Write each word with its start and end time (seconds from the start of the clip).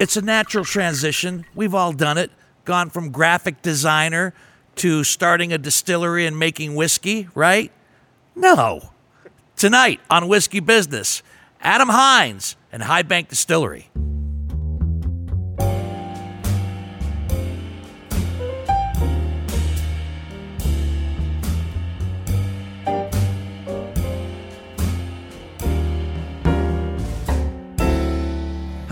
It's 0.00 0.16
a 0.16 0.22
natural 0.22 0.64
transition. 0.64 1.46
We've 1.54 1.74
all 1.74 1.92
done 1.92 2.18
it. 2.18 2.32
Gone 2.64 2.90
from 2.90 3.10
graphic 3.10 3.62
designer 3.62 4.34
to 4.76 5.04
starting 5.04 5.52
a 5.52 5.58
distillery 5.58 6.26
and 6.26 6.36
making 6.38 6.74
whiskey, 6.74 7.28
right? 7.34 7.70
No. 8.34 8.90
Tonight 9.56 10.00
on 10.10 10.26
Whiskey 10.26 10.58
Business, 10.58 11.22
Adam 11.60 11.88
Hines 11.88 12.56
and 12.72 12.82
High 12.82 13.02
Bank 13.02 13.28
Distillery. 13.28 13.90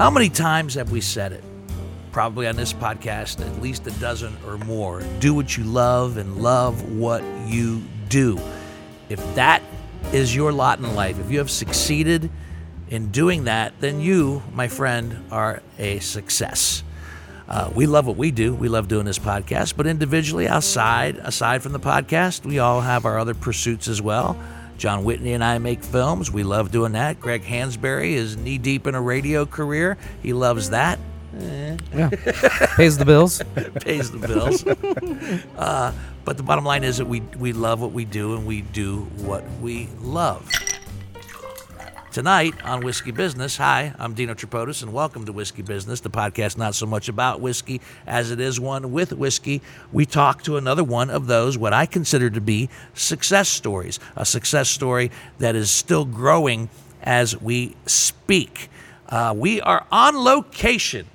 How 0.02 0.11
many 0.11 0.30
times 0.30 0.74
have 0.74 0.91
we 0.91 1.01
said 1.01 1.30
it? 1.30 1.45
Probably 2.10 2.48
on 2.48 2.56
this 2.56 2.73
podcast, 2.73 3.41
at 3.41 3.62
least 3.62 3.87
a 3.87 3.93
dozen 4.01 4.37
or 4.45 4.59
more. 4.59 5.01
Do 5.21 5.32
what 5.32 5.57
you 5.57 5.63
love 5.63 6.16
and 6.16 6.43
love 6.43 6.90
what 6.90 7.23
you 7.46 7.85
do. 8.09 8.37
If 9.09 9.21
that 9.37 9.63
is 10.13 10.35
your 10.35 10.51
lot 10.51 10.80
in 10.80 10.96
life, 10.96 11.21
if 11.21 11.30
you 11.30 11.38
have 11.38 11.52
succeeded 11.52 12.32
in 12.88 13.13
doing 13.13 13.45
that, 13.45 13.74
then 13.79 14.01
you, 14.01 14.43
my 14.52 14.66
friend, 14.66 15.24
are 15.30 15.63
a 15.79 16.01
success. 16.01 16.82
Uh, 17.46 17.71
we 17.73 17.87
love 17.87 18.04
what 18.04 18.16
we 18.16 18.32
do. 18.32 18.52
We 18.54 18.69
love 18.69 18.88
doing 18.88 19.04
this 19.04 19.21
podcast, 19.21 19.76
but 19.76 19.87
individually, 19.87 20.48
outside, 20.48 21.19
aside 21.19 21.63
from 21.63 21.71
the 21.71 21.79
podcast, 21.79 22.45
we 22.45 22.59
all 22.59 22.80
have 22.80 23.07
our 23.07 23.21
other 23.21 23.35
pursuits 23.35 23.87
as 23.87 24.02
well. 24.02 24.37
John 24.83 25.05
Whitney 25.05 25.33
and 25.35 25.45
I 25.45 25.59
make 25.59 25.85
films. 25.85 26.33
We 26.33 26.43
love 26.43 26.73
doing 26.73 26.91
that. 26.95 27.21
Greg 27.21 27.45
Hansberry 27.45 28.15
is 28.15 28.37
knee 28.37 28.59
deep 28.59 28.88
in 28.88 28.97
a 28.97 29.01
radio 29.01 29.47
career. 29.47 29.97
He 30.25 30.33
loves 30.33 30.71
that. 30.71 30.99
Yeah. 31.38 32.11
Pays 32.75 32.99
the 32.99 33.05
bills. 33.05 33.41
Pays 33.80 34.10
the 34.10 34.19
bills. 34.19 34.66
uh, 35.57 35.93
but 36.25 36.37
the 36.37 36.43
bottom 36.43 36.65
line 36.65 36.83
is 36.83 36.99
that 36.99 37.05
we, 37.05 37.21
we 37.21 37.53
love 37.53 37.80
what 37.80 37.93
we 37.93 38.05
do 38.05 38.35
and 38.35 38.45
we 38.45 38.63
do 38.63 39.03
what 39.19 39.49
we 39.60 39.88
love. 40.01 40.51
Tonight 42.13 42.63
on 42.63 42.82
Whiskey 42.82 43.10
Business, 43.10 43.57
hi, 43.57 43.95
I'm 43.99 44.13
Dino 44.13 44.35
Tripodis, 44.35 44.82
and 44.82 44.93
welcome 44.93 45.24
to 45.24 45.32
Whiskey 45.32 45.63
Business, 45.63 46.01
the 46.01 46.10
podcast 46.10 46.59
not 46.59 46.74
so 46.74 46.85
much 46.85 47.09
about 47.09 47.41
whiskey 47.41 47.80
as 48.07 48.30
it 48.30 48.38
is 48.38 48.60
one 48.60 48.93
with 48.93 49.15
whiskey. 49.15 49.63
We 49.93 50.04
talk 50.04 50.43
to 50.43 50.59
another 50.59 50.85
one 50.85 51.09
of 51.09 51.27
those, 51.27 51.57
what 51.57 51.73
I 51.73 51.87
consider 51.87 52.29
to 52.29 52.41
be 52.43 52.69
success 52.93 53.49
stories, 53.49 53.99
a 54.15 54.27
success 54.27 54.69
story 54.69 55.10
that 55.38 55.57
is 55.57 55.71
still 55.71 56.04
growing 56.04 56.69
as 57.02 57.41
we 57.41 57.77
speak. 57.87 58.69
Uh, 59.09 59.32
we 59.35 59.63
are 59.63 59.87
on 59.91 60.15
location 60.23 61.07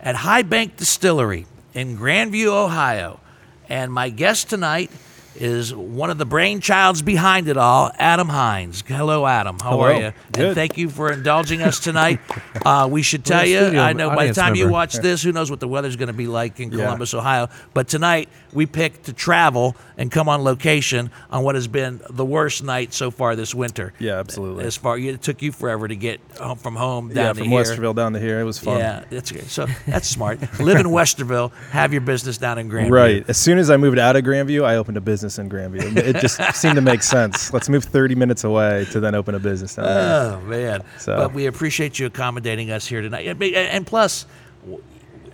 at 0.00 0.16
High 0.16 0.42
Bank 0.42 0.76
Distillery 0.76 1.46
in 1.74 1.96
Grandview, 1.96 2.48
Ohio, 2.48 3.20
and 3.68 3.92
my 3.92 4.08
guest 4.08 4.50
tonight 4.50 4.90
is 5.36 5.74
one 5.74 6.10
of 6.10 6.18
the 6.18 6.26
brainchilds 6.26 7.04
behind 7.04 7.48
it 7.48 7.56
all, 7.56 7.90
Adam 7.98 8.28
Hines. 8.28 8.82
Hello, 8.86 9.26
Adam. 9.26 9.58
How 9.60 9.70
Hello. 9.70 9.82
are 9.82 9.92
you? 9.94 10.04
And 10.06 10.14
Good. 10.32 10.54
thank 10.54 10.78
you 10.78 10.88
for 10.88 11.12
indulging 11.12 11.62
us 11.62 11.80
tonight. 11.80 12.20
Uh, 12.64 12.88
we 12.90 13.02
should 13.02 13.24
tell 13.26 13.44
you, 13.44 13.58
I 13.78 13.92
know 13.92 14.08
by 14.14 14.28
the 14.28 14.32
time 14.32 14.54
you 14.54 14.68
watch 14.68 14.94
this, 14.94 15.22
who 15.22 15.32
knows 15.32 15.50
what 15.50 15.60
the 15.60 15.68
weather's 15.68 15.96
going 15.96 16.06
to 16.06 16.14
be 16.14 16.26
like 16.26 16.60
in 16.60 16.70
Yeah. 16.70 16.84
Columbus, 16.84 17.12
Ohio. 17.12 17.48
But 17.74 17.88
tonight, 17.88 18.28
we 18.54 18.64
picked 18.64 19.04
to 19.04 19.12
travel 19.12 19.76
and 19.98 20.10
come 20.10 20.28
on 20.28 20.42
location 20.44 21.10
on 21.30 21.42
what 21.44 21.54
has 21.56 21.68
been 21.68 22.00
the 22.08 22.24
worst 22.24 22.62
night 22.62 22.94
so 22.94 23.10
far 23.10 23.36
this 23.36 23.54
winter. 23.54 23.92
Yeah, 23.98 24.18
absolutely. 24.18 24.64
As 24.64 24.76
far 24.76 24.96
it 24.98 25.20
took 25.22 25.42
you 25.42 25.52
forever 25.52 25.88
to 25.88 25.96
get 25.96 26.20
home 26.38 26.56
from 26.58 26.76
home 26.76 27.08
down 27.08 27.16
yeah, 27.16 27.32
to 27.32 27.38
from 27.40 27.48
here. 27.48 27.62
Westerville 27.64 27.94
down 27.94 28.12
to 28.14 28.20
here, 28.20 28.40
it 28.40 28.44
was 28.44 28.58
fun. 28.58 28.78
Yeah, 28.78 29.04
that's 29.10 29.30
good. 29.30 29.48
So 29.50 29.66
that's 29.86 30.08
smart. 30.08 30.40
Live 30.60 30.78
in 30.78 30.86
Westerville, 30.90 31.52
have 31.70 31.92
your 31.92 32.02
business 32.02 32.38
down 32.38 32.58
in 32.58 32.70
Grandview. 32.70 32.90
Right. 32.90 33.24
As 33.28 33.36
soon 33.36 33.58
as 33.58 33.68
I 33.70 33.76
moved 33.76 33.98
out 33.98 34.16
of 34.16 34.24
Grandview, 34.24 34.64
I 34.64 34.76
opened 34.76 34.96
a 34.96 35.00
business 35.02 35.23
in 35.38 35.48
Grandview. 35.48 35.96
It 35.96 36.16
just 36.20 36.40
seemed 36.54 36.74
to 36.76 36.80
make 36.82 37.02
sense. 37.02 37.52
Let's 37.52 37.68
move 37.68 37.84
30 37.84 38.14
minutes 38.14 38.44
away 38.44 38.86
to 38.92 39.00
then 39.00 39.14
open 39.14 39.34
a 39.34 39.38
business 39.40 39.74
down 39.76 39.84
there. 39.86 40.32
Oh 40.32 40.40
man! 40.42 40.82
So- 40.98 41.16
But 41.16 41.32
we 41.34 41.46
appreciate 41.46 41.98
you 41.98 42.06
accommodating 42.06 42.70
us 42.70 42.86
here 42.86 43.00
tonight. 43.00 43.26
And- 43.26 43.86
plus, 43.86 44.26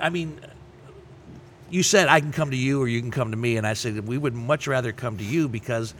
I 0.00 0.08
mean, 0.10 0.40
you 1.70 1.82
said 1.82 2.08
I 2.08 2.20
can 2.20 2.32
come 2.32 2.50
to 2.50 2.56
you 2.56 2.80
or 2.82 2.88
you 2.88 3.00
can 3.00 3.10
come 3.10 3.30
to 3.30 3.36
me, 3.36 3.56
and 3.56 3.66
I 3.66 3.74
said 3.74 3.94
that 3.96 4.04
we 4.04 4.16
would 4.18 4.34
much 4.34 4.66
rather 4.66 4.92
come 4.92 5.18
to 5.18 5.24
you 5.24 5.48
because 5.48 5.94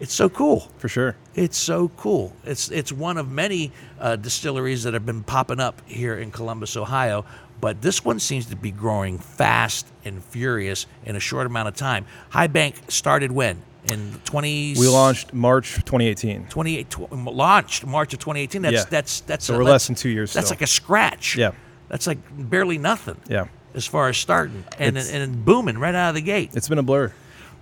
it's 0.00 0.14
so 0.14 0.28
cool. 0.28 0.68
For 0.78 0.88
sure. 0.88 1.16
It's 1.34 1.56
so 1.56 1.88
cool. 1.96 2.34
It's 2.44 2.70
it's 2.70 2.90
one 2.92 3.18
of 3.18 3.30
many 3.30 3.70
uh, 4.00 4.16
distilleries 4.16 4.82
that 4.82 4.94
have 4.94 5.06
been 5.06 5.22
popping 5.22 5.60
up 5.60 5.80
here 5.86 6.14
in 6.18 6.30
Columbus, 6.32 6.76
Ohio. 6.76 7.24
But 7.62 7.80
this 7.80 8.04
one 8.04 8.18
seems 8.18 8.46
to 8.46 8.56
be 8.56 8.72
growing 8.72 9.18
fast 9.18 9.86
and 10.04 10.22
furious 10.22 10.86
in 11.06 11.14
a 11.14 11.20
short 11.20 11.46
amount 11.46 11.68
of 11.68 11.76
time. 11.76 12.06
High 12.30 12.48
Bank 12.48 12.74
started 12.88 13.30
when 13.30 13.62
in 13.84 14.20
twenty. 14.24 14.74
We 14.76 14.88
launched 14.88 15.32
March 15.32 15.74
2018. 15.76 16.46
28 16.48 16.90
tw- 16.90 17.12
launched 17.12 17.86
March 17.86 18.12
of 18.14 18.18
2018. 18.18 18.62
That's 18.62 18.74
Yeah. 18.74 18.84
that's 18.90 19.20
that's 19.20 19.44
So 19.44 19.54
a- 19.54 19.58
we're 19.58 19.64
that's- 19.64 19.74
less 19.74 19.86
than 19.86 19.94
two 19.94 20.08
years 20.08 20.32
That's 20.32 20.48
still. 20.48 20.56
like 20.56 20.62
a 20.62 20.66
scratch. 20.66 21.36
Yeah. 21.36 21.52
That's 21.88 22.08
like 22.08 22.18
barely 22.36 22.78
nothing. 22.78 23.16
Yeah. 23.28 23.44
As 23.76 23.86
far 23.86 24.08
as 24.08 24.16
starting 24.16 24.64
and 24.80 24.96
It's- 24.98 25.12
and 25.12 25.44
booming 25.44 25.78
right 25.78 25.94
out 25.94 26.08
of 26.08 26.14
the 26.16 26.20
gate. 26.20 26.50
It's 26.54 26.68
been 26.68 26.78
a 26.78 26.82
blur. 26.82 27.12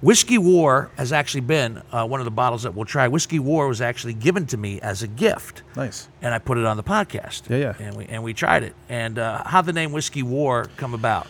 Whiskey 0.03 0.39
War 0.39 0.91
has 0.97 1.13
actually 1.13 1.43
been 1.43 1.83
uh, 1.93 2.07
one 2.07 2.21
of 2.21 2.25
the 2.25 2.31
bottles 2.31 2.63
that 2.63 2.75
we'll 2.75 2.87
try. 2.87 3.07
Whiskey 3.09 3.39
War 3.39 3.69
was 3.69 3.83
actually 3.83 4.15
given 4.15 4.47
to 4.47 4.57
me 4.57 4.81
as 4.81 5.03
a 5.03 5.07
gift, 5.07 5.63
Nice. 5.77 6.09
and 6.23 6.33
I 6.33 6.39
put 6.39 6.57
it 6.57 6.65
on 6.65 6.79
the 6.79 6.83
podcast. 6.83 7.51
Yeah, 7.51 7.57
yeah. 7.59 7.75
And 7.79 7.97
we 7.97 8.07
and 8.07 8.23
we 8.23 8.33
tried 8.33 8.63
it. 8.63 8.75
And 8.89 9.19
uh, 9.19 9.45
how 9.45 9.61
the 9.61 9.75
name 9.75 9.93
Whiskey 9.93 10.23
War 10.23 10.67
come 10.79 10.95
about? 10.95 11.27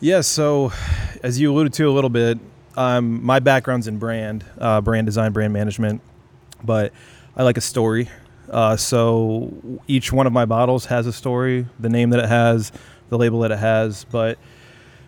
Yeah, 0.00 0.20
so 0.20 0.72
as 1.22 1.40
you 1.40 1.50
alluded 1.52 1.72
to 1.74 1.88
a 1.88 1.92
little 1.92 2.10
bit, 2.10 2.38
um, 2.76 3.24
my 3.24 3.40
background's 3.40 3.88
in 3.88 3.98
brand, 3.98 4.44
uh, 4.58 4.80
brand 4.80 5.06
design, 5.06 5.32
brand 5.32 5.52
management, 5.52 6.00
but 6.62 6.92
I 7.36 7.42
like 7.42 7.56
a 7.56 7.60
story. 7.62 8.08
Uh, 8.48 8.76
so 8.76 9.52
each 9.88 10.12
one 10.12 10.26
of 10.28 10.32
my 10.32 10.44
bottles 10.44 10.84
has 10.86 11.06
a 11.08 11.12
story, 11.12 11.66
the 11.80 11.88
name 11.88 12.10
that 12.10 12.20
it 12.20 12.28
has, 12.28 12.70
the 13.08 13.18
label 13.18 13.40
that 13.40 13.50
it 13.50 13.58
has. 13.58 14.04
But 14.04 14.38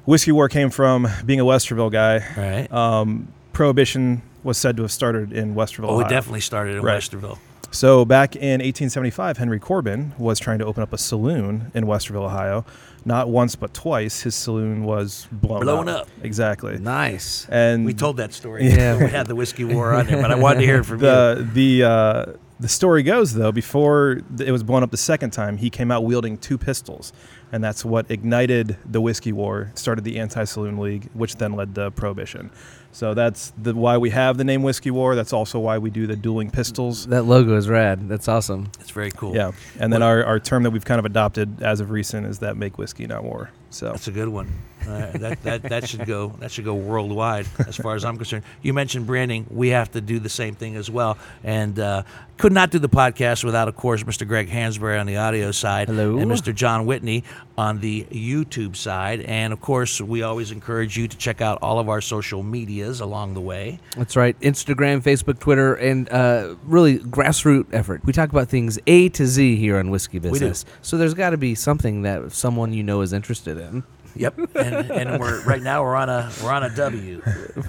Whiskey 0.07 0.33
War 0.33 0.49
came 0.49 0.71
from 0.71 1.09
being 1.25 1.41
a 1.41 1.45
Westerville 1.45 1.91
guy. 1.93 2.25
Right. 2.37 2.73
Um, 2.73 3.29
Prohibition 3.53 4.23
was 4.45 4.59
said 4.59 4.77
to 4.77 4.83
have 4.83 4.93
started 4.93 5.33
in 5.33 5.55
Westerville. 5.55 5.89
oh, 5.89 5.99
it 6.01 6.05
Ohio. 6.05 6.09
definitely 6.09 6.41
started 6.41 6.77
in 6.77 6.83
Right. 6.83 7.01
Westerville. 7.01 7.39
So 7.73 8.05
back 8.05 8.37
in 8.37 8.61
1875, 8.61 9.39
Henry 9.39 9.59
Corbin 9.59 10.13
was 10.19 10.39
trying 10.39 10.59
to 10.61 10.65
open 10.67 10.83
up 10.83 10.93
a 10.93 10.99
saloon 10.99 11.71
in 11.75 11.85
Westerville, 11.85 12.27
Ohio. 12.27 12.65
Not 13.05 13.29
once 13.29 13.57
but 13.57 13.75
twice, 13.75 14.23
his 14.23 14.35
saloon 14.35 14.85
was 14.85 15.27
blown, 15.33 15.61
Blown 15.63 15.89
up. 15.89 16.09
Exactly. 16.23 16.79
Nice. 16.79 17.47
And 17.51 17.85
We 17.85 17.93
told 17.95 18.17
that 18.19 18.33
story. 18.33 18.67
Yeah. 18.69 18.99
we 19.03 19.09
had 19.11 19.27
the 19.27 19.35
Whiskey 19.35 19.65
War 19.65 19.93
on 19.93 20.07
there, 20.07 20.21
but 20.23 20.31
I 20.31 20.37
wanted 20.37 20.61
to 20.61 20.67
hear 20.67 20.79
it 20.81 20.85
from 20.85 20.99
you. 21.01 21.07
the 21.07 21.49
the 21.53 21.83
uh, 21.85 22.27
the 22.59 22.69
story 22.69 23.03
goes 23.03 23.35
though 23.35 23.53
before 23.53 24.23
th- 24.37 24.49
it 24.49 24.53
was 24.53 24.63
blown 24.63 24.83
up 24.83 24.91
the 24.91 24.97
second 24.97 25.31
time, 25.31 25.57
he 25.59 25.69
came 25.71 25.91
out 25.91 26.05
wielding 26.05 26.39
two 26.39 26.57
pistols, 26.59 27.13
and 27.53 27.63
that's 27.63 27.85
what 27.85 28.11
ignited 28.11 28.77
the 28.85 29.01
whiskey 29.01 29.33
war, 29.33 29.71
started 29.75 30.05
the 30.05 30.19
anti-saloon 30.19 30.79
league, 30.79 31.09
which 31.15 31.37
then 31.37 31.53
led 31.53 31.75
to 31.77 31.91
prohibition. 31.93 32.51
So 32.93 33.13
that's 33.13 33.53
the 33.61 33.75
why 33.75 33.99
we 33.99 34.09
have 34.11 34.39
the 34.39 34.45
name 34.45 34.63
Whiskey 34.63 34.91
War. 34.91 35.15
That's 35.15 35.35
also 35.35 35.59
why 35.59 35.77
we 35.77 35.91
do 35.91 36.07
the 36.07 36.17
dueling 36.17 36.51
pistols. 36.51 37.07
That 37.09 37.25
logo 37.25 37.55
is 37.57 37.69
rad. 37.69 38.09
That's 38.09 38.27
awesome. 38.27 38.71
It's 38.81 38.91
very 38.91 39.11
cool. 39.11 39.35
Yeah, 39.35 39.53
and 39.79 39.93
then 39.93 40.01
What- 40.01 40.07
our, 40.07 40.25
our 40.25 40.41
term 40.41 40.63
that 40.63 40.71
we've 40.71 40.85
kind 40.85 40.99
of 40.99 41.05
adopted 41.05 41.63
as 41.63 41.81
of 41.81 41.91
recent 41.91 42.27
is 42.27 42.39
that 42.39 42.57
make 42.57 42.79
whiskey 42.79 43.07
not 43.07 43.23
war. 43.23 43.51
So 43.69 43.91
That's 43.91 44.09
a 44.09 44.13
good 44.13 44.29
one. 44.31 44.51
Uh, 44.87 45.11
that, 45.19 45.43
that 45.43 45.63
that 45.63 45.89
should 45.89 46.07
go 46.07 46.29
that 46.41 46.51
should 46.51 46.65
go 46.65 46.75
worldwide 46.75 47.47
as 47.67 47.77
far 47.77 47.95
as 47.95 48.05
I'm 48.05 48.17
concerned. 48.17 48.45
You 48.63 48.73
mentioned 48.73 49.07
branding. 49.07 49.47
We 49.51 49.71
have 49.71 49.91
to 49.93 50.01
do 50.01 50.19
the 50.19 50.29
same 50.29 50.55
thing 50.55 50.77
as 50.77 50.91
well. 50.91 51.19
And 51.43 51.79
uh, 51.79 52.03
could 52.37 52.53
not 52.53 52.71
do 52.71 52.79
the 52.79 52.89
podcast 52.89 53.45
without, 53.45 53.67
of 53.67 53.77
course, 53.77 54.03
Mr. 54.03 54.29
Greg 54.29 54.49
Hansberry 54.51 55.01
on 55.01 55.07
the 55.07 55.17
audio 55.17 55.51
side 55.53 55.89
Hello. 55.89 56.19
and 56.19 56.31
Mr. 56.31 56.55
John 56.55 56.85
Whitney 56.85 57.25
on 57.57 57.81
the 57.81 58.05
YouTube 58.11 58.77
side. 58.77 59.23
And 59.23 59.53
of 59.53 59.61
course, 59.61 60.01
we 60.01 60.23
always 60.23 60.51
encourage 60.51 60.99
you 60.99 61.09
to 61.09 61.17
check 61.17 61.41
out 61.41 61.59
all 61.63 61.79
of 61.79 61.89
our 61.89 62.01
social 62.01 62.43
medias 62.43 63.01
along 63.01 63.35
the 63.35 63.41
way. 63.41 63.81
That's 63.97 64.17
right. 64.17 64.39
Instagram, 64.41 65.03
Facebook, 65.03 65.39
Twitter, 65.39 65.75
and 65.75 66.09
uh, 66.11 66.57
really 66.65 66.99
grassroots 66.99 67.73
effort. 67.73 68.05
We 68.05 68.13
talk 68.13 68.31
about 68.31 68.49
things 68.49 68.79
A 68.87 69.09
to 69.11 69.27
Z 69.27 69.57
here 69.57 69.79
on 69.79 69.91
Whiskey. 69.91 70.19
Business. 70.19 70.65
So 70.83 70.97
there's 70.97 71.15
got 71.15 71.31
to 71.31 71.37
be 71.37 71.55
something 71.55 72.03
that 72.03 72.33
someone 72.33 72.73
you 72.73 72.83
know 72.83 73.01
is 73.01 73.13
interested 73.13 73.59
in. 73.59 73.85
Yep, 74.17 74.39
and, 74.57 74.91
and 74.91 75.21
we're 75.21 75.43
right 75.45 75.63
now 75.63 75.83
we're 75.83 75.95
on 75.97 76.09
a 76.09 76.31
we're 76.43 76.51
on 76.51 76.63
a 76.63 76.75
W, 76.75 77.21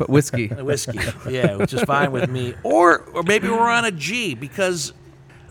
Whiskey. 0.08 0.48
whiskey, 0.48 1.00
yeah, 1.30 1.56
which 1.56 1.74
is 1.74 1.82
fine 1.84 2.12
with 2.12 2.30
me. 2.30 2.56
Or 2.64 3.00
or 3.14 3.24
maybe 3.24 3.50
we're 3.50 3.60
on 3.60 3.86
a 3.86 3.92
G 3.92 4.34
because 4.34 4.94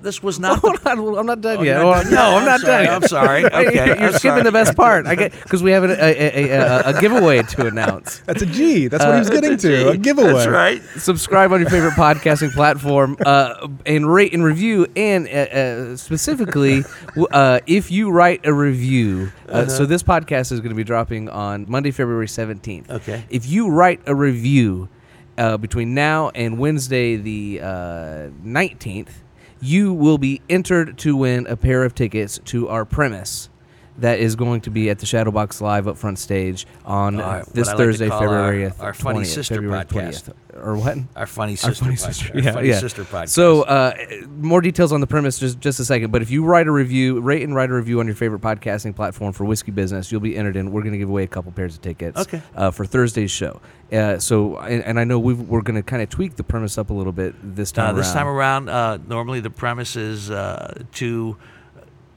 this 0.07 0.23
was 0.23 0.39
not. 0.41 0.63
the- 0.63 0.69
Hold 0.87 0.87
on, 0.87 1.19
I'm 1.19 1.27
not 1.27 1.41
done 1.43 1.59
Oh, 1.59 1.63
yet. 1.63 1.83
not 1.83 2.05
no, 2.07 2.11
done? 2.11 2.35
I'm 2.39 2.45
not 2.47 2.61
sorry, 2.61 2.87
done. 2.87 2.95
I'm 3.03 3.09
sorry. 3.09 3.45
Okay, 3.67 3.75
You're 3.87 3.97
I'm 3.99 4.13
skipping 4.13 4.21
sorry. 4.31 4.43
the 4.45 4.53
best 4.53 4.77
part. 4.77 5.07
I 5.07 5.15
get 5.17 5.33
because 5.33 5.63
we 5.63 5.71
have 5.73 5.85
a, 5.85 5.89
a, 5.93 6.45
a, 6.45 6.51
a, 6.51 6.97
a 6.97 7.01
giveaway 7.01 7.43
to 7.43 7.67
announce. 7.67 8.21
That's 8.27 8.43
a 8.43 8.47
G. 8.47 8.87
That's 8.89 9.05
what 9.05 9.15
he 9.15 9.19
was 9.19 9.31
getting 9.31 9.57
to. 9.59 9.91
A 9.91 9.97
giveaway. 9.97 10.33
That's 10.33 10.47
right. 10.47 10.83
Subscribe 10.97 11.53
on 11.53 11.61
your 11.61 11.69
favorite 11.71 11.93
podcasting 11.95 12.53
platform 12.53 13.17
uh, 13.27 13.69
and 13.85 14.11
rate 14.13 14.33
and 14.33 14.43
review. 14.45 14.87
And 14.97 15.27
uh, 15.27 15.31
uh, 15.31 15.97
specifically, 15.97 16.85
uh, 17.33 17.61
if 17.67 17.91
you 17.91 18.11
write 18.11 18.47
a 18.47 18.53
review, 18.55 19.33
uh, 19.49 19.67
so 19.67 19.87
this 19.87 20.03
podcast 20.03 20.53
is 20.53 20.61
going 20.61 20.71
to 20.71 20.77
be 20.77 20.85
dropping 20.85 21.29
on 21.29 21.67
Monday, 21.69 21.91
February 21.91 22.27
17th. 22.27 22.89
Okay. 22.91 23.25
If 23.31 23.47
you 23.47 23.69
write 23.71 24.01
a 24.07 24.15
review 24.15 24.89
uh, 25.39 25.57
between 25.57 25.95
now 25.95 26.31
and 26.35 26.59
Wednesday, 26.59 27.17
the 27.17 27.61
uh, 27.63 27.67
19th, 28.45 29.09
you 29.67 29.93
will 29.93 30.17
be 30.17 30.41
entered 30.49 30.97
to 30.97 31.17
win 31.17 31.45
a 31.49 31.57
pair 31.57 31.83
of 31.83 31.93
tickets 31.93 32.39
to 32.45 32.69
our 32.69 32.85
premise. 32.85 33.49
That 33.99 34.19
is 34.21 34.37
going 34.37 34.61
to 34.63 34.71
be 34.71 34.91
at 34.91 34.99
the 34.99 35.07
Shadowbox 35.07 35.61
Live 35.63 35.89
up 35.89 35.97
front 35.97 36.19
stage 36.19 36.67
on 36.85 37.19
Our- 37.21 37.45
this 37.55 37.69
I 37.69 37.73
like 37.73 37.79
Thursday, 37.79 38.09
February 38.11 38.65
our- 38.67 38.71
20th. 38.71 38.83
our 38.83 38.95
Funny 38.95 39.25
Sister 39.25 39.55
February 39.55 39.85
podcast. 39.87 40.25
20th. 40.25 40.33
Or 40.63 40.77
what? 40.77 40.99
Our 41.17 41.27
funny 41.27 41.53
Our 41.53 41.57
sister, 41.57 41.85
funny 41.85 41.97
podcast. 41.97 41.99
sister. 42.01 42.31
Our 42.35 42.41
Yeah, 42.41 42.53
funny 42.53 42.69
yeah. 42.69 42.79
sister 42.81 43.05
podcast. 43.05 43.29
So, 43.31 43.63
uh, 43.63 43.95
more 44.39 44.61
details 44.61 44.93
on 44.93 45.01
the 45.01 45.07
premise 45.07 45.39
just 45.39 45.61
just 45.61 45.81
a 45.81 45.85
second. 45.85 46.11
But 46.13 46.23
if 46.23 46.31
you 46.31 46.45
write 46.45 46.67
a 46.67 46.73
review, 46.73 47.21
rate 47.21 47.43
and 47.43 47.55
write 47.55 47.71
a 47.71 47.75
review 47.75 48.01
on 48.01 48.07
your 48.07 48.15
favorite 48.17 48.41
podcasting 48.43 48.95
platform 48.97 49.33
for 49.33 49.45
Whiskey 49.45 49.71
Business, 49.71 50.11
you'll 50.13 50.21
be 50.23 50.37
entered 50.37 50.57
in. 50.57 50.73
We're 50.73 50.81
going 50.83 50.93
to 50.93 50.99
give 50.99 51.09
away 51.11 51.25
a 51.25 51.27
couple 51.27 51.53
pairs 51.53 51.75
of 51.77 51.83
tickets. 51.83 52.21
Okay. 52.21 52.43
Uh, 52.55 52.71
for 52.71 52.85
Thursday's 52.87 53.31
show. 53.31 53.61
Uh, 53.93 54.19
so, 54.19 54.57
and, 54.59 54.83
and 54.85 54.99
I 55.01 55.05
know 55.05 55.19
we've, 55.19 55.39
we're 55.41 55.61
going 55.63 55.77
to 55.77 55.83
kind 55.83 56.03
of 56.03 56.09
tweak 56.09 56.37
the 56.37 56.43
premise 56.43 56.77
up 56.79 56.91
a 56.91 56.95
little 56.95 57.13
bit 57.13 57.35
this 57.43 57.71
time 57.71 57.85
Uh, 57.85 57.89
around. 57.89 57.97
this 57.99 58.13
time 58.13 58.27
around, 58.27 58.69
uh, 58.69 58.99
normally 59.09 59.41
the 59.41 59.51
premise 59.51 59.95
is 59.97 60.31
uh, 60.31 60.83
two 60.93 61.37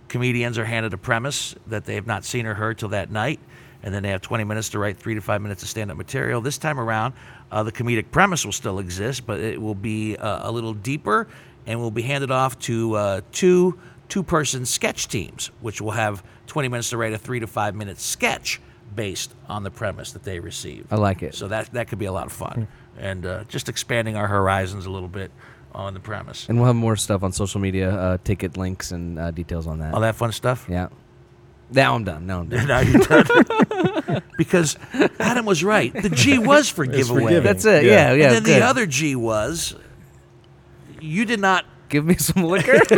comedians 0.10 0.58
are 0.58 0.66
handed 0.66 0.94
a 0.94 0.98
premise 0.98 1.56
that 1.68 1.86
they 1.86 1.96
have 1.96 2.08
not 2.08 2.26
seen 2.26 2.46
or 2.46 2.54
heard 2.54 2.78
till 2.78 2.90
that 2.90 3.12
night, 3.12 3.40
and 3.84 3.94
then 3.94 4.04
they 4.04 4.10
have 4.10 4.22
20 4.22 4.44
minutes 4.44 4.70
to 4.70 4.80
write 4.80 4.98
three 4.98 5.16
to 5.16 5.22
five 5.22 5.42
minutes 5.42 5.64
of 5.64 5.70
stand-up 5.70 5.98
material. 5.98 6.42
This 6.42 6.58
time 6.58 6.80
around, 6.80 7.14
uh, 7.52 7.64
the 7.64 7.72
comedic 7.72 8.12
premise 8.12 8.44
will 8.44 8.52
still 8.52 8.80
exist, 8.80 9.26
but 9.26 9.40
it 9.40 9.62
will 9.62 9.76
be 9.76 10.18
uh, 10.18 10.50
a 10.50 10.52
little 10.52 10.74
deeper, 10.74 11.28
and 11.66 11.80
will 11.80 11.92
be 11.92 12.02
handed 12.02 12.32
off 12.32 12.60
to 12.60 12.96
uh, 12.96 13.22
two 13.32 13.80
two-person 14.10 14.66
sketch 14.66 15.08
teams, 15.08 15.52
which 15.62 15.80
will 15.80 15.92
have 15.92 16.24
20 16.48 16.68
minutes 16.68 16.90
to 16.90 16.98
write 16.98 17.14
a 17.14 17.18
three 17.18 17.40
to 17.40 17.48
five 17.48 17.76
minute 17.76 18.00
sketch 18.00 18.60
based 18.96 19.36
on 19.48 19.62
the 19.62 19.70
premise 19.70 20.14
that 20.14 20.24
they 20.24 20.40
receive. 20.40 20.88
I 20.92 20.96
like 20.96 21.22
it. 21.22 21.36
So 21.36 21.48
that 21.50 21.72
that 21.74 21.88
could 21.88 22.00
be 22.00 22.06
a 22.06 22.12
lot 22.12 22.26
of 22.26 22.34
fun, 22.34 22.68
and 22.98 23.26
uh, 23.26 23.44
just 23.46 23.70
expanding 23.70 24.16
our 24.16 24.28
horizons 24.28 24.88
a 24.88 24.92
little 24.92 25.08
bit 25.08 25.32
on 25.74 25.94
the 25.94 26.00
premise. 26.00 26.48
And 26.50 26.58
we'll 26.58 26.68
have 26.68 26.76
more 26.76 26.96
stuff 26.96 27.24
on 27.24 27.32
social 27.32 27.60
media, 27.62 27.92
uh, 27.92 28.18
ticket 28.24 28.58
links 28.58 28.92
and 28.92 29.18
uh, 29.20 29.32
details 29.32 29.68
on 29.68 29.80
that. 29.80 29.94
All 29.94 30.02
that 30.02 30.16
fun 30.16 30.32
stuff. 30.32 30.66
Yeah. 30.70 30.90
Now 31.72 31.94
I'm 31.96 32.04
done. 32.04 32.26
Now 32.26 32.40
I'm 32.40 32.50
done. 32.50 32.68
now 32.74 32.80
you're 32.80 33.00
done. 33.02 34.24
because 34.38 34.76
Adam 35.20 35.46
was 35.46 35.64
right. 35.64 35.94
The 35.94 36.10
G 36.10 36.40
was 36.40 36.68
for 36.70 36.84
It's 36.84 36.96
giveaway. 36.98 37.22
forgiving. 37.24 37.44
That's 37.44 37.66
it. 37.66 37.84
Yeah. 37.86 37.92
Yeah, 37.92 38.14
yeah. 38.14 38.26
and 38.28 38.36
then 38.38 38.44
good. 38.44 38.62
the 38.62 38.66
other 38.66 38.86
G 38.88 39.16
was 39.16 39.76
you 41.00 41.26
did 41.26 41.40
not. 41.40 41.66
Give 41.90 42.06
me 42.06 42.16
some 42.18 42.44
liquor. 42.44 42.74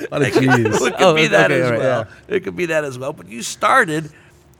A 0.00 0.08
lot 0.10 0.22
of 0.22 0.28
It 0.28 0.32
could 0.32 0.94
Oh, 0.98 1.14
be 1.14 1.26
that 1.28 1.50
okay, 1.50 1.60
as 1.60 1.66
all 1.66 1.70
right, 1.72 1.78
well. 1.78 2.06
It 2.28 2.40
could 2.40 2.56
be 2.56 2.66
that 2.66 2.84
as 2.84 2.98
well. 2.98 3.12
But 3.12 3.28
you 3.28 3.42
started. 3.42 4.10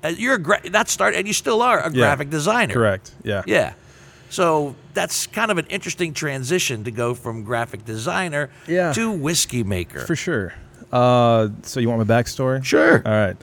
As, 0.02 0.18
you're 0.18 0.34
a 0.34 0.38
gra- 0.38 0.68
that 0.70 0.88
started, 0.88 1.18
and 1.18 1.26
you 1.26 1.32
still 1.34 1.62
are 1.62 1.78
a 1.80 1.84
Yeah. 1.84 1.90
graphic 1.92 2.28
designer. 2.30 2.74
Correct. 2.74 3.12
Yeah. 3.22 3.42
Yeah. 3.46 3.72
So 4.30 4.74
that's 4.94 5.26
kind 5.26 5.50
of 5.50 5.58
an 5.58 5.66
interesting 5.66 6.14
transition 6.14 6.84
to 6.84 6.90
go 6.90 7.14
from 7.14 7.42
graphic 7.44 7.84
designer 7.84 8.48
Yeah. 8.66 8.92
to 8.92 9.10
whiskey 9.10 9.62
maker. 9.64 10.00
For 10.00 10.16
sure. 10.16 10.54
Uh, 10.92 11.48
so 11.62 11.78
you 11.80 11.88
want 11.88 12.06
my 12.08 12.14
backstory? 12.22 12.64
sure. 12.64 13.02
All 13.04 13.12
right. 13.12 13.36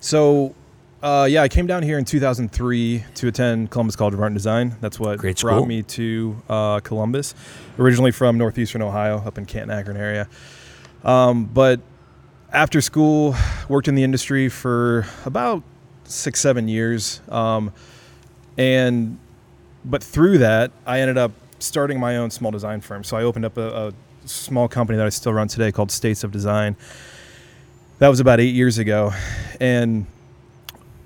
So, 0.00 0.54
uh, 1.02 1.26
yeah, 1.30 1.42
I 1.42 1.48
came 1.48 1.66
down 1.66 1.82
here 1.82 1.98
in 1.98 2.04
2003 2.04 3.04
to 3.16 3.28
attend 3.28 3.70
Columbus 3.70 3.96
College 3.96 4.14
of 4.14 4.20
Art 4.20 4.28
and 4.28 4.36
Design. 4.36 4.76
That's 4.80 4.98
what 4.98 5.18
Great 5.18 5.38
brought 5.40 5.66
me 5.68 5.82
to 5.82 6.36
uh, 6.48 6.80
Columbus. 6.80 7.34
Originally 7.78 8.10
from 8.10 8.36
northeastern 8.38 8.80
Ohio, 8.82 9.22
up 9.26 9.36
in 9.38 9.44
Canton, 9.46 9.70
Akron 9.70 9.96
area. 9.96 10.28
Um, 11.04 11.44
but 11.44 11.80
after 12.52 12.80
school, 12.80 13.34
worked 13.68 13.88
in 13.88 13.94
the 13.94 14.04
industry 14.04 14.48
for 14.48 15.06
about 15.26 15.62
six, 16.04 16.40
seven 16.40 16.68
years. 16.68 17.20
Um, 17.28 17.72
and 18.56 19.18
but 19.84 20.02
through 20.02 20.38
that, 20.38 20.70
I 20.86 21.00
ended 21.00 21.18
up 21.18 21.32
starting 21.58 21.98
my 21.98 22.16
own 22.16 22.30
small 22.30 22.50
design 22.50 22.80
firm. 22.80 23.04
So 23.04 23.16
I 23.16 23.22
opened 23.22 23.44
up 23.44 23.56
a, 23.56 23.88
a 23.88 23.92
small 24.26 24.68
company 24.68 24.96
that 24.96 25.06
I 25.06 25.10
still 25.10 25.32
run 25.32 25.48
today 25.48 25.72
called 25.72 25.90
States 25.90 26.24
of 26.24 26.32
Design. 26.32 26.76
That 27.98 28.08
was 28.08 28.20
about 28.20 28.40
eight 28.40 28.54
years 28.54 28.78
ago, 28.78 29.12
and 29.60 30.06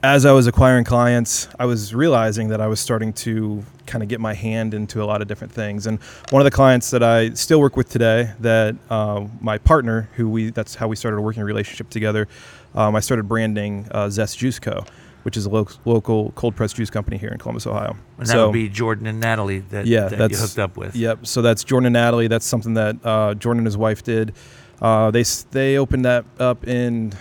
as 0.03 0.25
I 0.25 0.33
was 0.33 0.47
acquiring 0.47 0.85
clients, 0.85 1.49
I 1.59 1.67
was 1.67 1.95
realizing 1.95 2.49
that 2.49 2.61
I 2.61 2.69
was 2.69 2.79
starting 2.79 3.13
to 3.15 3.65
kind 3.87 4.03
of 4.03 4.09
get 4.09 4.21
my 4.21 4.33
hand 4.33 4.73
into 4.73 5.03
a 5.03 5.07
lot 5.07 5.23
of 5.23 5.29
different 5.29 5.53
things. 5.53 5.87
And 5.87 5.99
one 6.31 6.41
of 6.41 6.45
the 6.45 6.53
clients 6.53 6.91
that 6.91 7.03
I 7.03 7.31
still 7.31 7.61
work 7.61 7.77
with 7.77 7.89
today, 7.89 8.33
that 8.41 8.77
uh, 8.91 9.27
my 9.41 9.59
partner, 9.59 10.09
who 10.15 10.29
we 10.29 10.51
that's 10.51 10.77
how 10.77 10.87
we 10.87 10.95
started 10.95 11.17
a 11.17 11.21
working 11.21 11.43
relationship 11.43 11.91
together, 11.91 12.29
um, 12.75 12.95
I 12.95 13.01
started 13.01 13.27
branding 13.29 13.89
uh, 13.91 14.09
Zest 14.09 14.39
Juice 14.39 14.59
Co., 14.59 14.85
which 15.23 15.37
is 15.37 15.47
a 15.47 15.51
lo- 15.51 15.69
local 15.85 16.33
cold 16.33 16.57
pressed 16.57 16.77
juice 16.77 16.91
company 16.91 17.17
here 17.17 17.31
in 17.31 17.39
Columbus, 17.39 17.67
Ohio. 17.67 17.97
And 18.19 18.27
that 18.27 18.45
would 18.45 18.53
be 18.53 18.69
Jordan 18.69 19.07
and 19.07 19.21
Natalie 19.21 19.61
that, 19.71 19.87
Yeah, 19.87 20.09
that 20.09 20.31
you 20.31 20.37
hooked 20.37 20.59
up 20.59 20.77
with. 20.77 20.95
Yep. 20.97 21.27
So 21.27 21.43
that's 21.43 21.65
Jordan 21.65 21.87
and 21.87 21.95
Natalie. 21.95 22.29
That's 22.29 22.47
something 22.47 22.75
that 22.75 22.97
uh, 23.05 23.35
Jordan 23.35 23.61
and 23.61 23.67
his 23.67 23.77
wife 23.77 24.03
did. 24.03 24.33
Uh, 24.81 25.11
they 25.11 25.25
they 25.51 25.77
opened 25.77 26.05
that 26.05 26.25
up 26.39 26.67
in 26.67 27.13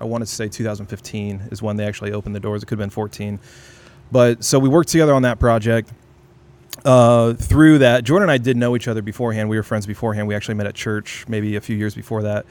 I 0.00 0.04
want 0.04 0.22
to 0.22 0.26
say 0.26 0.48
2015 0.48 1.48
is 1.50 1.62
when 1.62 1.76
they 1.76 1.86
actually 1.86 2.12
opened 2.12 2.34
the 2.34 2.40
doors. 2.40 2.62
It 2.62 2.66
could 2.66 2.78
have 2.78 2.82
been 2.82 2.90
14, 2.90 3.38
but 4.10 4.44
so 4.44 4.58
we 4.58 4.68
worked 4.68 4.88
together 4.90 5.14
on 5.14 5.22
that 5.22 5.38
project. 5.38 5.90
Uh, 6.84 7.34
through 7.34 7.78
that, 7.78 8.02
Jordan 8.02 8.24
and 8.24 8.30
I 8.32 8.38
did 8.38 8.56
know 8.56 8.74
each 8.74 8.88
other 8.88 9.02
beforehand. 9.02 9.48
We 9.48 9.56
were 9.56 9.62
friends 9.62 9.86
beforehand. 9.86 10.26
We 10.26 10.34
actually 10.34 10.54
met 10.54 10.66
at 10.66 10.74
church 10.74 11.24
maybe 11.28 11.54
a 11.54 11.60
few 11.60 11.76
years 11.76 11.94
before 11.94 12.22
that. 12.22 12.44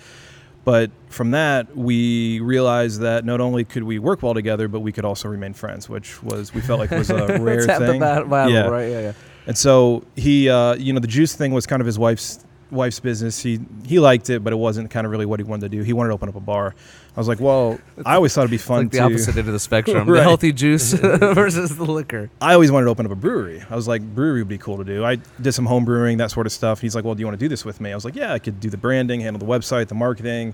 But 0.63 0.91
from 1.09 1.31
that, 1.31 1.75
we 1.75 2.39
realized 2.39 3.01
that 3.01 3.25
not 3.25 3.41
only 3.41 3.63
could 3.63 3.83
we 3.83 3.97
work 3.97 4.21
well 4.21 4.33
together, 4.35 4.67
but 4.67 4.81
we 4.81 4.91
could 4.91 5.05
also 5.05 5.27
remain 5.27 5.53
friends, 5.53 5.89
which 5.89 6.21
was 6.21 6.53
we 6.53 6.61
felt 6.61 6.79
like 6.79 6.91
was 6.91 7.09
a 7.09 7.39
rare 7.41 7.61
thing. 7.65 7.99
battle, 7.99 8.29
Yeah. 8.51 8.67
right? 8.67 8.89
Yeah, 8.89 8.99
yeah. 9.01 9.13
And 9.47 9.57
so 9.57 10.03
he, 10.15 10.49
uh, 10.49 10.75
you 10.75 10.93
know, 10.93 10.99
the 10.99 11.07
juice 11.07 11.33
thing 11.35 11.51
was 11.51 11.65
kind 11.65 11.81
of 11.81 11.87
his 11.87 11.97
wife's 11.97 12.45
wife's 12.71 12.99
business. 12.99 13.41
He 13.41 13.59
he 13.85 13.99
liked 13.99 14.29
it, 14.29 14.43
but 14.43 14.53
it 14.53 14.55
wasn't 14.55 14.89
kind 14.89 15.05
of 15.05 15.11
really 15.11 15.25
what 15.25 15.39
he 15.39 15.43
wanted 15.43 15.69
to 15.71 15.77
do. 15.77 15.83
He 15.83 15.93
wanted 15.93 16.09
to 16.09 16.13
open 16.13 16.29
up 16.29 16.35
a 16.35 16.39
bar. 16.39 16.73
I 17.15 17.19
was 17.19 17.27
like, 17.27 17.39
well, 17.41 17.77
I 18.05 18.15
always 18.15 18.33
thought 18.33 18.41
it'd 18.41 18.51
be 18.51 18.57
fun 18.57 18.83
Like 18.83 18.91
the 18.91 18.97
to. 18.99 19.03
opposite 19.03 19.37
end 19.37 19.47
of 19.47 19.53
the 19.53 19.59
spectrum. 19.59 20.07
The 20.11 20.23
healthy 20.23 20.53
juice 20.53 20.93
versus 20.93 21.75
the 21.75 21.83
liquor. 21.83 22.29
I 22.41 22.53
always 22.53 22.71
wanted 22.71 22.85
to 22.85 22.91
open 22.91 23.05
up 23.05 23.11
a 23.11 23.15
brewery. 23.15 23.61
I 23.69 23.75
was 23.75 23.87
like, 23.87 24.01
brewery 24.01 24.39
would 24.41 24.47
be 24.47 24.57
cool 24.57 24.77
to 24.77 24.83
do. 24.85 25.03
I 25.03 25.17
did 25.41 25.51
some 25.51 25.65
home 25.65 25.83
brewing, 25.83 26.17
that 26.19 26.31
sort 26.31 26.45
of 26.45 26.53
stuff. 26.53 26.79
He's 26.79 26.95
like, 26.95 27.03
well, 27.03 27.13
do 27.13 27.19
you 27.19 27.25
want 27.27 27.37
to 27.37 27.43
do 27.43 27.49
this 27.49 27.65
with 27.65 27.81
me? 27.81 27.91
I 27.91 27.95
was 27.95 28.05
like, 28.05 28.15
yeah, 28.15 28.31
I 28.33 28.39
could 28.39 28.59
do 28.61 28.69
the 28.69 28.77
branding, 28.77 29.19
handle 29.19 29.39
the 29.45 29.45
website, 29.51 29.87
the 29.89 29.95
marketing. 29.95 30.53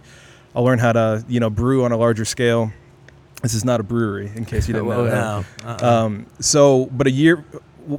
I'll 0.55 0.63
learn 0.63 0.79
how 0.79 0.93
to, 0.93 1.23
you 1.27 1.39
know, 1.39 1.51
brew 1.51 1.83
on 1.85 1.91
a 1.91 1.97
larger 1.97 2.25
scale. 2.25 2.71
This 3.43 3.53
is 3.53 3.63
not 3.63 3.79
a 3.79 3.83
brewery, 3.83 4.31
in 4.35 4.45
case 4.45 4.67
you 4.67 4.73
didn't 4.73 4.89
know 4.89 5.03
Well, 5.03 5.43
that. 5.43 5.45
No. 5.63 5.69
uh-uh. 5.87 6.05
Um, 6.05 6.25
so, 6.39 6.87
but 6.87 7.05
a 7.05 7.11
year 7.11 7.45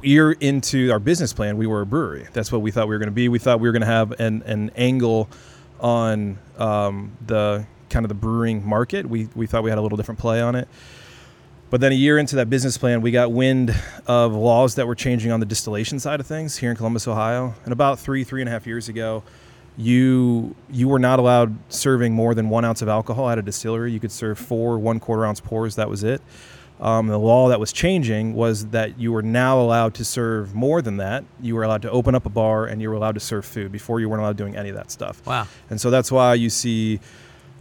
year 0.01 0.31
into 0.31 0.91
our 0.91 0.99
business 0.99 1.33
plan, 1.33 1.57
we 1.57 1.67
were 1.67 1.81
a 1.81 1.85
brewery. 1.85 2.27
That's 2.33 2.51
what 2.51 2.61
we 2.61 2.71
thought 2.71 2.87
we 2.87 2.95
were 2.95 2.99
going 2.99 3.07
to 3.07 3.11
be. 3.11 3.29
We 3.29 3.39
thought 3.39 3.59
we 3.59 3.67
were 3.67 3.73
going 3.73 3.81
to 3.81 3.87
have 3.87 4.11
an, 4.19 4.43
an 4.43 4.71
angle 4.75 5.29
on 5.79 6.37
um, 6.57 7.11
the 7.25 7.65
kind 7.89 8.05
of 8.05 8.09
the 8.09 8.15
brewing 8.15 8.65
market. 8.65 9.07
We 9.07 9.29
we 9.35 9.47
thought 9.47 9.63
we 9.63 9.69
had 9.69 9.79
a 9.79 9.81
little 9.81 9.97
different 9.97 10.19
play 10.19 10.41
on 10.41 10.55
it. 10.55 10.67
But 11.69 11.81
then 11.81 11.91
a 11.91 11.95
year 11.95 12.17
into 12.17 12.35
that 12.37 12.49
business 12.49 12.77
plan, 12.79 13.01
we 13.01 13.11
got 13.11 13.31
wind 13.31 13.75
of 14.07 14.33
laws 14.33 14.75
that 14.75 14.87
were 14.87 14.95
changing 14.95 15.31
on 15.31 15.39
the 15.39 15.45
distillation 15.45 15.99
side 15.99 16.19
of 16.19 16.25
things 16.25 16.57
here 16.57 16.71
in 16.71 16.75
Columbus, 16.75 17.07
Ohio. 17.07 17.53
And 17.63 17.71
about 17.71 17.99
three, 17.99 18.23
three 18.23 18.41
and 18.41 18.49
a 18.49 18.51
half 18.51 18.65
years 18.65 18.89
ago, 18.89 19.23
you 19.77 20.55
you 20.69 20.87
were 20.87 20.99
not 20.99 21.19
allowed 21.19 21.55
serving 21.71 22.13
more 22.13 22.33
than 22.33 22.49
one 22.49 22.65
ounce 22.65 22.81
of 22.81 22.87
alcohol 22.89 23.29
at 23.29 23.37
a 23.37 23.41
distillery. 23.41 23.91
You 23.91 23.99
could 23.99 24.11
serve 24.11 24.39
four 24.39 24.79
one 24.79 24.99
quarter 24.99 25.25
ounce 25.25 25.39
pours. 25.39 25.75
That 25.75 25.89
was 25.89 26.03
it. 26.03 26.21
Um, 26.79 27.07
the 27.07 27.19
law 27.19 27.49
that 27.49 27.59
was 27.59 27.73
changing 27.73 28.33
was 28.33 28.67
that 28.67 28.97
you 28.97 29.11
were 29.11 29.21
now 29.21 29.59
allowed 29.59 29.93
to 29.95 30.05
serve 30.05 30.55
more 30.55 30.81
than 30.81 30.97
that. 30.97 31.25
You 31.41 31.55
were 31.55 31.63
allowed 31.63 31.81
to 31.81 31.91
open 31.91 32.15
up 32.15 32.25
a 32.25 32.29
bar 32.29 32.65
and 32.65 32.81
you 32.81 32.89
were 32.89 32.95
allowed 32.95 33.15
to 33.15 33.19
serve 33.19 33.45
food. 33.45 33.71
Before 33.71 33.99
you 33.99 34.07
weren't 34.07 34.21
allowed 34.21 34.37
doing 34.37 34.55
any 34.55 34.69
of 34.69 34.75
that 34.75 34.89
stuff. 34.89 35.25
wow. 35.25 35.45
And 35.69 35.79
so 35.79 35.89
that's 35.89 36.09
why 36.11 36.35
you 36.35 36.49
see 36.49 37.01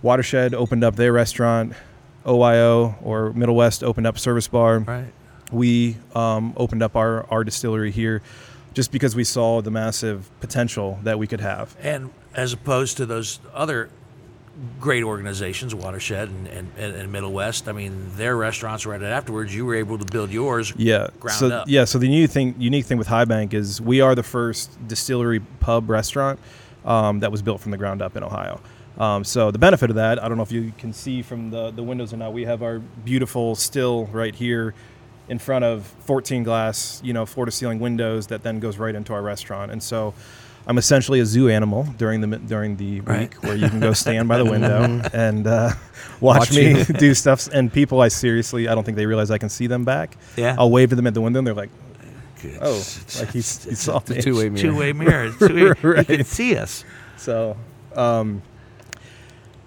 Watershed 0.03 0.55
opened 0.55 0.85
up 0.85 0.95
their 0.95 1.13
restaurant, 1.13 1.73
OYO 2.25 2.97
or 3.03 3.33
Middle 3.33 3.57
West 3.57 3.83
opened 3.83 4.07
up 4.07 4.19
Service 4.19 4.47
Bar. 4.47 4.81
Right. 4.81 5.13
we 5.51 5.97
um, 6.15 6.53
opened 6.57 6.83
up 6.83 6.95
our, 6.95 7.27
our 7.29 7.43
distillery 7.43 7.91
here 7.91 8.23
just 8.75 8.93
because 8.93 9.17
we 9.17 9.25
saw 9.25 9.61
the 9.61 9.71
massive 9.73 10.31
potential 10.39 11.01
that 11.03 11.19
we 11.19 11.27
could 11.27 11.41
have. 11.41 11.77
And 11.83 12.11
as 12.35 12.53
opposed 12.53 12.97
to 12.99 13.07
those 13.07 13.41
other 13.53 13.91
great 14.81 15.05
organizations, 15.05 15.75
Watershed 15.75 16.29
and, 16.29 16.69
and, 16.77 16.95
and 16.95 17.13
Middle 17.13 17.33
West, 17.33 17.69
I 17.69 17.73
mean, 17.73 18.09
their 18.17 18.37
restaurants 18.37 18.85
were 18.85 18.93
right 18.93 19.03
afterwards, 19.03 19.55
you 19.55 19.65
were 19.65 19.75
able 19.77 19.99
to 19.99 20.05
build 20.05 20.31
yours 20.31 20.73
Yeah. 20.77 21.09
ground 21.21 21.39
so 21.39 21.49
up. 21.49 21.69
yeah, 21.69 21.85
so 21.85 21.99
the 21.99 22.07
unique 22.09 22.31
thing 22.31 22.55
unique 22.59 22.85
thing 22.87 22.99
with 22.99 23.07
High 23.07 23.25
Bank 23.25 23.55
is 23.55 23.81
we 23.81 24.01
are 24.01 24.15
the 24.15 24.23
first 24.23 24.77
distillery 24.89 25.41
pub 25.61 25.89
restaurant 25.89 26.41
um, 26.85 27.21
that 27.21 27.31
was 27.31 27.43
built 27.43 27.61
from 27.61 27.71
the 27.71 27.77
ground 27.79 28.03
up 28.03 28.17
in 28.17 28.23
Ohio. 28.25 28.61
Um, 28.99 29.23
so 29.23 29.53
the 29.53 29.59
benefit 29.61 29.91
of 29.91 29.97
that, 29.97 30.21
I 30.23 30.27
don't 30.27 30.37
know 30.37 30.43
if 30.43 30.51
you 30.51 30.73
can 30.77 30.93
see 30.93 31.23
from 31.23 31.51
the 31.51 31.71
the 31.71 31.83
windows 31.85 32.13
or 32.13 32.17
not. 32.17 32.33
We 32.33 32.45
have 32.47 32.63
our 32.65 32.81
beautiful 32.81 33.55
still 33.55 34.07
right 34.07 34.35
here 34.35 34.75
in 35.29 35.39
front 35.39 35.65
of 35.65 35.87
14 36.01 36.43
glass, 36.43 37.01
you 37.05 37.13
know, 37.13 37.27
floor 37.27 37.47
to 37.47 37.53
ceiling 37.53 37.79
windows 37.79 38.27
that 38.29 38.43
then 38.43 38.59
goes 38.59 38.79
right 38.79 38.95
into 38.95 39.13
our 39.13 39.23
restaurant. 39.23 39.71
And 39.71 39.81
so 39.83 40.15
I'm 40.69 40.77
essentially 40.79 41.19
a 41.21 41.25
zoo 41.27 41.49
animal 41.49 41.85
during 41.97 42.21
the 42.21 42.37
during 42.39 42.77
the 42.77 43.01
Right. 43.01 43.21
week 43.35 43.43
where 43.43 43.57
you 43.57 43.69
can 43.71 43.81
go 43.81 43.93
stand 43.95 44.29
by 44.29 44.37
the 44.39 44.45
window 44.55 45.01
and 45.15 45.47
uh, 45.47 45.71
watch, 46.21 46.39
Watch 46.41 46.53
me 46.55 46.85
do 46.99 47.15
stuff. 47.15 47.49
And 47.53 47.73
people, 47.73 48.01
I 48.03 48.09
seriously, 48.09 48.69
I 48.69 48.75
don't 48.75 48.85
think 48.85 48.97
they 48.97 49.07
realize 49.07 49.31
I 49.31 49.39
can 49.39 49.49
see 49.49 49.67
them 49.67 49.85
back. 49.85 50.17
Yeah. 50.37 50.55
I'll 50.59 50.71
wave 50.71 50.91
to 50.91 50.97
them 50.97 51.07
at 51.07 51.15
the 51.15 51.23
window, 51.23 51.39
and 51.39 51.47
they're 51.47 51.55
like, 51.55 51.71
Good. 52.43 52.59
"Oh, 52.61 52.85
like 53.19 53.33
he's 53.33 53.65
he 53.65 53.75
saw 53.75 54.01
me." 54.09 54.21
Two-way 54.21 54.51
mirror. 54.51 54.61
Two-way 54.63 54.93
mirror. 54.93 55.31
Two-way, 55.33 55.61
You 55.61 55.75
can 55.75 56.17
Right. 56.19 56.27
see 56.27 56.55
us. 56.57 56.85
So, 57.17 57.57
um, 57.97 58.43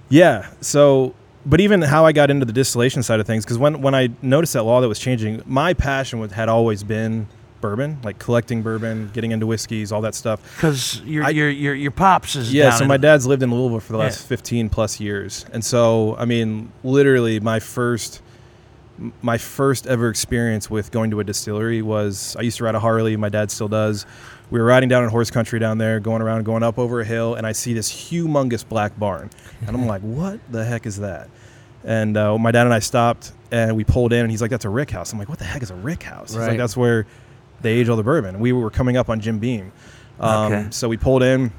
yeah. 0.09 0.49
So, 0.61 1.15
but 1.45 1.59
even 1.61 1.81
how 1.81 2.05
I 2.05 2.11
got 2.11 2.29
into 2.29 2.45
the 2.45 2.53
distillation 2.53 3.03
side 3.03 3.19
of 3.19 3.25
things, 3.27 3.43
because 3.43 3.57
when 3.57 3.81
when 3.81 3.95
I 3.95 4.09
noticed 4.21 4.53
that 4.53 4.63
law 4.63 4.81
that 4.81 4.87
was 4.87 4.99
changing, 4.99 5.41
my 5.45 5.73
passion 5.73 6.19
was, 6.19 6.31
had 6.31 6.47
always 6.47 6.83
been 6.83 7.27
bourbon, 7.61 7.99
like 8.03 8.19
collecting 8.19 8.61
bourbon, 8.61 9.09
getting 9.13 9.31
into 9.31 9.45
whiskeys, 9.47 9.91
all 9.91 10.01
that 10.01 10.15
stuff. 10.15 10.41
Because 10.55 10.99
your, 11.01 11.29
your, 11.29 11.49
your, 11.49 11.73
your 11.75 11.91
pops 11.91 12.35
is 12.35 12.53
Yeah, 12.53 12.71
so 12.71 12.85
my 12.85 12.97
dad's 12.97 13.25
lived 13.27 13.43
in 13.43 13.51
Louisville 13.53 13.79
for 13.79 13.93
the 13.93 13.99
last 13.99 14.23
Yeah. 14.23 14.27
15 14.27 14.69
plus 14.69 14.99
years. 14.99 15.45
And 15.53 15.63
so, 15.63 16.15
I 16.17 16.25
mean, 16.25 16.71
literally 16.83 17.39
my 17.39 17.59
first 17.59 18.21
my 19.23 19.37
first 19.37 19.87
ever 19.87 20.09
experience 20.09 20.69
with 20.69 20.91
going 20.91 21.09
to 21.09 21.19
a 21.19 21.23
distillery 21.23 21.81
was 21.81 22.35
I 22.37 22.43
used 22.43 22.57
to 22.57 22.65
ride 22.65 22.75
a 22.75 22.79
Harley, 22.79 23.15
my 23.17 23.29
dad 23.29 23.49
still 23.49 23.67
does. 23.67 24.05
We 24.51 24.59
were 24.59 24.65
riding 24.65 24.89
down 24.89 25.03
in 25.03 25.09
horse 25.09 25.31
country 25.31 25.57
down 25.59 25.77
there, 25.79 25.99
going 25.99 26.21
around, 26.21 26.43
going 26.43 26.61
up 26.61 26.77
over 26.77 27.01
a 27.01 27.05
hill, 27.05 27.33
and 27.33 27.47
I 27.47 27.53
see 27.53 27.73
this 27.73 27.91
humongous 27.91 28.67
black 28.67 28.99
barn. 28.99 29.31
And 29.65 29.75
I'm 29.75 29.87
like, 29.87 30.01
what 30.01 30.39
the 30.51 30.63
heck 30.63 30.85
is 30.85 30.99
that? 30.99 31.29
And 31.83 32.15
uh, 32.15 32.37
my 32.37 32.51
dad 32.51 32.65
and 32.67 32.73
I 32.73 32.79
stopped 32.79 33.31
and 33.49 33.75
we 33.75 33.83
pulled 33.83 34.13
in, 34.13 34.19
and 34.19 34.29
he's 34.29 34.41
like, 34.41 34.51
that's 34.51 34.65
a 34.65 34.69
rick 34.69 34.91
house. 34.91 35.13
I'm 35.13 35.17
like, 35.19 35.29
what 35.29 35.39
the 35.39 35.45
heck 35.45 35.63
is 35.63 35.71
a 35.71 35.75
rick 35.75 36.03
house? 36.03 36.29
He's 36.31 36.37
Right. 36.37 36.49
like, 36.49 36.57
that's 36.59 36.77
where 36.77 37.07
they 37.61 37.73
age 37.73 37.89
all 37.89 37.97
the 37.97 38.03
bourbon. 38.03 38.39
We 38.39 38.51
were 38.51 38.69
coming 38.69 38.97
up 38.97 39.09
on 39.09 39.19
Jim 39.19 39.39
Beam. 39.39 39.71
Um, 40.19 40.51
Okay. 40.53 40.67
So 40.71 40.87
we 40.89 40.97
pulled 40.97 41.23
in. 41.23 41.51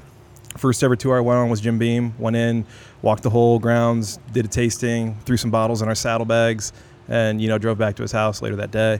First 0.57 0.83
ever 0.83 0.95
tour 0.95 1.17
I 1.17 1.21
went 1.21 1.37
on 1.39 1.49
was 1.49 1.61
Jim 1.61 1.79
Beam. 1.79 2.13
Went 2.19 2.35
in, 2.35 2.65
walked 3.01 3.23
the 3.23 3.29
whole 3.31 3.57
grounds, 3.59 4.19
did 4.33 4.45
a 4.45 4.47
tasting, 4.47 5.15
threw 5.25 5.35
some 5.37 5.49
bottles 5.49 5.81
in 5.81 5.87
our 5.87 5.95
saddlebags, 5.95 6.71
and 7.09 7.41
you 7.41 7.47
know 7.47 7.57
drove 7.57 7.77
back 7.79 7.95
to 7.95 8.01
his 8.03 8.11
house 8.11 8.41
later 8.41 8.55
that 8.57 8.69
day. 8.71 8.99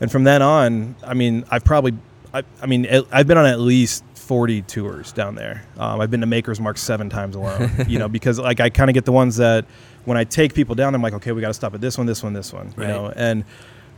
And 0.00 0.10
from 0.10 0.24
then 0.24 0.42
on, 0.42 0.96
I 1.04 1.14
mean, 1.14 1.44
I've 1.50 1.64
probably, 1.64 1.94
I, 2.34 2.42
I 2.60 2.66
mean, 2.66 2.86
I've 3.12 3.26
been 3.26 3.38
on 3.38 3.46
at 3.46 3.60
least 3.60 4.04
40 4.16 4.60
tours 4.62 5.12
down 5.12 5.36
there. 5.36 5.64
Um, 5.78 6.00
I've 6.00 6.10
been 6.10 6.20
to 6.20 6.26
Maker's 6.26 6.60
Mark 6.60 6.76
seven 6.76 7.08
times 7.08 7.34
alone, 7.36 7.70
you 7.88 7.98
know, 7.98 8.08
because 8.08 8.38
like 8.38 8.60
I 8.60 8.68
kind 8.68 8.90
of 8.90 8.94
get 8.94 9.04
the 9.06 9.12
ones 9.12 9.36
that 9.36 9.64
when 10.04 10.18
I 10.18 10.24
take 10.24 10.52
people 10.52 10.74
down, 10.74 10.94
I'm 10.94 11.00
like, 11.00 11.14
okay, 11.14 11.32
we 11.32 11.40
got 11.40 11.48
to 11.48 11.54
stop 11.54 11.74
at 11.74 11.80
this 11.80 11.96
one, 11.96 12.06
this 12.06 12.22
one, 12.22 12.32
this 12.34 12.52
one, 12.52 12.74
you 12.76 12.82
Right. 12.82 12.88
know, 12.88 13.12
and 13.14 13.44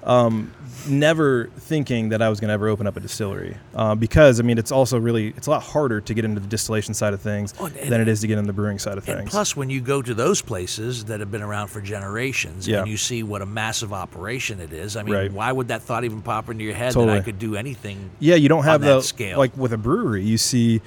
um, 0.04 0.52
never 0.88 1.50
thinking 1.58 2.10
that 2.10 2.22
I 2.22 2.28
was 2.28 2.40
going 2.40 2.48
to 2.48 2.54
ever 2.54 2.68
open 2.68 2.86
up 2.86 2.96
a 2.96 3.00
distillery 3.00 3.56
uh, 3.74 3.94
because 3.94 4.38
I 4.40 4.42
mean 4.42 4.56
it's 4.56 4.70
also 4.70 4.98
really 4.98 5.28
it's 5.36 5.46
a 5.46 5.50
lot 5.50 5.62
harder 5.62 6.00
to 6.00 6.14
get 6.14 6.24
into 6.24 6.40
the 6.40 6.46
distillation 6.46 6.94
side 6.94 7.12
of 7.14 7.20
things 7.20 7.52
Oh, 7.58 7.66
and- 7.66 7.90
than 7.92 8.00
it 8.00 8.08
is 8.08 8.20
to 8.20 8.26
get 8.26 8.38
into 8.38 8.46
the 8.46 8.52
brewing 8.54 8.78
side 8.78 8.96
of 8.96 9.04
things. 9.04 9.28
plus, 9.30 9.56
when 9.56 9.70
you 9.70 9.80
go 9.80 10.00
to 10.00 10.14
those 10.14 10.40
places 10.40 11.06
that 11.06 11.20
have 11.20 11.30
been 11.30 11.42
around 11.42 11.68
for 11.68 11.80
generations, 11.80 12.66
Yeah. 12.68 12.80
and 12.82 12.88
you 12.88 12.96
see 12.96 13.22
what 13.22 13.42
a 13.42 13.46
massive 13.46 13.92
operation 13.92 14.60
it 14.60 14.72
is, 14.72 14.96
I 14.96 15.02
mean, 15.02 15.14
Right. 15.14 15.32
why 15.32 15.50
would 15.52 15.68
that 15.68 15.82
thought 15.82 16.04
even 16.04 16.22
pop 16.22 16.48
into 16.48 16.64
your 16.64 16.74
head 16.74 16.94
that 16.94 17.08
I 17.08 17.20
could 17.20 17.38
do 17.38 17.56
anything? 17.56 18.10
yeah, 18.20 18.36
you 18.36 18.48
don't 18.48 18.64
have 18.64 18.80
the 18.80 19.00
scale. 19.00 19.36
like 19.38 19.56
with 19.56 19.72
a 19.72 19.78
brewery. 19.78 20.22
You 20.24 20.38
see, 20.38 20.80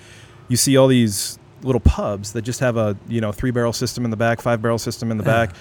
you 0.47 0.57
see 0.57 0.77
all 0.77 0.87
these 0.87 1.37
little 1.63 1.81
pubs 1.81 2.31
that 2.33 2.41
just 2.41 2.59
have 2.61 2.75
a 2.75 2.97
you 3.07 3.21
know 3.21 3.31
three 3.31 3.51
barrel 3.51 3.73
system 3.73 4.03
in 4.05 4.09
the 4.11 4.17
back, 4.17 4.41
five 4.41 4.61
barrel 4.61 4.79
system 4.79 5.11
in 5.11 5.17
the 5.17 5.23
back. 5.35 5.53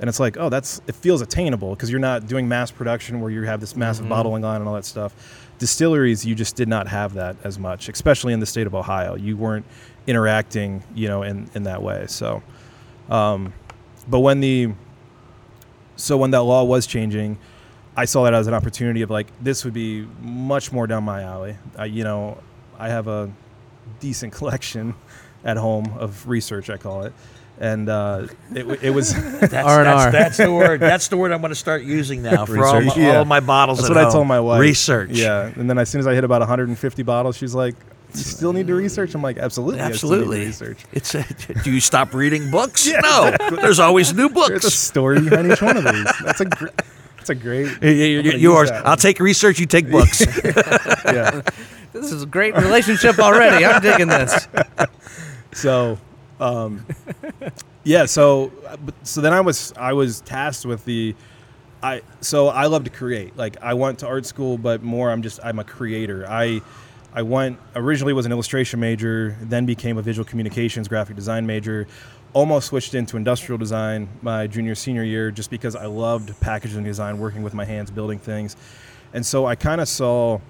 And 0.00 0.08
it's 0.08 0.20
like, 0.20 0.36
oh, 0.36 0.48
that's 0.48 0.80
it 0.86 0.94
feels 0.94 1.20
attainable 1.22 1.70
because 1.74 1.90
you're 1.90 1.98
not 2.00 2.26
doing 2.26 2.48
mass 2.48 2.70
production 2.70 3.20
where 3.20 3.30
you 3.30 3.42
have 3.42 3.60
this 3.60 3.74
massive 3.74 4.04
Mm-hmm. 4.04 4.10
bottling 4.10 4.42
line 4.42 4.60
and 4.60 4.68
all 4.68 4.74
that 4.74 4.84
stuff. 4.84 5.12
Distilleries, 5.58 6.24
you 6.24 6.36
just 6.36 6.54
did 6.54 6.68
not 6.68 6.86
have 6.86 7.14
that 7.14 7.36
as 7.42 7.58
much, 7.58 7.88
especially 7.88 8.32
in 8.32 8.38
the 8.38 8.46
state 8.46 8.66
of 8.68 8.74
Ohio. 8.76 9.16
You 9.16 9.36
weren't 9.36 9.66
interacting, 10.06 10.84
you 10.94 11.08
know, 11.08 11.22
in 11.24 11.50
in 11.54 11.64
that 11.64 11.82
way. 11.82 12.06
So, 12.08 12.42
um, 13.10 13.52
but 14.06 14.20
when 14.20 14.38
the 14.40 14.72
so 15.96 16.16
when 16.16 16.30
that 16.30 16.42
law 16.42 16.62
was 16.62 16.86
changing, 16.86 17.38
I 17.96 18.04
saw 18.04 18.22
that 18.24 18.34
as 18.34 18.46
an 18.46 18.54
opportunity 18.54 19.02
of 19.02 19.10
like 19.10 19.26
this 19.42 19.64
would 19.64 19.74
be 19.74 20.06
much 20.22 20.70
more 20.70 20.86
down 20.86 21.02
my 21.02 21.22
alley. 21.22 21.56
I, 21.76 21.86
you 21.86 22.04
know, 22.04 22.38
I 22.78 22.88
have 22.88 23.08
a 23.08 23.30
decent 23.98 24.32
collection 24.38 24.94
at 25.44 25.56
home 25.56 25.92
of 25.98 26.28
research, 26.28 26.70
I 26.70 26.76
call 26.76 27.02
it, 27.02 27.12
and 27.60 27.88
uh, 27.88 28.26
it, 28.54 28.66
it 28.84 28.90
was. 28.90 29.12
That's, 29.40 29.52
R&R. 29.54 29.84
that's, 29.84 30.12
that's 30.12 30.36
the 30.36 30.52
word. 30.52 30.80
That's 30.80 31.08
the 31.08 31.16
word 31.16 31.32
I'm 31.32 31.40
going 31.40 31.50
to 31.50 31.56
start 31.56 31.82
using 31.82 32.22
now 32.22 32.44
for 32.44 32.64
all, 32.64 32.80
my, 32.80 32.94
yeah. 32.94 33.18
all 33.18 33.24
my 33.24 33.40
bottles. 33.40 33.78
That's 33.78 33.90
at 33.90 33.96
what 33.96 34.06
I 34.06 34.10
told 34.10 34.26
my 34.26 34.40
wife. 34.40 34.60
Research. 34.60 35.10
Yeah, 35.10 35.52
and 35.56 35.68
then 35.68 35.78
as 35.78 35.88
soon 35.88 36.00
as 36.00 36.06
I 36.06 36.14
hit 36.14 36.24
about 36.24 36.40
150 36.40 37.02
bottles, 37.02 37.36
she's 37.36 37.54
like, 37.54 37.74
"You 38.14 38.20
still 38.20 38.52
need 38.52 38.66
to 38.66 38.74
research." 38.74 39.14
I'm 39.14 39.22
like, 39.22 39.38
"Absolutely, 39.38 39.80
I 39.80 39.90
still 39.92 40.10
need 40.10 40.16
to 40.16 40.22
Absolutely. 40.22 40.46
research." 40.46 40.84
It's 40.92 41.14
a, 41.14 41.24
do 41.64 41.72
you 41.72 41.80
stop 41.80 42.14
reading 42.14 42.50
books? 42.50 42.86
no. 42.86 43.34
There's 43.60 43.80
always 43.80 44.12
new 44.14 44.28
books. 44.28 44.48
There's 44.50 44.64
a 44.64 44.70
story 44.70 45.20
behind 45.20 45.50
each 45.52 45.62
one 45.62 45.76
of 45.76 45.84
these. 45.84 46.12
That's 46.24 46.40
a 46.40 46.44
gr- 46.46 46.68
that's 47.16 47.30
a 47.30 47.34
great. 47.34 47.66
Y- 47.66 47.72
y- 47.82 47.88
I'm 48.18 48.24
gonna 48.24 48.34
use 48.34 48.42
Yours. 48.42 48.70
I'll 48.70 48.96
take 48.96 49.20
research. 49.20 49.58
You 49.58 49.66
take 49.66 49.90
books. 49.90 50.20
Yeah. 50.44 51.42
This 51.92 52.12
is 52.12 52.22
a 52.22 52.26
great 52.26 52.54
relationship 52.54 53.18
already. 53.18 53.64
I'm 53.64 53.80
digging 53.82 54.08
this. 54.08 54.46
So, 55.52 55.98
um, 56.40 56.84
yeah. 57.84 58.06
So, 58.06 58.52
so 59.02 59.20
then 59.20 59.32
I 59.32 59.40
was 59.40 59.72
I 59.76 59.92
was 59.92 60.20
tasked 60.22 60.66
with 60.66 60.84
the, 60.84 61.14
I 61.82 62.02
so 62.20 62.48
I 62.48 62.66
love 62.66 62.84
to 62.84 62.90
create. 62.90 63.36
Like 63.36 63.56
I 63.62 63.74
went 63.74 64.00
to 64.00 64.06
art 64.06 64.26
school, 64.26 64.58
but 64.58 64.82
more 64.82 65.10
I'm 65.10 65.22
just 65.22 65.40
I'm 65.42 65.58
a 65.58 65.64
creator. 65.64 66.26
I 66.28 66.60
I 67.12 67.22
went 67.22 67.58
originally 67.74 68.12
was 68.12 68.26
an 68.26 68.32
illustration 68.32 68.80
major, 68.80 69.36
then 69.42 69.66
became 69.66 69.98
a 69.98 70.02
visual 70.02 70.24
communications 70.24 70.88
graphic 70.88 71.16
design 71.16 71.46
major. 71.46 71.86
Almost 72.34 72.68
switched 72.68 72.94
into 72.94 73.16
industrial 73.16 73.56
design 73.58 74.08
my 74.20 74.46
junior 74.46 74.74
senior 74.74 75.02
year 75.02 75.30
just 75.30 75.50
because 75.50 75.74
I 75.74 75.86
loved 75.86 76.38
packaging 76.40 76.84
design, 76.84 77.18
working 77.18 77.42
with 77.42 77.54
my 77.54 77.64
hands, 77.64 77.90
building 77.90 78.18
things, 78.18 78.54
and 79.14 79.24
so 79.24 79.46
I 79.46 79.54
kind 79.54 79.80
of 79.80 79.88
saw 79.88 80.40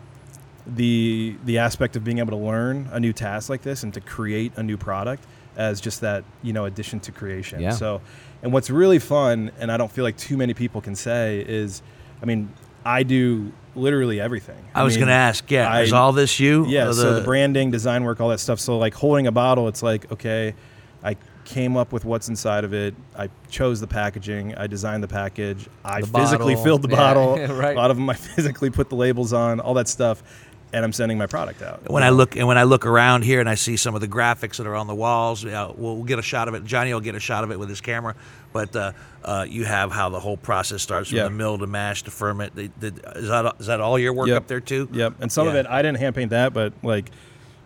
the 0.66 1.36
the 1.44 1.58
aspect 1.58 1.96
of 1.96 2.04
being 2.04 2.18
able 2.18 2.30
to 2.30 2.36
learn 2.36 2.88
a 2.92 3.00
new 3.00 3.12
task 3.12 3.48
like 3.48 3.62
this 3.62 3.84
and 3.84 3.94
to 3.94 4.00
create 4.00 4.52
a 4.56 4.62
new 4.62 4.76
product 4.76 5.24
as 5.58 5.80
just 5.82 6.00
that 6.00 6.24
you 6.42 6.52
know 6.54 6.64
addition 6.64 7.00
to 7.00 7.12
creation 7.12 7.60
Yeah. 7.60 7.70
so 7.72 8.00
and 8.42 8.52
what's 8.52 8.70
really 8.70 8.98
fun 9.00 9.50
and 9.60 9.70
i 9.70 9.76
don't 9.76 9.92
feel 9.92 10.04
like 10.04 10.16
too 10.16 10.36
many 10.38 10.54
people 10.54 10.80
can 10.80 10.94
say 10.94 11.44
is 11.46 11.82
i 12.22 12.24
mean 12.24 12.50
i 12.86 13.02
do 13.02 13.52
literally 13.74 14.20
everything 14.20 14.56
I 14.74 14.82
was 14.82 14.96
going 14.96 15.06
to 15.08 15.12
ask. 15.14 15.48
Yeah. 15.50 15.68
I- 15.70 15.82
is 15.82 15.92
all 15.92 16.12
this 16.12 16.40
you? 16.40 16.64
yeah 16.66 16.88
Or 16.88 16.92
so 16.92 17.14
the 17.14 17.20
branding 17.20 17.70
design 17.70 18.02
work 18.04 18.20
all 18.20 18.30
that 18.30 18.40
stuff 18.40 18.58
so 18.60 18.78
like 18.78 18.94
holding 18.94 19.26
a 19.26 19.32
bottle 19.32 19.68
it's 19.68 19.82
like 19.82 20.10
okay 20.12 20.54
i 21.04 21.16
came 21.44 21.76
up 21.76 21.92
with 21.92 22.04
what's 22.04 22.28
inside 22.28 22.62
of 22.64 22.72
it 22.74 22.94
i 23.16 23.28
chose 23.50 23.80
the 23.80 23.86
packaging 23.86 24.54
i 24.56 24.66
designed 24.66 25.02
the 25.02 25.08
package 25.08 25.68
i 25.84 26.00
The 26.00 26.06
physically 26.08 26.54
bottle. 26.54 26.64
filled 26.64 26.82
the 26.82 26.88
Yeah, 26.90 26.96
bottle 26.96 27.36
right. 27.56 27.76
a 27.76 27.80
lot 27.80 27.90
of 27.90 27.96
them 27.96 28.08
i 28.10 28.14
physically 28.34 28.70
put 28.70 28.88
the 28.90 28.96
labels 28.96 29.32
on 29.32 29.58
all 29.60 29.74
that 29.74 29.88
stuff 29.88 30.22
and 30.72 30.84
i'm 30.84 30.92
sending 30.92 31.16
my 31.18 31.26
product 31.26 31.62
out 31.62 31.88
when 31.90 32.02
I 32.02 32.10
look 32.10 32.36
and 32.36 32.46
when 32.46 32.58
I 32.58 32.64
look 32.64 32.84
around 32.86 33.22
here 33.24 33.40
and 33.40 33.48
I 33.48 33.54
see 33.54 33.76
some 33.76 33.94
of 33.94 34.00
the 34.00 34.08
graphics 34.08 34.56
that 34.58 34.66
are 34.66 34.74
on 34.74 34.86
the 34.86 34.94
walls, 34.94 35.42
you 35.42 35.50
know, 35.50 35.74
we'll, 35.78 35.96
we'll 35.96 36.04
get 36.04 36.18
a 36.18 36.22
shot 36.22 36.48
of 36.48 36.54
it. 36.54 36.64
Johnny 36.64 36.92
will 36.92 37.00
get 37.00 37.14
a 37.14 37.20
shot 37.20 37.42
of 37.44 37.50
it 37.50 37.58
with 37.58 37.68
his 37.68 37.80
camera, 37.80 38.14
but 38.52 38.74
uh, 38.76 38.92
uh, 39.24 39.46
you 39.48 39.64
have 39.64 39.90
how 39.92 40.08
the 40.10 40.20
whole 40.20 40.36
process 40.36 40.82
starts 40.82 41.08
from 41.08 41.18
Yeah. 41.18 41.24
the 41.24 41.30
mill 41.30 41.56
to 41.58 41.66
mash 41.66 42.02
to 42.04 42.10
ferment. 42.10 42.54
The, 42.54 42.70
the, 42.80 42.88
is 43.16 43.28
that 43.28 43.54
is 43.58 43.66
that 43.66 43.80
all 43.80 43.98
your 43.98 44.12
work 44.12 44.28
Yep. 44.28 44.36
up 44.36 44.46
there 44.46 44.60
too? 44.60 44.88
Yep. 44.92 45.14
And 45.20 45.32
some 45.32 45.48
of 45.48 45.54
it, 45.54 45.66
I 45.66 45.80
didn't 45.82 45.98
hand 45.98 46.14
paint 46.14 46.30
that, 46.30 46.52
but 46.52 46.72
like 46.82 47.10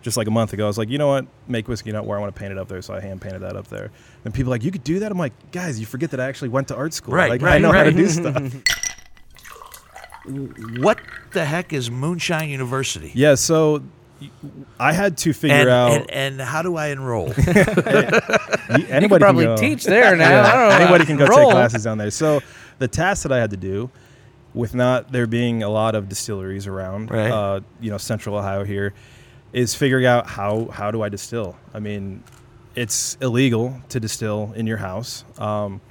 just 0.01 0.17
like 0.17 0.27
a 0.27 0.31
month 0.31 0.51
ago, 0.53 0.65
I 0.65 0.67
was 0.67 0.77
like, 0.77 0.89
you 0.89 0.97
know 0.97 1.07
what? 1.07 1.25
Make 1.47 1.67
whiskey 1.67 1.91
not 1.93 2.05
where 2.05 2.17
I 2.17 2.21
want 2.21 2.33
to 2.35 2.39
paint 2.39 2.51
it 2.51 2.57
up 2.57 2.67
there. 2.67 2.81
So 2.81 2.93
I 2.93 2.99
hand 2.99 3.21
painted 3.21 3.39
that 3.41 3.55
up 3.55 3.67
there. 3.69 3.89
And 4.25 4.33
people 4.33 4.51
are 4.51 4.55
like, 4.55 4.63
you 4.63 4.71
could 4.71 4.83
do 4.83 4.99
that? 4.99 5.11
I'm 5.11 5.17
like, 5.17 5.33
guys, 5.53 5.79
you 5.79 5.85
forget 5.85 6.11
that 6.11 6.19
I 6.19 6.25
actually 6.27 6.49
went 6.49 6.67
to 6.69 6.75
art 6.75 6.93
school. 6.93 7.13
Right, 7.15 7.29
Like, 7.29 7.41
I 7.41 7.45
right, 7.45 7.61
know 7.61 7.71
how 7.71 7.83
to 7.83 7.89
right. 7.89 7.95
do 7.95 8.07
stuff. 8.09 8.53
What 10.25 10.99
the 11.31 11.43
heck 11.45 11.73
is 11.73 11.91
Moonshine 11.91 12.49
University? 12.49 13.11
yeah. 13.13 13.35
So 13.35 13.83
I 14.79 14.93
had 14.93 15.17
to 15.19 15.33
figure 15.33 15.57
And, 15.57 15.69
out. 15.69 15.91
and, 15.91 16.11
and 16.11 16.41
how 16.41 16.61
do 16.61 16.77
I 16.77 16.87
enroll? 16.87 17.33
y- 17.47 17.53
You 18.77 18.85
anybody 18.87 19.07
could 19.09 19.19
probably 19.21 19.45
can 19.45 19.55
go, 19.55 19.61
teach 19.61 19.83
there 19.83 20.15
now. 20.15 20.29
Yeah, 20.29 20.41
I 20.47 20.51
don't 20.55 20.69
know. 20.69 20.75
anybody 20.85 21.05
can 21.05 21.17
go 21.17 21.25
Roll. 21.25 21.39
take 21.39 21.51
classes 21.51 21.83
down 21.83 21.97
there. 21.97 22.09
So 22.11 22.39
the 22.79 22.87
task 22.87 23.23
that 23.23 23.31
I 23.33 23.37
had 23.39 23.49
to 23.51 23.57
do 23.57 23.89
with 24.53 24.73
not 24.75 25.11
there 25.11 25.27
being 25.27 25.61
a 25.63 25.69
lot 25.69 25.93
of 25.95 26.07
distilleries 26.07 26.67
around, 26.67 27.11
Right. 27.11 27.29
uh, 27.29 27.59
you 27.81 27.91
know, 27.91 27.97
Central 27.97 28.37
Ohio 28.37 28.63
here, 28.63 28.93
is 29.51 29.75
figuring 29.75 30.05
out 30.05 30.25
how 30.27 30.67
how 30.71 30.89
do 30.91 31.01
I 31.01 31.09
distill. 31.09 31.57
I 31.73 31.79
mean, 31.79 32.23
it's 32.75 33.17
illegal 33.21 33.81
to 33.89 33.99
distill 33.99 34.53
in 34.55 34.67
your 34.67 34.77
house. 34.77 35.25
Um, 35.37 35.81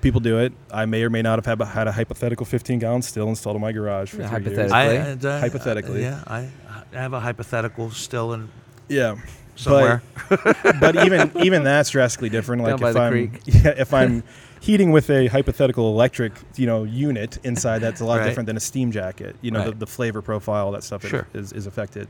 people 0.00 0.20
do 0.20 0.38
it. 0.38 0.52
I 0.72 0.86
may 0.86 1.02
or 1.02 1.10
may 1.10 1.22
not 1.22 1.44
have 1.44 1.46
had, 1.46 1.66
had 1.68 1.88
a 1.88 1.92
hypothetical 1.92 2.46
15 2.46 2.78
gallon 2.78 3.02
still 3.02 3.28
installed 3.28 3.56
in 3.56 3.62
my 3.62 3.72
garage 3.72 4.10
for 4.10 4.22
Yeah, 4.22 4.28
three 4.28 4.44
years. 4.54 4.70
hypothetically. 4.72 5.28
I, 5.28 5.34
uh, 5.36 5.40
Hypothetically. 5.40 6.02
yeah, 6.02 6.24
I, 6.26 6.48
I 6.92 6.96
have 7.00 7.12
a 7.12 7.20
hypothetical 7.20 7.90
still 7.90 8.32
in 8.32 8.48
Yeah. 8.88 9.16
somewhere. 9.56 10.02
But, 10.28 10.56
but 10.80 11.04
even 11.04 11.30
even 11.42 11.64
that's 11.64 11.90
drastically 11.90 12.28
different. 12.30 12.62
Like 12.62 12.78
Down 12.78 12.88
if 12.88 12.94
the 12.94 13.00
I'm 13.00 13.12
creek. 13.12 13.40
yeah, 13.46 13.74
if 13.76 13.92
I'm 13.94 14.22
heating 14.60 14.90
with 14.90 15.10
a 15.10 15.26
hypothetical 15.28 15.90
electric 15.92 16.32
you 16.56 16.66
know 16.66 16.84
unit 16.84 17.38
inside, 17.44 17.80
that's 17.80 18.00
a 18.00 18.04
lot 18.04 18.18
Right. 18.18 18.26
different 18.26 18.46
than 18.46 18.56
a 18.56 18.60
steam 18.60 18.90
jacket. 18.92 19.36
You 19.42 19.50
know 19.50 19.60
the, 19.64 19.70
Right. 19.70 19.78
the 19.80 19.86
flavor 19.86 20.22
profile, 20.22 20.72
that 20.72 20.82
stuff 20.84 21.06
Sure. 21.06 21.26
is, 21.34 21.52
is 21.52 21.66
affected. 21.66 22.08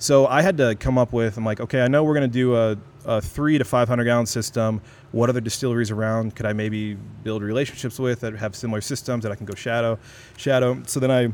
So 0.00 0.26
I 0.26 0.40
had 0.40 0.56
to 0.56 0.74
come 0.76 0.96
up 0.96 1.12
with. 1.12 1.36
I'm 1.36 1.44
like, 1.44 1.60
okay, 1.60 1.82
I 1.82 1.88
know 1.88 2.02
we're 2.02 2.14
going 2.14 2.28
to 2.28 2.32
do 2.32 2.56
a, 2.56 2.78
a 3.04 3.20
three 3.20 3.58
to 3.58 3.64
500 3.64 4.04
gallon 4.04 4.24
system. 4.24 4.80
What 5.12 5.28
other 5.28 5.42
distilleries 5.42 5.90
around 5.90 6.34
could 6.34 6.46
I 6.46 6.54
maybe 6.54 6.94
build 7.22 7.42
relationships 7.42 7.98
with 7.98 8.20
that 8.20 8.34
have 8.36 8.56
similar 8.56 8.80
systems 8.80 9.24
that 9.24 9.30
I 9.30 9.34
can 9.34 9.44
go 9.44 9.54
shadow, 9.54 9.98
shadow? 10.38 10.82
So 10.86 11.00
then 11.00 11.10
I 11.10 11.32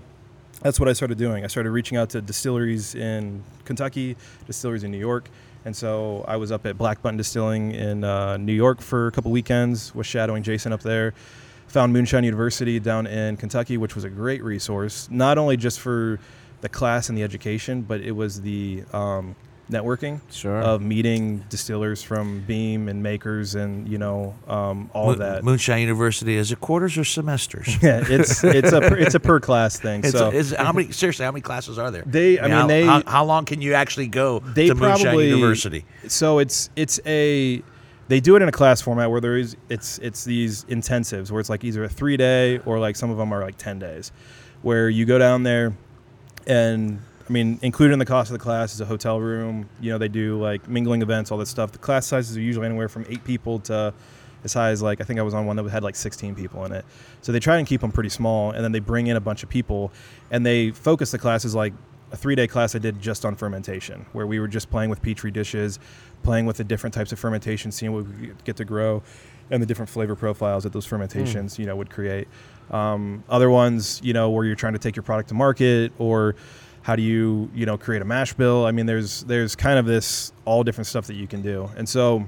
that's 0.63 0.81
what 0.81 0.89
I 0.89 0.95
started 0.95 1.17
doing. 1.17 1.45
I 1.45 1.47
started 1.47 1.71
reaching 1.71 1.97
out 1.97 2.11
to 2.11 2.21
distilleries 2.21 2.97
in 2.97 3.45
Kentucky, 3.65 4.17
distilleries 4.49 4.83
in 4.83 4.91
New 4.91 4.99
York, 4.99 5.31
and 5.65 5.77
so 5.77 6.25
I 6.27 6.37
was 6.37 6.51
up 6.51 6.67
at 6.67 6.77
Black 6.77 7.01
Button 7.03 7.17
Distilling 7.17 7.71
in 7.71 8.03
uh, 8.03 8.37
New 8.37 8.55
York 8.55 8.81
for 8.81 9.07
a 9.07 9.13
couple 9.13 9.31
weekends. 9.31 9.95
Was 9.95 10.09
shadowing 10.09 10.43
Jason 10.43 10.73
up 10.73 10.81
there. 10.81 11.15
Found 11.69 11.93
Moonshine 11.93 12.25
University 12.25 12.81
down 12.81 13.07
in 13.07 13.37
Kentucky, 13.37 13.77
which 13.77 13.95
was 13.95 14.03
a 14.03 14.11
great 14.11 14.43
resource, 14.43 15.09
not 15.09 15.39
only 15.39 15.57
just 15.57 15.79
for 15.79 16.19
the 16.67 16.79
class 16.79 17.09
and 17.09 17.17
the 17.17 17.23
education, 17.23 17.83
but 17.83 18.01
it 18.01 18.11
was 18.13 18.41
the 18.41 18.83
um, 18.93 19.37
networking 19.71 20.21
Sure. 20.31 20.61
of 20.61 20.81
meeting 20.83 21.45
distillers 21.49 22.03
from 22.03 22.41
Beam 22.41 22.89
and 22.89 23.03
makers, 23.03 23.55
and 23.55 23.89
you 23.89 23.99
know 23.99 24.35
um, 24.49 24.91
all 24.93 25.11
of 25.13 25.19
that. 25.19 25.45
Moonshine 25.45 25.81
University 25.83 26.37
is 26.37 26.51
it 26.51 26.61
quarters 26.61 26.99
or 26.99 27.05
semesters? 27.05 27.69
yeah, 27.83 28.03
it's 28.09 28.43
it's 28.43 28.73
a 28.73 28.81
per, 28.81 28.97
it's 28.97 29.15
a 29.15 29.21
per 29.21 29.39
class 29.39 29.79
thing. 29.79 30.01
It's, 30.01 30.11
so 30.13 30.29
it's- 30.29 30.53
how 30.55 30.73
many 30.73 30.91
seriously? 30.93 31.25
How 31.25 31.31
many 31.33 31.43
classes 31.43 31.79
are 31.79 31.91
there? 31.91 32.03
They- 32.05 32.39
I 32.41 32.43
mean, 32.43 32.51
how, 32.53 32.67
they- 32.67 32.85
how, 32.85 33.03
how 33.07 33.25
long 33.25 33.45
can 33.45 33.61
you 33.63 33.75
actually 33.75 34.09
go 34.09 34.41
they 34.41 34.67
to 34.69 34.75
Moonshine 34.75 35.05
probably 35.05 35.29
University? 35.31 35.85
So 36.09 36.39
it's 36.41 36.69
it's 36.75 36.99
a 37.07 37.63
they 38.09 38.21
do 38.21 38.35
it 38.37 38.43
in 38.43 38.49
a 38.49 38.53
class 38.53 38.81
format 38.81 39.11
where 39.11 39.21
there 39.21 39.37
is 39.37 39.57
it's 39.69 39.99
it's 39.99 40.25
these 40.25 40.65
intensives 40.65 41.31
where 41.31 41.41
it's 41.41 41.51
like 41.51 41.63
either 41.65 41.85
a 41.85 41.89
three 41.89 42.17
day 42.17 42.59
or 42.67 42.79
like 42.81 42.97
some 42.97 43.11
of 43.11 43.17
them 43.19 43.33
are 43.33 43.43
like 43.43 43.57
ten 43.57 43.79
days, 43.79 44.11
where 44.63 44.89
you 44.89 45.05
go 45.07 45.19
down 45.19 45.43
there, 45.43 45.73
and 46.47 47.01
I 47.29 47.33
mean 47.33 47.59
included 47.63 47.93
in 47.93 47.99
the 47.99 48.07
cost 48.07 48.31
of 48.31 48.39
the 48.39 48.43
class 48.43 48.75
is 48.75 48.81
a 48.81 48.87
hotel 48.87 49.21
room. 49.21 49.69
You 49.81 49.93
know 49.93 49.99
they 49.99 50.09
do 50.09 50.41
like 50.41 50.69
mingling 50.69 51.03
events, 51.03 51.31
all 51.31 51.39
that 51.39 51.47
stuff. 51.47 51.73
The 51.73 51.79
class 51.79 52.07
sizes 52.07 52.37
are 52.37 52.41
usually 52.41 52.67
anywhere 52.67 52.89
from 52.89 53.05
eight 53.09 53.25
people 53.25 53.59
to 53.61 53.93
as 54.45 54.55
high 54.55 54.71
as 54.71 54.81
like 54.81 55.01
I 55.01 55.05
think 55.05 55.21
I 55.21 55.23
was 55.23 55.35
on 55.35 55.45
one 55.45 55.57
that 55.57 55.69
had 55.69 55.83
like 55.83 55.97
16 55.97 56.35
people 56.35 56.65
in 56.65 56.73
it. 56.73 56.85
So 57.21 57.33
they 57.33 57.41
try 57.41 57.59
and 57.59 57.67
keep 57.67 57.83
them 57.83 57.93
pretty 57.93 58.09
small, 58.09 58.53
and 58.53 58.65
then 58.65 58.73
they 58.73 58.79
bring 58.79 59.09
in 59.09 59.17
a 59.17 59.21
bunch 59.21 59.43
of 59.43 59.49
people, 59.49 59.93
and 60.31 60.47
they 60.47 60.71
focus 60.71 61.11
the 61.11 61.19
classes 61.19 61.55
like 61.55 61.75
a 62.13 62.17
three 62.17 62.35
day 62.35 62.47
class 62.47 62.75
I 62.75 62.79
did 62.79 63.01
just 63.01 63.25
on 63.25 63.37
fermentation, 63.37 64.07
where 64.13 64.27
we 64.27 64.39
were 64.39 64.49
just 64.49 64.71
playing 64.71 64.91
with 64.91 65.03
petri 65.03 65.31
dishes, 65.31 65.79
playing 66.23 66.47
with 66.47 66.57
the 66.57 66.65
different 66.65 66.95
types 66.95 67.13
of 67.13 67.19
fermentation, 67.19 67.73
seeing 67.73 67.93
what 67.93 68.07
we 68.07 68.33
get 68.45 68.57
to 68.57 68.65
grow, 68.65 69.03
and 69.51 69.63
the 69.63 69.67
different 69.67 69.89
flavor 69.89 70.15
profiles 70.15 70.63
that 70.63 70.73
those 70.73 70.87
hmm. 70.87 70.91
fermentations 70.91 71.59
you 71.59 71.67
know 71.67 71.77
would 71.77 71.91
create. 71.91 72.29
Um, 72.71 73.23
other 73.29 73.51
ones, 73.51 74.01
you 74.03 74.13
know, 74.13 74.31
where 74.31 74.45
you're 74.45 74.57
trying 74.57 74.73
to 74.73 74.79
take 74.79 74.97
your 74.97 75.03
product 75.03 75.29
to 75.29 75.35
market 75.35 75.93
or 75.99 76.35
how 76.83 76.95
do 76.95 77.03
you 77.03 77.51
you 77.53 77.67
know 77.67 77.77
create 77.77 78.01
a 78.01 78.05
mash 78.05 78.33
bill? 78.35 78.65
I 78.65 78.71
mean 78.71 78.87
there's 78.87 79.23
there's 79.25 79.57
kind 79.57 79.79
of 79.79 79.87
this 79.87 80.33
all 80.45 80.63
different 80.63 80.87
stuff 80.87 81.07
that 81.09 81.15
you 81.15 81.27
can 81.27 81.43
do. 81.43 81.69
And 81.77 81.89
so 81.89 82.25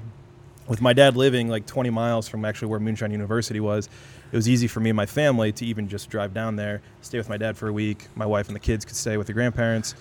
with 0.69 0.81
my 0.81 0.93
dad 0.93 1.17
living 1.17 1.49
like 1.49 1.65
20 1.65 1.91
miles 1.91 2.29
from 2.29 2.45
actually 2.45 2.69
where 2.69 2.81
Moonshine 2.81 3.11
University 3.11 3.61
was, 3.61 3.89
it 4.31 4.37
was 4.37 4.49
easy 4.49 4.67
for 4.67 4.81
me 4.81 4.91
and 4.91 4.97
my 4.97 5.07
family 5.07 5.53
to 5.53 5.65
even 5.65 5.89
just 5.89 6.11
drive 6.11 6.35
down 6.35 6.57
there, 6.57 6.83
stay 7.01 7.19
with 7.19 7.29
my 7.29 7.37
dad 7.37 7.57
for 7.57 7.69
a 7.69 7.73
week. 7.73 8.07
My 8.15 8.27
wife 8.27 8.49
and 8.49 8.57
the 8.57 8.61
kids 8.61 8.85
could 8.85 8.97
stay 8.97 9.17
with 9.17 9.29
the 9.29 9.33
grandparents, 9.33 9.95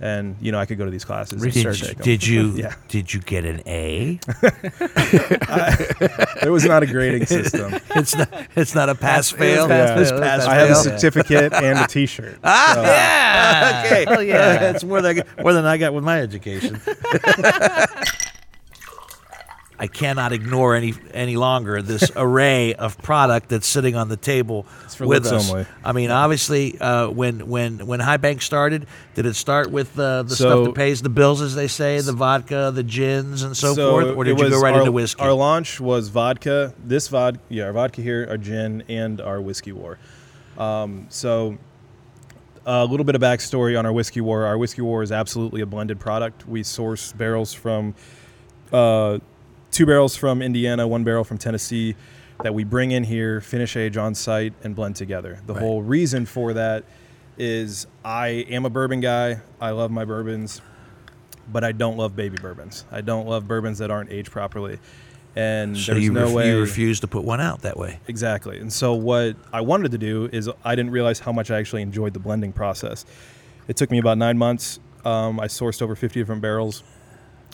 and 0.00 0.36
you 0.40 0.52
know 0.52 0.58
I 0.58 0.66
could 0.66 0.78
go 0.78 0.84
to 0.84 0.90
these 0.90 1.04
classes. 1.04 1.42
and 1.42 1.52
Did, 1.52 1.64
take 1.64 1.82
you- 1.82 1.94
did 2.02 2.26
you 2.26 2.50
Yeah. 2.56 2.74
did 2.88 3.12
you 3.14 3.20
get 3.20 3.44
an 3.44 3.62
A? 3.66 4.18
There 6.42 6.52
was 6.52 6.64
not 6.64 6.82
a 6.82 6.86
grading 6.86 7.26
system. 7.26 7.74
it's 7.94 8.16
not 8.16 8.28
it's 8.56 8.74
not 8.74 8.88
a 8.88 8.94
pass 8.94 9.32
It 9.32 9.38
was 9.38 9.48
fail. 9.48 9.68
pass 9.68 9.88
Yeah. 9.88 9.94
fail, 9.94 10.02
It's 10.02 10.10
it 10.10 10.14
was 10.14 10.20
pass 10.22 10.38
pass 10.40 10.48
I 10.48 10.54
have 10.54 10.70
a 10.70 10.74
fail. 10.74 10.82
fail. 10.84 10.98
certificate 10.98 11.52
and 11.52 11.78
a 11.78 11.86
T-shirt. 11.86 12.38
Ah, 12.42 12.72
So- 12.74 12.82
yeah. 12.82 13.82
okay. 13.86 14.04
Hell 14.08 14.22
yeah. 14.22 14.58
That's 14.58 14.84
more 14.84 15.02
than 15.02 15.22
more 15.42 15.52
than 15.52 15.66
I 15.66 15.76
got 15.76 15.92
with 15.94 16.04
my 16.04 16.20
education. 16.20 16.80
I 19.80 19.86
cannot 19.86 20.34
ignore 20.34 20.76
any 20.76 20.92
any 21.14 21.38
longer 21.38 21.80
this 21.80 22.12
array 22.16 22.74
of 22.74 22.98
product 22.98 23.48
that's 23.48 23.66
sitting 23.66 23.96
on 23.96 24.10
the 24.10 24.16
table 24.18 24.66
with 25.00 25.24
us. 25.24 25.50
I 25.82 25.92
mean, 25.92 26.10
obviously, 26.10 26.78
uh, 26.78 27.08
when 27.08 27.48
when 27.48 27.86
when 27.86 27.98
High 27.98 28.18
Bank 28.18 28.42
started, 28.42 28.86
did 29.14 29.24
it 29.24 29.36
start 29.36 29.70
with 29.70 29.98
uh, 29.98 30.24
the 30.24 30.36
So- 30.36 30.50
stuff 30.50 30.64
that 30.66 30.74
pays 30.74 31.00
the 31.00 31.08
bills, 31.08 31.40
as 31.40 31.54
they 31.54 31.66
say, 31.66 31.98
the 32.02 32.12
vodka, 32.12 32.70
the 32.74 32.82
gins, 32.82 33.42
and 33.42 33.56
so, 33.56 33.74
forth, 33.74 34.14
or 34.14 34.24
did 34.24 34.38
you 34.38 34.50
go 34.50 34.60
right 34.60 34.74
our, 34.74 34.80
into 34.80 34.92
whiskey? 34.92 35.22
Our 35.22 35.32
launch 35.32 35.80
was 35.80 36.10
vodka. 36.10 36.74
This 36.84 37.08
vodka, 37.08 37.40
yeah, 37.48 37.64
our 37.64 37.72
vodka 37.72 38.02
here, 38.02 38.26
our 38.28 38.36
gin, 38.36 38.84
and 38.86 39.18
our 39.22 39.40
whiskey 39.40 39.72
war. 39.72 39.98
Um, 40.58 41.06
so 41.08 41.56
a 42.66 42.84
little 42.84 43.04
bit 43.04 43.14
of 43.14 43.22
backstory 43.22 43.78
on 43.78 43.86
our 43.86 43.92
whiskey 43.94 44.20
war. 44.20 44.44
Our 44.44 44.58
whiskey 44.58 44.82
war 44.82 45.02
is 45.02 45.10
absolutely 45.10 45.62
a 45.62 45.66
blended 45.66 45.98
product. 45.98 46.46
We 46.46 46.64
source 46.64 47.12
barrels 47.12 47.54
from 47.54 47.94
uh, 48.72 49.20
two 49.70 49.86
barrels 49.86 50.16
from 50.16 50.42
Indiana, 50.42 50.86
one 50.86 51.04
barrel 51.04 51.24
from 51.24 51.38
Tennessee 51.38 51.94
that 52.42 52.54
we 52.54 52.64
bring 52.64 52.90
in 52.90 53.04
here, 53.04 53.40
finish 53.40 53.76
age 53.76 53.96
on 53.96 54.14
site, 54.14 54.52
and 54.64 54.74
blend 54.74 54.96
together. 54.96 55.40
The 55.46 55.54
Right. 55.54 55.62
whole 55.62 55.82
reason 55.82 56.26
for 56.26 56.52
that 56.54 56.84
is 57.38 57.86
I 58.04 58.28
am 58.48 58.64
a 58.64 58.70
bourbon 58.70 59.00
guy. 59.00 59.40
I 59.60 59.70
love 59.70 59.90
my 59.90 60.04
bourbons, 60.04 60.60
but 61.52 61.64
I 61.64 61.72
don't 61.72 61.96
love 61.96 62.16
baby 62.16 62.36
bourbons. 62.40 62.84
I 62.90 63.00
don't 63.00 63.26
love 63.26 63.46
bourbons 63.46 63.78
that 63.78 63.90
aren't 63.90 64.10
aged 64.10 64.30
properly. 64.30 64.78
And 65.36 65.76
so 65.78 65.92
there's 65.92 66.04
you, 66.04 66.12
no 66.12 66.24
ref- 66.24 66.32
way 66.34 66.48
you 66.50 66.60
refuse 66.60 66.98
to 67.00 67.06
put 67.06 67.22
one 67.24 67.40
out 67.40 67.62
that 67.62 67.76
way. 67.76 68.00
Exactly. 68.08 68.58
And 68.58 68.72
so 68.72 68.94
what 68.94 69.36
I 69.52 69.60
wanted 69.60 69.92
to 69.92 69.98
do 69.98 70.28
is 70.32 70.50
I 70.64 70.74
didn't 70.74 70.90
realize 70.90 71.20
how 71.20 71.30
much 71.32 71.50
I 71.50 71.58
actually 71.58 71.82
enjoyed 71.82 72.14
the 72.14 72.18
blending 72.18 72.52
process. 72.52 73.04
It 73.68 73.76
took 73.76 73.90
me 73.92 73.98
about 73.98 74.18
nine 74.18 74.36
months. 74.38 74.80
Um, 75.04 75.38
I 75.38 75.46
sourced 75.46 75.80
over 75.82 75.94
50 75.94 76.18
different 76.20 76.42
barrels 76.42 76.82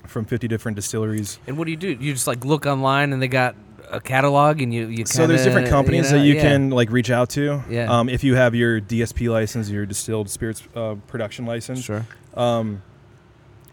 from 0.09 0.25
50 0.25 0.49
different 0.49 0.77
distilleries. 0.77 1.39
And 1.47 1.57
what 1.59 1.65
do 1.67 1.71
you 1.71 1.77
do? 1.77 1.89
You 1.89 2.13
just 2.13 2.27
like 2.27 2.45
look 2.45 2.67
online 2.67 3.13
and 3.13 3.21
they 3.21 3.29
got 3.29 3.55
a 3.91 4.01
catalog 4.01 4.61
and 4.61 4.75
you 4.75 4.89
you 4.89 5.07
so 5.07 5.27
there's 5.27 5.45
different 5.45 5.69
companies 5.69 6.11
know, 6.11 6.19
that 6.19 6.25
you 6.25 6.35
yeah. 6.35 6.43
can 6.43 6.71
like 6.71 6.91
reach 6.91 7.11
out 7.11 7.31
to. 7.31 7.63
Yeah. 7.69 7.87
Um, 7.91 8.09
if 8.09 8.25
you 8.25 8.35
have 8.35 8.55
your 8.55 8.81
DSP 8.81 9.31
license, 9.31 9.69
your 9.71 9.87
distilled 9.87 10.29
spirits 10.29 10.63
uh, 10.75 10.97
production 11.07 11.47
license. 11.47 11.85
Sure. 11.85 12.05
Um, 12.35 12.83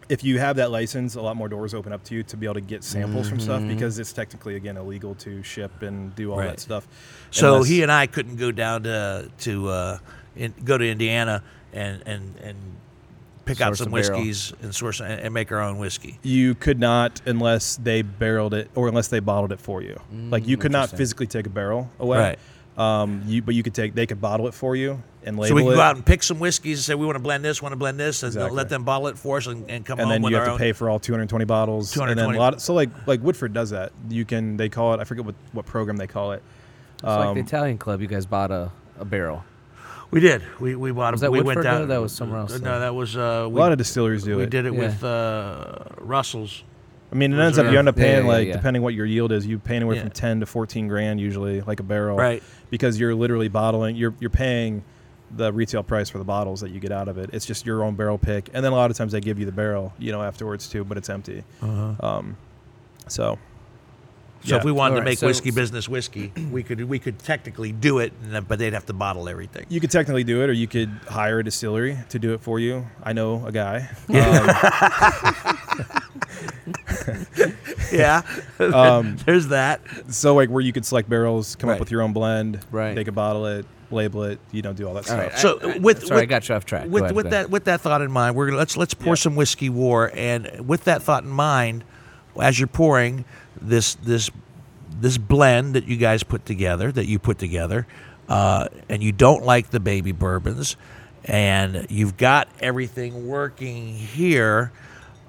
if 0.09 0.23
you 0.23 0.37
have 0.37 0.57
that 0.57 0.69
license, 0.69 1.15
a 1.15 1.21
lot 1.21 1.35
more 1.35 1.47
doors 1.47 1.73
open 1.73 1.93
up 1.93 2.03
to 2.03 2.15
you 2.15 2.23
to 2.23 2.37
be 2.37 2.45
able 2.45 2.55
to 2.55 2.61
get 2.61 2.83
samples 2.83 3.27
from 3.29 3.39
stuff 3.39 3.61
Mhm. 3.61 3.69
because 3.69 3.97
it's 3.99 4.13
technically 4.13 4.55
again 4.55 4.77
illegal 4.77 5.15
to 5.15 5.41
ship 5.43 5.81
and 5.81 6.13
do 6.15 6.31
all 6.31 6.37
Right. 6.39 6.49
that 6.49 6.59
stuff. 6.59 6.87
So 7.31 7.53
Unless- 7.55 7.69
he 7.69 7.81
and 7.83 7.91
I 7.91 8.05
couldn't 8.05 8.35
go 8.35 8.51
down 8.51 8.83
to 8.83 9.29
to 9.39 9.69
uh, 9.69 9.97
in, 10.35 10.53
go 10.63 10.77
to 10.77 10.85
Indiana 10.87 11.41
and 11.71 12.03
and 12.05 12.35
and 12.43 12.57
pick 13.45 13.61
out 13.61 13.75
some 13.77 13.87
a 13.87 13.91
barrel. 14.01 14.17
whiskeys 14.19 14.53
and 14.61 14.73
source 14.73 14.99
and, 14.99 15.19
and 15.19 15.33
make 15.33 15.51
our 15.51 15.61
own 15.61 15.77
whiskey. 15.77 16.19
You 16.23 16.55
could 16.55 16.79
not 16.79 17.21
unless 17.25 17.75
they 17.77 18.01
barreled 18.01 18.53
it 18.53 18.69
or 18.75 18.87
unless 18.87 19.07
they 19.09 19.19
bottled 19.19 19.51
it 19.51 19.59
for 19.59 19.81
you. 19.81 19.99
like 20.29 20.47
you 20.47 20.57
Mm, 20.57 20.61
could 20.61 20.71
not 20.71 20.89
physically 20.89 21.27
take 21.27 21.45
a 21.45 21.49
barrel 21.49 21.89
away. 21.99 22.17
Right. 22.19 22.39
Um, 22.75 23.21
you 23.27 23.43
but 23.43 23.53
you 23.53 23.61
could 23.61 23.75
take 23.75 23.93
they 23.93 24.07
could 24.07 24.19
bottle 24.19 24.47
it 24.47 24.53
for 24.55 24.75
you 24.75 25.03
and 25.23 25.37
label 25.37 25.45
it. 25.45 25.49
So 25.49 25.55
we 25.55 25.61
can 25.63 25.73
it. 25.73 25.75
go 25.75 25.81
out 25.81 25.95
and 25.95 26.03
pick 26.05 26.23
some 26.23 26.39
whiskeys 26.39 26.79
and 26.79 26.83
say 26.83 26.95
we 26.95 27.05
want 27.05 27.17
to 27.17 27.21
blend 27.21 27.45
this, 27.45 27.61
want 27.61 27.73
to 27.73 27.77
blend 27.77 27.99
this, 27.99 28.23
and 28.23 28.29
Exactly. 28.31 28.55
let 28.57 28.69
them 28.69 28.83
bottle 28.83 29.07
it 29.09 29.17
for 29.17 29.37
us 29.37 29.45
and, 29.45 29.69
and 29.69 29.85
come 29.85 29.99
and 29.99 30.05
home 30.07 30.11
then 30.13 30.21
with 30.23 30.31
you 30.31 30.37
have 30.37 30.47
to 30.47 30.51
own. 30.53 30.57
pay 30.57 30.71
for 30.71 30.89
all 30.89 30.97
220 30.99 31.45
bottles. 31.45 31.95
And 31.95 32.09
then 32.09 32.15
220. 32.17 32.37
a 32.37 32.41
lot. 32.41 32.61
so 32.61 32.73
like 32.73 32.89
like 33.05 33.21
Woodford 33.21 33.53
does 33.53 33.69
that. 33.69 33.91
You 34.09 34.25
can 34.25 34.57
they 34.57 34.69
call 34.69 34.93
it. 34.95 34.99
I 34.99 35.03
forget 35.03 35.23
what 35.23 35.35
what 35.51 35.65
program 35.67 35.97
they 35.97 36.07
call 36.07 36.31
it. 36.31 36.41
It's 36.95 37.03
like 37.03 37.19
the 37.25 37.29
Um, 37.29 37.37
Italian 37.37 37.77
club. 37.77 38.01
You 38.01 38.07
guys 38.07 38.25
bought 38.25 38.49
a, 38.49 38.71
a 38.97 39.05
barrel. 39.05 39.43
We 40.13 40.19
did. 40.19 40.43
We 40.59 40.75
we 40.75 40.91
bought. 40.91 41.13
Was 41.13 41.21
a, 41.21 41.25
that 41.25 41.31
we 41.31 41.39
Woodford, 41.39 41.55
went 41.57 41.63
down. 41.63 41.81
though? 41.81 41.87
That 41.95 42.01
was 42.01 42.11
somewhere 42.13 42.39
else, 42.39 42.51
No, 42.51 42.57
though. 42.59 42.79
that 42.79 42.93
was 42.95 43.17
uh, 43.17 43.43
a 43.45 43.47
lot 43.47 43.71
of 43.71 43.77
distilleries 43.77 44.23
do 44.23 44.37
we 44.37 44.43
it. 44.43 44.45
We 44.45 44.49
did 44.49 44.65
it 44.67 44.73
Yeah. 44.73 44.79
with 44.79 45.03
uh, 45.03 45.75
Russell's. 45.99 46.63
I 47.11 47.15
mean, 47.15 47.33
it 47.33 47.39
ends 47.39 47.57
up 47.59 47.71
you 47.71 47.77
end 47.77 47.87
up 47.89 47.97
Yeah, 47.97 48.03
paying 48.03 48.25
yeah, 48.25 48.31
like 48.31 48.47
yeah. 48.47 48.53
depending 48.53 48.81
what 48.83 48.93
your 48.93 49.05
yield 49.05 49.31
is, 49.31 49.45
you 49.45 49.59
pay 49.59 49.75
anywhere 49.75 49.95
Yeah. 49.95 50.01
from 50.03 50.11
10 50.11 50.39
to 50.39 50.45
14 50.45 50.87
grand 50.87 51.19
usually, 51.19 51.61
like 51.61 51.79
a 51.79 51.83
barrel, 51.83 52.17
Right. 52.17 52.41
Because 52.69 52.99
you're 52.99 53.13
literally 53.13 53.49
bottling. 53.49 53.95
You're 53.95 54.13
you're 54.19 54.29
paying 54.31 54.83
the 55.35 55.51
retail 55.51 55.81
price 55.83 56.09
for 56.09 56.19
the 56.19 56.23
bottles 56.23 56.61
that 56.61 56.69
you 56.69 56.79
get 56.79 56.91
out 56.91 57.07
of 57.07 57.17
it. 57.17 57.31
It's 57.33 57.45
just 57.45 57.65
your 57.65 57.83
own 57.83 57.95
barrel 57.95 58.17
pick, 58.19 58.49
and 58.53 58.63
then 58.63 58.71
a 58.71 58.75
lot 58.75 58.91
of 58.91 58.97
times 58.97 59.13
they 59.13 59.19
give 59.19 59.39
you 59.39 59.45
the 59.47 59.51
barrel, 59.51 59.93
you 59.97 60.11
know, 60.11 60.21
afterwards 60.21 60.67
too, 60.67 60.83
but 60.83 60.95
it's 60.97 61.09
empty. 61.09 61.43
Uh-huh. 61.61 62.05
Um, 62.07 62.37
so 63.07 63.37
So 64.45 64.57
if 64.57 64.63
we 64.63 64.71
wanted 64.71 64.95
to 64.97 65.01
make 65.03 65.19
so- 65.19 65.27
whiskey 65.27 65.51
business 65.51 65.87
whiskey, 65.87 66.31
we 66.51 66.63
could 66.63 66.83
we 66.85 66.99
could 66.99 67.19
technically 67.19 67.71
do 67.71 67.99
it, 67.99 68.11
but 68.47 68.59
they'd 68.59 68.73
have 68.73 68.85
to 68.87 68.93
bottle 68.93 69.29
everything. 69.29 69.65
You 69.69 69.79
could 69.79 69.91
technically 69.91 70.23
do 70.23 70.43
it, 70.43 70.49
or 70.49 70.53
you 70.53 70.67
could 70.67 70.89
hire 71.07 71.39
a 71.39 71.43
distillery 71.43 71.97
to 72.09 72.19
do 72.19 72.33
it 72.33 72.41
for 72.41 72.59
you. 72.59 72.85
I 73.01 73.13
know 73.13 73.45
a 73.45 73.51
guy. 73.51 73.89
Yeah, 77.91 78.23
Um, 78.59 79.17
there's 79.25 79.47
that. 79.49 79.81
so 80.09 80.33
like 80.35 80.49
where 80.49 80.61
you 80.61 80.73
could 80.73 80.85
select 80.85 81.07
barrels, 81.09 81.55
come 81.55 81.69
Right. 81.69 81.75
up 81.75 81.79
with 81.79 81.91
your 81.91 82.01
own 82.01 82.11
blend. 82.13 82.59
Right. 82.71 82.95
They 82.95 83.03
could 83.03 83.13
bottle 83.15 83.45
it, 83.45 83.65
label 83.91 84.23
it. 84.23 84.39
You 84.51 84.61
know, 84.63 84.73
do 84.73 84.87
all 84.87 84.93
that 84.95 84.99
All 85.01 85.03
stuff. 85.03 85.19
right. 85.19 85.37
So 85.37 85.59
I- 85.61 85.73
I- 85.75 85.77
with 85.77 86.05
sorry, 86.05 86.21
I 86.21 86.25
got 86.25 86.47
you 86.49 86.55
off 86.55 86.65
track. 86.65 86.87
With 86.89 87.03
ahead, 87.03 87.15
with 87.15 87.29
that 87.29 87.49
with 87.51 87.65
that 87.65 87.81
thought 87.81 88.01
in 88.01 88.11
mind, 88.11 88.35
we're 88.35 88.47
gonna 88.47 88.57
let's 88.57 88.77
let's 88.77 88.93
pour 88.95 89.09
Yeah. 89.09 89.15
some 89.15 89.35
whiskey 89.35 89.69
war, 89.69 90.11
and 90.15 90.67
with 90.67 90.85
that 90.85 91.03
thought 91.03 91.23
in 91.23 91.29
mind, 91.29 91.83
as 92.39 92.59
you're 92.59 92.67
pouring 92.67 93.25
this 93.61 93.95
this 93.95 94.29
this 95.01 95.17
blend 95.17 95.75
that 95.75 95.85
you 95.85 95.97
guys 95.97 96.23
put 96.23 96.45
together, 96.45 96.91
that 96.91 97.05
you 97.07 97.19
put 97.19 97.37
together, 97.39 97.87
uh, 98.29 98.67
and 98.89 99.01
you 99.03 99.11
don't 99.11 99.43
like 99.43 99.69
the 99.71 99.79
baby 99.79 100.11
bourbons, 100.11 100.75
and 101.25 101.87
you've 101.89 102.17
got 102.17 102.47
everything 102.59 103.27
working 103.27 103.93
here. 103.93 104.71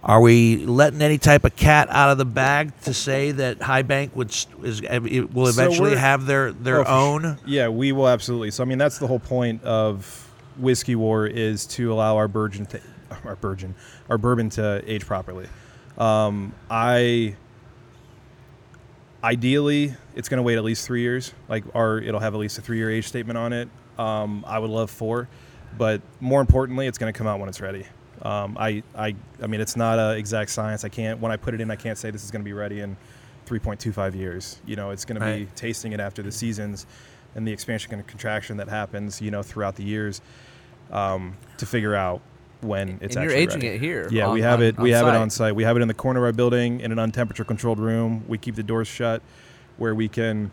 Are 0.03 0.21
we 0.21 0.67
letting 0.67 1.01
any 1.01 1.17
type 1.17 1.45
of 1.45 1.57
cat 1.57 1.89
out 1.91 2.11
of 2.11 2.19
the 2.19 2.27
bag 2.27 2.79
to 2.83 2.93
say 2.93 3.31
that 3.33 3.63
High 3.63 3.81
Bank 3.81 4.15
would 4.15 4.29
is 4.63 4.83
it 4.83 5.33
will 5.33 5.47
eventually 5.49 5.91
we're- 5.93 6.01
have 6.01 6.27
their 6.27 6.53
their 6.53 6.87
Oh, 6.87 7.15
own? 7.15 7.39
Yeah, 7.47 7.69
we 7.69 7.93
will 7.93 8.09
absolutely. 8.09 8.51
So 8.51 8.63
I 8.63 8.67
mean, 8.67 8.77
that's 8.77 8.99
the 8.99 9.07
whole 9.07 9.19
point 9.19 9.63
of 9.65 10.31
whiskey 10.59 10.95
war 10.95 11.27
is 11.27 11.65
to 11.67 11.91
allow 11.93 12.17
our 12.17 12.29
bourbon, 12.29 12.67
to, 12.67 12.81
our 13.25 13.35
bourbon, 13.37 13.75
our 14.11 14.19
bourbon 14.19 14.51
to 14.51 14.83
age 14.87 15.07
properly. 15.07 15.47
Um, 15.97 16.53
I 16.71 17.37
ideally, 19.25 19.95
it's 20.15 20.29
going 20.29 20.39
to 20.39 20.43
wait 20.43 20.57
at 20.57 20.65
least 20.65 20.87
three 20.87 21.01
years. 21.01 21.33
Like, 21.49 21.65
our 21.75 21.99
it'll 21.99 22.21
have 22.21 22.35
at 22.35 22.41
least 22.41 22.59
a 22.59 22.61
three-year 22.61 22.91
age 22.91 23.09
statement 23.09 23.39
on 23.39 23.53
it. 23.53 23.69
Um, 23.99 24.45
I 24.47 24.59
would 24.59 24.71
love 24.71 24.91
four, 24.91 25.29
but 25.79 26.03
more 26.21 26.41
importantly, 26.41 26.87
it's 26.87 26.99
going 26.99 27.13
to 27.13 27.17
come 27.17 27.27
out 27.27 27.41
when 27.41 27.49
it's 27.49 27.61
ready. 27.61 27.87
Um, 28.23 28.57
I, 28.59 28.83
I, 28.95 29.17
I 29.43 29.47
mean, 29.47 29.61
it's 29.61 29.77
not 29.77 29.99
an 29.99 30.17
exact 30.17 30.51
science. 30.51 30.85
I 30.85 30.89
can't 30.89 31.21
when 31.21 31.33
I 31.33 31.37
put 31.37 31.55
it 31.55 31.61
in, 31.61 31.71
I 31.71 31.77
can't 31.77 31.99
say 31.99 32.11
this 32.11 32.25
is 32.25 32.31
going 32.31 32.43
to 32.43 32.45
be 32.45 32.53
ready 32.53 32.81
in 32.81 32.97
3.25 33.47 34.15
years. 34.15 34.61
You 34.67 34.77
know, 34.77 34.91
it's 34.91 35.05
going 35.05 35.21
to 35.21 35.27
be 35.27 35.49
tasting 35.57 35.93
it 35.93 36.01
after 36.01 36.23
the 36.23 36.33
seasons 36.33 36.87
and 37.35 37.47
the 37.47 37.53
expansion 37.53 37.93
and 37.95 38.07
contraction 38.07 38.59
that 38.59 38.69
happens, 38.69 39.21
you 39.21 39.31
know, 39.31 39.43
throughout 39.43 39.77
the 39.77 39.83
years 39.83 40.21
um, 40.93 41.37
to 41.59 41.67
figure 41.67 41.95
out 41.95 42.21
when 42.65 42.99
it's 43.01 43.15
and 43.17 43.25
you're 43.25 43.33
actually 43.33 43.43
aging 43.43 43.61
ready. 43.61 43.67
it 43.77 43.81
here. 43.81 44.09
Yeah, 44.11 44.27
on- 44.29 44.35
we 44.35 44.41
have 44.43 44.61
on- 44.61 44.65
it. 44.67 44.79
We 44.79 44.95
on 44.95 45.05
have 45.05 45.15
it 45.15 45.19
on 45.19 45.31
site. 45.31 45.55
We 45.55 45.65
have 45.65 45.77
it 45.77 45.81
in 45.83 45.89
the 45.89 45.95
corner 45.95 46.21
of 46.21 46.25
our 46.25 46.33
building 46.33 46.81
in 46.81 46.91
an 46.93 46.99
untemperature 46.99 47.45
controlled 47.47 47.79
room. 47.79 48.25
We 48.27 48.39
keep 48.39 48.55
the 48.57 48.63
doors 48.63 48.89
shut, 48.89 49.23
where 49.77 49.95
we 49.95 50.09
can 50.09 50.51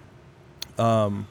um, 0.78 1.28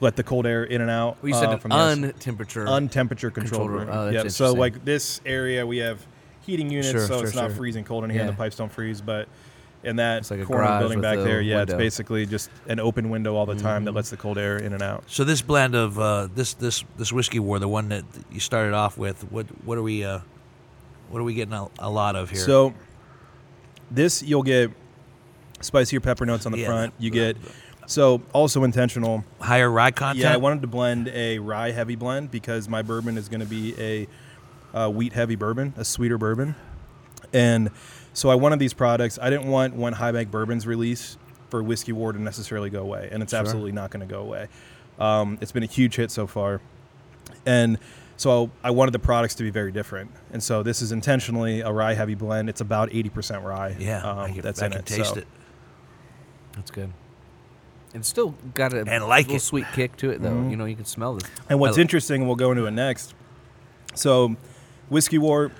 let 0.00 0.16
the 0.16 0.22
cold 0.22 0.46
air 0.46 0.64
in 0.64 0.80
and 0.80 0.90
out. 0.90 1.16
Well, 1.22 1.28
you 1.30 1.34
said 1.34 1.48
uh, 1.48 1.56
from 1.58 1.70
untemperature. 1.72 2.66
untemperature 2.66 3.32
controlled 3.32 3.70
controlled 3.70 3.70
room. 3.70 3.88
Oh, 3.90 4.10
yeah. 4.10 4.28
So 4.28 4.52
like 4.52 4.84
this 4.84 5.20
area, 5.24 5.66
we 5.66 5.78
have 5.78 6.04
heating 6.42 6.70
units, 6.70 6.90
Sure, 6.90 7.06
so 7.06 7.18
sure, 7.18 7.26
it's 7.26 7.36
not 7.36 7.48
sure. 7.48 7.56
freezing 7.56 7.84
cold 7.84 8.04
in 8.04 8.10
here. 8.10 8.20
and 8.22 8.28
The 8.30 8.34
pipes 8.34 8.56
don't 8.56 8.72
freeze, 8.72 9.00
but 9.00 9.28
in 9.84 9.96
that 9.96 10.18
It's 10.18 10.30
like 10.30 10.40
a 10.40 10.44
corner 10.44 10.62
of 10.62 10.68
the 10.68 10.72
garage 10.72 10.80
building 10.82 11.00
back 11.00 11.18
a 11.18 11.22
there, 11.22 11.40
yeah, 11.40 11.62
it's 11.62 11.74
basically 11.74 12.24
just 12.26 12.50
an 12.68 12.78
open 12.78 13.10
window 13.10 13.34
all 13.34 13.46
the 13.46 13.56
time 13.56 13.84
that 13.84 13.92
lets 13.92 14.10
the 14.10 14.16
cold 14.16 14.38
air 14.38 14.56
in 14.56 14.72
and 14.72 14.82
out. 14.82 15.04
So 15.08 15.24
this 15.24 15.42
blend 15.42 15.74
of 15.74 15.98
uh, 15.98 16.28
this 16.34 16.54
this 16.54 16.84
this 16.96 17.12
whiskey 17.12 17.40
war, 17.40 17.58
the 17.58 17.68
one 17.68 17.88
that 17.88 18.04
you 18.30 18.40
started 18.40 18.74
off 18.74 18.96
with, 18.96 19.30
what 19.30 19.46
what 19.64 19.78
are 19.78 19.82
we 19.82 20.04
uh, 20.04 20.20
what 21.10 21.18
are 21.20 21.24
we 21.24 21.34
getting 21.34 21.54
a, 21.54 21.66
a 21.78 21.90
lot 21.90 22.16
of 22.16 22.30
here? 22.30 22.38
So 22.40 22.74
this 23.90 24.22
you'll 24.22 24.42
get 24.42 24.70
spicier 25.60 26.00
pepper 26.00 26.26
notes 26.26 26.46
on 26.46 26.52
the 26.52 26.58
Yeah. 26.58 26.66
front. 26.66 26.94
You 26.98 27.10
get 27.10 27.36
so 27.86 28.22
also 28.32 28.64
intentional. 28.64 29.24
higher 29.40 29.70
rye 29.70 29.90
content. 29.90 30.20
Yeah, 30.24 30.32
I 30.32 30.36
wanted 30.36 30.62
to 30.62 30.68
blend 30.68 31.08
a 31.08 31.38
rye 31.40 31.72
heavy 31.72 31.96
blend 31.96 32.30
because 32.30 32.68
my 32.68 32.82
bourbon 32.82 33.18
is 33.18 33.28
going 33.28 33.40
to 33.40 33.46
be 33.46 33.74
a 33.78 34.08
uh, 34.76 34.88
wheat 34.88 35.12
heavy 35.12 35.34
bourbon, 35.34 35.74
a 35.76 35.84
sweeter 35.84 36.16
bourbon, 36.18 36.54
and 37.32 37.70
so 38.12 38.28
I 38.30 38.34
wanted 38.34 38.58
these 38.58 38.74
products. 38.74 39.18
I 39.20 39.30
didn't 39.30 39.48
want 39.48 39.74
when 39.74 39.92
High 39.94 40.12
Bank 40.12 40.30
Bourbon's 40.30 40.66
release 40.66 41.16
for 41.50 41.62
Whiskey 41.62 41.92
War 41.92 42.12
to 42.12 42.20
necessarily 42.20 42.70
go 42.70 42.82
away, 42.82 43.08
and 43.12 43.22
it's 43.22 43.30
Sure. 43.32 43.40
absolutely 43.40 43.72
not 43.72 43.90
going 43.90 44.06
to 44.06 44.12
go 44.12 44.20
away. 44.20 44.48
Um, 44.98 45.38
it's 45.40 45.52
been 45.52 45.62
a 45.62 45.66
huge 45.66 45.96
hit 45.96 46.10
so 46.10 46.26
far, 46.26 46.60
and 47.46 47.78
so 48.16 48.50
I 48.62 48.70
wanted 48.70 48.92
the 48.92 48.98
products 48.98 49.34
to 49.36 49.42
be 49.42 49.50
very 49.50 49.72
different. 49.72 50.10
And 50.32 50.42
so 50.42 50.62
this 50.62 50.80
is 50.82 50.92
intentionally 50.92 51.60
a 51.60 51.72
rye 51.72 51.94
heavy 51.94 52.14
blend. 52.14 52.48
It's 52.48 52.60
about 52.60 52.90
eighty 52.92 53.08
percent 53.08 53.42
rye. 53.44 53.76
yeah, 53.78 54.02
um, 54.02 54.18
I, 54.18 54.30
can- 54.30 54.40
that's 54.42 54.62
I 54.62 54.66
in 54.66 54.72
can 54.72 54.80
it. 54.80 54.86
taste 54.86 55.14
So- 55.14 55.20
it. 55.20 55.26
That's 56.54 56.70
good. 56.70 56.92
It's 57.94 58.08
still 58.08 58.34
got 58.54 58.72
a 58.72 58.84
And 58.86 59.06
like 59.06 59.26
little 59.26 59.36
it. 59.36 59.40
sweet 59.40 59.66
kick 59.74 59.96
to 59.98 60.10
it, 60.10 60.22
though. 60.22 60.30
Mhm. 60.30 60.50
You 60.50 60.56
know, 60.56 60.64
you 60.64 60.76
can 60.76 60.84
smell 60.86 61.14
this. 61.14 61.28
And 61.50 61.58
what's 61.60 61.76
I- 61.76 61.80
interesting, 61.82 62.22
and 62.22 62.26
we'll 62.26 62.36
go 62.36 62.50
into 62.50 62.64
it 62.66 62.70
next. 62.70 63.14
So, 63.94 64.36
Whiskey 64.88 65.18
War, 65.18 65.50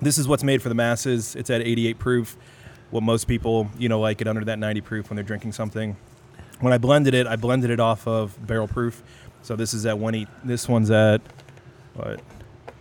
this 0.00 0.18
is 0.18 0.28
what's 0.28 0.44
made 0.44 0.62
for 0.62 0.68
the 0.68 0.74
masses. 0.74 1.34
It's 1.36 1.50
at 1.50 1.60
88 1.60 1.98
proof. 1.98 2.36
What 2.90 3.02
most 3.02 3.26
people, 3.26 3.68
you 3.78 3.88
know, 3.88 4.00
like 4.00 4.20
it 4.20 4.28
under 4.28 4.44
that 4.44 4.58
90 4.58 4.80
proof 4.82 5.10
when 5.10 5.16
they're 5.16 5.24
drinking 5.24 5.52
something. 5.52 5.96
When 6.60 6.72
I 6.72 6.78
blended 6.78 7.14
it, 7.14 7.26
I 7.26 7.36
blended 7.36 7.70
it 7.70 7.80
off 7.80 8.06
of 8.06 8.46
barrel 8.46 8.68
proof. 8.68 9.02
So 9.42 9.56
this 9.56 9.74
is 9.74 9.86
at 9.86 9.98
one. 9.98 10.26
This 10.44 10.68
one's 10.68 10.90
at 10.90 11.20
what 11.94 12.20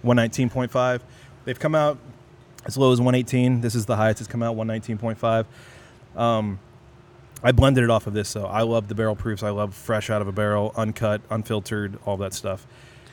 119.5. 0.04 1.02
They've 1.46 1.60
come 1.60 1.76
out 1.76 1.98
as 2.66 2.78
low 2.78 2.92
as 2.92 3.00
118. 3.00 3.62
This 3.62 3.76
is 3.76 3.86
the 3.86 3.96
highest 3.96 4.22
it's 4.22 4.28
come 4.28 4.44
out 4.44 4.56
119.5. 4.56 5.46
Um, 6.20 6.60
I 7.44 7.52
blended 7.52 7.84
it 7.84 7.90
off 7.90 8.08
of 8.08 8.14
this, 8.14 8.30
so 8.30 8.46
I 8.46 8.64
love 8.64 8.88
the 8.88 8.96
barrel 8.96 9.16
proofs. 9.16 9.44
I 9.44 9.50
love 9.50 9.76
fresh 9.76 10.10
out 10.10 10.22
of 10.22 10.28
a 10.28 10.32
barrel, 10.32 10.74
uncut, 10.76 11.22
unfiltered, 11.30 12.00
all 12.06 12.18
that 12.18 12.34
stuff. 12.34 12.66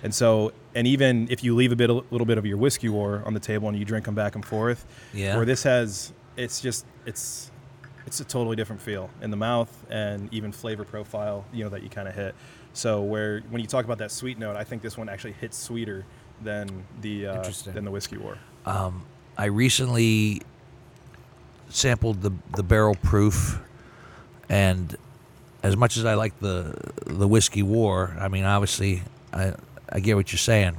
And 0.03 0.15
so, 0.15 0.53
and 0.75 0.87
even 0.87 1.29
if 1.31 1.43
you 1.45 1.55
leave 1.55 1.73
a 1.73 1.77
bit, 1.77 1.91
a 1.91 1.95
little 1.95 2.25
bit 2.27 2.39
of 2.39 2.47
your 2.47 2.57
whiskey 2.57 2.89
war 2.89 3.23
on 3.27 3.35
the 3.35 3.41
table 3.41 3.69
and 3.69 3.79
you 3.79 3.85
drink 3.85 4.05
them 4.07 4.15
back 4.15 4.35
and 4.35 4.45
forth, 4.45 4.85
Yeah. 5.13 5.37
where 5.37 5.45
this 5.45 5.63
has, 5.65 6.13
it's 6.37 6.61
just, 6.61 6.87
it's, 7.07 7.51
it's 8.07 8.21
a 8.21 8.25
totally 8.25 8.57
different 8.57 8.81
feel 8.83 9.11
in 9.21 9.31
the 9.31 9.37
mouth 9.37 9.71
and 9.91 10.33
even 10.33 10.51
flavor 10.53 10.85
profile, 10.85 11.45
you 11.53 11.63
know, 11.65 11.71
that 11.71 11.83
you 11.83 11.89
kind 11.89 12.09
of 12.09 12.15
hit. 12.15 12.35
So 12.73 13.03
where 13.03 13.41
when 13.51 13.61
you 13.61 13.67
talk 13.69 13.85
about 13.85 13.99
that 13.99 14.11
sweet 14.11 14.39
note, 14.39 14.57
I 14.57 14.65
think 14.65 14.83
this 14.83 14.97
one 14.97 15.09
actually 15.09 15.33
hits 15.33 15.59
sweeter 15.59 16.05
than 16.43 16.85
the 17.03 17.27
uh, 17.27 17.51
than 17.67 17.85
the 17.85 17.91
whiskey 17.91 18.17
war. 18.17 18.39
Um, 18.67 19.05
I 19.39 19.45
recently 19.45 20.43
sampled 21.69 22.23
the 22.23 22.33
the 22.57 22.63
barrel 22.63 22.95
proof, 22.95 23.61
and 24.49 24.97
as 25.63 25.77
much 25.77 25.97
as 25.97 26.05
I 26.05 26.15
like 26.15 26.39
the 26.41 26.75
the 27.07 27.29
whiskey 27.29 27.63
war, 27.63 28.17
I 28.19 28.29
mean, 28.29 28.45
obviously, 28.45 29.03
I 29.33 29.55
I 29.93 30.01
get 30.01 30.17
what 30.17 30.33
you're 30.33 30.39
saying. 30.39 30.77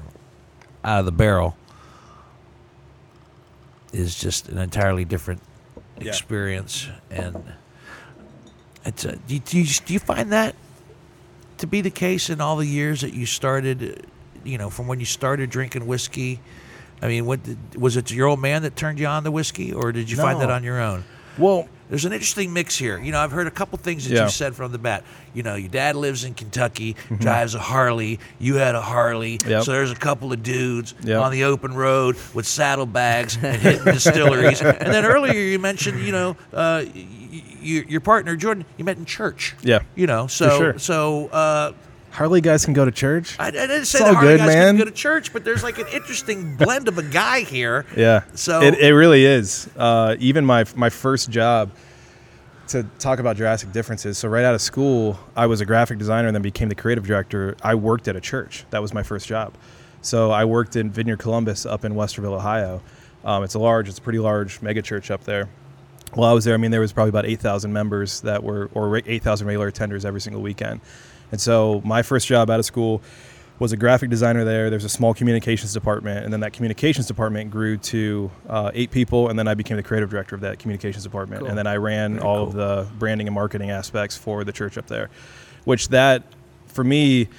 Out 0.83 0.99
of 0.99 1.05
the 1.05 1.11
barrel 1.11 1.55
is 3.93 4.15
just 4.15 4.49
an 4.49 4.57
entirely 4.57 5.05
different 5.05 5.41
Yeah. 5.99 6.09
experience, 6.09 6.87
and 7.11 7.53
it's 8.83 9.05
a, 9.05 9.15
do, 9.15 9.35
you, 9.35 9.39
do 9.39 9.59
you 9.59 9.65
do 9.85 9.93
you 9.93 9.99
find 9.99 10.31
that 10.31 10.55
to 11.59 11.67
be 11.67 11.81
the 11.81 11.91
case 11.91 12.29
in 12.29 12.41
all 12.41 12.57
the 12.57 12.65
years 12.65 13.01
that 13.01 13.13
you 13.13 13.25
started, 13.25 14.05
you 14.43 14.57
know, 14.57 14.69
from 14.69 14.87
when 14.87 14.99
you 14.99 15.05
started 15.05 15.49
drinking 15.49 15.85
whiskey? 15.85 16.39
I 17.01 17.07
mean, 17.07 17.25
what 17.25 17.43
did, 17.43 17.57
was 17.75 17.95
it 17.97 18.11
your 18.11 18.27
old 18.27 18.39
man 18.39 18.63
that 18.63 18.75
turned 18.75 18.99
you 18.99 19.05
on 19.05 19.23
to 19.25 19.31
whiskey, 19.31 19.71
or 19.73 19.91
did 19.91 20.09
you 20.09 20.17
find 20.17 20.41
that 20.41 20.49
on 20.49 20.63
your 20.63 20.81
own? 20.81 21.03
Well, 21.37 21.67
There's 21.93 22.05
an 22.05 22.11
interesting 22.13 22.51
mix 22.53 22.75
here. 22.75 22.97
You 22.97 23.11
know, 23.11 23.19
I've 23.19 23.29
heard 23.31 23.45
a 23.45 23.51
couple 23.51 23.77
things 23.77 24.09
that 24.09 24.15
Yeah. 24.15 24.23
you 24.23 24.29
said 24.31 24.55
from 24.55 24.71
the 24.71 24.79
bat. 24.79 25.03
You 25.35 25.43
know, 25.43 25.53
your 25.53 25.69
dad 25.69 25.95
lives 25.95 26.23
in 26.23 26.33
Kentucky, 26.33 26.95
Mm-hmm. 26.95 27.17
drives 27.17 27.53
a 27.53 27.59
Harley. 27.59 28.19
You 28.39 28.55
had 28.55 28.73
a 28.73 28.81
Harley, 28.81 29.37
Yep. 29.45 29.61
so 29.63 29.73
there's 29.73 29.91
a 29.91 29.95
couple 29.95 30.33
of 30.33 30.41
dudes 30.41 30.95
Yep. 31.03 31.21
on 31.21 31.31
the 31.31 31.43
open 31.43 31.75
road 31.75 32.15
with 32.33 32.47
saddlebags 32.47 33.37
and 33.39 33.61
hitting 33.61 33.83
distilleries. 33.83 34.59
And 34.63 34.91
then 34.91 35.05
earlier 35.05 35.33
you 35.39 35.59
mentioned, 35.59 36.03
you 36.03 36.11
know, 36.11 36.31
uh, 36.51 36.81
y- 36.95 37.05
y- 37.61 37.85
your 37.87 38.01
partner 38.01 38.35
Jordan, 38.35 38.65
you 38.77 38.85
met 38.85 38.97
in 38.97 39.05
church. 39.05 39.53
Yeah. 39.61 39.81
You 39.93 40.07
know, 40.07 40.25
so 40.25 40.57
sure. 40.57 40.79
so. 40.79 41.27
Uh, 41.27 41.73
Harley 42.13 42.41
guys 42.41 42.63
can 42.63 42.73
go 42.73 42.85
to 42.85 42.91
church. 42.91 43.35
I, 43.39 43.47
I 43.47 43.51
didn't 43.51 43.85
say 43.85 43.97
It's 43.97 43.99
that 43.99 44.07
all 44.09 44.13
Harley 44.15 44.33
good, 44.33 44.37
guys 44.39 44.47
man. 44.47 44.67
can 44.75 44.77
go 44.77 44.85
to 44.85 44.91
church, 44.91 45.33
but 45.33 45.43
there's 45.43 45.63
like 45.63 45.79
an 45.79 45.87
interesting 45.93 46.55
blend 46.57 46.87
of 46.87 46.97
a 46.97 47.03
guy 47.03 47.41
here. 47.41 47.85
Yeah. 47.97 48.23
So- 48.35 48.61
it, 48.61 48.75
it 48.79 48.93
really 48.93 49.25
is. 49.25 49.67
Uh, 49.75 50.15
even 50.19 50.45
my 50.45 50.65
my 50.75 50.89
first 50.89 51.29
job 51.29 51.71
to 52.69 52.83
talk 52.99 53.19
about 53.19 53.35
drastic 53.35 53.71
differences. 53.71 54.17
So 54.17 54.29
right 54.29 54.45
out 54.45 54.55
of 54.55 54.61
school, 54.61 55.19
I 55.35 55.47
was 55.47 55.59
a 55.59 55.65
graphic 55.65 55.97
designer 55.97 56.27
and 56.27 56.35
then 56.35 56.41
became 56.41 56.69
the 56.69 56.75
creative 56.75 57.05
director. 57.05 57.57
I 57.61 57.75
worked 57.75 58.07
at 58.07 58.15
a 58.15 58.21
church. 58.21 58.63
That 58.69 58.81
was 58.81 58.93
my 58.93 59.03
first 59.03 59.27
job. 59.27 59.53
So 60.01 60.31
I 60.31 60.45
worked 60.45 60.75
in 60.75 60.89
Vineyard 60.89 61.17
Columbus 61.19 61.65
up 61.65 61.83
in 61.83 61.93
Westerville, 61.93 62.33
Ohio. 62.33 62.81
Um, 63.25 63.43
it's 63.43 63.53
a 63.55 63.59
large, 63.59 63.89
it's 63.89 63.97
a 63.99 64.01
pretty 64.01 64.19
large 64.19 64.61
mega 64.61 64.81
church 64.81 65.11
up 65.11 65.23
there. 65.23 65.49
While 66.13 66.29
I 66.29 66.33
was 66.33 66.45
there, 66.45 66.53
I 66.53 66.57
mean, 66.57 66.71
there 66.71 66.81
was 66.81 66.93
probably 66.93 67.09
about 67.09 67.25
8,000 67.25 67.71
members 67.73 68.21
that 68.21 68.43
were, 68.43 68.69
or 68.73 68.97
8,000 68.97 69.47
regular 69.47 69.71
attenders 69.71 70.05
every 70.05 70.21
single 70.21 70.41
weekend. 70.41 70.81
And 71.33 71.41
so 71.41 71.81
my 71.83 72.03
first 72.03 72.27
job 72.27 72.49
out 72.51 72.59
of 72.59 72.65
school, 72.65 73.01
was 73.59 73.71
a 73.71 73.77
graphic 73.77 74.09
designer 74.09 74.43
there. 74.43 74.69
There's 74.69 74.83
a 74.83 74.89
small 74.89 75.13
communications 75.13 75.73
department, 75.73 76.25
and 76.25 76.33
then 76.33 76.41
that 76.41 76.53
communications 76.53 77.07
department 77.07 77.49
grew 77.51 77.77
to 77.77 78.31
uh, 78.49 78.71
eight 78.73 78.91
people, 78.91 79.29
and 79.29 79.37
then 79.37 79.47
I 79.47 79.53
became 79.53 79.77
the 79.77 79.83
creative 79.83 80.09
director 80.09 80.35
of 80.35 80.41
that 80.41 80.59
communications 80.59 81.03
department, 81.03 81.41
Cool. 81.41 81.49
and 81.49 81.57
then 81.57 81.67
I 81.67 81.77
ran 81.77 82.15
Very 82.15 82.25
all 82.27 82.37
cool. 82.37 82.47
of 82.47 82.53
the 82.53 82.87
branding 82.99 83.27
and 83.27 83.33
marketing 83.33 83.69
aspects 83.69 84.17
for 84.17 84.43
the 84.43 84.51
church 84.51 84.77
up 84.77 84.87
there, 84.87 85.09
which 85.65 85.89
that 85.89 86.23
for 86.67 86.83
me 86.83 87.29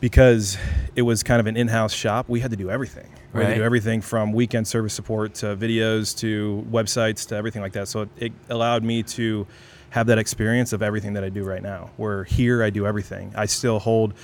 because 0.00 0.56
it 0.96 1.02
was 1.02 1.22
kind 1.22 1.40
of 1.40 1.46
an 1.46 1.56
in-house 1.56 1.92
shop, 1.92 2.28
we 2.28 2.40
had 2.40 2.50
to 2.50 2.56
do 2.56 2.70
everything. 2.70 3.08
We 3.34 3.42
had 3.42 3.50
to 3.50 3.56
do 3.56 3.62
everything 3.62 4.00
from 4.00 4.32
weekend 4.32 4.66
service 4.66 4.94
support 4.94 5.34
to 5.36 5.56
videos 5.56 6.16
to 6.18 6.66
websites 6.70 7.28
to 7.28 7.36
everything 7.36 7.60
like 7.60 7.72
that. 7.72 7.86
So 7.88 8.02
it, 8.02 8.08
it 8.16 8.32
allowed 8.48 8.82
me 8.82 9.02
to 9.04 9.46
have 9.90 10.06
that 10.06 10.18
experience 10.18 10.72
of 10.72 10.82
everything 10.82 11.14
that 11.14 11.24
I 11.24 11.28
do 11.28 11.44
right 11.44 11.62
now. 11.62 11.90
Where 11.96 12.24
here 12.24 12.62
I 12.62 12.70
do 12.70 12.86
everything. 12.86 13.32
I 13.36 13.46
still 13.46 13.78
hold 13.78 14.14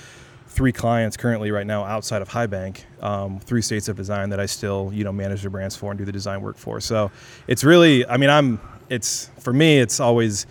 three 0.47 0.71
clients 0.71 1.17
currently 1.17 1.51
right 1.51 1.67
now 1.67 1.83
outside 1.83 2.21
of 2.21 2.29
High 2.29 2.47
Bank, 2.47 2.85
um, 3.01 3.39
three 3.39 3.61
states 3.61 3.89
of 3.89 3.95
design 3.95 4.29
that 4.29 4.39
I 4.39 4.45
still 4.45 4.91
you 4.93 5.03
know 5.03 5.11
manage 5.11 5.41
their 5.41 5.51
brands 5.51 5.75
for 5.75 5.91
and 5.91 5.97
do 5.97 6.05
the 6.05 6.11
design 6.11 6.41
work 6.41 6.57
for. 6.57 6.79
So 6.79 7.11
it's 7.47 7.63
really, 7.63 8.05
I 8.07 8.17
mean, 8.17 8.29
I'm 8.29 8.59
it's 8.89 9.29
for 9.39 9.53
me, 9.53 9.79
it's 9.79 9.99
always 9.99 10.47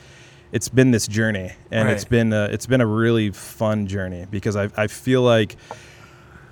it's 0.52 0.68
been 0.68 0.90
this 0.90 1.09
journey 1.09 1.52
and 1.70 1.88
it's 1.88 2.05
been 2.05 2.33
a, 2.33 2.44
it's 2.44 2.66
been 2.66 2.81
a 2.81 2.87
really 2.87 3.31
fun 3.31 3.87
journey 3.88 4.26
because 4.31 4.55
I, 4.55 4.70
I 4.76 4.87
feel 4.87 5.22
like 5.22 5.57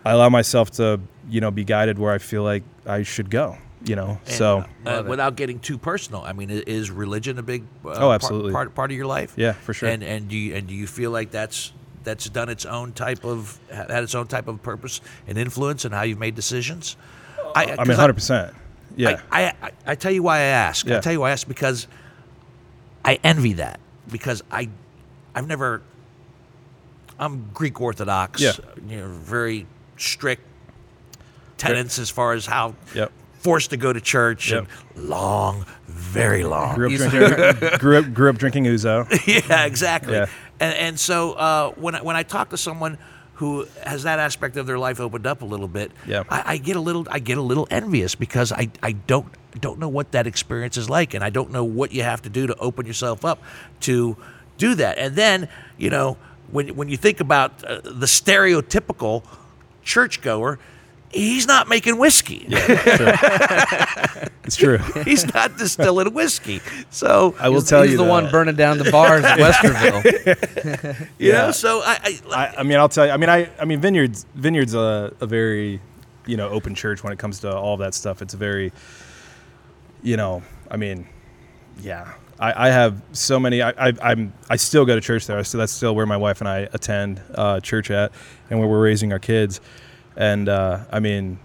I 0.04 0.10
allow 0.10 0.28
myself 0.28 0.70
to 0.72 1.00
you 1.28 1.40
know 1.40 1.50
be 1.50 1.64
guided 1.64 1.98
where 1.98 2.12
I 2.12 2.18
feel 2.18 2.42
like 2.42 2.64
I 2.86 3.02
should 3.02 3.30
go 3.30 3.56
you 3.84 3.96
know 3.96 4.18
And, 4.26 4.34
so 4.34 4.58
uh, 4.58 4.64
Love 4.84 5.06
without 5.06 5.36
getting 5.36 5.58
too 5.60 5.78
personal, 5.78 6.22
I 6.22 6.32
mean, 6.32 6.50
is 6.50 6.90
religion 6.90 7.38
a 7.38 7.42
big 7.42 7.62
uh, 7.84 7.88
Oh, 7.90 7.92
part- 7.98 8.14
absolutely. 8.22 8.52
part, 8.52 8.74
part 8.74 8.90
of 8.90 8.96
your 8.96 9.06
life? 9.06 9.34
Yeah, 9.36 9.52
for 9.52 9.74
sure. 9.74 9.88
And 9.88 10.02
and 10.02 10.28
do 10.28 10.36
you, 10.36 10.54
and 10.56 10.66
do 10.66 10.74
you 10.74 10.86
feel 10.86 11.10
like 11.10 11.30
that's 11.30 11.72
that's 12.02 12.28
done 12.28 12.48
its 12.50 12.66
own 12.66 12.92
type 12.92 13.24
of 13.24 13.58
had 13.70 14.02
its 14.02 14.14
own 14.14 14.26
type 14.26 14.46
of 14.48 14.62
purpose 14.62 15.00
and 15.26 15.38
influence 15.38 15.84
in 15.84 15.92
how 15.92 16.02
you've 16.02 16.18
made 16.18 16.34
decisions? 16.34 16.96
I 17.54 17.66
mean 17.66 17.76
100 17.76 18.12
percent 18.14 18.54
yeah 18.96 19.20
I, 19.30 19.52
I, 19.62 19.70
I 19.86 19.94
tell 19.94 20.12
you 20.12 20.22
why 20.22 20.38
I 20.38 20.42
ask. 20.42 20.88
I 20.90 21.00
tell 21.00 21.12
you 21.12 21.20
why 21.20 21.28
I 21.30 21.32
ask 21.32 21.46
because 21.48 21.86
I 23.04 23.18
envy 23.24 23.54
that 23.54 23.80
because 24.10 24.42
I 24.50 24.68
I've 25.34 25.46
never 25.46 25.82
I'm 27.18 27.48
Greek 27.54 27.80
Orthodox. 27.80 28.40
Yeah. 28.40 28.52
You 28.88 28.96
know, 28.98 29.08
very 29.08 29.66
strict 29.96 30.42
tenets 31.56 31.98
as 31.98 32.10
far 32.10 32.32
as 32.32 32.46
how 32.46 32.74
Yep. 32.94 33.12
Forced 33.44 33.70
to 33.70 33.76
go 33.76 33.92
to 33.92 34.00
church 34.00 34.50
Yep. 34.50 34.66
and 34.96 35.04
long, 35.08 35.64
very 35.86 36.44
long. 36.44 36.74
grew 36.74 36.88
up 36.92 36.98
drinking 37.10 37.68
grew 37.78 37.98
up 37.98 38.06
grew 38.14 38.30
up 38.30 38.38
drinking 38.38 38.64
ouzo 38.64 39.04
yeah, 39.48 39.66
exactly. 39.66 40.14
Yeah. 40.14 40.26
And 40.60 40.74
and 40.86 41.00
so 41.00 41.32
uh, 41.34 41.70
when 41.76 41.94
I, 41.94 42.02
when 42.02 42.16
I 42.16 42.22
talk 42.24 42.50
to 42.50 42.56
someone 42.56 42.96
who 43.38 43.66
has 43.84 44.04
that 44.04 44.18
aspect 44.20 44.56
of 44.56 44.64
their 44.66 44.78
life 44.78 45.00
opened 45.00 45.26
up 45.26 45.42
a 45.42 45.44
little 45.44 45.66
bit, 45.68 45.90
Yeah. 46.06 46.22
I, 46.30 46.42
I 46.54 46.56
get 46.58 46.76
a 46.76 46.80
little 46.80 47.06
I 47.10 47.18
get 47.18 47.36
a 47.38 47.42
little 47.42 47.66
envious 47.70 48.14
because 48.14 48.50
I, 48.52 48.70
I 48.82 48.92
don't 48.92 49.26
don't 49.60 49.78
know 49.78 49.88
what 49.88 50.12
that 50.12 50.26
experience 50.26 50.76
is 50.76 50.88
like, 50.88 51.14
and 51.14 51.22
I 51.22 51.30
don't 51.30 51.50
know 51.50 51.64
what 51.64 51.92
you 51.92 52.02
have 52.02 52.22
to 52.22 52.30
do 52.30 52.46
to 52.46 52.56
open 52.58 52.86
yourself 52.86 53.24
up 53.24 53.38
to 53.80 54.16
do 54.58 54.74
that. 54.76 54.98
And 54.98 55.16
then 55.16 55.48
you 55.76 55.90
know 55.90 56.16
when 56.50 56.74
when 56.76 56.88
you 56.88 56.96
think 56.96 57.20
about 57.20 57.62
uh, 57.64 57.80
the 57.84 58.06
stereotypical 58.06 59.22
churchgoer. 59.82 60.58
He's 61.12 61.46
not 61.46 61.68
making 61.68 61.96
whiskey. 61.98 62.44
it's 62.48 64.56
true 64.56 64.78
He's 65.04 65.32
not 65.32 65.56
distilling 65.56 66.12
whiskey. 66.12 66.60
So 66.90 67.34
I 67.38 67.48
will 67.48 67.56
He's- 67.60 67.68
tell 67.68 67.82
he's 67.82 67.92
you 67.92 67.98
the 67.98 68.04
that. 68.04 68.10
one 68.10 68.30
burning 68.30 68.56
down 68.56 68.78
the 68.78 68.90
bars 68.90 69.24
in 69.24 69.30
Westerville. 69.38 71.08
you 71.18 71.30
Yeah. 71.30 71.46
know, 71.46 71.50
so 71.52 71.80
I, 71.84 71.98
I, 72.02 72.20
I, 72.34 72.54
I 72.58 72.62
mean 72.64 72.78
I'll 72.78 72.88
tell 72.88 73.06
you 73.06 73.12
I 73.12 73.16
mean 73.16 73.30
I 73.30 73.48
I 73.60 73.64
mean 73.64 73.80
Vineyards 73.80 74.26
Vineyards 74.34 74.74
a, 74.74 75.12
a 75.20 75.26
very 75.26 75.80
you 76.26 76.36
know 76.36 76.48
open 76.48 76.74
church 76.74 77.04
when 77.04 77.12
it 77.12 77.18
comes 77.18 77.40
to 77.40 77.54
all 77.54 77.74
of 77.74 77.80
that 77.80 77.94
stuff 77.94 78.22
it's 78.22 78.34
a 78.34 78.38
very 78.38 78.72
you 80.02 80.16
know 80.16 80.42
I 80.70 80.76
mean 80.76 81.06
yeah 81.80 82.12
I, 82.40 82.68
I 82.68 82.70
have 82.70 83.00
so 83.12 83.38
many 83.38 83.62
I, 83.62 83.70
I 83.88 83.92
I'm 84.02 84.32
I 84.50 84.56
still 84.56 84.84
go 84.84 84.94
to 84.96 85.00
church 85.00 85.26
there 85.26 85.44
so 85.44 85.58
that's 85.58 85.72
still 85.72 85.94
where 85.94 86.06
my 86.06 86.16
wife 86.16 86.40
and 86.40 86.48
I 86.48 86.68
attend 86.72 87.20
uh, 87.34 87.60
church 87.60 87.90
at 87.92 88.10
and 88.50 88.58
where 88.58 88.68
we're 88.68 88.82
raising 88.82 89.12
our 89.12 89.18
kids 89.20 89.60
and 90.16 90.48
uh, 90.48 90.80
I 90.90 91.00
mean 91.00 91.38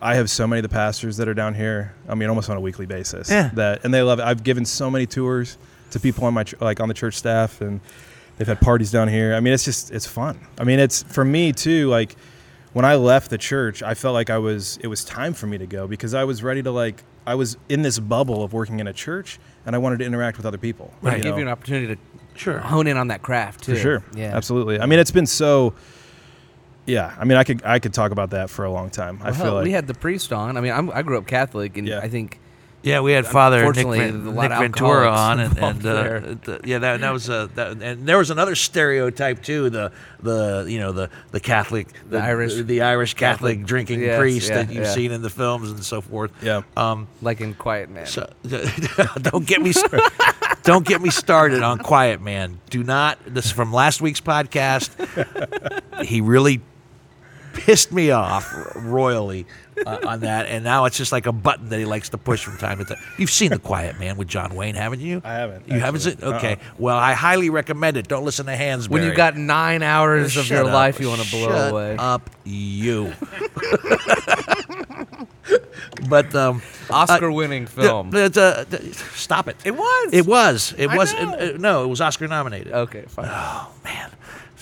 I 0.00 0.14
have 0.16 0.30
so 0.30 0.46
many 0.46 0.60
of 0.60 0.62
the 0.62 0.68
pastors 0.68 1.16
that 1.18 1.28
are 1.28 1.34
down 1.34 1.54
here. 1.54 1.94
I 2.08 2.14
mean, 2.14 2.28
almost 2.28 2.48
on 2.50 2.56
a 2.56 2.60
weekly 2.60 2.86
basis. 2.86 3.30
Yeah. 3.30 3.50
That 3.54 3.84
and 3.84 3.92
they 3.92 4.02
love 4.02 4.18
it. 4.20 4.24
I've 4.24 4.42
given 4.42 4.64
so 4.64 4.90
many 4.90 5.06
tours 5.06 5.58
to 5.90 6.00
people 6.00 6.24
on 6.24 6.34
my 6.34 6.44
ch- 6.44 6.60
like 6.60 6.80
on 6.80 6.88
the 6.88 6.94
church 6.94 7.14
staff, 7.14 7.60
and 7.60 7.80
they've 8.36 8.46
had 8.46 8.60
parties 8.60 8.90
down 8.90 9.08
here. 9.08 9.34
I 9.34 9.40
mean, 9.40 9.52
it's 9.52 9.64
just 9.64 9.90
it's 9.90 10.06
fun. 10.06 10.40
I 10.58 10.64
mean, 10.64 10.78
it's 10.78 11.02
for 11.02 11.24
me 11.24 11.52
too. 11.52 11.88
Like 11.88 12.16
when 12.72 12.84
I 12.84 12.96
left 12.96 13.30
the 13.30 13.38
church, 13.38 13.82
I 13.82 13.94
felt 13.94 14.14
like 14.14 14.30
I 14.30 14.38
was 14.38 14.78
it 14.82 14.86
was 14.88 15.04
time 15.04 15.34
for 15.34 15.46
me 15.46 15.58
to 15.58 15.66
go 15.66 15.86
because 15.86 16.14
I 16.14 16.24
was 16.24 16.42
ready 16.42 16.62
to 16.62 16.70
like 16.70 17.02
I 17.26 17.34
was 17.34 17.56
in 17.68 17.82
this 17.82 17.98
bubble 17.98 18.42
of 18.44 18.52
working 18.52 18.80
in 18.80 18.86
a 18.86 18.92
church, 18.92 19.38
and 19.64 19.74
I 19.74 19.78
wanted 19.78 19.98
to 20.00 20.04
interact 20.04 20.36
with 20.36 20.46
other 20.46 20.58
people. 20.58 20.92
Right. 21.02 21.16
you 21.18 21.22
Give 21.22 21.32
know? 21.32 21.36
you 21.38 21.42
an 21.42 21.48
opportunity 21.48 21.94
to 21.94 22.00
Sure. 22.38 22.58
hone 22.58 22.86
in 22.86 22.98
on 22.98 23.08
that 23.08 23.22
craft 23.22 23.64
too. 23.64 23.74
For 23.74 23.80
sure. 23.80 24.02
Yeah. 24.14 24.36
Absolutely. 24.36 24.78
I 24.78 24.84
mean, 24.86 24.98
it's 24.98 25.10
been 25.10 25.26
so. 25.26 25.72
Yeah. 26.86 27.14
I 27.18 27.24
mean, 27.24 27.36
I 27.38 27.44
could 27.44 27.62
I 27.64 27.78
could 27.78 27.92
talk 27.94 28.12
about 28.12 28.30
that 28.30 28.48
for 28.50 28.64
a 28.64 28.70
long 28.70 28.90
time. 28.90 29.18
I 29.22 29.32
feel 29.32 29.44
hell, 29.46 29.54
like 29.56 29.64
we 29.64 29.72
had 29.72 29.86
the 29.86 29.94
priest 29.94 30.32
on. 30.32 30.56
I 30.56 30.60
mean, 30.60 30.72
I'm, 30.72 30.90
I 30.90 31.02
grew 31.02 31.18
up 31.18 31.26
Catholic, 31.26 31.76
and 31.76 31.86
Yeah. 31.88 31.98
I 32.00 32.08
think 32.08 32.38
Yeah, 32.82 33.00
we 33.00 33.10
had 33.12 33.26
Father 33.26 33.56
Nick, 33.56 33.66
Unfortunately, 33.76 33.98
Van- 33.98 34.26
a 34.26 34.30
lot 34.30 34.42
Nick 34.42 34.52
of 34.52 34.58
Ventura 34.60 35.10
on, 35.10 35.40
and, 35.40 35.58
and 35.58 35.86
uh, 35.86 35.90
involved 35.90 36.44
th- 36.44 36.60
yeah, 36.64 36.78
that, 36.78 37.00
that 37.00 37.12
was 37.12 37.28
a 37.28 37.50
that, 37.56 37.82
and 37.82 38.06
there 38.06 38.18
was 38.18 38.30
another 38.30 38.54
stereotype 38.54 39.42
too. 39.42 39.68
The 39.70 39.90
the 40.22 40.66
you 40.68 40.78
know 40.78 40.92
the 40.92 41.10
the 41.32 41.40
Catholic 41.40 41.88
The 42.08 42.18
Irish- 42.20 42.54
the, 42.54 42.62
the 42.62 42.82
Irish 42.82 43.14
Catholic, 43.14 43.56
Catholic- 43.56 43.66
drinking 43.66 44.00
yes, 44.02 44.18
priest 44.18 44.48
yeah, 44.50 44.62
that 44.62 44.68
you've 44.72 44.84
yeah. 44.84 44.92
seen 44.94 45.10
in 45.10 45.22
the 45.22 45.30
films 45.30 45.70
and 45.72 45.82
so 45.82 46.00
forth. 46.00 46.30
Yeah. 46.42 46.62
Um. 46.76 47.08
like 47.22 47.40
in 47.40 47.54
Quiet 47.54 47.90
Man. 47.90 48.06
So 48.06 48.30
don't 49.22 49.46
get 49.46 49.60
me 49.60 49.72
st- 49.72 50.02
don't 50.62 50.86
get 50.86 51.00
me 51.02 51.10
started 51.10 51.62
on 51.64 51.78
Quiet 51.78 52.20
Man. 52.22 52.60
Do 52.70 52.84
not. 52.84 53.18
This 53.26 53.46
is 53.46 53.50
from 53.52 53.72
last 53.72 54.00
week's 54.00 54.20
podcast. 54.20 54.94
he 56.04 56.20
really 56.20 56.60
pissed 57.56 57.90
me 57.92 58.10
off 58.10 58.52
royally 58.76 59.46
uh, 59.84 59.98
on 60.06 60.20
that, 60.20 60.46
and 60.46 60.62
now 60.64 60.84
it's 60.84 60.96
just 60.96 61.12
like 61.12 61.26
a 61.26 61.32
button 61.32 61.68
that 61.70 61.78
he 61.78 61.84
likes 61.84 62.08
to 62.10 62.18
push 62.18 62.44
from 62.44 62.56
time 62.58 62.78
to 62.78 62.84
time. 62.84 62.98
You've 63.18 63.30
seen 63.30 63.50
The 63.50 63.58
Quiet 63.58 63.98
Man 63.98 64.16
with 64.16 64.28
John 64.28 64.54
Wayne, 64.54 64.74
haven't 64.74 65.00
you? 65.00 65.20
I 65.24 65.34
haven't, 65.34 65.68
You 65.68 65.80
haven't 65.80 66.06
actually. 66.06 66.22
seen? 66.22 66.34
Okay. 66.34 66.52
Uh-uh. 66.54 66.74
Well, 66.78 66.96
I 66.96 67.12
highly 67.14 67.50
recommend 67.50 67.96
it. 67.96 68.08
Don't 68.08 68.24
listen 68.24 68.46
to 68.46 68.52
Hansberry. 68.52 68.88
when 68.90 69.02
you've 69.02 69.16
got 69.16 69.36
nine 69.36 69.82
hours 69.82 70.36
of 70.36 70.48
your 70.48 70.64
up. 70.66 70.72
life 70.72 71.00
you 71.00 71.08
want 71.08 71.22
to 71.22 71.30
blow 71.30 71.48
Shut 71.48 71.70
away. 71.72 71.96
up, 71.98 72.30
you. 72.44 73.12
but 76.08 76.34
um, 76.34 76.62
Oscar-winning 76.90 77.66
film. 77.66 78.14
uh, 78.14 78.28
uh, 78.34 78.64
uh, 78.70 78.78
stop 79.14 79.48
it. 79.48 79.56
It 79.64 79.72
was. 79.76 80.08
It 80.12 80.26
was. 80.26 80.74
It 80.78 80.88
I 80.90 80.96
was. 80.96 81.12
know. 81.14 81.32
uh, 81.34 81.52
no, 81.58 81.84
it 81.84 81.88
was 81.88 82.00
Oscar 82.00 82.28
nominated. 82.28 82.72
okay, 82.72 83.02
fine. 83.08 83.26
Oh 83.28 83.72
man, 83.84 84.10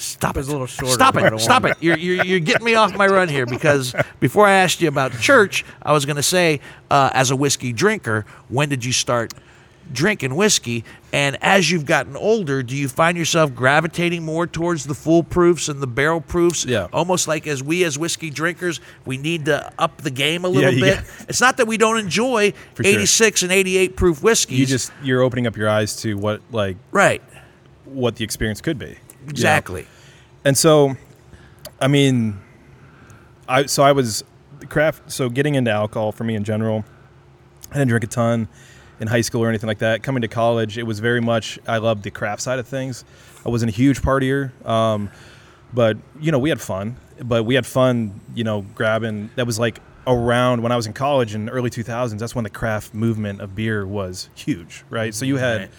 stop 0.05 0.37
It 0.37 0.47
a 0.47 0.51
little 0.51 0.67
Stop 0.67 1.17
it! 1.17 1.41
Stop 1.41 1.65
it! 1.65 1.77
You're, 1.81 1.99
you're 1.99 2.25
you're 2.25 2.41
getting 2.41 2.65
me 2.65 2.75
off 2.75 2.97
my 2.97 3.07
run 3.07 3.29
here 3.29 3.47
because 3.47 3.95
before 4.21 4.47
I 4.47 4.53
asked 4.53 4.81
you 4.81 4.89
about 4.89 5.13
church, 5.21 5.65
I 5.83 5.93
was 5.93 6.07
going 6.07 6.17
to 6.17 6.23
say, 6.23 6.61
uh, 6.91 7.11
as 7.13 7.31
a 7.31 7.37
whiskey 7.37 7.73
drinker, 7.73 8.25
when 8.49 8.69
did 8.69 8.85
you 8.85 8.93
start 8.93 9.35
drinking 9.93 10.35
whiskey? 10.35 10.85
And 11.13 11.37
as 11.43 11.71
you've 11.71 11.87
gotten 11.87 12.17
older, 12.17 12.63
do 12.63 12.77
you 12.77 12.89
find 12.89 13.17
yourself 13.17 13.55
gravitating 13.55 14.25
more 14.25 14.47
towards 14.47 14.85
the 14.85 14.95
full 14.95 15.23
proofs 15.23 15.69
and 15.69 15.81
the 15.81 15.87
barrel 15.87 16.21
proofs? 16.21 16.65
Yeah. 16.65 16.89
Almost 16.93 17.29
like 17.29 17.47
as 17.47 17.63
we 17.63 17.85
as 17.85 17.99
whiskey 17.99 18.31
drinkers, 18.31 18.81
we 19.05 19.17
need 19.17 19.45
to 19.45 19.73
up 19.79 19.99
the 19.99 20.11
game 20.11 20.45
a 20.45 20.49
little 20.49 20.73
you 20.73 20.81
bit. 20.81 21.01
It's 21.29 21.41
not 21.41 21.59
that 21.59 21.67
we 21.67 21.77
don't 21.77 21.99
enjoy 21.99 22.53
For 22.75 22.83
sure. 22.83 22.93
86 22.93 23.43
and 23.45 23.53
88 23.53 23.97
proof 23.97 24.23
whiskeys. 24.23 24.59
you 24.59 24.67
just 24.67 24.93
you're 25.03 25.23
opening 25.23 25.47
up 25.47 25.57
your 25.57 25.69
eyes 25.69 25.97
to 26.03 26.17
what 26.17 26.41
like 26.51 26.77
right. 26.91 27.23
what 27.85 28.17
the 28.17 28.25
experience 28.25 28.61
could 28.61 28.79
be. 28.79 28.97
you 29.77 29.85
know? 29.85 29.94
And 30.45 30.57
so, 30.57 30.97
I 31.81 31.89
mean, 31.89 32.39
I 33.49 33.67
so 33.67 33.83
I 33.83 33.93
was 33.93 34.25
craft. 34.69 35.11
So 35.11 35.29
getting 35.29 35.55
into 35.55 35.71
alcohol 35.71 36.13
for 36.13 36.25
me 36.25 36.35
in 36.35 36.45
general, 36.45 36.85
I 37.71 37.75
didn't 37.75 37.89
drink 37.89 38.05
a 38.05 38.09
ton 38.09 38.49
in 39.01 39.09
high 39.09 39.23
school 39.23 39.43
or 39.43 39.49
anything 39.49 39.69
like 39.69 39.79
that. 39.79 40.03
Coming 40.03 40.23
to 40.23 40.29
college, 40.29 40.79
it 40.79 40.85
was 40.85 41.01
very 41.01 41.21
much 41.21 41.59
I 41.67 41.79
loved 41.79 42.03
the 42.05 42.11
craft 42.11 42.43
side 42.43 42.59
of 42.59 42.69
things. 42.69 43.05
I 43.45 43.49
wasn't 43.49 43.73
a 43.73 43.75
huge 43.75 44.01
partier, 44.03 44.51
um, 44.67 45.11
but 45.73 45.97
you 46.21 46.31
know 46.31 46.39
we 46.39 46.51
had 46.51 46.61
fun. 46.61 46.97
But 47.23 47.45
we 47.45 47.55
had 47.55 47.65
fun, 47.65 48.21
you 48.35 48.43
know, 48.43 48.63
grabbing. 48.75 49.31
That 49.37 49.47
was 49.47 49.59
like 49.59 49.81
around 50.07 50.63
when 50.63 50.73
I 50.73 50.77
was 50.77 50.87
in 50.87 50.93
college 50.93 51.35
in 51.35 51.49
early 51.49 51.71
2000s. 51.71 52.19
That's 52.19 52.35
when 52.35 52.45
the 52.45 52.51
craft 52.51 52.93
movement 52.93 53.41
of 53.41 53.55
beer 53.55 53.87
was 53.87 54.29
huge, 54.35 54.85
right? 54.91 55.15
So 55.15 55.25
you 55.25 55.37
had. 55.37 55.61
Right. 55.61 55.71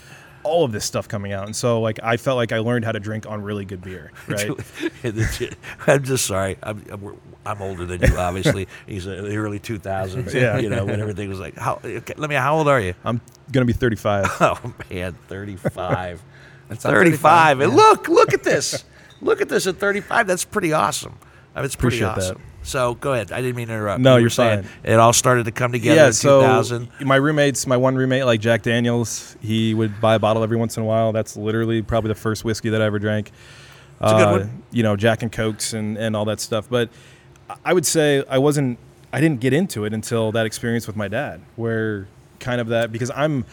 All 0.46 0.64
of 0.64 0.72
this 0.72 0.86
stuff 0.86 1.08
coming 1.08 1.34
out, 1.34 1.46
and 1.46 1.56
so 1.56 1.82
like 1.82 2.00
I 2.04 2.18
felt 2.18 2.38
like 2.38 2.52
I 2.52 2.60
learned 2.60 2.86
how 2.86 2.92
to 2.92 3.00
drink 3.00 3.26
on 3.26 3.42
really 3.42 3.66
good 3.66 3.82
beer, 3.82 4.12
right? 4.28 4.52
I'm 5.88 6.04
just 6.04 6.26
sorry. 6.26 6.58
I'm, 6.62 6.84
I'm, 6.92 7.18
I'm 7.46 7.62
older 7.62 7.86
than 7.86 8.02
you, 8.02 8.18
obviously. 8.18 8.68
He's 8.88 9.06
in 9.06 9.24
the 9.24 9.36
early 9.36 9.60
2000s. 9.60 10.34
Yeah. 10.34 10.58
You 10.58 10.70
know, 10.70 10.86
when 10.86 11.00
everything 11.00 11.30
was 11.30 11.40
like, 11.40 11.56
how, 11.58 11.80
okay, 11.84 12.14
let 12.18 12.30
me, 12.30 12.36
how 12.36 12.58
old 12.58 12.68
are 12.68 12.80
you? 12.80 12.94
I'm 13.04 13.22
gonna 13.52 13.66
be 13.66 13.74
35. 13.74 14.26
Oh, 14.40 14.74
man, 14.90 15.14
35. 15.28 16.24
That's 16.70 16.84
not 16.84 16.92
35. 16.92 17.60
And 17.60 17.72
yeah. 17.72 17.78
look, 17.78 18.08
look 18.08 18.34
at 18.34 18.44
this. 18.44 18.84
look 19.22 19.42
at 19.42 19.50
this 19.50 19.68
at 19.68 19.78
35. 19.78 20.28
That's 20.28 20.46
pretty 20.46 20.74
awesome. 20.74 21.18
I 21.54 21.60
mean, 21.60 21.66
it's 21.66 21.76
pretty 21.76 22.02
Appreciate 22.02 22.36
that. 22.36 22.42
So 22.66 22.96
go 22.96 23.14
ahead. 23.14 23.32
I 23.32 23.42
didn't 23.42 23.56
mean 23.56 23.68
to 23.68 23.74
interrupt. 23.74 24.02
No, 24.02 24.16
you 24.16 24.22
you're 24.22 24.30
saying 24.32 24.64
fine. 24.64 24.72
It 24.84 25.00
all 25.00 25.14
started 25.14 25.46
to 25.46 25.52
come 25.52 25.72
together 25.72 25.96
yeah, 26.02 26.08
in 26.08 26.14
so 26.14 26.42
2000. 26.42 26.90
my 27.02 27.16
roommates, 27.16 27.68
my 27.68 27.78
one 27.78 27.96
roommate, 27.96 28.26
like 28.26 28.40
Jack 28.42 28.64
Daniels, 28.64 29.36
he 29.42 29.74
would 29.76 30.02
buy 30.02 30.16
a 30.16 30.20
bottle 30.20 30.42
every 30.44 30.58
once 30.58 30.76
in 30.76 30.84
a 30.84 30.86
while. 30.86 31.12
That's 31.12 31.38
literally 31.38 31.84
probably 31.84 32.08
the 32.10 32.16
first 32.16 32.44
whiskey 32.44 32.70
that 32.70 32.82
I 32.82 32.86
ever 32.86 32.98
drank. 32.98 33.32
It's 34.02 34.12
a 34.12 34.16
good 34.16 34.28
Uh, 34.28 34.32
one. 34.32 34.64
You 34.72 34.84
know, 34.84 34.96
Jack 34.96 35.22
and 35.22 35.32
Cokes 35.32 35.74
and, 35.74 35.98
and 35.98 36.16
all 36.16 36.26
that 36.26 36.40
stuff. 36.40 36.68
But 36.70 36.90
I 37.64 37.72
would 37.72 37.86
say 37.86 38.24
I 38.28 38.40
wasn't, 38.40 38.80
I 39.14 39.22
didn't 39.22 39.40
get 39.42 39.54
into 39.54 39.86
it 39.86 39.94
until 39.94 40.32
that 40.32 40.48
experience 40.48 40.88
with 40.88 40.96
my 40.96 41.08
dad, 41.08 41.42
where 41.56 42.08
kind 42.40 42.60
of 42.60 42.68
that, 42.70 42.92
because 42.92 43.12
I'm, 43.16 43.46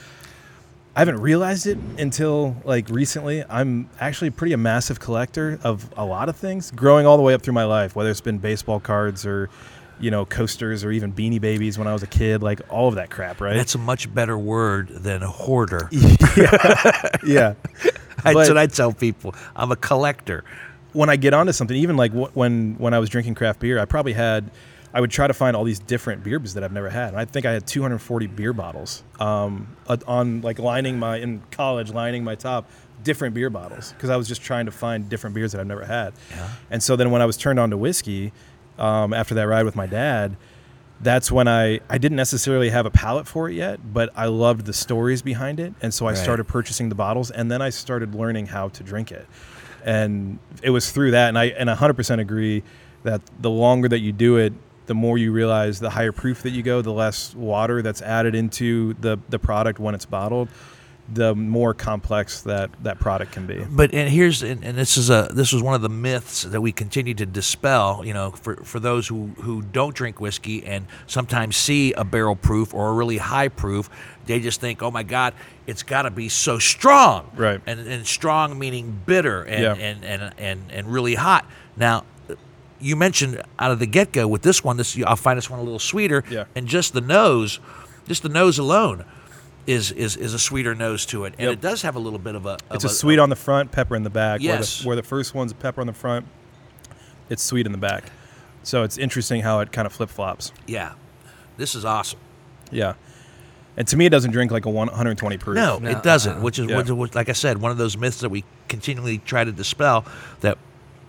I 0.94 1.00
haven't 1.00 1.20
realized 1.20 1.66
it 1.66 1.78
until 1.98 2.56
like 2.64 2.88
recently. 2.90 3.42
I'm 3.48 3.88
actually 3.98 4.30
pretty 4.30 4.52
a 4.52 4.58
massive 4.58 5.00
collector 5.00 5.58
of 5.64 5.88
a 5.96 6.04
lot 6.04 6.28
of 6.28 6.36
things, 6.36 6.70
growing 6.70 7.06
all 7.06 7.16
the 7.16 7.22
way 7.22 7.32
up 7.34 7.40
through 7.42 7.54
my 7.54 7.64
life, 7.64 7.96
whether 7.96 8.10
it's 8.10 8.20
been 8.20 8.36
baseball 8.38 8.78
cards 8.78 9.24
or, 9.24 9.48
you 10.00 10.10
know, 10.10 10.26
coasters 10.26 10.84
or 10.84 10.90
even 10.92 11.12
beanie 11.14 11.40
babies 11.40 11.78
when 11.78 11.86
I 11.88 11.94
was 11.94 12.02
a 12.02 12.06
kid, 12.06 12.42
like 12.42 12.60
all 12.68 12.88
of 12.88 12.96
that 12.96 13.08
crap, 13.10 13.40
right? 13.40 13.54
That's 13.56 13.74
a 13.74 13.78
much 13.78 14.12
better 14.14 14.36
word 14.36 14.88
than 14.88 15.22
a 15.22 15.28
hoarder. 15.30 15.88
yeah. 16.36 17.08
yeah. 17.26 17.54
That's 18.22 18.34
But- 18.34 18.48
what 18.48 18.58
I 18.58 18.66
tell 18.66 18.92
people. 18.92 19.34
I'm 19.56 19.72
a 19.72 19.76
collector. 19.76 20.44
when 20.92 21.08
I 21.08 21.16
get 21.16 21.32
onto 21.32 21.52
something, 21.52 21.76
even 21.76 21.96
like 21.96 22.12
when 22.12 22.74
when 22.78 22.92
I 22.92 22.98
was 22.98 23.08
drinking 23.08 23.34
craft 23.34 23.60
beer, 23.60 23.78
I 23.78 23.86
probably 23.86 24.12
had, 24.12 24.50
I 24.94 25.00
would 25.00 25.10
try 25.10 25.26
to 25.26 25.34
find 25.34 25.56
all 25.56 25.64
these 25.64 25.78
different 25.78 26.22
beers 26.22 26.54
that 26.54 26.62
I've 26.62 26.72
never 26.72 26.90
had. 26.90 27.08
And 27.08 27.16
I 27.18 27.24
think 27.24 27.46
I 27.46 27.52
had 27.52 27.66
240 27.66 28.26
beer 28.26 28.52
bottles 28.52 29.02
um, 29.18 29.74
on 30.06 30.42
like 30.42 30.58
lining 30.58 30.98
my 30.98 31.16
in 31.16 31.42
college, 31.50 31.90
lining 31.92 32.24
my 32.24 32.34
top, 32.34 32.68
different 33.02 33.34
beer 33.34 33.50
bottles 33.50 33.92
because 33.92 34.10
I 34.10 34.16
was 34.16 34.28
just 34.28 34.42
trying 34.42 34.66
to 34.66 34.72
find 34.72 35.08
different 35.08 35.34
beers 35.34 35.52
that 35.52 35.60
I've 35.60 35.66
never 35.66 35.84
had. 35.84 36.12
Yeah. 36.30 36.48
And 36.70 36.82
so 36.82 36.94
then 36.96 37.10
when 37.10 37.22
I 37.22 37.26
was 37.26 37.36
turned 37.36 37.58
on 37.58 37.70
to 37.70 37.76
whiskey 37.76 38.32
um, 38.78 39.12
after 39.14 39.34
that 39.36 39.44
ride 39.48 39.64
with 39.64 39.76
my 39.76 39.86
dad, 39.86 40.36
that's 41.00 41.32
when 41.32 41.48
I 41.48 41.80
I 41.90 41.98
didn't 41.98 42.16
necessarily 42.16 42.70
have 42.70 42.86
a 42.86 42.90
palate 42.90 43.26
for 43.26 43.48
it 43.48 43.54
yet, 43.54 43.80
but 43.92 44.10
I 44.14 44.26
loved 44.26 44.66
the 44.66 44.72
stories 44.72 45.20
behind 45.20 45.58
it, 45.58 45.74
and 45.82 45.92
so 45.92 46.06
I 46.06 46.10
Right. 46.10 46.18
started 46.18 46.44
purchasing 46.44 46.90
the 46.90 46.94
bottles, 46.94 47.30
and 47.32 47.50
then 47.50 47.60
I 47.60 47.70
started 47.70 48.14
learning 48.14 48.46
how 48.46 48.68
to 48.68 48.84
drink 48.84 49.10
it, 49.10 49.26
and 49.84 50.38
it 50.62 50.70
was 50.70 50.92
through 50.92 51.10
that, 51.12 51.28
and 51.28 51.36
I 51.38 51.46
and 51.46 51.68
100% 51.68 52.20
agree 52.20 52.62
that 53.02 53.20
the 53.40 53.50
longer 53.50 53.88
that 53.88 53.98
you 53.98 54.12
do 54.12 54.36
it, 54.36 54.52
the 54.86 54.94
more 54.94 55.18
you 55.18 55.32
realize 55.32 55.80
the 55.80 55.90
higher 55.90 56.12
proof 56.12 56.42
that 56.42 56.50
you 56.50 56.62
go, 56.62 56.82
the 56.82 56.92
less 56.92 57.34
water 57.34 57.82
that's 57.82 58.02
added 58.02 58.34
into 58.34 58.94
the 58.94 59.18
the 59.28 59.38
product 59.38 59.78
when 59.78 59.94
it's 59.94 60.06
bottled, 60.06 60.48
the 61.12 61.34
more 61.34 61.74
complex 61.74 62.42
that 62.42 62.70
that 62.82 62.98
product 62.98 63.32
can 63.32 63.46
be. 63.46 63.64
But 63.68 63.92
and 63.94 64.08
here's 64.10 64.42
and, 64.42 64.64
and 64.64 64.76
this 64.78 64.96
is 64.96 65.10
a 65.10 65.28
this 65.32 65.52
was 65.52 65.62
one 65.62 65.74
of 65.74 65.82
the 65.82 65.88
myths 65.88 66.42
that 66.42 66.60
we 66.60 66.72
continue 66.72 67.14
to 67.14 67.26
dispel. 67.26 68.02
You 68.04 68.14
know, 68.14 68.30
for 68.32 68.56
for 68.64 68.80
those 68.80 69.06
who 69.08 69.28
who 69.38 69.62
don't 69.62 69.94
drink 69.94 70.20
whiskey 70.20 70.64
and 70.64 70.86
sometimes 71.06 71.56
see 71.56 71.92
a 71.92 72.04
barrel 72.04 72.36
proof 72.36 72.72
or 72.74 72.88
a 72.90 72.92
really 72.92 73.18
high 73.18 73.48
proof, 73.48 73.88
they 74.26 74.40
just 74.40 74.60
think, 74.60 74.82
oh 74.82 74.90
my 74.90 75.02
God, 75.02 75.34
it's 75.66 75.82
got 75.82 76.02
to 76.02 76.10
be 76.10 76.28
so 76.28 76.58
strong, 76.58 77.30
Right. 77.36 77.60
And 77.66 77.80
and 77.80 78.06
strong 78.06 78.58
meaning 78.58 79.00
bitter 79.06 79.42
and 79.42 79.62
Yeah. 79.62 79.74
and, 79.74 80.04
and 80.04 80.32
and 80.38 80.60
and 80.72 80.86
really 80.88 81.14
hot. 81.14 81.46
Now. 81.76 82.04
You 82.82 82.96
mentioned 82.96 83.40
out 83.58 83.70
of 83.70 83.78
the 83.78 83.86
get 83.86 84.12
go 84.12 84.26
with 84.28 84.42
this 84.42 84.62
one, 84.64 84.76
this 84.76 84.98
I'll 85.06 85.16
find 85.16 85.36
this 85.38 85.48
one 85.48 85.60
a 85.60 85.62
little 85.62 85.78
sweeter, 85.78 86.24
Yeah. 86.28 86.44
and 86.56 86.66
just 86.66 86.92
the 86.92 87.00
nose, 87.00 87.60
just 88.08 88.22
the 88.22 88.28
nose 88.28 88.58
alone, 88.58 89.04
is 89.66 89.92
is 89.92 90.16
is 90.16 90.34
a 90.34 90.38
sweeter 90.38 90.74
nose 90.74 91.06
to 91.06 91.24
it, 91.24 91.34
and 91.38 91.46
Yep. 91.48 91.52
it 91.52 91.60
does 91.60 91.82
have 91.82 91.94
a 91.94 92.00
little 92.00 92.18
bit 92.18 92.34
of 92.34 92.44
a. 92.46 92.58
It's 92.72 92.84
of 92.84 92.90
a 92.90 92.94
sweet 92.94 93.18
on 93.18 93.30
the 93.30 93.36
front, 93.36 93.70
pepper 93.72 93.94
in 93.94 94.02
the 94.02 94.10
back. 94.10 94.40
Where 94.42 94.58
the, 94.58 94.80
where 94.84 94.96
the 94.96 95.02
first 95.04 95.34
one's 95.34 95.52
pepper 95.52 95.80
on 95.80 95.86
the 95.86 95.92
front, 95.92 96.26
it's 97.30 97.42
sweet 97.42 97.64
in 97.66 97.72
the 97.72 97.78
back. 97.78 98.10
So 98.64 98.82
it's 98.82 98.98
interesting 98.98 99.42
how 99.42 99.60
it 99.60 99.70
kind 99.72 99.86
of 99.86 99.92
flip 99.92 100.08
flops. 100.10 100.52
Yeah, 100.66 100.92
this 101.56 101.74
is 101.74 101.84
awesome. 101.84 102.18
Yeah. 102.70 102.94
And 103.76 103.88
to 103.88 103.96
me, 103.96 104.04
it 104.06 104.10
doesn't 104.10 104.32
drink 104.32 104.50
like 104.52 104.66
a 104.66 104.70
120 104.70 105.38
proof. 105.38 105.56
No, 105.56 105.78
No, 105.78 105.88
it 105.90 106.02
doesn't. 106.02 106.34
uh-uh. 106.34 106.40
Which 106.42 106.58
is, 106.58 106.68
Yeah. 106.68 106.76
which, 106.76 106.90
which, 106.90 107.14
like 107.14 107.28
I 107.30 107.32
said, 107.32 107.58
one 107.58 107.70
of 107.70 107.78
those 107.78 107.96
myths 107.96 108.20
that 108.20 108.28
we 108.28 108.44
continually 108.68 109.18
try 109.18 109.44
to 109.44 109.52
dispel. 109.52 110.04
That 110.40 110.58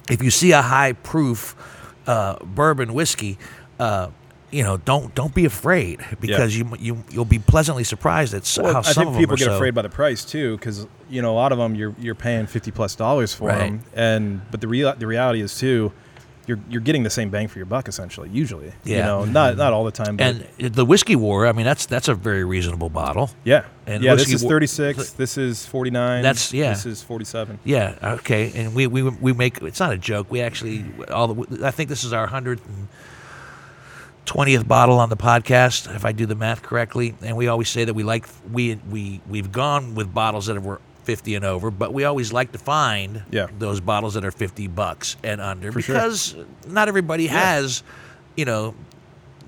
if 0.10 0.22
you 0.24 0.30
see 0.32 0.52
a 0.52 0.62
high 0.62 0.94
proof 0.94 1.56
uh, 2.08 2.36
bourbon 2.44 2.94
whiskey, 2.94 3.38
uh, 3.80 4.10
you 4.52 4.62
know, 4.63 4.78
don't 4.78 5.16
don't 5.16 5.34
be 5.34 5.46
afraid 5.46 6.00
because 6.20 6.56
you 6.58 6.70
you 6.80 7.04
you'll 7.10 7.26
be 7.26 7.39
pleasantly 7.39 7.84
surprised 7.84 8.34
at 8.34 8.52
Well, 8.62 8.74
how 8.74 8.80
I 8.80 8.82
some 8.84 9.06
think 9.06 9.16
of 9.16 9.20
people 9.20 9.36
them 9.38 9.44
are 9.44 9.48
get 9.48 9.52
so- 9.52 9.56
afraid 9.56 9.74
by 9.74 9.82
the 9.82 9.89
price 9.89 10.24
too, 10.26 10.58
because 10.58 10.86
you 11.10 11.22
know 11.22 11.32
a 11.32 11.36
lot 11.36 11.52
of 11.52 11.58
them 11.58 11.74
you're 11.76 11.96
you're 12.00 12.13
paying 12.16 12.46
50 12.46 12.70
plus 12.72 12.96
dollars 12.96 13.34
for 13.34 13.48
Right. 13.48 13.60
them, 13.60 13.84
and 13.96 14.42
but 14.52 14.62
the 14.62 14.68
real 14.68 14.94
the 14.96 15.08
reality 15.08 15.42
is 15.42 15.58
too, 15.58 15.92
you're 16.47 16.60
you're 16.69 16.82
getting 16.82 17.03
the 17.03 17.10
same 17.10 17.29
bang 17.29 17.47
for 17.47 17.60
your 17.60 17.65
buck 17.65 17.88
essentially. 17.88 18.29
Usually, 18.29 18.73
yeah. 18.84 18.97
you 18.97 19.03
know, 19.03 19.25
not 19.25 19.58
not 19.58 19.73
all 19.73 19.84
the 19.86 19.91
time, 19.91 20.17
but 20.17 20.36
And 20.60 20.73
the 20.73 20.86
whiskey 20.86 21.15
war, 21.15 21.47
I 21.47 21.51
mean, 21.51 21.65
that's 21.65 21.86
that's 21.86 22.08
a 22.08 22.13
very 22.15 22.43
reasonable 22.43 22.89
bottle. 22.89 23.29
yeah, 23.43 23.65
and 23.88 24.03
yeah. 24.03 24.15
This 24.15 24.32
is 24.32 24.43
wa- 24.43 24.49
36. 24.49 25.12
This 25.12 25.38
is 25.38 25.65
49. 25.65 26.21
That's- 26.21 26.53
yeah. 26.53 26.69
This 26.69 26.86
is 26.86 27.01
47. 27.03 27.60
Yeah. 27.63 27.97
Okay. 28.03 28.51
And 28.56 28.75
we 28.75 28.88
we 28.88 29.03
we 29.03 29.34
make 29.34 29.62
it's 29.62 29.79
not 29.79 29.93
a 29.93 29.97
joke. 29.97 30.29
We 30.29 30.41
actually 30.41 30.86
all 31.10 31.34
the 31.34 31.65
I 31.65 31.71
think 31.71 31.89
this 31.89 32.03
is 32.03 32.13
our 32.13 32.27
hundredth 32.27 32.65
and 32.65 32.88
twentieth 34.25 34.67
bottle 34.67 34.99
on 34.99 35.10
the 35.10 35.17
podcast, 35.17 35.93
if 35.95 36.06
I 36.06 36.12
do 36.12 36.25
the 36.25 36.36
math 36.36 36.62
correctly. 36.62 37.15
And 37.21 37.36
we 37.36 37.47
always 37.47 37.69
say 37.69 37.86
that 37.86 37.93
we 37.93 38.03
like 38.03 38.27
we 38.51 38.75
we 38.89 39.21
we've 39.29 39.51
gone 39.51 39.95
with 39.95 40.13
bottles 40.13 40.45
that 40.47 40.62
were 40.62 40.79
fifty 41.04 41.36
and 41.36 41.44
over, 41.46 41.70
but 41.72 41.94
we 41.94 42.04
always 42.06 42.32
like 42.34 42.52
to 42.54 42.58
find 42.58 43.24
Yeah. 43.32 43.48
those 43.60 43.80
bottles 43.82 44.13
that 44.16 44.26
are 44.26 44.32
fifty 44.32 44.68
bucks 44.68 45.18
and 45.24 45.39
under 45.42 45.72
For 45.72 45.82
sure. 45.82 45.96
because 45.96 46.36
not 46.68 46.88
everybody 46.88 47.28
has, 47.28 47.84
you 48.36 48.46
know. 48.46 48.76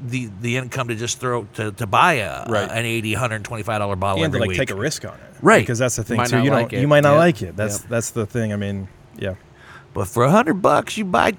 The, 0.08 0.30
the 0.41 0.58
income 0.58 0.89
to 0.89 0.96
just 0.96 1.22
throw 1.22 1.46
to, 1.54 1.72
to 1.72 1.88
buy 1.88 2.15
a, 2.15 2.46
Right. 2.50 2.70
an 2.70 2.84
80 2.86 3.13
125 3.13 3.80
dollar 3.80 3.96
bottle 3.96 4.26
and 4.26 4.34
to 4.34 4.39
like 4.39 4.50
week 4.50 4.58
take 4.58 4.70
a 4.70 4.76
risk 4.76 5.06
on 5.06 5.13
it, 5.13 5.20
Right. 5.41 5.62
Because 5.62 5.80
that's 5.80 5.96
the 5.96 6.04
thing 6.04 6.18
Might 6.18 6.28
too. 6.28 6.36
not 6.36 6.44
You 6.44 6.52
like 6.52 6.70
don't, 6.72 6.80
it. 6.80 6.82
you 6.82 6.88
might 6.89 7.00
not 7.04 7.12
Yep. 7.13 7.18
like 7.20 7.41
it. 7.41 7.56
That's 7.56 7.80
Yep. 7.80 7.89
that's 7.89 8.10
the 8.10 8.26
thing. 8.26 8.52
I 8.52 8.58
mean, 8.58 8.89
yeah. 9.18 9.36
But 9.94 10.10
for 10.10 10.26
a 10.26 10.32
hundred 10.32 10.56
bucks, 10.56 10.98
you 10.98 11.06
buy 11.06 11.36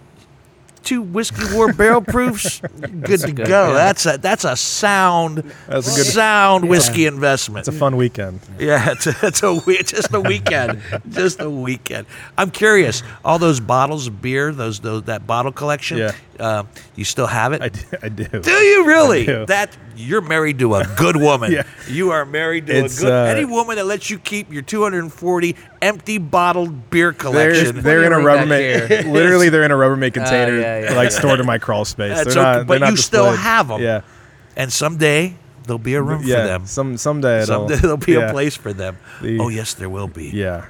two 0.86 1.02
whiskey 1.02 1.42
war 1.54 1.72
barrel 1.72 2.00
proofs. 2.16 2.60
Good 2.60 3.20
to 3.20 3.32
good, 3.32 3.46
go. 3.46 3.68
yeah. 3.68 3.72
That's 3.74 4.06
a 4.06 4.16
that's 4.16 4.44
a 4.44 4.56
sound, 4.56 5.38
That's 5.68 5.92
a 5.92 5.96
good- 6.02 6.06
sound 6.12 6.68
whiskey 6.68 7.04
investment. 7.06 7.66
It's 7.68 7.76
a 7.76 7.78
fun 7.78 7.96
weekend. 7.96 8.40
yeah, 8.58 8.92
it's 8.92 9.06
a, 9.06 9.14
it's 9.22 9.42
a 9.42 9.52
we- 9.66 9.82
just 9.82 10.14
a 10.14 10.20
weekend, 10.20 10.80
just 11.10 11.40
a 11.40 11.50
weekend. 11.50 12.06
I'm 12.38 12.50
curious. 12.50 13.02
All 13.24 13.38
those 13.38 13.60
bottles 13.60 14.06
of 14.06 14.22
beer, 14.22 14.52
those 14.52 14.80
those 14.80 15.02
that 15.04 15.26
bottle 15.26 15.52
collection. 15.52 15.98
Yeah. 15.98 16.12
Uh, 16.38 16.64
you 16.94 17.04
still 17.04 17.26
have 17.26 17.52
it? 17.52 17.62
I 17.62 17.68
do. 17.68 17.80
I 18.02 18.08
do. 18.08 18.24
do 18.24 18.50
you 18.50 18.86
really? 18.86 19.22
I 19.22 19.26
do. 19.26 19.46
That 19.46 19.76
you're 19.96 20.20
married 20.20 20.58
to 20.60 20.74
a 20.74 20.84
good 20.96 21.16
woman. 21.16 21.52
Yeah. 21.56 21.62
You 21.88 22.10
are 22.10 22.26
married 22.26 22.66
to 22.66 22.84
It's, 22.84 22.98
a 22.98 23.02
good 23.02 23.12
uh, 23.12 23.24
any 23.30 23.44
woman 23.44 23.76
that 23.76 23.86
lets 23.86 24.10
you 24.10 24.18
keep 24.18 24.52
your 24.52 24.62
240 24.62 25.56
empty 25.80 26.18
bottled 26.18 26.90
beer 26.90 27.12
They're, 27.12 27.12
collection. 27.12 27.82
they're 27.82 28.04
in 28.04 28.12
a 28.12 28.16
Put 28.16 28.22
it 28.22 28.26
right 28.26 28.48
Rubbermaid. 28.48 29.12
literally, 29.12 29.48
they're 29.48 29.62
in 29.62 29.70
a 29.70 29.76
Rubbermaid 29.76 30.12
container, 30.12 30.58
yeah, 30.58 30.90
yeah. 30.90 30.94
like 30.94 31.12
stored 31.12 31.40
in 31.40 31.46
my 31.46 31.58
crawl 31.58 31.84
space. 31.84 32.16
That's 32.16 32.34
they're 32.34 32.42
okay, 32.42 32.58
not, 32.58 32.66
but 32.66 32.74
they're 32.74 32.80
not 32.80 32.90
you 32.90 32.96
still 32.96 33.30
have 33.30 33.68
them. 33.68 33.80
Yeah, 33.80 34.02
and 34.56 34.72
someday 34.72 35.36
there'll 35.64 35.78
be 35.78 35.94
a 35.94 36.02
room 36.02 36.22
yeah. 36.24 36.42
for 36.42 36.46
them. 36.46 36.66
Some 36.66 36.96
someday 36.96 37.42
it'll, 37.42 37.68
Someday 37.68 37.76
there'll 37.76 37.96
be 37.96 38.12
yeah, 38.12 38.28
a 38.28 38.32
place 38.32 38.56
for 38.56 38.72
them. 38.72 38.98
The- 39.22 39.38
oh 39.38 39.48
yes, 39.48 39.74
there 39.74 39.88
will 39.88 40.08
be. 40.08 40.30
Yeah, 40.30 40.66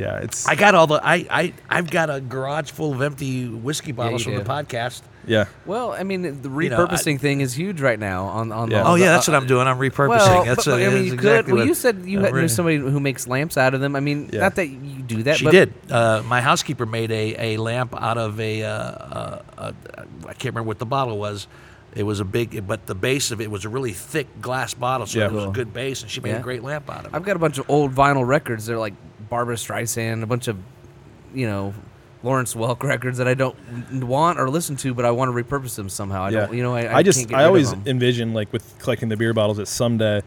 yeah. 0.00 0.16
It's 0.18 0.48
I 0.48 0.54
got 0.54 0.74
all 0.74 0.86
the 0.86 1.00
I 1.04 1.26
I 1.30 1.52
I've 1.68 1.90
got 1.90 2.10
a 2.10 2.20
garage 2.20 2.70
full 2.70 2.92
of 2.94 3.02
empty 3.02 3.46
whiskey 3.48 3.92
bottles 3.92 4.24
you 4.26 4.32
from 4.34 4.42
the 4.42 4.48
podcast. 4.50 5.02
yeah. 5.26 5.44
Well, 5.66 5.92
I 5.92 6.02
mean, 6.02 6.22
the 6.22 6.48
You 6.48 6.70
know, 6.70 6.76
I- 6.82 6.86
repurposing 6.88 7.20
thing 7.20 7.40
is 7.42 7.52
huge 7.54 7.80
right 7.80 7.98
now. 7.98 8.24
On 8.26 8.50
on 8.52 8.70
Yeah. 8.70 8.82
the, 8.82 8.88
Oh 8.88 8.94
yeah, 8.94 9.06
the- 9.06 9.10
that's 9.12 9.28
what 9.28 9.34
I'm 9.36 9.46
doing. 9.46 9.66
I'm 9.66 9.78
repurposing. 9.78 10.08
Well, 10.08 10.44
that's 10.44 10.64
but, 10.64 10.72
a- 10.72 10.74
I 10.74 10.88
mean, 10.88 10.92
that's 10.94 11.06
you 11.06 11.12
exactly 11.14 11.42
could. 11.42 11.46
Well, 11.52 11.56
what- 11.62 11.68
you 11.68 11.74
said 11.74 11.96
you 12.06 12.18
I'm 12.18 12.24
had, 12.24 12.32
ready. 12.32 12.40
there's 12.42 12.54
somebody 12.54 12.76
who 12.78 13.00
makes 13.00 13.26
lamps 13.28 13.56
out 13.56 13.74
of 13.74 13.80
them. 13.80 13.94
I 13.94 14.00
mean, 14.00 14.30
Yeah. 14.32 14.40
not 14.40 14.54
that 14.56 14.66
you 14.68 15.02
do 15.02 15.22
that. 15.24 15.36
She 15.36 15.44
but 15.44 15.50
did. 15.52 15.74
Uh, 15.90 16.22
my 16.26 16.40
housekeeper 16.40 16.86
made 16.86 17.10
a, 17.12 17.54
a 17.54 17.56
lamp 17.58 17.94
out 18.00 18.16
of 18.18 18.40
a, 18.40 18.62
uh, 18.64 18.68
uh, 18.72 19.42
uh, 19.58 19.72
I 20.26 20.32
can't 20.32 20.54
remember 20.54 20.68
what 20.68 20.78
the 20.78 20.86
bottle 20.86 21.18
was. 21.18 21.46
It 21.94 22.04
was 22.04 22.20
a 22.20 22.24
big, 22.24 22.66
but 22.68 22.86
the 22.86 22.94
base 22.94 23.32
of 23.32 23.40
it 23.40 23.50
was 23.50 23.64
a 23.64 23.68
really 23.68 23.92
thick 23.92 24.28
glass 24.40 24.74
bottle, 24.74 25.06
so 25.08 25.18
Yeah. 25.18 25.24
it 25.26 25.32
was 25.32 25.44
a 25.46 25.48
good 25.50 25.72
base, 25.74 26.02
and 26.02 26.10
she 26.10 26.20
made 26.20 26.30
Yeah. 26.30 26.36
a 26.36 26.42
great 26.42 26.62
lamp 26.62 26.88
out 26.88 27.00
of 27.00 27.06
it. 27.06 27.16
I've 27.16 27.24
got 27.24 27.34
a 27.34 27.40
bunch 27.40 27.58
of 27.58 27.68
old 27.68 27.92
vinyl 27.94 28.24
records. 28.24 28.64
They're 28.66 28.78
like 28.78 28.94
Barbra 29.30 29.54
Streisand, 29.54 30.22
a 30.22 30.26
bunch 30.26 30.48
of, 30.48 30.58
you 31.32 31.46
know, 31.46 31.72
Lawrence 32.22 32.54
Welk 32.54 32.82
records 32.82 33.16
that 33.16 33.26
I 33.26 33.34
don't 33.34 33.56
want 34.04 34.38
or 34.38 34.50
listen 34.50 34.76
to, 34.78 34.92
but 34.92 35.06
I 35.06 35.10
want 35.10 35.34
to 35.34 35.44
repurpose 35.44 35.76
them 35.76 35.88
somehow. 35.88 36.24
I 36.24 36.30
yeah. 36.30 36.40
don't, 36.40 36.56
you 36.56 36.62
know, 36.62 36.74
I, 36.74 36.98
I, 36.98 37.02
just 37.02 37.20
can't 37.20 37.30
get 37.30 37.38
I 37.38 37.44
always 37.44 37.72
envision 37.86 38.34
like 38.34 38.52
with 38.52 38.78
collecting 38.78 39.08
the 39.08 39.16
beer 39.16 39.32
bottles 39.32 39.56
that 39.56 39.66
someday 39.66 40.20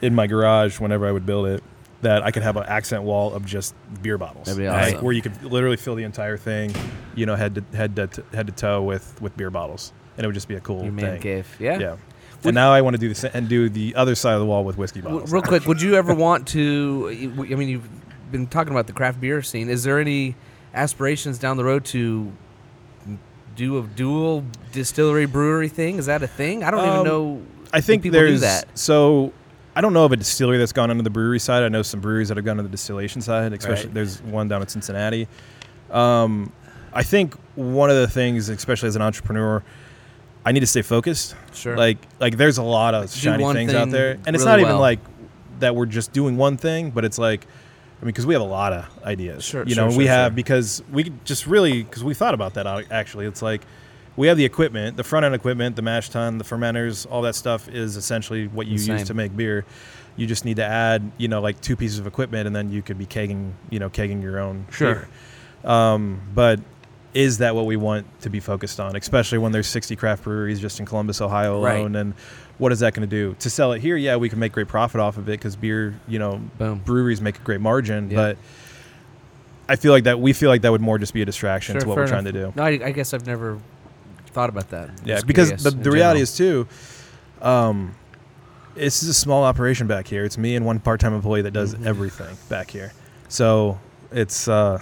in 0.00 0.14
my 0.14 0.26
garage, 0.26 0.80
whenever 0.80 1.06
I 1.06 1.12
would 1.12 1.26
build 1.26 1.46
it, 1.48 1.62
that 2.02 2.22
I 2.22 2.30
could 2.30 2.42
have 2.42 2.56
an 2.56 2.64
accent 2.66 3.02
wall 3.02 3.34
of 3.34 3.44
just 3.44 3.74
beer 4.02 4.16
bottles, 4.16 4.46
That'd 4.46 4.62
be 4.62 4.68
Like, 4.68 4.94
awesome. 4.94 5.04
where 5.04 5.12
you 5.12 5.22
could 5.22 5.42
literally 5.42 5.76
fill 5.76 5.94
the 5.94 6.04
entire 6.04 6.36
thing, 6.36 6.74
you 7.14 7.26
know, 7.26 7.34
head 7.34 7.54
to 7.56 7.76
head 7.76 7.96
to 7.96 8.24
head 8.32 8.46
to 8.46 8.52
toe 8.52 8.82
with 8.82 9.20
with 9.20 9.36
beer 9.36 9.50
bottles, 9.50 9.92
and 10.16 10.24
it 10.24 10.28
would 10.28 10.34
just 10.34 10.48
be 10.48 10.56
a 10.56 10.60
cool 10.60 10.84
Your 10.84 10.92
man 10.92 11.12
thing. 11.12 11.22
cave. 11.22 11.56
Yeah. 11.58 11.78
Yeah. 11.78 11.96
And 12.44 12.54
now 12.54 12.72
I 12.72 12.82
want 12.82 12.94
to 12.94 13.00
do 13.00 13.12
the 13.12 13.30
and 13.34 13.48
do 13.48 13.68
the 13.68 13.94
other 13.96 14.14
side 14.14 14.34
of 14.34 14.40
the 14.40 14.46
wall 14.46 14.62
with 14.62 14.78
whiskey 14.78 15.00
bottles. 15.00 15.32
Real 15.32 15.42
quick, 15.42 15.66
would 15.66 15.82
you 15.82 15.96
ever 15.96 16.14
want 16.14 16.46
to? 16.48 17.08
I 17.50 17.54
mean, 17.54 17.68
you've 17.68 17.88
been 18.30 18.46
talking 18.46 18.72
about 18.72 18.86
the 18.86 18.92
craft 18.92 19.20
beer 19.20 19.42
scene. 19.42 19.68
Is 19.68 19.84
there 19.84 19.98
any 20.00 20.34
aspirations 20.74 21.38
down 21.38 21.56
the 21.56 21.64
road 21.64 21.84
to 21.86 22.32
do 23.54 23.78
a 23.78 23.82
dual 23.82 24.44
distillery 24.72 25.26
brewery 25.26 25.68
thing? 25.68 25.98
Is 25.98 26.06
that 26.06 26.22
a 26.22 26.26
thing? 26.26 26.62
I 26.62 26.70
don't 26.70 26.80
even 26.86 26.98
Um, 27.00 27.04
know. 27.06 27.42
I 27.72 27.80
think 27.80 28.02
people 28.02 28.18
do 28.20 28.26
there's 28.26 28.40
that. 28.42 28.66
so 28.78 29.32
I 29.74 29.80
don't 29.80 29.92
know 29.92 30.04
of 30.04 30.12
a 30.12 30.16
distillery 30.16 30.58
that's 30.58 30.72
gone 30.72 30.90
under 30.90 31.02
the 31.02 31.10
brewery 31.10 31.38
side. 31.38 31.62
I 31.62 31.68
know 31.68 31.82
some 31.82 32.00
breweries 32.00 32.28
that 32.28 32.36
have 32.36 32.44
gone 32.44 32.56
to 32.58 32.62
the 32.62 32.68
distillation 32.68 33.20
side. 33.20 33.52
Especially 33.52 33.86
Right. 33.86 33.94
there's 33.94 34.22
one 34.22 34.48
down 34.48 34.62
in 34.62 34.68
Cincinnati. 34.68 35.28
Um, 35.90 36.52
I 36.92 37.02
think 37.02 37.34
one 37.56 37.90
of 37.90 37.96
the 37.96 38.08
things, 38.08 38.48
especially 38.48 38.88
as 38.88 38.96
an 38.96 39.02
entrepreneur, 39.02 39.62
I 40.44 40.52
need 40.52 40.60
to 40.60 40.66
stay 40.66 40.82
focused. 40.82 41.34
Sure. 41.52 41.76
Like 41.76 41.98
like 42.20 42.36
there's 42.36 42.58
a 42.58 42.62
lot 42.62 42.94
of 42.94 43.10
shiny 43.10 43.44
things 43.52 43.74
out 43.74 43.90
there, 43.90 44.18
and 44.26 44.34
it's 44.36 44.44
really 44.44 44.52
not 44.52 44.60
even 44.60 44.72
well. 44.74 44.80
like 44.80 45.00
that 45.60 45.74
we're 45.74 45.86
just 45.86 46.12
doing 46.12 46.36
one 46.36 46.56
thing, 46.56 46.90
but 46.90 47.04
it's 47.04 47.18
like. 47.18 47.46
I 48.00 48.04
mean, 48.04 48.10
because 48.12 48.26
we 48.26 48.34
have 48.34 48.42
a 48.42 48.46
lot 48.46 48.72
of 48.72 48.86
ideas, 49.04 49.42
Sure, 49.44 49.64
you 49.66 49.74
know, 49.74 49.88
sure, 49.88 49.98
we 49.98 50.06
have 50.06 50.32
sure. 50.32 50.36
because 50.36 50.82
we 50.92 51.12
just 51.24 51.46
really 51.46 51.82
because 51.82 52.04
we 52.04 52.12
thought 52.14 52.34
about 52.34 52.54
that 52.54 52.66
uh, 52.66 52.82
actually. 52.90 53.26
It's 53.26 53.40
like 53.42 53.62
we 54.16 54.26
have 54.28 54.36
the 54.36 54.44
equipment, 54.44 54.96
the 54.96 55.04
front 55.04 55.24
end 55.24 55.34
equipment, 55.34 55.76
the 55.76 55.82
mash 55.82 56.10
tun, 56.10 56.38
the 56.38 56.44
fermenters, 56.44 57.06
all 57.10 57.22
that 57.22 57.34
stuff 57.34 57.68
is 57.68 57.96
essentially 57.96 58.48
what 58.48 58.66
you 58.66 58.78
same. 58.78 58.98
use 58.98 59.06
to 59.08 59.14
make 59.14 59.34
beer. 59.36 59.64
You 60.16 60.26
just 60.26 60.44
need 60.46 60.56
to 60.56 60.64
add, 60.64 61.10
you 61.18 61.28
know, 61.28 61.40
like 61.40 61.60
two 61.60 61.76
pieces 61.76 61.98
of 61.98 62.06
equipment, 62.06 62.46
and 62.46 62.54
then 62.56 62.70
you 62.70 62.80
could 62.82 62.96
be 62.98 63.04
kegging, 63.06 63.52
you 63.70 63.78
know, 63.78 63.90
kegging 63.90 64.22
your 64.22 64.38
own 64.40 64.66
Sure. 64.70 65.06
beer. 65.64 65.70
Um, 65.70 66.20
but 66.34 66.60
is 67.12 67.38
that 67.38 67.54
what 67.54 67.64
we 67.66 67.76
want 67.76 68.06
to 68.22 68.30
be 68.30 68.40
focused 68.40 68.78
on, 68.78 68.94
especially 68.96 69.38
when 69.38 69.52
there's 69.52 69.66
60 69.68 69.96
craft 69.96 70.24
breweries 70.24 70.60
just 70.60 70.80
in 70.80 70.86
Columbus, 70.86 71.20
Ohio 71.20 71.62
Right. 71.62 71.78
alone? 71.78 71.96
And 71.96 72.14
what 72.58 72.72
is 72.72 72.80
that 72.80 72.94
going 72.94 73.08
to 73.08 73.14
do 73.16 73.34
to 73.40 73.50
sell 73.50 73.72
it 73.72 73.80
here? 73.80 73.96
Yeah, 73.96 74.16
we 74.16 74.28
can 74.28 74.38
make 74.38 74.52
great 74.52 74.68
profit 74.68 75.00
off 75.00 75.16
of 75.18 75.28
it 75.28 75.32
because 75.32 75.56
beer, 75.56 75.98
you 76.08 76.18
know, 76.18 76.40
Boom. 76.58 76.78
breweries 76.84 77.20
make 77.20 77.36
a 77.36 77.42
great 77.42 77.60
margin, 77.60 78.10
Yeah. 78.10 78.16
but. 78.16 78.38
I 79.68 79.74
feel 79.74 79.90
like 79.90 80.04
that 80.04 80.20
we 80.20 80.32
feel 80.32 80.48
like 80.48 80.62
that 80.62 80.70
would 80.70 80.80
more 80.80 80.96
just 80.96 81.12
be 81.12 81.22
a 81.22 81.24
distraction 81.24 81.74
Sure, 81.74 81.80
to 81.80 81.88
what 81.88 81.96
we're 81.96 82.06
trying 82.06 82.22
to 82.26 82.30
do. 82.30 82.52
No, 82.54 82.62
I, 82.62 82.68
I 82.84 82.92
guess 82.92 83.12
I've 83.12 83.26
never 83.26 83.58
thought 84.28 84.48
about 84.48 84.70
that. 84.70 84.90
I'm 84.90 84.96
Yeah, 85.04 85.20
because 85.26 85.50
the, 85.60 85.72
the 85.72 85.90
reality 85.90 86.20
general. 86.20 86.22
is 86.22 86.36
too, 86.36 86.68
um, 87.42 87.94
this 88.76 89.02
is 89.02 89.08
a 89.08 89.14
small 89.14 89.42
operation 89.42 89.88
back 89.88 90.06
here. 90.06 90.24
It's 90.24 90.38
me 90.38 90.54
and 90.54 90.64
one 90.64 90.78
part-time 90.78 91.14
employee 91.14 91.42
that 91.42 91.50
does 91.50 91.74
Mhm. 91.74 91.84
everything 91.84 92.36
back 92.48 92.70
here. 92.70 92.92
So 93.28 93.80
it's 94.12 94.46
uh, 94.46 94.80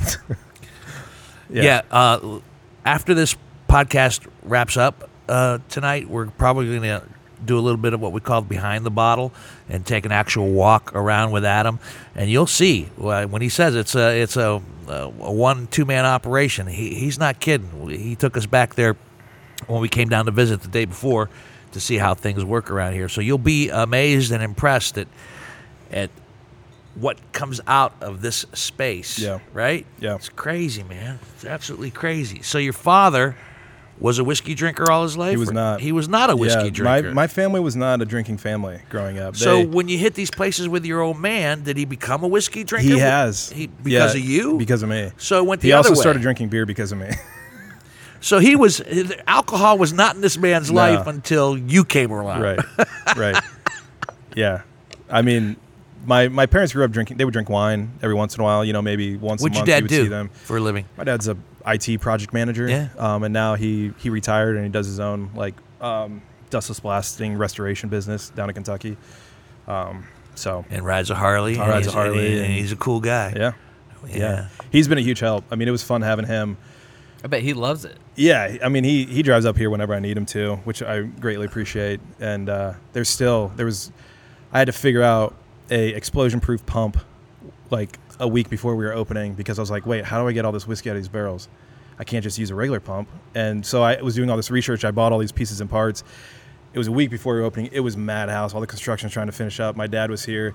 Yeah. 1.49 1.81
uh, 1.91 2.41
after 2.85 3.15
this 3.15 3.37
podcast 3.71 4.27
wraps 4.43 4.77
up 4.77 5.09
uh, 5.31 5.61
tonight, 5.71 6.11
we're 6.11 6.27
probably 6.27 6.67
going 6.67 6.83
to 6.83 7.03
do 7.45 7.59
a 7.59 7.61
little 7.61 7.79
bit 7.79 7.93
of 7.93 8.01
what 8.01 8.13
we 8.13 8.21
call 8.21 8.43
behind 8.43 8.85
the 8.85 8.91
bottle 8.91 9.33
and 9.69 9.85
take 9.87 10.07
an 10.07 10.13
actual 10.13 10.51
walk 10.51 10.95
around 10.95 11.31
with 11.31 11.45
Adam, 11.45 11.79
and 12.15 12.31
you'll 12.31 12.47
see 12.47 12.89
uh, 13.01 13.27
when 13.27 13.43
he 13.43 13.49
says 13.49 13.75
it's 13.75 13.95
a 13.95 14.21
it's 14.21 14.37
a, 14.37 14.63
a 14.89 15.09
one 15.09 15.67
two 15.69 15.85
man 15.85 16.05
operation. 16.05 16.67
He, 16.67 16.95
he's 16.95 17.19
not 17.19 17.41
kidding. 17.41 17.89
He 17.89 18.17
took 18.17 18.37
us 18.37 18.47
back 18.47 18.75
there 18.75 18.97
when 19.67 19.81
we 19.81 19.89
came 19.89 20.09
down 20.09 20.27
to 20.27 20.31
visit 20.31 20.63
the 20.63 20.69
day 20.69 20.85
before 20.85 21.31
to 21.73 21.81
see 21.81 21.97
how 21.97 22.15
things 22.15 22.45
work 22.45 22.71
around 22.71 22.95
here. 22.95 23.09
So 23.09 23.21
you'll 23.21 23.39
be 23.39 23.69
amazed 23.69 24.33
and 24.33 24.43
impressed 24.43 24.99
at 24.99 25.09
at 25.91 26.11
what 26.95 27.19
comes 27.33 27.61
out 27.67 27.93
of 28.01 28.23
this 28.23 28.47
space. 28.53 29.19
Yeah. 29.19 29.41
Right? 29.53 29.87
Yeah. 29.99 30.15
It's 30.15 30.29
crazy, 30.29 30.83
man. 30.83 31.19
It's 31.35 31.45
absolutely 31.45 31.91
crazy. 31.91 32.43
So 32.43 32.59
your 32.59 32.73
father 32.73 33.37
was 34.01 34.19
a 34.19 34.25
whiskey 34.25 34.55
drinker 34.55 34.91
all 34.91 35.03
his 35.05 35.17
life? 35.17 35.31
He 35.31 35.37
was 35.37 35.53
not. 35.53 35.81
He 35.81 35.93
was 35.93 36.09
not 36.09 36.31
a 36.31 36.37
whiskey 36.37 36.65
yeah, 36.65 36.71
drinker. 36.71 37.09
My, 37.11 37.23
my 37.23 37.27
family 37.27 37.61
was 37.61 37.77
not 37.77 38.03
a 38.03 38.05
drinking 38.05 38.39
family 38.39 38.81
growing 38.91 39.19
up. 39.19 39.37
so 39.37 39.57
They- 39.59 39.67
when 39.67 39.89
you 39.89 39.99
hit 39.99 40.15
these 40.15 40.31
places 40.31 40.69
with 40.69 40.85
your 40.85 41.01
old 41.01 41.19
man, 41.19 41.63
did 41.63 41.77
he 41.77 41.85
become 41.85 42.25
a 42.25 42.29
whiskey 42.29 42.65
drinker? 42.65 42.89
he 42.89 42.99
has 42.99 43.51
He, 43.51 43.69
because 43.69 44.15
Yeah, 44.15 44.21
of 44.21 44.27
you? 44.29 44.59
because 44.59 44.83
of 44.83 44.89
me. 44.89 45.13
so 45.17 45.39
it 45.39 45.47
went 45.47 45.61
the 45.63 45.69
He 45.69 45.73
other 45.73 45.89
also 45.89 45.99
way. 45.99 46.03
started 46.03 46.23
drinking 46.23 46.49
beer 46.49 46.67
because 46.67 46.93
of 46.93 46.99
me. 46.99 47.11
So 48.21 48.39
he 48.39 48.57
was 48.57 48.81
alcohol 49.27 49.77
was 49.77 49.93
not 49.93 50.15
in 50.15 50.23
this 50.23 50.39
man's 50.39 50.71
No. 50.71 50.77
life 50.77 51.07
until 51.07 51.59
you 51.59 51.85
came 51.85 52.11
around. 52.11 52.41
right, 52.41 52.59
right. 53.19 53.45
Yeah, 54.35 54.63
I 55.11 55.21
mean, 55.21 55.57
my 56.05 56.29
my 56.29 56.47
parents 56.47 56.73
grew 56.73 56.85
up 56.85 56.91
drinking. 56.91 57.17
They 57.17 57.25
would 57.25 57.33
drink 57.33 57.49
wine 57.49 57.93
every 58.03 58.15
once 58.15 58.35
in 58.35 58.41
a 58.41 58.45
while. 58.45 58.65
You 58.65 58.73
know, 58.73 58.83
maybe 58.83 59.17
once 59.17 59.43
What'd 59.43 59.55
a 59.55 59.59
your 59.59 59.61
month. 59.63 59.69
you 59.69 59.75
dad 59.75 59.83
would 59.83 59.89
do 59.89 60.03
see 60.05 60.09
them. 60.09 60.29
for 60.29 60.57
a 60.57 60.61
living? 60.61 60.85
My 60.97 61.05
dad's 61.05 61.29
a 61.29 61.37
IT 61.67 62.01
project 62.01 62.33
manager. 62.33 62.69
Yeah. 62.69 62.89
Um, 62.99 63.23
and 63.23 63.33
now 63.33 63.55
he 63.55 63.93
he 63.99 64.11
retired 64.11 64.57
and 64.57 64.65
he 64.65 64.71
does 64.71 64.87
his 64.87 65.01
own 65.01 65.31
like 65.35 65.55
um, 65.81 66.23
dustless 66.51 66.81
blasting 66.81 67.37
restoration 67.37 67.89
business 67.89 68.31
down 68.31 68.49
in 68.51 68.55
Kentucky. 68.55 68.97
Um, 69.67 70.05
so 70.35 70.65
And 70.71 70.85
rides 70.85 71.11
a 71.11 71.15
Harley. 71.15 71.55
and 71.55 71.63
Rides 71.63 71.87
a 71.87 71.91
he's- 71.91 71.95
Harley 71.95 72.33
and, 72.39 72.45
and- 72.47 72.55
he's 72.55 72.73
a 72.73 72.77
cool 72.77 73.01
guy. 73.01 73.33
yeah, 73.37 73.53
yeah. 74.09 74.17
yeah, 74.17 74.49
he's 74.71 74.89
been 74.89 74.99
a 74.99 75.03
huge 75.03 75.21
help. 75.21 75.45
I 75.51 75.55
mean, 75.57 75.69
it 75.69 75.71
was 75.71 75.83
fun 75.83 76.03
having 76.03 76.27
him. 76.27 76.57
I 77.23 77.27
bet 77.29 77.41
he 77.41 77.55
loves 77.55 77.87
it. 77.87 77.97
Yeah, 78.17 78.59
I 78.63 78.69
mean, 78.69 78.85
he 78.85 79.07
he 79.07 79.23
drives 79.23 79.47
up 79.47 79.57
here 79.57 79.71
whenever 79.71 79.95
I 79.95 79.99
need 80.01 80.17
him 80.19 80.27
to, 80.27 80.57
which 80.65 80.83
I 80.83 81.01
greatly 81.03 81.47
appreciate. 81.47 82.01
And 82.21 82.51
uh, 82.51 82.75
there's 82.93 83.09
still 83.09 83.51
there 83.57 83.65
was, 83.65 83.91
I 84.53 84.59
had 84.59 84.67
to 84.67 84.73
figure 84.73 85.03
out 85.03 85.35
a 85.71 85.89
explosion 85.91 86.41
proof 86.41 86.65
pump, 86.67 86.99
like 87.71 87.99
a 88.21 88.29
week 88.29 88.49
before 88.51 88.77
we 88.77 88.85
were 88.85 88.93
opening 88.93 89.35
because 89.35 89.59
I 89.59 89.63
was 89.63 89.71
like, 89.71 89.87
wait, 89.87 90.05
how 90.05 90.21
do 90.23 90.29
I 90.29 90.33
get 90.33 90.45
all 90.45 90.53
this 90.53 90.67
whiskey 90.67 90.91
out 90.91 90.97
of 90.97 91.03
these 91.03 91.09
barrels? 91.09 91.49
I 91.99 92.05
can't 92.05 92.23
just 92.23 92.39
use 92.39 92.51
a 92.51 92.55
regular 92.55 92.81
pump. 92.81 93.09
And 93.35 93.65
so 93.65 93.83
I 93.83 94.01
was 94.03 94.15
doing 94.15 94.29
all 94.31 94.37
this 94.37 94.51
research. 94.51 94.85
I 94.85 94.91
bought 94.91 95.13
all 95.13 95.19
these 95.19 95.33
pieces 95.33 95.61
and 95.61 95.71
parts. 95.71 96.03
It 96.73 96.79
was 96.79 96.89
a 96.89 96.93
week 96.93 97.09
before 97.11 97.35
we 97.35 97.41
were 97.41 97.47
opening. 97.47 97.71
It 97.73 97.81
was 97.81 97.97
madhouse. 97.97 98.53
All 98.53 98.61
the 98.61 98.67
construction's 98.67 99.13
trying 99.13 99.27
to 99.27 99.33
finish 99.33 99.61
up. 99.61 99.77
My 99.77 99.87
dad 99.87 100.11
was 100.11 100.25
here, 100.25 100.55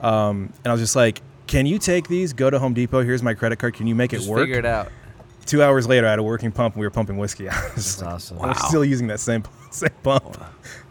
um, 0.00 0.52
and 0.62 0.66
I 0.68 0.72
was 0.72 0.80
just 0.80 0.94
like, 0.94 1.22
"Can 1.48 1.66
you 1.66 1.78
take 1.80 2.06
these? 2.06 2.32
Go 2.32 2.50
to 2.50 2.58
Home 2.60 2.72
Depot. 2.72 3.02
Here's 3.02 3.20
my 3.22 3.34
credit 3.34 3.58
card. 3.58 3.74
Can 3.74 3.88
you 3.88 3.94
make 3.96 4.12
Just 4.12 4.28
it 4.28 4.30
work?" 4.30 4.40
figure 4.42 4.58
it 4.60 4.64
out. 4.64 4.92
Two 5.44 5.62
hours 5.64 5.88
later, 5.88 6.06
I 6.06 6.10
had 6.10 6.18
a 6.20 6.22
working 6.22 6.52
pump, 6.52 6.74
and 6.74 6.80
we 6.80 6.86
were 6.86 6.90
pumping 6.92 7.16
whiskey 7.16 7.48
out. 7.48 7.56
I 7.70 7.74
was 7.74 7.96
That's 7.96 8.02
like, 8.02 8.12
awesome. 8.14 8.38
We're 8.38 8.46
Wow. 8.48 8.52
still 8.54 8.84
using 8.84 9.08
that 9.08 9.18
same 9.18 9.42
same 9.72 9.90
pump 10.04 10.40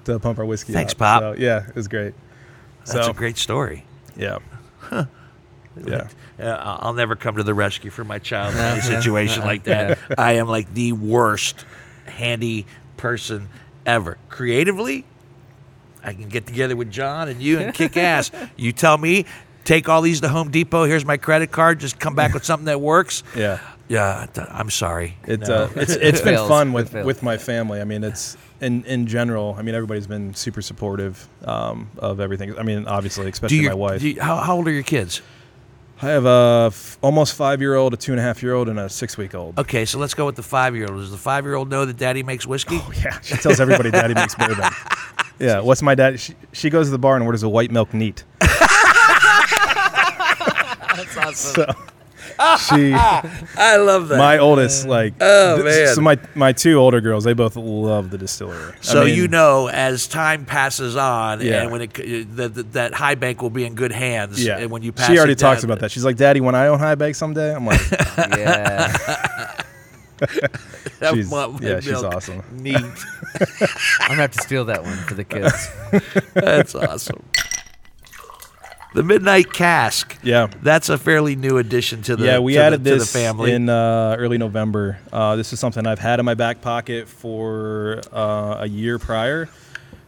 to 0.04 0.20
pump 0.20 0.40
our 0.40 0.46
whiskey. 0.46 0.74
Thanks, 0.74 0.92
out. 0.94 0.98
Pop. 0.98 1.22
So, 1.22 1.36
yeah, 1.42 1.68
it 1.70 1.76
was 1.76 1.88
great. 1.88 2.14
That's 2.86 3.06
so 3.06 3.12
a 3.12 3.14
great 3.14 3.38
story. 3.38 3.84
yeah, 4.16 4.40
yeah. 5.84 6.08
Uh, 6.40 6.78
I'll 6.82 6.94
never 6.94 7.16
come 7.16 7.38
to 7.38 7.44
the 7.44 7.54
rescue 7.54 7.90
for 7.92 8.04
my 8.04 8.20
child 8.20 8.54
in 8.54 8.60
any 8.60 8.82
situation 9.02 9.44
like 9.44 9.64
that. 9.66 9.98
I 10.18 10.34
am 10.34 10.48
like 10.48 10.74
the 10.74 10.92
worst 10.94 11.66
handy 12.06 12.66
person 12.98 13.50
ever. 13.86 14.18
Creatively, 14.30 15.06
I 16.04 16.14
can 16.14 16.30
get 16.30 16.46
together 16.48 16.76
with 16.76 16.92
John 16.92 17.28
and 17.30 17.42
you 17.42 17.60
and 17.60 17.74
kick 17.74 17.98
ass. 18.12 18.32
You 18.58 18.72
tell 18.72 18.98
me, 18.98 19.26
take 19.64 19.90
all 19.90 20.02
these 20.02 20.22
to 20.22 20.30
Home 20.30 20.52
Depot. 20.52 20.84
Here's 20.86 21.06
my 21.06 21.18
credit 21.18 21.52
card. 21.52 21.80
Just 21.80 22.00
come 22.00 22.16
back 22.16 22.34
with 22.34 22.46
something 22.46 22.66
that 22.66 22.80
works. 22.82 23.24
Yeah, 23.36 23.60
Yeah, 23.90 24.28
I'm 24.50 24.70
sorry. 24.70 25.18
it's 25.26 25.48
No. 25.50 25.56
uh, 25.64 25.70
it's 25.76 25.94
it's 25.96 26.22
been 26.22 26.36
Fails. 26.36 26.50
fun 26.50 26.74
with 26.74 26.92
fails. 26.92 27.06
with 27.06 27.24
my 27.24 27.38
family. 27.38 27.82
I 27.82 27.84
mean, 27.86 28.04
it's 28.04 28.38
in 28.62 28.84
in 28.86 29.08
general. 29.08 29.56
I 29.58 29.62
mean, 29.62 29.76
everybody's 29.76 30.08
been 30.08 30.34
super 30.34 30.62
supportive 30.62 31.28
um, 31.44 31.90
of 31.98 32.20
everything. 32.20 32.58
I 32.58 32.64
mean, 32.64 32.88
obviously, 32.88 33.28
especially 33.30 33.58
you, 33.58 33.70
my 33.70 33.74
wife. 33.76 34.02
you- 34.04 34.22
how, 34.22 34.38
how 34.38 34.56
old 34.56 34.68
are 34.68 34.72
your 34.72 34.84
kids? 34.84 35.22
I 36.02 36.08
have 36.10 36.26
a 36.26 36.66
f- 36.68 36.98
almost 37.02 37.36
five 37.36 37.62
year 37.62 37.76
old, 37.76 37.94
a 37.94 37.98
two 37.98 38.12
and 38.12 38.20
a 38.20 38.24
half 38.24 38.44
year 38.44 38.54
old, 38.54 38.68
and 38.68 38.78
a 38.78 38.90
six 38.90 39.18
week 39.18 39.34
old. 39.34 39.58
Okay, 39.58 39.86
so 39.86 39.98
let's 39.98 40.14
go 40.14 40.26
with 40.26 40.36
the 40.36 40.44
five 40.44 40.76
year 40.76 40.88
old. 40.90 40.98
Does 41.00 41.10
the 41.12 41.18
five 41.18 41.46
year 41.46 41.56
old 41.56 41.70
know 41.70 41.86
that 41.86 41.96
daddy 41.98 42.22
makes 42.22 42.46
whiskey? 42.46 42.78
Oh, 42.82 42.92
yeah, 43.02 43.20
she 43.22 43.36
tells 43.38 43.60
everybody 43.62 43.92
daddy 43.92 44.14
makes 44.14 44.36
bourbon. 44.40 44.70
Yeah, 45.40 45.62
what's 45.62 45.82
my 45.82 45.96
dad? 45.96 46.20
She, 46.20 46.34
she 46.52 46.70
goes 46.70 46.88
to 46.88 46.92
the 46.92 46.98
bar 47.00 47.16
and 47.16 47.24
orders 47.24 47.44
a 47.44 47.50
white 47.50 47.72
milk 47.72 47.94
neat. 47.94 48.24
That's 50.96 51.18
awesome. 51.18 51.56
So 51.66 51.74
she, 52.68 52.94
I 53.58 53.78
love 53.78 54.10
that. 54.10 54.18
my 54.18 54.38
oldest, 54.38 54.86
like, 54.88 55.14
Oh, 55.22 55.56
th- 55.62 55.66
man. 55.66 55.96
So 55.96 56.02
my 56.02 56.20
my 56.36 56.52
two 56.52 56.76
older 56.76 57.02
girls, 57.02 57.24
they 57.24 57.34
both 57.34 57.56
love 57.56 58.10
the 58.10 58.18
distillery. 58.18 58.74
I 58.74 58.82
So 58.82 59.06
mean, 59.06 59.16
you 59.16 59.28
know, 59.28 59.68
as 59.70 60.08
time 60.08 60.46
passes 60.46 60.96
on, 60.96 61.42
Yeah. 61.42 61.62
and 61.64 61.72
when 61.72 61.82
it, 61.82 61.96
c- 61.96 62.22
uh, 62.22 62.26
that 62.36 62.54
that- 62.56 62.74
that 62.74 62.94
high 62.94 63.16
bank 63.16 63.42
will 63.42 63.50
be 63.50 63.64
in 63.66 63.76
good 63.76 63.92
hands. 63.92 64.44
yeah. 64.44 64.58
And 64.58 64.70
when 64.72 64.82
you 64.84 64.92
pass, 64.92 65.08
she 65.08 65.18
already 65.18 65.34
it 65.34 65.40
talks 65.40 65.62
down- 65.62 65.72
about 65.72 65.80
that. 65.82 65.92
She's 65.92 66.04
like, 66.06 66.18
"Daddy, 66.18 66.42
when 66.42 66.56
I 66.56 66.68
own 66.68 66.80
high 66.80 66.96
bank 66.96 67.16
someday," 67.16 67.54
I'm 67.56 67.66
like, 67.66 67.80
yeah. 68.18 68.96
I 71.02 71.14
she's, 71.14 71.30
want 71.30 71.62
my 71.62 71.68
"Yeah, 71.70 71.80
she's 71.82 71.92
milk 71.92 72.06
awesome." 72.16 72.42
Neat. 72.54 72.76
I'm 72.78 74.08
gonna 74.08 74.22
have 74.22 74.32
to 74.32 74.42
steal 74.42 74.66
that 74.66 74.84
one 74.84 74.96
for 75.00 75.14
the 75.14 75.24
kids. 75.26 75.70
That's 76.34 76.74
awesome. 76.76 77.22
The 78.96 79.04
Midnight 79.04 79.52
Cask. 79.52 80.18
Yeah. 80.24 80.48
That's 80.64 80.88
a 80.90 80.98
fairly 80.98 81.36
new 81.36 81.58
addition 81.58 82.02
to 82.04 82.16
the 82.16 82.26
yeah, 82.26 82.40
we 82.40 82.54
to 82.54 82.60
the- 82.60 82.66
added 82.66 82.84
to 82.86 82.90
the, 82.92 82.96
this 82.98 83.12
family. 83.12 83.52
in 83.52 83.68
uh, 83.70 84.16
early 84.18 84.38
November. 84.38 84.98
Uh, 85.12 85.36
this 85.36 85.52
is 85.54 85.60
something 85.60 85.86
I've 85.86 86.00
had 86.00 86.20
in 86.20 86.26
my 86.26 86.34
back 86.34 86.62
pocket 86.62 87.08
for 87.10 88.02
uh, 88.14 88.58
a 88.62 88.68
year 88.68 88.98
prior. 88.98 89.50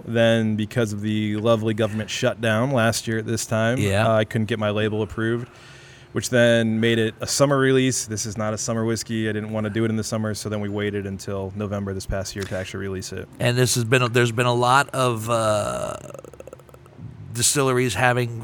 Then, 0.05 0.55
because 0.55 0.93
of 0.93 1.01
the 1.01 1.35
lovely 1.35 1.73
government 1.73 2.09
shutdown 2.09 2.71
last 2.71 3.07
year 3.09 3.17
at 3.17 3.25
this 3.25 3.45
time, 3.45 3.77
Yeah. 3.77 4.09
I 4.09 4.23
couldn't 4.23 4.45
get 4.47 4.57
my 4.57 4.69
label 4.69 5.01
approved, 5.01 5.49
which 6.13 6.29
then 6.29 6.79
made 6.79 6.97
it 6.97 7.13
a 7.19 7.27
summer 7.27 7.57
release. 7.57 8.05
This 8.05 8.25
is 8.25 8.37
not 8.37 8.53
a 8.53 8.57
summer 8.57 8.85
whiskey. 8.85 9.27
I 9.27 9.33
didn't 9.33 9.51
want 9.51 9.65
to 9.65 9.69
do 9.69 9.83
it 9.83 9.89
in 9.89 9.97
the 9.97 10.03
summer, 10.05 10.33
so 10.33 10.47
then 10.47 10.61
we 10.61 10.69
waited 10.69 11.05
until 11.05 11.51
November 11.57 11.93
this 11.93 12.05
past 12.05 12.37
year 12.37 12.45
to 12.45 12.57
actually 12.57 12.87
release 12.87 13.11
it. 13.11 13.27
and 13.41 13.57
this 13.57 13.75
has 13.75 13.83
been 13.83 14.13
there's 14.13 14.31
been 14.31 14.45
a 14.45 14.53
lot 14.53 14.87
of 14.91 15.29
uh, 15.29 15.97
distilleries 17.33 17.93
having 17.95 18.41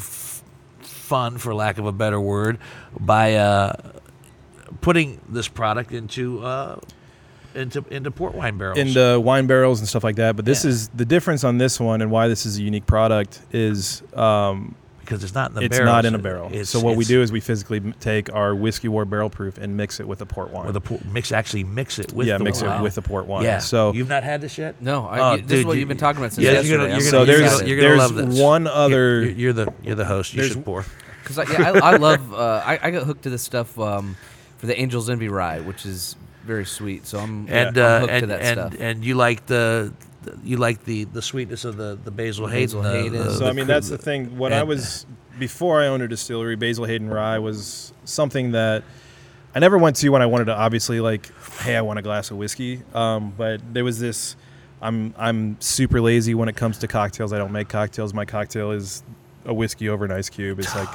fun, 1.04 1.38
for 1.38 1.54
lack 1.54 1.78
of 1.78 1.86
a 1.86 1.91
better 1.91 2.20
word, 2.20 2.58
by 2.99 3.36
uh, 3.36 3.74
putting 4.82 5.20
this 5.30 5.47
product 5.47 5.91
into 5.91 6.43
uh, 6.43 6.80
into 7.56 7.84
into 7.91 8.10
port 8.10 8.34
wine 8.34 8.58
barrels. 8.58 8.80
into 8.80 9.20
wine 9.20 9.45
barrels 9.45 9.80
and 9.80 9.88
stuff 9.88 10.04
like 10.04 10.16
that. 10.16 10.36
But 10.36 10.45
this 10.45 10.64
Yeah. 10.64 10.72
is 10.72 10.88
the 10.89 11.06
difference 11.06 11.43
on 11.43 11.58
this 11.58 11.80
one 11.80 12.01
and 12.01 12.10
why 12.10 12.28
this 12.28 12.45
is 12.45 12.58
a 12.58 12.64
unique 12.64 12.86
product 12.88 13.41
is 13.51 14.01
um, 14.16 14.76
because 15.04 15.24
it's 15.24 15.34
not 15.36 15.49
in 15.51 15.56
the 15.56 15.60
barrel. 15.62 15.66
it's 15.72 15.78
barrels. 15.78 15.93
not 15.93 16.06
in 16.06 16.16
a 16.16 16.18
barrel. 16.18 16.47
It's- 16.47 16.70
so 16.70 16.80
what 16.80 16.95
we 16.95 17.06
do 17.06 17.22
is 17.22 17.32
we 17.32 17.39
physically 17.39 17.78
m- 17.78 17.93
take 17.99 18.34
our 18.34 18.56
whiskey 18.56 18.88
war 18.88 19.06
barrel 19.06 19.30
proof 19.30 19.58
and 19.58 19.76
mix 19.78 19.99
it 19.99 20.08
with 20.08 20.22
a 20.22 20.26
port 20.26 20.51
wine. 20.51 20.66
with 20.68 20.76
a 20.76 20.82
por- 20.82 20.99
mix 21.12 21.32
actually 21.32 21.64
mix 21.64 21.99
it 21.99 22.14
with 22.14 22.28
yeah, 22.28 22.38
the 22.38 22.43
mix 22.43 22.62
wine. 22.62 22.80
it 22.80 22.84
with 22.84 22.95
the 22.95 23.01
port 23.01 23.26
wine. 23.28 23.43
Yeah. 23.43 23.60
So 23.60 23.93
you've 23.93 24.10
not 24.10 24.24
had 24.24 24.41
this 24.41 24.58
yet. 24.58 24.82
No, 24.82 25.06
I, 25.06 25.20
Oh, 25.34 25.38
this 25.38 25.45
dude, 25.45 25.60
is 25.60 25.66
what 25.66 25.74
you- 25.74 25.80
you've 25.82 25.89
been 25.89 25.97
talking 25.97 26.20
about 26.22 26.34
since 26.34 26.45
yeah, 26.45 26.54
yesterday. 26.54 26.70
you're 26.70 26.78
gonna, 26.80 26.89
I'm 26.93 26.99
you're 26.99 27.10
So 27.10 27.12
gonna, 27.12 27.32
really 27.32 27.32
you're 27.32 27.39
there's- 27.49 27.60
gonna, 27.60 27.68
you're 27.70 27.78
gonna 27.78 27.89
there's 27.89 28.12
love 28.12 28.32
this. 28.32 28.39
one 28.41 28.68
other- 28.68 29.22
You're, 29.22 29.30
you're 29.32 29.54
the 29.54 29.74
you're 29.84 29.95
the 29.95 30.06
host. 30.06 30.34
You 30.34 30.43
should 30.43 30.66
pour. 30.66 30.86
Because 31.24 31.39
I, 31.39 31.43
yeah, 31.54 31.72
I, 31.72 31.93
I 31.93 31.95
love, 31.95 32.34
uh, 32.34 32.62
I, 32.66 32.78
I 32.84 32.91
got 32.91 33.04
hooked 33.04 33.24
to 33.24 33.30
this 33.30 33.41
stuff 33.41 33.80
um, 33.80 34.18
for 34.58 34.66
the 34.66 34.78
Angels 34.78 35.10
Envy 35.10 35.30
rye, 35.30 35.62
which 35.62 35.86
is 35.86 36.18
very 36.43 36.66
sweet. 36.66 37.06
So 37.08 37.18
I'm, 37.18 37.47
And 37.47 37.78
I'm 37.78 37.84
uh, 37.86 37.99
hooked 38.01 38.12
and 38.12 38.22
to 38.24 38.28
that 38.28 38.41
and, 38.41 38.60
stuff. 38.74 38.76
and 38.82 39.06
you 39.06 39.16
like 39.16 39.45
the. 39.45 39.93
The- 40.24 40.38
You 40.43 40.57
like 40.57 40.84
the, 40.86 41.03
the 41.05 41.21
sweetness 41.21 41.65
of 41.65 41.78
the, 41.78 41.97
the 42.03 42.11
basil 42.11 42.47
Basil 42.47 42.82
Hayden. 42.82 43.03
Hayden. 43.13 43.17
the- 43.19 43.24
So, 43.26 43.32
So 43.39 43.43
the 43.45 43.49
I 43.49 43.53
mean, 43.53 43.67
that's 43.67 43.89
the 43.89 43.97
thing. 43.97 44.38
When 44.38 44.53
I 44.53 44.63
was 44.63 45.05
before 45.39 45.82
I 45.82 45.88
owned 45.88 46.03
a 46.03 46.07
distillery, 46.07 46.55
Basil 46.55 46.86
Hayden 46.86 47.09
Rye 47.09 47.39
was 47.39 47.93
something 48.05 48.51
that 48.51 48.84
I 49.55 49.59
never 49.59 49.78
went 49.78 49.95
to 49.97 50.09
when 50.09 50.21
I 50.21 50.26
wanted 50.26 50.45
to. 50.45 50.55
Obviously, 50.55 50.99
like, 50.99 51.32
hey, 51.59 51.76
I 51.76 51.82
want 51.82 51.99
a 51.99 52.01
glass 52.01 52.32
of 52.32 52.38
whiskey. 52.38 52.82
Um, 52.93 53.34
but 53.38 53.61
there 53.74 53.84
was 53.84 53.99
this. 53.99 54.36
I'm 54.82 55.13
I'm 55.17 55.57
super 55.61 56.01
lazy 56.01 56.34
when 56.36 56.49
it 56.49 56.55
comes 56.55 56.78
to 56.80 56.88
cocktails. 56.88 57.32
I 57.34 57.38
don't 57.38 57.51
make 57.51 57.69
cocktails. 57.69 58.13
My 58.13 58.26
cocktail 58.26 58.71
is 58.71 59.01
a 59.45 59.53
whiskey 59.53 59.89
over 59.89 60.05
an 60.05 60.11
ice 60.11 60.30
cube. 60.30 60.59
It's 60.59 60.76
like 60.76 60.89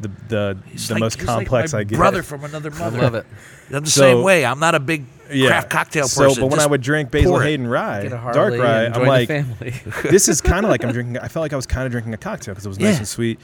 the 0.00 0.08
the, 0.28 0.58
He's 0.66 0.88
the 0.88 0.94
like- 0.94 1.00
most 1.00 1.18
he's 1.18 1.26
like 1.26 1.36
complex 1.36 1.72
my 1.72 1.80
I 1.80 1.84
get. 1.84 1.96
Brother 1.96 2.22
from 2.22 2.44
another 2.44 2.72
I 2.72 2.78
mother. 2.78 2.98
love 3.02 3.14
it. 3.14 3.26
I'm 3.72 3.84
the 3.84 3.90
So- 3.90 4.00
same 4.00 4.22
way. 4.22 4.44
I'm 4.44 4.60
not 4.60 4.74
a 4.74 4.80
big 4.80 5.04
yeah. 5.30 5.48
craft 5.48 5.70
cocktail 5.70 6.08
so, 6.08 6.24
person. 6.24 6.42
but 6.42 6.50
when 6.50 6.60
I 6.60 6.66
would 6.66 6.80
drink 6.80 7.10
Basil. 7.10 7.38
Hayden 7.38 7.66
Rye, 7.66 8.08
dark 8.08 8.34
Harley 8.34 8.58
rye, 8.58 8.86
I'm 8.86 9.06
like, 9.06 9.28
family. 9.28 9.74
this 10.10 10.28
is 10.28 10.40
kind 10.40 10.64
of 10.64 10.70
like 10.70 10.84
I'm 10.84 10.92
drinking. 10.92 11.18
I 11.18 11.28
felt 11.28 11.42
like 11.42 11.52
I 11.52 11.56
was 11.56 11.66
kind 11.66 11.84
of 11.86 11.92
drinking 11.92 12.14
a 12.14 12.18
cocktail 12.18 12.54
because 12.54 12.64
it 12.64 12.68
was 12.70 12.78
nice 12.78 12.98
and 12.98 13.08
sweet. 13.08 13.38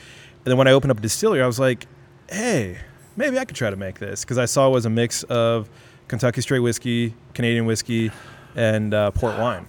And 0.44 0.50
then 0.50 0.56
when 0.56 0.66
I 0.68 0.72
opened 0.72 0.90
up 0.92 0.98
a 0.98 1.02
distillery, 1.02 1.42
I 1.42 1.46
was 1.46 1.58
like, 1.58 1.86
hey, 2.30 2.78
maybe 3.16 3.38
I 3.38 3.44
could 3.44 3.56
try 3.56 3.70
to 3.70 3.76
make 3.76 3.98
this 3.98 4.24
because 4.24 4.38
I 4.38 4.44
saw 4.46 4.68
it 4.68 4.72
was 4.72 4.86
a 4.86 4.90
mix 4.90 5.22
of 5.24 5.68
Kentucky 6.08 6.40
straight 6.40 6.60
whiskey, 6.60 7.14
Canadian 7.34 7.66
whiskey, 7.66 8.10
and 8.54 8.94
uh, 8.94 9.10
port 9.10 9.38
wine. 9.38 9.66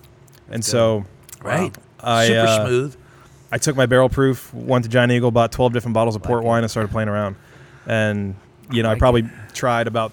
And 0.49 0.63
so 0.63 1.05
right. 1.41 1.75
I 1.99 2.27
Super 2.27 2.39
uh, 2.39 2.65
smooth. 2.67 2.95
I 3.51 3.57
took 3.57 3.75
my 3.75 3.85
barrel 3.85 4.09
proof, 4.09 4.53
went 4.53 4.83
to 4.85 4.89
Giant 4.89 5.11
Eagle, 5.11 5.31
bought 5.31 5.51
12 5.51 5.71
different 5.73 5.93
bottles 5.93 6.15
of 6.15 6.23
port 6.23 6.43
wine, 6.43 6.63
and 6.63 6.71
started 6.71 6.91
playing 6.91 7.09
around. 7.09 7.35
And 7.87 8.35
you 8.71 8.81
know, 8.83 8.89
I 8.89 8.95
probably 8.95 9.23
tried 9.53 9.87
about 9.87 10.11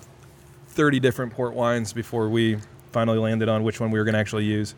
30 0.69 1.01
different 1.01 1.33
port 1.33 1.55
wines 1.55 1.93
before 1.93 2.29
we 2.29 2.59
finally 2.93 3.19
landed 3.19 3.49
on 3.49 3.63
which 3.63 3.81
one 3.81 3.91
we 3.91 3.99
were 3.99 4.05
going 4.05 4.13
to 4.15 4.21
actually 4.21 4.45
use. 4.45 4.75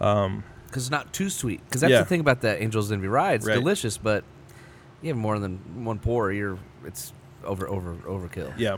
Um, 0.00 0.44
Because 0.66 0.84
it's 0.84 0.90
not 0.90 1.12
too 1.12 1.30
sweet. 1.30 1.60
Because 1.64 1.80
that's 1.80 1.90
Yeah. 1.90 1.98
the 2.00 2.04
thing 2.04 2.20
about 2.20 2.40
the 2.40 2.62
Angels 2.62 2.92
Envy 2.92 3.08
rye. 3.08 3.32
It's 3.32 3.46
Right. 3.46 3.54
delicious, 3.54 3.98
but 3.98 4.22
you 5.02 5.08
have 5.08 5.16
more 5.16 5.38
than 5.38 5.84
one 5.84 5.98
pour, 5.98 6.30
you're 6.30 6.58
it's 6.84 7.12
over 7.44 7.68
over 7.68 7.94
overkill. 8.06 8.52
yeah. 8.56 8.76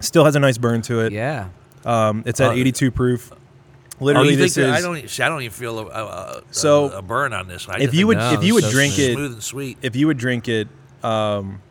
Still 0.00 0.24
has 0.26 0.36
a 0.36 0.40
nice 0.40 0.58
burn 0.58 0.82
to 0.82 1.00
it. 1.00 1.12
Yeah. 1.12 1.48
Um, 1.86 2.22
it's 2.26 2.40
at 2.40 2.50
Uh, 2.50 2.54
82 2.54 2.90
proof. 2.90 3.32
Oh, 3.98 4.04
Literally, 4.04 4.30
you 4.32 4.36
this 4.36 4.54
that- 4.56 4.68
is. 4.68 4.72
I 4.72 4.80
don't. 4.82 5.08
See, 5.08 5.22
I 5.22 5.28
don't 5.28 5.42
even 5.42 5.52
feel 5.54 5.78
a, 5.78 5.86
a, 5.86 6.04
a, 6.04 6.42
So, 6.50 6.90
a 6.90 7.02
burn 7.02 7.32
on 7.32 7.48
this. 7.48 7.66
I 7.68 7.78
if 7.80 7.94
you 7.94 8.06
would, 8.08 8.18
No, 8.18 8.32
if 8.32 8.44
you 8.44 8.54
would 8.54 8.64
so 8.64 8.70
drink 8.70 8.92
it's 8.94 8.98
it, 9.00 9.12
smooth 9.14 9.32
and 9.32 9.42
sweet. 9.42 9.78
if 9.82 9.96
you 9.96 10.06
would 10.06 10.18
drink 10.18 10.48
it 10.48 10.68
um, 11.02 11.62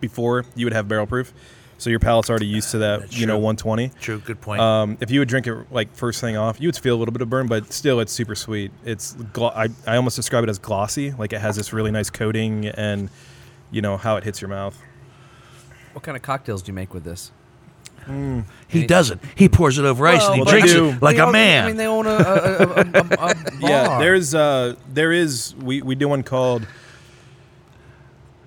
before, 0.00 0.44
you 0.54 0.66
would 0.66 0.72
have 0.72 0.86
barrel 0.88 1.06
proof. 1.06 1.32
So 1.80 1.90
your 1.90 2.00
palate's 2.00 2.28
already 2.28 2.46
used 2.46 2.72
to 2.72 2.78
that, 2.78 3.00
That's 3.02 3.16
you 3.18 3.26
know, 3.26 3.36
120. 3.36 3.90
True. 4.00 4.18
Good 4.18 4.40
point. 4.40 4.60
Um, 4.60 4.98
if 5.00 5.12
you 5.12 5.20
would 5.20 5.28
drink 5.28 5.46
it 5.46 5.72
like 5.72 5.94
first 5.94 6.20
thing 6.20 6.36
off, 6.36 6.60
you 6.60 6.66
would 6.66 6.76
feel 6.76 6.96
a 6.96 6.98
little 6.98 7.12
bit 7.12 7.22
of 7.22 7.30
burn, 7.30 7.46
but 7.46 7.72
still, 7.72 8.00
it's 8.00 8.10
super 8.12 8.34
sweet. 8.34 8.72
It's 8.84 9.12
glo- 9.32 9.52
I, 9.54 9.68
I 9.86 9.96
almost 9.96 10.16
describe 10.16 10.42
it 10.42 10.50
as 10.50 10.58
glossy, 10.58 11.12
like 11.12 11.32
it 11.32 11.40
has 11.40 11.54
this 11.54 11.72
really 11.72 11.92
nice 11.92 12.10
coating, 12.10 12.66
and 12.66 13.10
you 13.70 13.80
know 13.80 13.96
how 13.96 14.16
it 14.16 14.24
hits 14.24 14.40
your 14.40 14.48
mouth. 14.48 14.76
What 15.92 16.02
kind 16.02 16.16
of 16.16 16.22
cocktails 16.22 16.62
do 16.62 16.70
you 16.70 16.74
make 16.74 16.92
with 16.94 17.04
this? 17.04 17.30
He 18.68 18.86
doesn't. 18.86 19.20
He 19.34 19.48
pours 19.48 19.78
it 19.78 19.84
over 19.84 20.06
ice 20.06 20.24
and 20.26 20.34
he 20.36 20.40
Well, 20.42 20.50
drinks 20.50 20.72
it 20.72 21.02
like 21.02 21.16
They 21.16 21.22
a 21.22 21.26
own- 21.26 21.32
man. 21.32 21.64
I 21.64 21.66
mean, 21.66 21.76
they 21.76 21.86
own 21.86 22.06
a, 22.06 22.10
a, 22.10 22.14
a, 22.14 22.20
a, 22.20 22.84
a, 22.84 23.30
a 23.30 23.34
Yeah, 23.60 23.86
bar. 23.86 24.00
there's 24.00 24.34
uh, 24.34 24.74
there 24.92 25.12
is 25.12 25.54
we 25.56 25.82
we 25.82 25.94
do 25.94 26.08
one 26.08 26.22
called. 26.22 26.66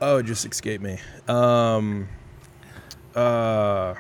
Oh, 0.02 0.18
it 0.18 0.24
just 0.26 0.46
escaped 0.46 0.84
me. 0.84 0.98
Um, 1.28 2.08
uh, 3.16 3.94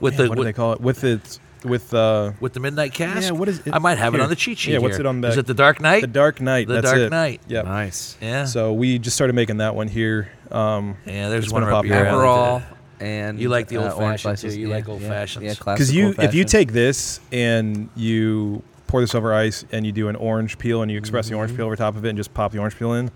with 0.00 0.14
man, 0.16 0.22
the 0.24 0.28
what 0.30 0.38
do 0.38 0.44
they 0.44 0.52
call 0.52 0.72
it? 0.72 0.80
With 0.80 1.04
it 1.04 1.38
with 1.64 1.92
uh, 1.92 2.32
with 2.40 2.52
the 2.54 2.60
Midnight 2.60 2.94
Cask. 2.94 3.22
Yeah, 3.30 3.30
what 3.32 3.48
is 3.48 3.60
it? 3.66 3.74
I 3.74 3.78
might 3.78 3.98
have 3.98 4.14
it 4.14 4.20
on 4.20 4.28
the 4.30 4.36
cheat 4.36 4.58
sheet. 4.58 4.72
Yeah, 4.72 4.78
what's 4.78 4.96
here. 4.96 5.00
it 5.04 5.06
on 5.06 5.20
the- 5.20 5.28
Is 5.28 5.36
it 5.36 5.46
the 5.46 5.54
Dark 5.54 5.80
Knight? 5.80 6.00
the 6.00 6.06
Dark 6.06 6.40
Knight. 6.40 6.68
The 6.68 6.74
that's 6.74 6.86
Dark 6.86 6.98
it. 6.98 7.10
Knight. 7.10 7.40
Yeah. 7.48 7.62
nice. 7.62 8.16
yeah. 8.20 8.44
So 8.44 8.72
we 8.72 8.98
just 8.98 9.16
started 9.16 9.34
making 9.34 9.58
that 9.58 9.74
one 9.74 9.88
here. 9.88 10.30
Um, 10.50 10.96
yeah. 11.06 11.28
There's 11.28 11.44
it's 11.46 11.52
one 11.52 11.62
been 11.64 11.72
a 11.72 11.76
up 11.76 11.84
popular 11.84 12.04
your 12.04 12.12
one. 12.16 12.24
Aperol 12.24 12.46
alley. 12.62 12.62
And 13.00 13.38
You 13.40 13.48
like 13.48 13.68
the 13.68 13.78
uh, 13.78 13.92
old 13.92 14.02
orange 14.02 14.22
fashioned, 14.22 14.52
too. 14.52 14.60
You 14.60 14.68
yeah, 14.68 14.74
like 14.74 14.88
old 14.88 15.02
yeah, 15.02 15.08
fashions. 15.08 15.44
Yeah, 15.44 15.50
Because 15.50 15.62
classic 15.64 15.78
because 15.78 15.94
you 15.94 16.06
old 16.06 16.18
if 16.20 16.34
you 16.34 16.44
take 16.44 16.72
this 16.72 17.20
and 17.32 17.88
you 17.96 18.62
pour 18.86 19.00
this 19.00 19.14
over 19.14 19.34
ice 19.34 19.64
and 19.72 19.84
you 19.84 19.92
do 19.92 20.08
an 20.08 20.16
orange 20.16 20.58
peel 20.58 20.82
and 20.82 20.90
you 20.90 20.96
express 20.98 21.28
the 21.28 21.34
orange 21.34 21.50
Mm-hmm. 21.50 21.56
peel 21.58 21.66
over 21.66 21.76
top 21.76 21.96
of 21.96 22.04
it 22.04 22.08
and 22.10 22.16
just 22.16 22.32
pop 22.34 22.52
the 22.52 22.58
orange 22.58 22.76
peel 22.76 22.92
in, 22.94 23.10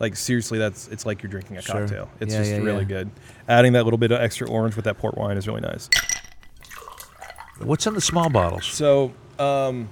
like 0.00 0.16
seriously, 0.16 0.58
that's 0.58 0.88
it's 0.88 1.06
like 1.06 1.22
you're 1.22 1.30
drinking 1.30 1.56
a 1.56 1.62
Sure. 1.62 1.80
cocktail. 1.82 2.10
It's 2.20 2.32
Yeah, 2.32 2.40
just 2.40 2.50
yeah, 2.52 2.58
really 2.58 2.80
yeah. 2.82 2.84
good. 2.88 3.10
Adding 3.48 3.72
that 3.74 3.84
little 3.84 3.98
bit 3.98 4.10
of 4.10 4.20
extra 4.20 4.48
orange 4.48 4.74
with 4.76 4.84
that 4.86 4.98
port 4.98 5.16
wine 5.16 5.36
is 5.36 5.46
really 5.46 5.60
nice. 5.60 5.88
What's 7.60 7.86
in 7.86 7.94
the 7.94 8.00
small 8.00 8.28
bottles? 8.28 8.64
So 8.66 9.12
um, 9.38 9.88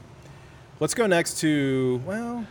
let's 0.80 0.94
go 0.94 1.06
next 1.06 1.38
to 1.40 2.02
well, 2.04 2.44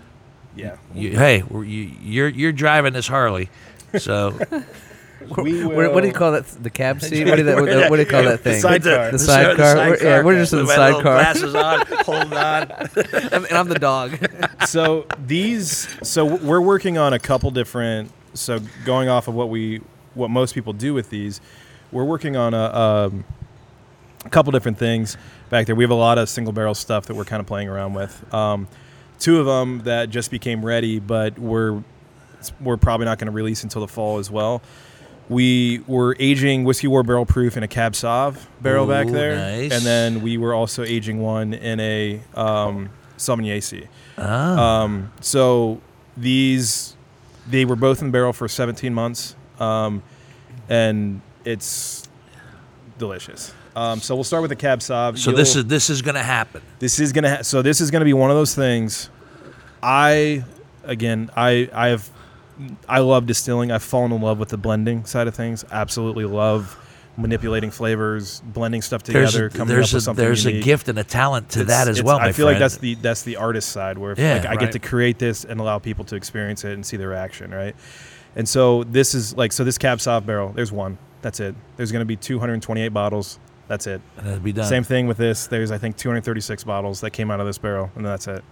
yeah. 0.55 0.77
You, 0.95 1.11
hey, 1.17 1.43
you, 1.51 1.63
you're 2.01 2.29
you're 2.29 2.51
driving 2.53 2.93
this 2.93 3.07
Harley, 3.07 3.49
so 3.97 4.39
We 5.37 5.65
What, 5.65 5.93
what 5.93 6.01
do 6.01 6.07
you 6.07 6.13
call 6.13 6.31
that? 6.33 6.45
The 6.47 6.69
cab 6.69 7.01
seat? 7.01 7.27
What 7.27 7.35
do, 7.37 7.43
that, 7.43 7.55
what, 7.55 7.89
what 7.89 7.95
do 7.97 8.01
you 8.03 8.07
call 8.07 8.23
that 8.23 8.41
thing? 8.41 8.53
The 8.53 8.59
sidecar. 8.59 9.11
The 9.11 9.19
sidecar. 9.19 9.75
We're- 9.75 9.97
yeah, 10.01 10.23
we're 10.23 10.35
just 10.35 10.53
in 10.53 10.59
the 10.59 10.65
With 10.65 10.77
my 10.77 10.91
sidecar. 10.91 11.01
Glasses 11.01 11.55
on, 11.55 11.85
holding 12.05 12.33
on. 12.33 12.71
and 13.33 13.57
I'm 13.57 13.67
the 13.69 13.79
dog. 13.79 14.17
so 14.67 15.05
these 15.25 15.87
so 16.07 16.25
we're 16.25 16.61
working 16.61 16.97
on 16.97 17.13
a 17.13 17.19
couple 17.19 17.51
different 17.51 18.11
so 18.33 18.59
going 18.85 19.09
off 19.09 19.27
of 19.27 19.33
what 19.35 19.49
we 19.49 19.81
what 20.13 20.29
most 20.29 20.53
people 20.53 20.73
do 20.73 20.93
with 20.93 21.09
these 21.09 21.41
we're 21.91 22.05
working 22.05 22.35
on 22.35 22.53
a, 22.53 22.63
um, 22.73 23.25
a 24.25 24.29
couple 24.29 24.51
different 24.51 24.77
things 24.77 25.17
back 25.49 25.65
there 25.65 25.75
we 25.75 25.83
have 25.83 25.91
a 25.91 25.95
lot 25.95 26.17
of 26.17 26.29
single 26.29 26.53
barrel 26.53 26.75
stuff 26.75 27.05
that 27.07 27.15
we're 27.15 27.25
kind 27.25 27.39
of 27.39 27.45
playing 27.47 27.67
around 27.67 27.93
with 27.93 28.33
um, 28.33 28.67
two 29.19 29.39
of 29.39 29.45
them 29.45 29.79
that 29.79 30.09
just 30.09 30.31
became 30.31 30.63
ready 30.65 30.99
but 30.99 31.37
we're 31.37 31.83
we're 32.61 32.77
probably 32.77 33.05
not 33.05 33.19
going 33.19 33.27
to 33.27 33.31
release 33.31 33.63
until 33.63 33.81
the 33.81 33.87
fall 33.87 34.17
as 34.17 34.31
well 34.31 34.61
we 35.31 35.81
were 35.87 36.15
aging 36.19 36.65
whiskey 36.65 36.87
war 36.87 37.03
barrel 37.03 37.25
proof 37.25 37.55
in 37.55 37.63
a 37.63 37.67
cab 37.67 37.93
sauv 37.93 38.35
barrel 38.59 38.85
back 38.85 39.07
there 39.07 39.35
nice. 39.37 39.71
and 39.71 39.83
then 39.85 40.21
we 40.21 40.37
were 40.37 40.53
also 40.53 40.83
aging 40.83 41.21
one 41.21 41.53
in 41.53 41.79
a 41.79 42.19
um, 42.35 42.89
Sauvignon 43.17 43.87
Ah. 44.17 44.81
um, 44.83 45.11
so 45.21 45.79
these, 46.17 46.95
they 47.49 47.63
were 47.65 47.75
both 47.77 48.01
in 48.01 48.11
barrel 48.11 48.33
for 48.33 48.47
17 48.47 48.93
months, 48.93 49.35
um, 49.59 50.03
and 50.69 51.21
it's 51.45 52.09
delicious. 52.97 53.53
Um, 53.75 54.01
so 54.01 54.15
we'll 54.15 54.23
start 54.25 54.41
with 54.41 54.49
the 54.49 54.55
cab 54.57 54.79
sauv. 54.79 55.17
so 55.17 55.31
this 55.31 55.55
You'll- 55.55 55.63
is 55.63 55.69
this 55.69 55.89
is 55.89 56.01
gonna 56.01 56.23
happen. 56.23 56.61
this 56.79 56.99
is 56.99 57.13
gonna 57.13 57.37
ha- 57.37 57.41
so 57.43 57.61
this 57.61 57.79
is 57.79 57.89
gonna 57.89 58.05
be 58.05 58.13
one 58.13 58.29
of 58.31 58.35
those 58.35 58.53
things. 58.53 59.09
I 59.81 60.43
again 60.83 61.29
I 61.37 61.69
I 61.73 61.87
have 61.89 62.09
I 62.87 62.99
love 62.99 63.25
distilling. 63.25 63.71
I've 63.71 63.83
fallen 63.83 64.11
in 64.11 64.21
love 64.21 64.39
with 64.39 64.49
the 64.49 64.57
blending 64.57 65.05
side 65.05 65.27
of 65.27 65.35
things. 65.35 65.65
Absolutely 65.71 66.25
love 66.25 66.77
manipulating 67.17 67.71
flavors, 67.71 68.41
blending 68.45 68.81
stuff 68.81 69.03
There's 69.03 69.31
together, 69.33 69.47
a, 69.47 69.49
coming 69.49 69.67
there's 69.67 69.91
up 69.91 69.95
with 69.95 70.01
a, 70.01 70.05
something 70.05 70.25
there's 70.25 70.45
unique. 70.45 70.61
a 70.61 70.65
gift 70.65 70.87
and 70.87 70.97
a 70.97 71.03
talent 71.03 71.49
to 71.51 71.61
It's- 71.61 71.77
that 71.85 71.89
as 71.91 72.01
well. 72.01 72.17
I 72.19 72.31
feel 72.31 72.45
like 72.45 72.57
that's 72.59 72.77
the 72.77 72.95
that's 72.95 73.23
the 73.23 73.35
artist 73.35 73.69
side 73.69 73.97
where 73.97 74.15
Yeah, 74.17 74.35
like, 74.35 74.45
I 74.45 74.49
right. 74.51 74.59
get 74.59 74.71
to 74.73 74.79
create 74.79 75.19
this 75.19 75.43
and 75.43 75.59
allow 75.59 75.77
people 75.77 76.05
to 76.05 76.15
experience 76.15 76.63
it 76.63 76.73
and 76.73 76.85
see 76.85 76.97
their 76.97 77.09
reaction, 77.09 77.51
right? 77.51 77.75
And 78.35 78.47
so 78.47 78.85
this 78.85 79.13
is 79.13 79.35
like 79.35 79.51
so 79.51 79.63
this 79.65 79.77
cab 79.77 79.97
sauv 79.99 80.25
barrel. 80.25 80.53
There's 80.53 80.71
one. 80.71 80.97
That's 81.21 81.39
it. 81.41 81.53
There's 81.75 81.91
going 81.91 81.99
to 82.01 82.05
be 82.05 82.15
228 82.15 82.89
bottles. 82.89 83.39
That's 83.67 83.87
it. 83.87 84.01
and 84.17 84.25
that'll 84.27 84.39
be 84.39 84.51
done. 84.53 84.65
Same 84.67 84.83
thing 84.83 85.07
with 85.07 85.17
this. 85.17 85.47
There's 85.47 85.69
I 85.71 85.77
think 85.77 85.97
236 85.97 86.63
bottles 86.63 87.01
that 87.01 87.11
came 87.11 87.29
out 87.29 87.39
of 87.41 87.45
this 87.45 87.57
barrel, 87.57 87.91
and 87.95 88.05
that's 88.05 88.27
it. 88.27 88.43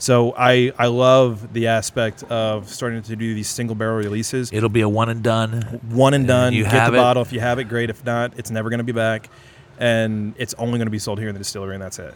So 0.00 0.32
I 0.38 0.72
I 0.78 0.86
love 0.86 1.52
the 1.52 1.66
aspect 1.66 2.22
of 2.24 2.68
starting 2.68 3.02
to 3.02 3.16
do 3.16 3.34
these 3.34 3.48
single 3.48 3.74
barrel 3.74 3.96
releases. 3.96 4.52
It'll 4.52 4.68
be 4.68 4.82
a 4.82 4.88
one 4.88 5.08
and 5.08 5.22
done. 5.22 5.80
One 5.90 6.14
and 6.14 6.22
And 6.22 6.28
done. 6.28 6.52
you 6.52 6.62
Get 6.64 6.72
have 6.72 6.92
the 6.92 6.98
it. 6.98 7.00
bottle 7.00 7.22
if 7.22 7.32
you 7.32 7.40
have 7.40 7.58
it. 7.58 7.64
Great. 7.64 7.90
If 7.90 8.04
not, 8.04 8.32
it's 8.36 8.50
never 8.50 8.70
going 8.70 8.78
to 8.78 8.84
be 8.84 8.92
back, 8.92 9.28
and 9.78 10.34
it's 10.38 10.54
only 10.54 10.78
going 10.78 10.86
to 10.86 10.90
be 10.92 11.00
sold 11.00 11.18
here 11.18 11.28
in 11.28 11.34
the 11.34 11.40
distillery, 11.40 11.74
and 11.74 11.82
that's 11.82 11.98
it. 11.98 12.14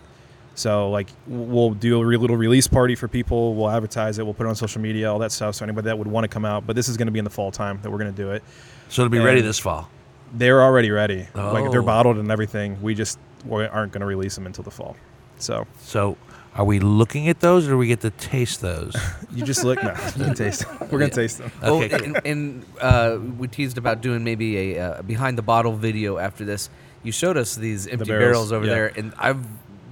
So 0.54 0.90
like 0.90 1.08
we'll 1.26 1.70
do 1.70 2.00
a 2.00 2.04
re- 2.04 2.16
little 2.18 2.36
release 2.36 2.68
party 2.68 2.94
for 2.94 3.08
people. 3.08 3.54
We'll 3.56 3.70
advertise 3.70 4.18
it. 4.18 4.24
We'll 4.24 4.34
put 4.34 4.46
it 4.46 4.50
on 4.50 4.54
social 4.54 4.80
media, 4.80 5.10
all 5.10 5.18
that 5.20 5.32
stuff. 5.32 5.56
So 5.56 5.64
anybody 5.64 5.86
that 5.86 5.98
would 5.98 6.06
want 6.06 6.22
to 6.24 6.28
come 6.28 6.44
out, 6.44 6.66
but 6.66 6.76
this 6.76 6.88
is 6.88 6.96
going 6.96 7.06
to 7.06 7.12
be 7.12 7.18
in 7.18 7.24
the 7.24 7.30
fall 7.30 7.50
time 7.50 7.80
that 7.82 7.90
we're 7.90 7.98
going 7.98 8.14
to 8.14 8.22
do 8.22 8.30
it. 8.32 8.44
So 8.90 9.02
it'll 9.02 9.10
be 9.10 9.18
ready 9.18 9.40
this 9.40 9.58
fall. 9.58 9.88
they're 10.34 10.62
already 10.62 10.90
ready. 10.90 11.26
Like 11.34 11.70
they're 11.72 11.80
Oh. 11.82 11.84
bottled 11.86 12.16
and 12.18 12.30
everything. 12.30 12.80
We 12.80 12.94
just 12.94 13.18
we 13.44 13.64
aren't 13.64 13.92
going 13.92 14.02
to 14.02 14.06
release 14.06 14.34
them 14.36 14.46
until 14.46 14.62
the 14.62 14.70
fall. 14.70 14.94
So 15.38 15.66
So, 15.80 16.16
are 16.54 16.64
we 16.64 16.80
looking 16.80 17.28
at 17.28 17.40
those, 17.40 17.66
or 17.66 17.70
do 17.70 17.78
we 17.78 17.86
get 17.86 18.00
to 18.02 18.10
taste 18.10 18.60
those? 18.60 18.94
you 19.34 19.44
just 19.44 19.64
look. 19.64 19.82
No, 19.82 19.90
you 20.16 20.24
can 20.24 20.34
taste. 20.34 20.60
Them. 20.66 20.88
We're 20.90 20.98
gonna 20.98 21.10
taste 21.10 21.38
them. 21.38 21.50
Well, 21.62 21.76
Okay, 21.82 21.88
cool. 21.88 22.04
and, 22.16 22.26
and 22.26 22.64
uh, 22.80 23.18
we 23.38 23.48
teased 23.48 23.78
about 23.78 24.00
doing 24.02 24.22
maybe 24.22 24.74
a 24.74 24.80
uh, 24.98 25.02
behind 25.02 25.38
the 25.38 25.42
bottle 25.42 25.72
video 25.72 26.18
after 26.18 26.44
this. 26.44 26.68
You 27.02 27.10
showed 27.12 27.36
us 27.36 27.56
these 27.56 27.86
empty 27.86 28.04
barrels, 28.06 28.50
barrels, 28.50 28.52
over 28.52 28.66
yeah. 28.66 28.72
there, 28.74 28.92
and 28.96 29.12
I've 29.18 29.44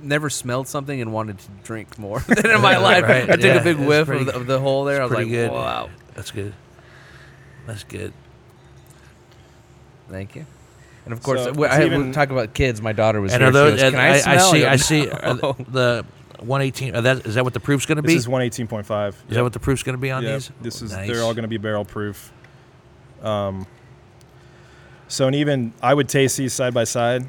never 0.02 0.28
smelled 0.30 0.68
something 0.68 1.00
and 1.00 1.12
wanted 1.12 1.38
to 1.38 1.48
drink 1.64 1.98
more 1.98 2.20
than 2.28 2.50
in 2.50 2.60
my 2.60 2.76
life. 2.88 3.04
Right, 3.04 3.28
I 3.30 3.36
took 3.36 3.44
yeah, 3.44 3.54
a 3.54 3.64
big 3.64 3.78
it's 3.78 3.88
whiff 3.88 4.06
pretty- 4.06 4.20
of, 4.22 4.26
the, 4.26 4.36
of 4.36 4.46
the 4.46 4.60
whole 4.60 4.84
there. 4.84 5.00
I 5.00 5.04
was 5.04 5.12
like, 5.12 5.28
good. 5.28 5.50
wow, 5.50 5.88
That's 6.14 6.30
good. 6.30 6.52
That's 7.66 7.84
good. 7.84 8.12
thank 10.08 10.34
you. 10.36 10.44
And 11.04 11.12
of 11.14 11.22
course, 11.22 11.44
So 11.44 11.52
we- 11.52 11.66
I 11.66 11.84
even- 11.86 12.08
we 12.08 12.12
talk 12.12 12.30
about 12.30 12.52
kids. 12.54 12.80
My 12.82 12.92
daughter 12.92 13.20
was 13.20 13.32
And 13.32 13.40
here. 13.42 13.48
are 13.48 13.52
She 13.52 13.58
those? 13.58 13.72
goes, 13.72 13.82
and 13.82 13.94
Can 13.94 14.00
I, 14.00 14.08
I, 14.08 14.12
I 14.12 14.18
smell?" 14.18 14.52
see. 14.52 14.64
I 14.66 14.76
see. 14.76 15.06
"No." 15.06 15.12
uh, 15.12 15.52
the 15.68 16.04
118. 16.40 16.96
Are 16.96 17.02
that 17.02 17.26
is 17.26 17.34
that 17.34 17.44
what 17.44 17.54
the 17.54 17.60
proof's 17.60 17.86
going 17.86 17.96
to 17.96 18.02
be? 18.02 18.14
This 18.14 18.22
is 18.22 18.28
118.5. 18.28 19.08
Is 19.08 19.14
that 19.36 19.42
what 19.42 19.52
the 19.52 19.60
proof's 19.60 19.82
going 19.82 19.94
to 19.96 20.00
be 20.00 20.10
on 20.10 20.22
Yeah, 20.22 20.34
these? 20.34 20.50
This 20.60 20.82
is 20.82 20.92
Nice. 20.92 21.08
they're 21.08 21.22
all 21.22 21.32
going 21.34 21.42
to 21.42 21.48
be 21.48 21.58
barrel 21.58 21.84
proof. 21.84 22.32
Um, 23.22 23.66
so 25.08 25.26
and 25.26 25.36
even 25.36 25.72
I 25.82 25.92
would 25.94 26.08
taste 26.08 26.36
these 26.36 26.52
side 26.52 26.72
by 26.74 26.84
side. 26.84 27.24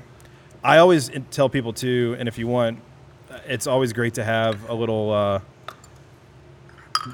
I 0.63 0.77
always 0.77 1.09
tell 1.31 1.49
people 1.49 1.73
too, 1.73 2.15
and 2.19 2.27
if 2.27 2.37
you 2.37 2.47
want, 2.47 2.79
uh, 3.31 3.39
it's 3.47 3.65
always 3.67 3.93
great 3.93 4.13
to 4.15 4.23
have 4.23 4.69
a 4.69 4.73
little 4.73 5.11
uh, 5.11 5.39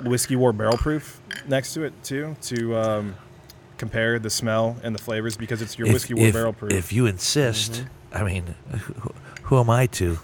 whiskey 0.04 0.36
war 0.36 0.52
barrel 0.54 0.78
proof 0.78 1.22
next 1.48 1.74
to 1.74 1.84
it 1.84 1.94
too 2.04 2.36
to 2.42 2.76
um, 2.78 3.16
compare 3.78 4.20
the 4.20 4.30
smell 4.30 4.76
and 4.84 4.94
the 4.94 5.02
flavors 5.02 5.38
because 5.38 5.62
it's 5.62 5.78
your 5.78 5.88
If- 5.88 5.94
whiskey 5.94 6.14
war 6.14 6.28
if, 6.28 6.34
barrel 6.34 6.54
proof. 6.54 6.74
If 6.74 6.92
you 6.92 7.06
insist, 7.06 7.86
I 8.14 8.24
mean, 8.24 8.56
who, 8.70 9.14
who 9.44 9.60
am 9.60 9.70
I 9.70 9.86
to? 9.88 10.20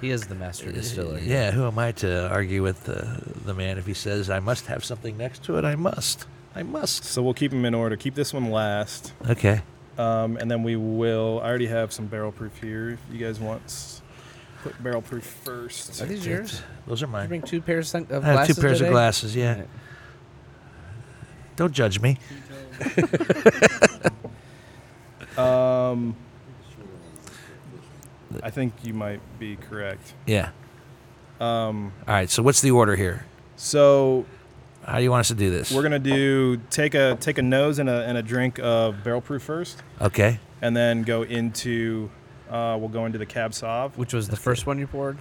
He 0.00 0.10
is 0.10 0.26
the 0.28 0.34
master 0.34 0.70
distiller. 0.70 1.18
Yeah, 1.18 1.50
who 1.50 1.66
am 1.66 1.78
I 1.78 1.92
to 1.92 2.28
argue 2.30 2.62
with 2.62 2.88
uh, 2.88 3.16
the 3.44 3.52
man 3.54 3.78
if 3.78 3.86
he 3.86 3.94
says 3.94 4.30
I 4.30 4.38
must 4.40 4.66
have 4.66 4.84
something 4.84 5.16
next 5.16 5.42
to 5.44 5.58
it? 5.58 5.64
I 5.64 5.74
must. 5.74 6.26
I 6.54 6.62
must. 6.62 7.04
so 7.04 7.22
we'll 7.22 7.34
keep 7.34 7.50
them 7.50 7.64
in 7.64 7.74
order. 7.74 7.96
Keep 7.96 8.14
this 8.14 8.32
one 8.32 8.50
last, 8.50 9.12
Okay. 9.28 9.60
um, 9.98 10.36
and 10.38 10.50
then 10.50 10.62
we 10.62 10.76
will. 10.76 11.40
I 11.42 11.48
already 11.48 11.66
have 11.66 11.92
some 11.92 12.06
barrel 12.06 12.32
proof 12.32 12.56
here. 12.60 12.90
If 12.90 13.00
you 13.12 13.18
guys 13.24 13.38
want, 13.40 13.62
s- 13.64 14.02
put 14.62 14.80
barrel 14.82 15.02
proof 15.02 15.24
first. 15.24 16.00
Are 16.02 16.06
these 16.06 16.26
yours? 16.26 16.62
Those 16.86 17.02
are 17.02 17.06
Did 17.06 17.10
you 17.10 17.12
mine. 17.12 17.28
bring 17.28 17.42
two 17.42 17.60
pairs 17.60 17.94
of 17.94 18.10
I 18.10 18.14
have 18.14 18.22
glasses 18.22 18.56
two 18.56 18.62
pairs 18.62 18.78
today? 18.78 18.88
of 18.88 18.92
glasses. 18.92 19.36
Yeah. 19.36 19.54
Right. 19.58 19.68
Don't 21.56 21.72
judge 21.72 22.00
me. 22.00 22.18
Um, 25.36 26.16
I 28.42 28.50
think 28.50 28.72
you 28.82 28.94
might 28.94 29.20
be 29.38 29.56
correct. 29.56 30.14
Yeah. 30.26 30.50
Um, 31.40 31.92
All 32.06 32.14
right. 32.14 32.30
So 32.30 32.42
what's 32.42 32.60
the 32.60 32.70
order 32.72 32.96
here? 32.96 33.24
so 33.56 34.24
How 34.84 34.98
do 34.98 35.02
you 35.04 35.10
want 35.10 35.20
us 35.20 35.28
to 35.28 35.34
do 35.34 35.50
this? 35.50 35.70
we're 35.72 35.82
gonna 35.82 35.98
do 35.98 36.56
take 36.70 36.94
a 36.94 37.16
take 37.20 37.38
a 37.38 37.42
nose 37.42 37.78
and 37.78 37.88
a 37.88 38.04
and 38.06 38.16
a 38.18 38.22
drink 38.22 38.58
of 38.62 39.02
barrel 39.04 39.20
proof 39.20 39.42
first, 39.42 39.82
okay. 40.00 40.38
and 40.62 40.76
then 40.76 41.02
go 41.02 41.22
into. 41.22 42.10
Uh, 42.50 42.76
we'll 42.80 42.88
go 42.88 43.04
into 43.04 43.18
the 43.18 43.26
cab 43.26 43.50
sauv. 43.52 43.92
Which 43.96 44.14
was 44.14 44.28
the 44.28 44.36
first 44.36 44.66
one 44.66 44.78
you 44.78 44.86
poured? 44.86 45.18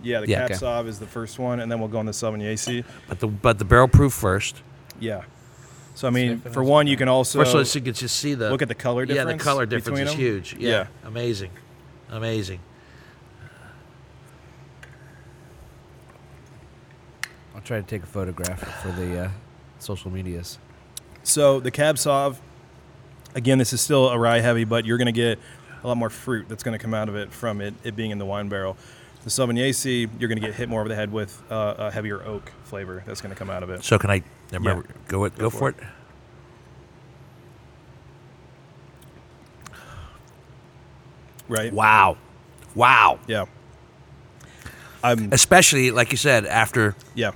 Yeah, 0.00 0.20
the 0.20 0.28
Yeah. 0.28 0.42
cab 0.46 0.50
Okay. 0.52 0.64
sauv 0.64 0.86
is 0.86 1.00
the 1.00 1.06
first 1.08 1.38
one, 1.40 1.58
and 1.60 1.70
then 1.72 1.80
we'll 1.80 1.88
go 1.88 1.98
on 1.98 2.06
the 2.06 2.12
Sauvignon 2.12 2.84
But 3.08 3.18
the 3.18 3.26
but 3.26 3.58
the 3.58 3.64
barrel 3.64 3.88
proof 3.88 4.12
first. 4.12 4.62
Yeah. 5.00 5.22
So 5.96 6.06
I 6.06 6.12
mean, 6.12 6.38
for 6.40 6.62
one, 6.62 6.86
you 6.86 6.96
can 6.96 7.08
also 7.08 7.40
First, 7.40 7.54
let's 7.56 7.70
see, 7.70 7.80
get 7.80 7.96
just 7.96 8.16
see 8.16 8.34
the 8.34 8.50
look 8.50 8.62
at 8.62 8.68
the 8.68 8.74
color 8.76 9.04
difference. 9.04 9.16
yeah. 9.18 9.24
difference. 9.24 9.42
The 9.42 9.50
color 9.50 9.66
difference 9.66 9.84
between 9.98 10.06
is 10.06 10.12
them. 10.12 10.20
huge. 10.20 10.56
Yeah. 10.60 10.70
Yeah. 10.70 10.86
Amazing. 11.08 11.50
Amazing. 12.10 12.60
I'll 17.54 17.60
try 17.62 17.78
to 17.80 17.86
take 17.86 18.02
a 18.02 18.06
photograph 18.06 18.60
for 18.82 18.92
the 18.92 19.24
uh, 19.24 19.30
social 19.78 20.10
medias. 20.10 20.58
So 21.22 21.60
the 21.60 21.70
cab 21.70 21.96
sauv, 21.96 22.36
again, 23.34 23.58
this 23.58 23.72
is 23.72 23.80
still 23.80 24.08
a 24.08 24.18
rye 24.18 24.40
heavy, 24.40 24.64
but 24.64 24.84
you're 24.86 24.96
going 24.98 25.06
to 25.06 25.12
get 25.12 25.38
a 25.82 25.86
lot 25.88 25.96
more 25.96 26.10
fruit 26.10 26.48
that's 26.48 26.62
going 26.62 26.76
to 26.78 26.82
come 26.82 26.94
out 26.94 27.08
of 27.08 27.16
it 27.16 27.32
from 27.32 27.60
it, 27.60 27.74
it 27.84 27.94
being 27.96 28.10
in 28.10 28.18
the 28.18 28.24
wine 28.26 28.48
barrel. 28.48 28.76
The 29.24 29.30
Sauvignon 29.30 29.74
C, 29.74 30.08
you're 30.18 30.28
going 30.28 30.40
to 30.40 30.46
get 30.46 30.54
hit 30.54 30.68
more 30.68 30.80
over 30.80 30.88
the 30.88 30.94
head 30.94 31.12
with 31.12 31.42
uh, 31.50 31.74
a 31.78 31.90
heavier 31.90 32.22
oak 32.24 32.50
flavor 32.64 33.02
that's 33.06 33.20
going 33.20 33.34
to 33.34 33.38
come 33.38 33.50
out 33.50 33.62
of 33.62 33.70
it. 33.70 33.82
So 33.84 33.98
can 33.98 34.10
I? 34.10 34.22
Remember, 34.52 34.84
Yeah. 34.88 34.92
go. 35.08 35.28
Go, 35.28 35.36
Go 35.36 35.50
for 35.50 35.58
for 35.58 35.68
it. 35.70 35.76
Right? 41.48 41.72
Wow. 41.72 42.16
Wow. 42.74 43.18
Yeah. 43.26 43.46
I'm, 45.02 45.32
Especially 45.32 45.90
like 45.90 46.10
you 46.10 46.16
said 46.16 46.44
after 46.46 46.94
yeah. 47.14 47.30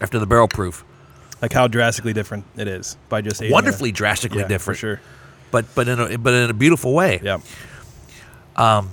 after 0.00 0.18
the 0.18 0.26
barrel 0.26 0.48
proof. 0.48 0.84
Like 1.42 1.52
how 1.52 1.68
drastically 1.68 2.12
different 2.12 2.44
it 2.56 2.66
is 2.66 2.96
by 3.08 3.20
just 3.20 3.40
aging 3.40 3.52
it. 3.52 3.54
Wonderfully 3.54 3.92
drastically 3.92 4.40
yeah, 4.40 4.48
different. 4.48 4.76
For 4.78 4.80
sure. 4.80 5.00
But 5.50 5.66
but 5.74 5.86
in 5.88 6.00
a 6.00 6.18
but 6.18 6.34
in 6.34 6.50
a 6.50 6.54
beautiful 6.54 6.94
way. 6.94 7.20
Yeah. 7.22 7.40
Um 8.56 8.90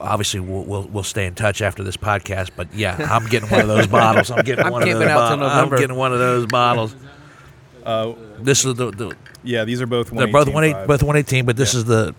Obviously, 0.00 0.38
we'll, 0.38 0.62
we'll 0.62 0.84
we'll 0.86 1.02
stay 1.02 1.26
in 1.26 1.34
touch 1.34 1.60
after 1.60 1.82
this 1.82 1.96
podcast. 1.96 2.50
But 2.56 2.72
yeah, 2.72 2.96
I'm 3.10 3.26
getting 3.26 3.48
one 3.50 3.62
of 3.62 3.66
those 3.66 3.88
bottles. 3.88 4.30
I'm 4.30 4.44
getting 4.44 4.64
I'm 4.66 4.70
one 4.72 4.88
of 4.88 4.88
those 4.96 5.08
out 5.08 5.14
bottles. 5.16 5.32
I'm 5.32 5.40
November. 5.56 5.78
getting 5.78 5.96
one 5.96 6.12
of 6.12 6.18
those 6.20 6.46
bottles. 6.46 6.94
Uh, 7.84 8.12
This 8.38 8.64
is 8.64 8.74
the, 8.76 8.92
the 8.92 9.16
yeah, 9.42 9.64
these 9.64 9.80
are 9.82 9.86
both 9.88 10.10
they're 10.10 10.28
both 10.28 10.48
one 10.52 10.62
eight, 10.62 10.74
both 10.86 11.02
118, 11.02 11.46
but 11.46 11.56
this 11.56 11.74
Yeah. 11.74 11.78
is 11.78 11.84
the 11.86 12.14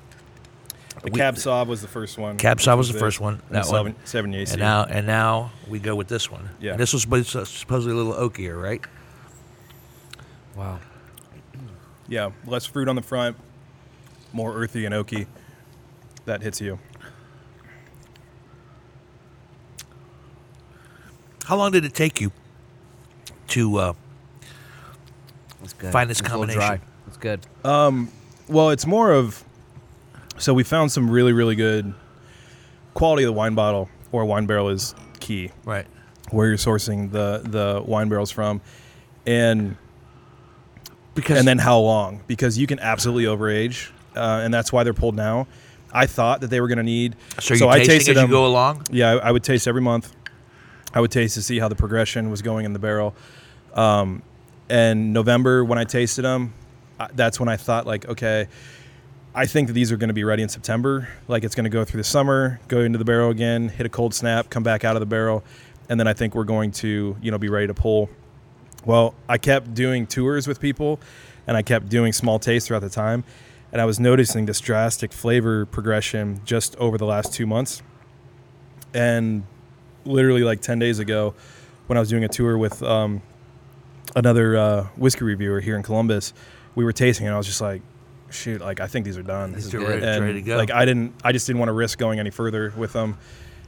The 1.04 1.12
we- 1.12 1.18
cab 1.20 1.36
sauv 1.36 1.68
was 1.68 1.82
the 1.82 1.88
first 1.88 2.18
one. 2.18 2.38
Cab 2.38 2.58
which 2.58 2.66
Sauv 2.68 2.78
was 2.78 2.90
the 2.92 2.98
it, 2.98 3.00
first 3.00 3.20
one, 3.22 3.42
and 3.48 3.56
that 3.56 3.68
one. 3.68 3.94
Sauvignon- 3.94 3.96
Sauvignon 4.06 4.48
C. 4.48 4.52
and 4.54 4.60
now 4.60 4.84
and 4.84 5.08
now 5.08 5.52
we 5.68 5.80
go 5.80 5.96
with 5.96 6.08
this 6.08 6.30
one. 6.30 6.50
Yeah. 6.60 6.72
And 6.72 6.80
this 6.80 6.92
was 6.94 7.04
supposed- 7.04 7.48
supposedly 7.48 7.94
a 7.94 7.96
little 8.04 8.14
oakier, 8.30 8.62
right? 8.62 8.82
Wow. 10.56 10.80
Yeah, 12.08 12.32
less 12.46 12.66
fruit 12.66 12.88
on 12.90 12.96
the 12.96 13.02
front, 13.02 13.38
more 14.34 14.54
earthy 14.56 14.86
and 14.86 14.94
oaky. 14.94 15.28
That 16.26 16.42
hits 16.42 16.60
you. 16.60 16.80
How 21.46 21.56
long 21.56 21.72
did 21.72 21.86
it 21.86 21.94
take 21.94 22.20
you 22.22 22.32
to 23.50 23.78
uh, 23.78 23.94
good. 25.78 25.92
Find 25.92 26.10
this 26.10 26.20
It's 26.20 26.28
combination. 26.28 26.60
dry. 26.60 26.80
It's 27.08 27.18
good. 27.18 27.46
Well, 27.64 28.70
it's 28.72 28.86
more 28.86 29.12
of 29.12 29.44
so 30.40 30.54
we 30.54 30.64
found 30.64 30.92
some 30.92 31.10
really 31.10 31.34
really 31.34 31.56
good 31.56 31.94
quality 32.94 33.24
of 33.24 33.28
the 33.28 33.34
wine 33.34 33.56
bottle 33.56 33.90
or 34.12 34.26
wine 34.26 34.46
barrel 34.46 34.70
is 34.70 34.96
key. 35.20 35.52
right? 35.66 35.86
Where 36.32 36.48
you're 36.48 36.58
sourcing 36.58 37.12
the 37.12 37.42
the 37.44 37.82
wine 37.86 38.10
barrels 38.10 38.32
from, 38.32 38.62
and 39.26 39.78
Because 41.16 41.40
and 41.40 41.48
then 41.48 41.58
how 41.58 41.80
long? 41.80 42.22
Because 42.28 42.58
you 42.58 42.68
can 42.68 42.80
absolutely 42.80 43.24
overage, 43.26 43.90
uh, 44.16 44.42
and 44.44 44.54
that's 44.54 44.72
why 44.72 44.84
they're 44.84 44.94
pulled 44.94 45.16
now. 45.16 45.48
I 45.92 46.06
thought 46.06 46.42
that 46.42 46.52
they 46.52 46.62
were 46.62 46.68
going 46.68 46.78
to 46.78 46.84
need. 46.84 47.16
so 47.40 47.56
you 47.56 47.68
I 47.68 47.80
tasted 47.80 47.96
as 48.00 48.08
you 48.08 48.14
them. 48.14 48.30
go 48.30 48.46
along. 48.46 48.86
Yeah, 48.92 49.14
I, 49.14 49.30
I 49.30 49.32
would 49.32 49.44
taste 49.44 49.68
every 49.68 49.82
month. 49.82 50.16
I 50.94 51.02
would 51.02 51.12
taste 51.12 51.34
to 51.36 51.42
see 51.42 51.58
how 51.60 51.68
the 51.68 51.76
progression 51.76 52.30
was 52.30 52.42
going 52.44 52.66
in 52.66 52.74
the 52.74 52.80
barrel. 52.80 53.16
Um, 53.74 54.22
and 54.70 55.14
November, 55.14 55.64
when 55.66 55.80
I 55.80 55.84
tasted 55.84 56.24
them, 56.24 56.54
I, 57.00 57.08
that's 57.14 57.40
when 57.40 57.50
I 57.50 57.58
thought 57.58 57.88
like, 57.88 58.08
okay, 58.08 58.48
I 59.40 59.46
think 59.46 59.68
that 59.68 59.74
these 59.74 59.90
are 59.94 59.96
going 59.96 60.10
to 60.10 60.14
be 60.14 60.26
ready 60.26 60.44
in 60.44 60.50
September. 60.50 61.08
Like 61.30 61.46
it's 61.46 61.56
going 61.56 61.64
to 61.64 61.70
go 61.70 61.86
through 61.86 62.00
the 62.00 62.04
summer, 62.04 62.60
go 62.68 62.82
into 62.82 62.98
the 62.98 63.06
barrel 63.06 63.30
again, 63.30 63.70
hit 63.70 63.86
a 63.86 63.90
cold 63.90 64.14
snap, 64.14 64.50
come 64.50 64.64
back 64.64 64.84
out 64.84 64.98
of 64.98 65.00
the 65.00 65.06
barrel, 65.06 65.46
and 65.88 65.98
then 65.98 66.10
I 66.10 66.14
think 66.14 66.36
we're 66.36 66.44
going 66.44 66.72
to, 66.72 67.16
you 67.22 67.32
know, 67.32 67.38
be 67.38 67.48
ready 67.48 67.66
to 67.66 67.74
pull. 67.74 68.10
Well, 68.84 69.16
I 69.30 69.38
kept 69.38 69.74
doing 69.74 70.08
tours 70.08 70.46
with 70.46 70.60
people, 70.60 71.00
and 71.48 71.56
I 71.56 71.62
kept 71.62 71.88
doing 71.88 72.12
small 72.12 72.38
tastes 72.38 72.68
throughout 72.68 72.82
the 72.82 72.90
time, 72.90 73.24
and 73.72 73.82
I 73.82 73.86
was 73.86 73.98
noticing 73.98 74.46
this 74.46 74.60
drastic 74.60 75.14
flavor 75.14 75.66
progression 75.66 76.42
just 76.44 76.76
over 76.76 76.98
the 76.98 77.06
last 77.06 77.34
two 77.34 77.48
months. 77.48 77.82
And 78.94 79.44
literally 80.04 80.44
like 80.44 80.60
10 80.60 80.80
days 80.80 81.00
ago 81.00 81.34
when 81.88 81.96
I 81.96 82.02
was 82.02 82.10
doing 82.10 82.26
a 82.26 82.28
tour 82.28 82.58
with 82.58 82.84
um, 82.84 83.22
another 84.18 84.58
uh, 84.58 84.84
whiskey 84.98 85.24
reviewer 85.24 85.62
here 85.62 85.78
in 85.78 85.84
Columbus, 85.84 86.34
we 86.76 86.84
were 86.84 86.92
tasting 86.92 87.26
and 87.26 87.34
I 87.34 87.38
was 87.38 87.48
just 87.48 87.62
like, 87.62 87.82
shoot, 88.32 88.62
like 88.62 88.80
I 88.80 88.88
think 88.88 89.06
these 89.06 89.18
are 89.18 89.24
done. 89.24 89.54
These 89.54 89.68
is 89.68 89.74
are 89.74 89.80
ready, 89.80 90.06
And, 90.06 90.24
ready 90.24 90.34
to 90.36 90.42
go. 90.42 90.58
Like 90.58 90.72
I 90.72 90.86
didn't, 90.86 91.16
I 91.24 91.32
just 91.32 91.48
didn't 91.48 91.60
want 91.60 91.70
to 91.70 91.74
risk 91.74 91.98
going 91.98 92.20
any 92.20 92.30
further 92.30 92.74
with 92.76 92.94
them. 92.94 93.18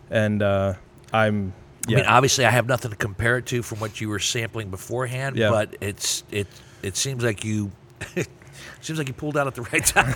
And 0.09 0.41
uh, 0.41 0.73
I'm, 1.13 1.53
yeah, 1.87 1.97
I 1.97 2.01
mean, 2.01 2.09
obviously, 2.09 2.45
I 2.45 2.51
have 2.51 2.67
nothing 2.67 2.91
to 2.91 2.97
compare 2.97 3.37
it 3.37 3.45
to 3.47 3.63
from 3.63 3.79
what 3.79 3.99
you 4.01 4.09
were 4.09 4.19
sampling 4.19 4.69
beforehand. 4.69 5.35
Yeah. 5.35 5.49
But 5.49 5.75
it's 5.81 6.23
it 6.31 6.47
it 6.83 6.95
seems 6.97 7.23
like 7.23 7.43
you 7.43 7.71
it 8.15 8.27
seems 8.81 8.99
like 8.99 9.07
you 9.07 9.13
pulled 9.13 9.37
out 9.37 9.47
at 9.47 9.55
the 9.55 9.63
right 9.63 9.85
time. 9.85 10.15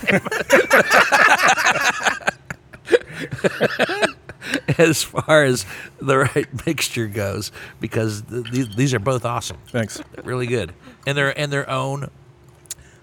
as 4.78 5.02
far 5.02 5.44
as 5.44 5.66
the 6.00 6.18
right 6.18 6.46
mixture 6.66 7.06
goes, 7.06 7.52
because 7.80 8.22
th- 8.22 8.50
these 8.50 8.76
these 8.76 8.94
are 8.94 8.98
both 8.98 9.24
awesome, 9.24 9.58
thanks. 9.68 10.00
really 10.24 10.46
good, 10.46 10.72
and 11.06 11.16
they're 11.16 11.30
in 11.30 11.50
their 11.50 11.68
own 11.68 12.10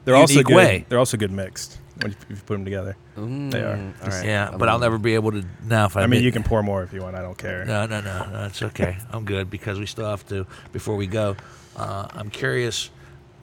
They're 0.05 0.15
also 0.15 0.43
good. 0.43 0.55
way. 0.55 0.85
They're 0.89 0.99
also 0.99 1.17
good 1.17 1.31
mixed 1.31 1.77
when 2.01 2.11
you, 2.11 2.17
if 2.23 2.29
you 2.29 2.35
put 2.45 2.53
them 2.55 2.65
together. 2.65 2.95
They 3.15 3.21
are. 3.21 3.75
Mm, 3.77 3.93
all 4.03 4.09
right. 4.09 4.25
Yeah, 4.25 4.49
I'm 4.51 4.57
but 4.57 4.67
I'll 4.69 4.75
on. 4.75 4.81
never 4.81 4.97
be 4.97 5.15
able 5.15 5.31
to 5.31 5.45
now. 5.65 5.85
If 5.85 5.95
I, 5.95 6.01
I 6.01 6.03
mean, 6.03 6.13
admit- 6.17 6.23
you 6.23 6.31
can 6.31 6.43
pour 6.43 6.61
more 6.63 6.83
if 6.83 6.91
you 6.93 7.01
want. 7.01 7.15
I 7.15 7.21
don't 7.21 7.37
care. 7.37 7.63
No, 7.65 7.85
no, 7.85 8.01
no, 8.01 8.25
no. 8.31 8.45
It's 8.45 8.61
okay. 8.61 8.97
I'm 9.11 9.25
good 9.25 9.49
because 9.49 9.79
we 9.79 9.85
still 9.85 10.09
have 10.09 10.27
to 10.27 10.45
before 10.71 10.95
we 10.95 11.07
go. 11.07 11.35
Uh, 11.77 12.07
I'm 12.11 12.29
curious 12.29 12.89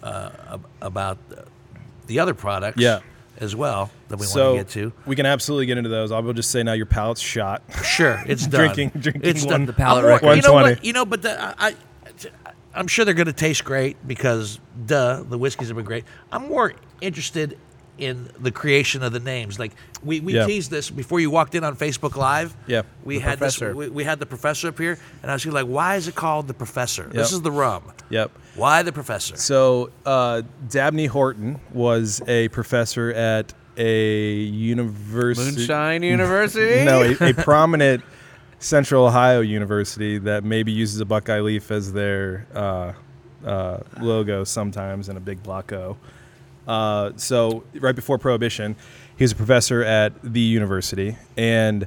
uh, 0.03 0.59
about 0.83 1.19
the- 1.29 1.45
the 2.07 2.19
other 2.19 2.35
products, 2.35 2.79
Yeah. 2.81 3.01
as 3.39 3.55
well 3.55 3.91
that 4.09 4.19
we 4.19 4.27
so 4.27 4.55
want 4.57 4.69
to 4.71 4.81
get 4.81 4.91
to. 4.91 4.93
we 5.07 5.15
can 5.15 5.27
absolutely 5.27 5.67
get 5.67 5.79
into 5.79 5.91
those. 5.91 6.11
I 6.11 6.19
will 6.19 6.33
just 6.33 6.51
say 6.51 6.65
now 6.65 6.73
your 6.73 6.87
palate's 6.87 7.21
shot. 7.21 7.63
Sure, 7.85 8.21
it's 8.27 8.47
done. 8.49 8.75
Drinking- 8.75 9.01
drinking 9.01 9.23
it's 9.31 9.45
one- 9.45 9.51
done. 9.53 9.67
The 9.67 9.73
palate 9.73 10.05
I'm 10.07 10.11
record. 10.11 10.37
You 10.37 10.43
know 10.43 10.53
what? 10.53 10.85
You 10.85 10.93
know, 10.93 11.05
but 11.05 11.23
the, 11.23 11.41
I, 11.41 11.55
I, 11.69 11.75
I'm 12.75 12.87
sure 12.87 13.05
they're 13.05 13.15
going 13.15 13.27
to 13.27 13.33
taste 13.33 13.65
great 13.65 13.97
because, 14.07 14.61
duh, 14.87 15.23
the 15.23 15.39
whiskeys 15.39 15.69
have 15.69 15.77
been 15.77 15.85
great. 15.87 16.05
I'm 16.31 16.49
more 16.49 16.73
interested 17.01 17.59
in 17.99 18.31
the 18.39 18.51
creation 18.51 19.03
of 19.03 19.13
the 19.13 19.21
names. 19.21 19.59
Like 19.59 19.73
we, 20.03 20.21
we 20.21 20.35
Yeah. 20.35 20.47
teased 20.47 20.71
this 20.71 20.89
before 20.89 21.21
you 21.21 21.31
walked 21.31 21.55
in 21.55 21.65
on 21.65 21.77
Facebook 21.77 22.17
Live. 22.17 22.57
Yeah. 22.67 22.83
we 23.05 23.17
The 23.19 23.25
had 23.25 23.39
professor. 23.39 23.69
this. 23.69 23.77
We, 23.77 23.89
we 23.89 24.05
had 24.05 24.19
the 24.21 24.25
professor 24.27 24.69
up 24.69 24.79
here, 24.79 24.99
and 25.23 25.31
I 25.31 25.35
was 25.35 25.45
like, 25.45 25.67
"Why 25.67 25.97
is 25.97 26.09
it 26.09 26.15
called 26.15 26.47
the 26.49 26.55
professor? 26.55 27.05
This 27.13 27.33
is 27.33 27.43
the 27.43 27.51
rum. 27.53 27.83
Yep. 28.09 28.31
Why 28.55 28.83
the 28.83 28.93
professor?" 28.93 29.37
So 29.37 29.91
uh, 30.07 30.43
Dabney 30.69 31.07
Horton 31.07 31.61
was 31.75 32.23
a 32.27 32.49
professor 32.49 33.11
at 33.13 33.53
a 33.77 34.33
university. 34.35 35.57
Moonshine 35.57 36.03
University. 36.17 36.85
no, 36.85 37.03
a, 37.03 37.31
a 37.31 37.35
prominent 37.35 38.03
Central 38.61 39.07
Ohio 39.07 39.41
university 39.41 40.19
that 40.19 40.45
maybe 40.45 40.71
uses 40.71 41.01
a 41.01 41.05
Buckeye 41.05 41.41
leaf 41.41 41.71
as 41.71 41.93
their 41.93 42.47
uh, 42.55 42.93
uh, 43.45 43.81
logo 44.01 44.45
sometimes 44.45 45.09
and 45.09 45.17
a 45.19 45.21
big 45.21 45.43
block 45.43 45.73
O. 45.73 45.97
Uh, 46.69 47.11
so 47.17 47.65
right 47.81 47.97
before 47.97 48.19
Prohibition, 48.19 48.77
he 49.17 49.25
was 49.25 49.33
a 49.33 49.37
professor 49.37 49.83
at 49.83 50.13
the 50.23 50.41
university, 50.41 51.17
and 51.37 51.87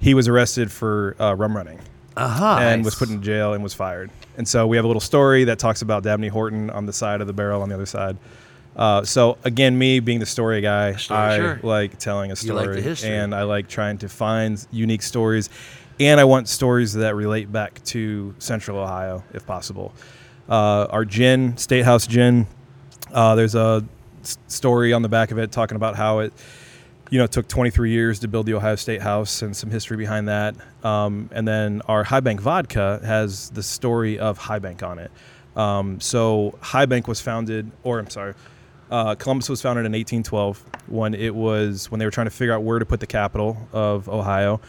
he 0.00 0.14
was 0.14 0.26
arrested 0.28 0.72
for 0.72 1.14
uh, 1.20 1.34
rum 1.36 1.56
running 1.56 1.78
Uh-huh. 2.16 2.58
and 2.60 2.84
was 2.84 2.94
put 2.94 3.10
in 3.10 3.22
jail 3.22 3.52
and 3.52 3.62
was 3.62 3.74
fired. 3.74 4.10
And 4.38 4.48
so 4.48 4.66
we 4.66 4.76
have 4.78 4.84
a 4.84 4.88
little 4.88 5.00
story 5.00 5.44
that 5.44 5.58
talks 5.58 5.82
about 5.82 6.02
Dabney 6.02 6.28
Horton 6.28 6.70
on 6.70 6.86
the 6.86 6.92
side 6.92 7.20
of 7.20 7.26
the 7.26 7.32
barrel 7.34 7.62
on 7.62 7.68
the 7.68 7.74
other 7.74 7.86
side. 7.86 8.16
Uh, 8.74 9.04
so 9.04 9.36
again, 9.44 9.78
me 9.78 10.00
being 10.00 10.18
the 10.18 10.26
story 10.26 10.62
guy, 10.62 10.94
Story, 10.96 11.20
I 11.20 11.36
sure. 11.36 11.60
like 11.62 11.98
telling 11.98 12.32
a 12.32 12.36
story, 12.36 12.80
like 12.82 13.04
and 13.04 13.34
I 13.34 13.42
like 13.42 13.68
trying 13.68 13.98
to 13.98 14.08
find 14.08 14.66
unique 14.70 15.02
stories, 15.02 15.50
and 16.00 16.20
I 16.20 16.24
want 16.24 16.48
stories 16.48 16.94
that 16.94 17.14
relate 17.14 17.50
back 17.50 17.82
to 17.84 18.34
Central 18.38 18.78
Ohio, 18.78 19.24
if 19.32 19.46
possible. 19.46 19.94
Uh, 20.48 20.86
our 20.90 21.04
gin, 21.04 21.56
State 21.56 21.84
House 21.84 22.06
Gin, 22.06 22.46
uh, 23.12 23.34
there's 23.34 23.54
a 23.54 23.84
story 24.48 24.92
on 24.92 25.02
the 25.02 25.08
back 25.08 25.30
of 25.30 25.38
it 25.38 25.52
talking 25.52 25.76
about 25.76 25.96
how 25.96 26.20
it, 26.20 26.32
you 27.10 27.18
know, 27.18 27.26
took 27.26 27.48
23 27.48 27.90
years 27.90 28.20
to 28.20 28.28
build 28.28 28.46
the 28.46 28.54
Ohio 28.54 28.76
State 28.76 29.02
House 29.02 29.42
and 29.42 29.56
some 29.56 29.70
history 29.70 29.96
behind 29.96 30.28
that. 30.28 30.54
Um, 30.84 31.28
and 31.32 31.46
then 31.46 31.82
our 31.86 32.04
High 32.04 32.20
Bank 32.20 32.40
vodka 32.40 33.00
has 33.04 33.50
the 33.50 33.62
story 33.62 34.18
of 34.18 34.38
High 34.38 34.58
Bank 34.58 34.82
on 34.82 34.98
it. 34.98 35.10
Um, 35.56 36.00
so 36.00 36.58
High 36.60 36.86
Bank 36.86 37.06
was 37.06 37.20
founded, 37.20 37.70
or 37.82 37.98
I'm 37.98 38.10
sorry, 38.10 38.34
uh, 38.90 39.14
Columbus 39.14 39.48
was 39.48 39.62
founded 39.62 39.86
in 39.86 39.92
1812 39.92 40.64
when 40.88 41.14
it 41.14 41.34
was 41.34 41.90
when 41.90 41.98
they 41.98 42.04
were 42.04 42.10
trying 42.10 42.26
to 42.26 42.30
figure 42.30 42.52
out 42.52 42.62
where 42.62 42.78
to 42.78 42.84
put 42.86 43.00
the 43.00 43.06
capital 43.06 43.56
of 43.72 44.08
Ohio. 44.08 44.60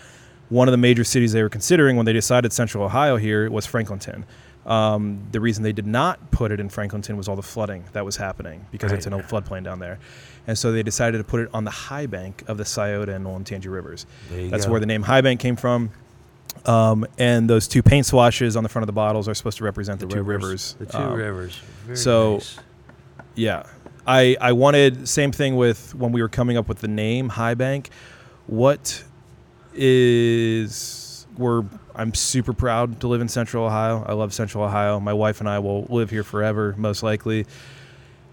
One 0.54 0.68
of 0.68 0.72
the 0.72 0.78
major 0.78 1.04
cities 1.04 1.32
they 1.34 1.41
were 1.41 1.49
considering 1.49 1.95
when 1.97 2.06
they 2.06 2.14
decided 2.14 2.54
Central 2.54 2.84
Ohio 2.84 3.18
here 3.18 3.49
was 3.49 3.66
Franklinton. 3.66 4.24
Um, 4.68 5.28
the 5.32 5.41
reason 5.41 5.64
they 5.64 5.74
did 5.74 5.88
not 5.88 6.32
put 6.32 6.51
it 6.51 6.60
in 6.60 6.70
Franklinton 6.70 7.18
was 7.18 7.28
all 7.28 7.36
the 7.36 7.41
flooding 7.41 7.84
that 7.93 8.06
was 8.06 8.16
happening 8.18 8.66
because 8.72 8.91
it's 8.91 9.06
an 9.08 9.14
Right. 9.14 9.24
old 9.34 9.43
floodplain 9.45 9.64
down 9.64 9.80
there. 9.80 9.97
And 10.47 10.58
so 10.58 10.72
they 10.72 10.84
decided 10.84 11.18
to 11.18 11.24
put 11.24 11.39
it 11.41 11.49
on 11.54 11.64
the 11.64 11.72
high 11.72 12.06
bank 12.06 12.43
of 12.47 12.58
the 12.58 12.66
Scioto 12.66 13.12
and 13.14 13.26
Olentangy 13.26 13.70
rivers. 13.70 14.06
That's 14.32 14.66
go. 14.66 14.72
where 14.72 14.80
the 14.80 14.86
name 14.86 15.01
High 15.04 15.22
Bank 15.22 15.39
came 15.39 15.56
from. 15.56 15.89
Um, 16.68 17.06
and 17.18 17.49
those 17.49 17.68
two 17.68 17.82
paint 17.82 18.06
swashes 18.06 18.56
on 18.56 18.62
the 18.64 18.70
front 18.70 18.84
of 18.84 18.88
the 18.88 18.93
bottles 18.93 19.28
are 19.28 19.34
supposed 19.34 19.58
to 19.58 19.64
represent 19.64 19.99
the, 19.99 20.06
two 20.06 20.22
rivers. 20.22 20.76
The 20.80 20.86
two 20.86 20.97
Um, 20.97 21.14
rivers. 21.14 21.60
Very 21.86 21.97
so- 21.97 22.34
nice. 22.36 22.60
yeah. 23.36 23.64
I, 24.06 24.38
I 24.39 24.51
wanted 24.51 25.08
same 25.10 25.32
thing 25.32 25.56
with 25.56 25.95
when 25.95 26.12
we 26.12 26.22
were 26.22 26.30
coming 26.30 26.58
up 26.58 26.68
with 26.70 26.80
the 26.80 26.88
name 26.88 27.30
High 27.30 27.56
Bank. 27.56 27.89
What 28.47 29.04
is 29.76 31.26
we're 31.38 31.64
I'm 31.96 32.14
super 32.14 32.54
proud 32.54 33.00
to 33.02 33.08
live 33.08 33.22
in 33.22 33.28
Central 33.28 33.66
Ohio. 33.66 34.04
I 34.08 34.14
love 34.14 34.34
Central 34.34 34.64
Ohio. 34.64 35.00
My 35.00 35.14
wife 35.14 35.40
and 35.40 35.50
I 35.50 35.60
will 35.60 35.84
live 35.90 36.10
here 36.10 36.24
forever, 36.24 36.74
most 36.78 37.04
likely. 37.04 37.46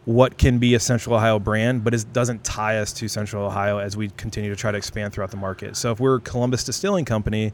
What 0.07 0.38
can 0.38 0.59
be 0.59 0.74
a 0.74 0.80
Central 0.80 1.14
Ohio 1.14 1.38
brand, 1.38 1.84
but 1.84 1.93
it 1.93 2.11
doesn't 2.12 2.43
tie 2.43 2.78
us 2.78 2.93
to 2.95 3.09
Central 3.09 3.45
Ohio 3.45 3.78
as 3.78 3.97
we 3.99 4.09
continue 4.11 4.49
to 4.51 4.57
try 4.57 4.70
to 4.70 4.78
expand 4.78 5.12
throughout 5.12 5.30
the 5.30 5.36
market. 5.36 5.76
So 5.76 5.93
if 5.93 6.01
we're 6.01 6.16
a 6.16 6.20
Columbus 6.20 6.64
Distilling 6.64 7.05
Company, 7.05 7.53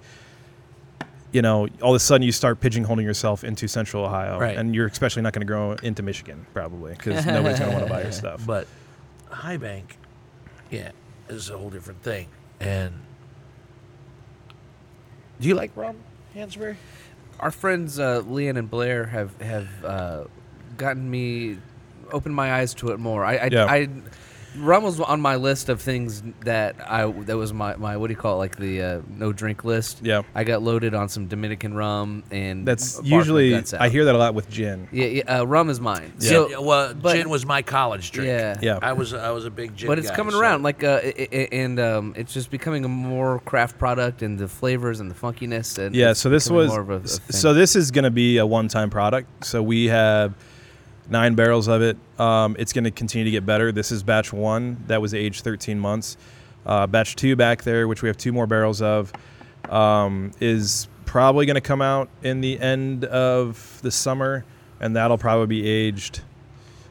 you 1.33 1.43
know, 1.43 1.67
all 1.83 1.91
of 1.93 1.97
a 1.97 2.01
sudden 2.01 2.25
you 2.25 2.31
start 2.33 2.61
pigeonholing 2.61 3.03
yourself 3.03 3.43
into 3.43 3.67
Central 3.67 4.05
Ohio, 4.05 4.39
Right. 4.39 4.57
and 4.57 4.75
you're 4.77 4.87
especially 4.87 5.23
not 5.23 5.33
going 5.33 5.41
to 5.41 5.47
grow 5.47 5.73
into 5.73 6.03
Michigan 6.05 6.47
probably 6.55 6.93
because 6.95 7.27
nobody's 7.27 7.59
going 7.59 7.73
to 7.73 7.77
want 7.77 7.89
to 7.89 7.93
buy 7.93 8.03
your 8.03 8.13
stuff. 8.13 8.47
But 8.47 8.69
high 9.29 9.57
bank, 9.57 9.99
yeah, 10.71 10.93
is 11.29 11.51
a 11.51 11.59
whole 11.59 11.69
different 11.69 12.01
thing. 12.03 12.29
And 12.61 12.95
do 15.41 15.49
you 15.49 15.55
like 15.55 15.71
rum, 15.77 15.97
Hansberry? 16.35 16.77
Our 17.41 17.51
friends 17.51 17.99
uh, 17.99 18.23
Leanne 18.23 18.59
and 18.59 18.71
Blair 18.71 19.05
have 19.07 19.41
have 19.43 19.69
uh, 19.85 20.25
gotten 20.77 21.11
me 21.11 21.59
opened 22.13 22.35
my 22.35 22.55
eyes 22.55 22.73
to 22.75 22.91
it 22.91 22.99
more. 22.99 23.25
I, 23.25 23.37
I, 23.37 23.49
Yeah. 23.53 23.67
I 23.67 23.89
rum 24.59 24.83
was 24.83 25.01
on 25.01 25.21
my 25.21 25.37
list 25.37 25.69
of 25.69 25.81
things 25.81 26.23
that 26.41 26.77
I 26.91 27.07
that 27.23 27.37
was 27.37 27.53
my, 27.53 27.77
my 27.77 27.97
what 27.97 28.09
do 28.09 28.13
you 28.13 28.17
call 28.17 28.35
it 28.35 28.39
like 28.39 28.57
the 28.57 28.83
uh, 28.83 29.01
no 29.09 29.33
drink 29.33 29.65
list. 29.65 30.01
Yeah. 30.03 30.23
I 30.35 30.45
got 30.45 30.63
loaded 30.63 30.95
on 30.95 31.09
some 31.09 31.27
Dominican 31.27 31.75
rum 31.75 32.25
and 32.31 32.67
That's 32.67 33.01
usually. 33.03 33.55
I 33.79 33.89
hear 33.89 34.05
that 34.07 34.15
a 34.15 34.19
lot 34.19 34.35
with 34.35 34.49
gin. 34.51 34.89
Yeah, 34.93 35.07
yeah 35.07 35.41
uh, 35.41 35.45
rum 35.45 35.71
is 35.71 35.81
mine. 35.81 36.13
Yeah. 36.19 36.29
So, 36.31 36.49
Gin- 36.49 36.65
well, 36.65 36.95
but- 36.95 37.15
gin 37.15 37.29
was 37.29 37.45
my 37.47 37.63
college 37.63 38.11
drink. 38.11 38.29
Yeah. 38.29 38.59
Yeah. 38.63 38.79
I 38.83 38.93
was 38.93 39.13
I 39.15 39.31
was 39.31 39.45
a 39.45 39.51
big 39.51 39.77
gin. 39.77 39.89
but 39.89 39.99
it's 39.99 40.09
guy, 40.11 40.17
coming 40.17 40.33
so- 40.33 40.41
around 40.41 40.63
like 40.63 40.83
uh, 40.85 41.01
i- 41.03 41.29
i- 41.33 41.49
and 41.53 41.79
um, 41.81 42.15
it's 42.17 42.33
just 42.35 42.51
becoming 42.51 42.85
a 42.85 42.89
more 42.89 43.41
craft 43.41 43.79
product 43.79 44.23
and 44.23 44.39
the 44.39 44.49
flavors 44.49 45.01
and 45.01 45.11
the 45.11 45.15
funkiness 45.15 45.79
and 45.79 45.95
Yeah, 45.95 46.13
so 46.13 46.29
this 46.29 46.51
was 46.51 46.69
more 46.69 46.81
of 46.81 46.91
a, 46.91 46.97
a 46.97 47.01
s- 47.03 47.19
thing. 47.19 47.37
so 47.37 47.55
this 47.55 47.77
is 47.77 47.91
going 47.91 48.05
to 48.05 48.11
be 48.11 48.39
a 48.39 48.47
one-time 48.47 48.91
product. 48.91 49.45
So 49.45 49.63
we 49.63 49.87
have 49.87 50.35
nine 51.09 51.35
barrels 51.35 51.69
of 51.69 51.83
it. 51.83 51.97
Um, 52.19 52.57
it's 52.59 52.73
going 52.73 52.85
to 52.85 52.91
continue 52.91 53.25
to 53.25 53.31
get 53.31 53.47
better. 53.47 53.73
This 53.73 53.93
is 53.93 54.03
batch 54.03 54.33
one 54.33 54.83
that 54.87 55.01
was 55.01 55.15
aged 55.15 55.45
13 55.45 55.79
months. 55.79 56.17
Uh, 56.65 56.87
batch 56.87 57.17
two 57.17 57.37
back 57.37 57.63
there, 57.63 57.87
which 57.87 58.03
we 58.03 58.09
have 58.09 58.17
two 58.17 58.33
more 58.33 58.47
barrels 58.47 58.83
of, 58.83 59.13
um, 59.69 60.33
is 60.41 60.89
probably 61.05 61.47
going 61.47 61.55
to 61.55 61.61
come 61.61 61.81
out 61.81 62.09
in 62.23 62.41
the 62.41 62.59
end 62.61 63.05
of 63.05 63.79
the 63.83 63.91
summer, 63.91 64.45
and 64.81 64.97
that'll 64.97 65.19
probably 65.19 65.47
be 65.47 65.67
aged 65.69 66.23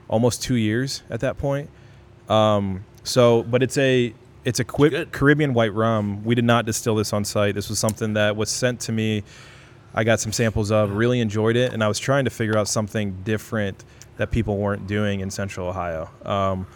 almost 0.07 0.41
two 0.41 0.55
years 0.55 1.03
at 1.09 1.19
that 1.19 1.37
point. 1.37 1.69
Um, 2.29 2.85
so, 3.03 3.43
but 3.43 3.61
it's 3.61 3.77
a 3.77 4.13
it's 4.45 4.59
a 4.59 4.63
quick. 4.63 5.11
Caribbean 5.11 5.53
white 5.53 5.73
rum. 5.73 6.23
We 6.23 6.35
did 6.35 6.45
not 6.45 6.65
distill 6.65 6.95
this 6.95 7.11
on 7.13 7.25
site. 7.25 7.55
This 7.55 7.67
was 7.67 7.79
something 7.79 8.13
that 8.13 8.35
was 8.35 8.49
sent 8.49 8.79
to 8.81 8.91
me. 8.91 9.23
I 9.93 10.03
got 10.03 10.19
some 10.19 10.31
samples 10.31 10.71
of, 10.71 10.91
really 10.91 11.19
enjoyed 11.19 11.55
it, 11.55 11.73
and 11.73 11.83
I 11.83 11.87
was 11.87 11.99
trying 11.99 12.25
to 12.25 12.31
figure 12.31 12.57
out 12.57 12.67
something 12.67 13.17
different 13.23 13.83
that 14.17 14.31
people 14.31 14.57
weren't 14.57 14.87
doing 14.87 15.19
in 15.19 15.29
Central 15.31 15.67
Ohio. 15.67 16.09
Um, 16.25 16.67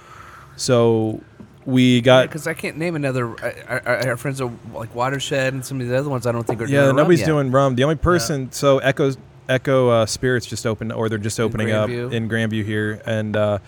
so 0.55 1.21
we 1.65 2.01
got 2.01 2.27
because 2.27 2.47
I 2.47 2.53
can't 2.53 2.77
name 2.77 2.95
another. 2.95 3.27
Our, 3.67 3.81
our, 3.85 4.07
our 4.09 4.17
friends 4.17 4.41
are 4.41 4.51
like 4.73 4.93
Watershed 4.95 5.53
and 5.53 5.65
some 5.65 5.79
of 5.81 5.87
the 5.87 5.97
other 5.97 6.09
ones. 6.09 6.25
I 6.25 6.31
don't 6.31 6.45
think 6.45 6.61
are 6.61 6.65
yeah, 6.65 6.81
doing 6.81 6.87
rum 6.87 6.95
nobody's 6.97 7.19
yet. 7.19 7.25
doing 7.27 7.51
rum. 7.51 7.75
The 7.75 7.83
only 7.83 7.95
person, 7.95 8.51
so 8.51 8.79
Echo 8.79 9.11
Echo 9.47 9.89
uh, 9.89 10.05
Spirits 10.05 10.45
just 10.45 10.65
opened, 10.65 10.93
or 10.93 11.09
they're 11.09 11.17
just 11.17 11.39
opening 11.39 11.71
up 11.71 11.89
in 11.89 12.29
Grandview 12.29 12.63
here, 12.65 13.01
and 13.05 13.35
uh, 13.35 13.59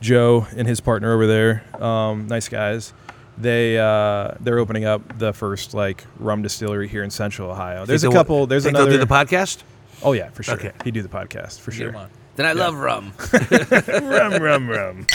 Joe 0.00 0.46
and 0.56 0.66
his 0.66 0.80
partner 0.80 1.12
over 1.12 1.26
there, 1.26 1.64
um, 1.82 2.26
nice 2.28 2.48
guys. 2.48 2.92
They 3.36 3.78
uh, 3.78 4.34
they're 4.40 4.58
opening 4.58 4.84
up 4.84 5.18
the 5.18 5.32
first 5.32 5.74
like 5.74 6.04
rum 6.18 6.42
distillery 6.42 6.88
here 6.88 7.02
in 7.04 7.10
Central 7.10 7.50
Ohio. 7.50 7.84
There's 7.86 8.02
a 8.02 8.06
Think 8.06 8.14
they'll- 8.14 8.20
couple. 8.20 8.46
There's 8.46 8.64
think 8.64 8.74
another. 8.76 8.90
They'll 8.90 9.00
do 9.00 9.06
the 9.06 9.12
podcast. 9.14 9.62
oh 10.02 10.12
yeah, 10.12 10.30
for 10.30 10.42
sure. 10.42 10.54
Okay. 10.54 10.72
He 10.84 10.90
do 10.90 11.02
the 11.02 11.08
podcast 11.08 11.60
for 11.60 11.70
Get 11.70 11.76
sure. 11.76 12.08
'Em 12.38 12.46
on. 12.46 12.46
Then 12.46 12.46
I 12.46 12.52
love 12.52 12.74
rum. 12.76 13.12
rum, 14.10 14.42
rum, 14.42 14.68
rum. 14.68 15.06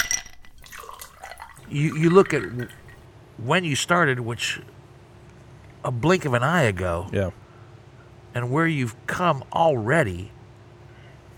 You 1.69 1.95
you 1.95 2.09
look 2.09 2.33
at 2.33 2.43
when 3.37 3.63
you 3.63 3.75
started, 3.75 4.19
which 4.19 4.61
a 5.83 5.91
blink 5.91 6.25
of 6.25 6.33
an 6.33 6.43
eye 6.43 6.63
ago, 6.63 7.07
Yeah, 7.11 7.31
and 8.35 8.51
where 8.51 8.67
you've 8.67 8.95
come 9.07 9.43
already 9.51 10.31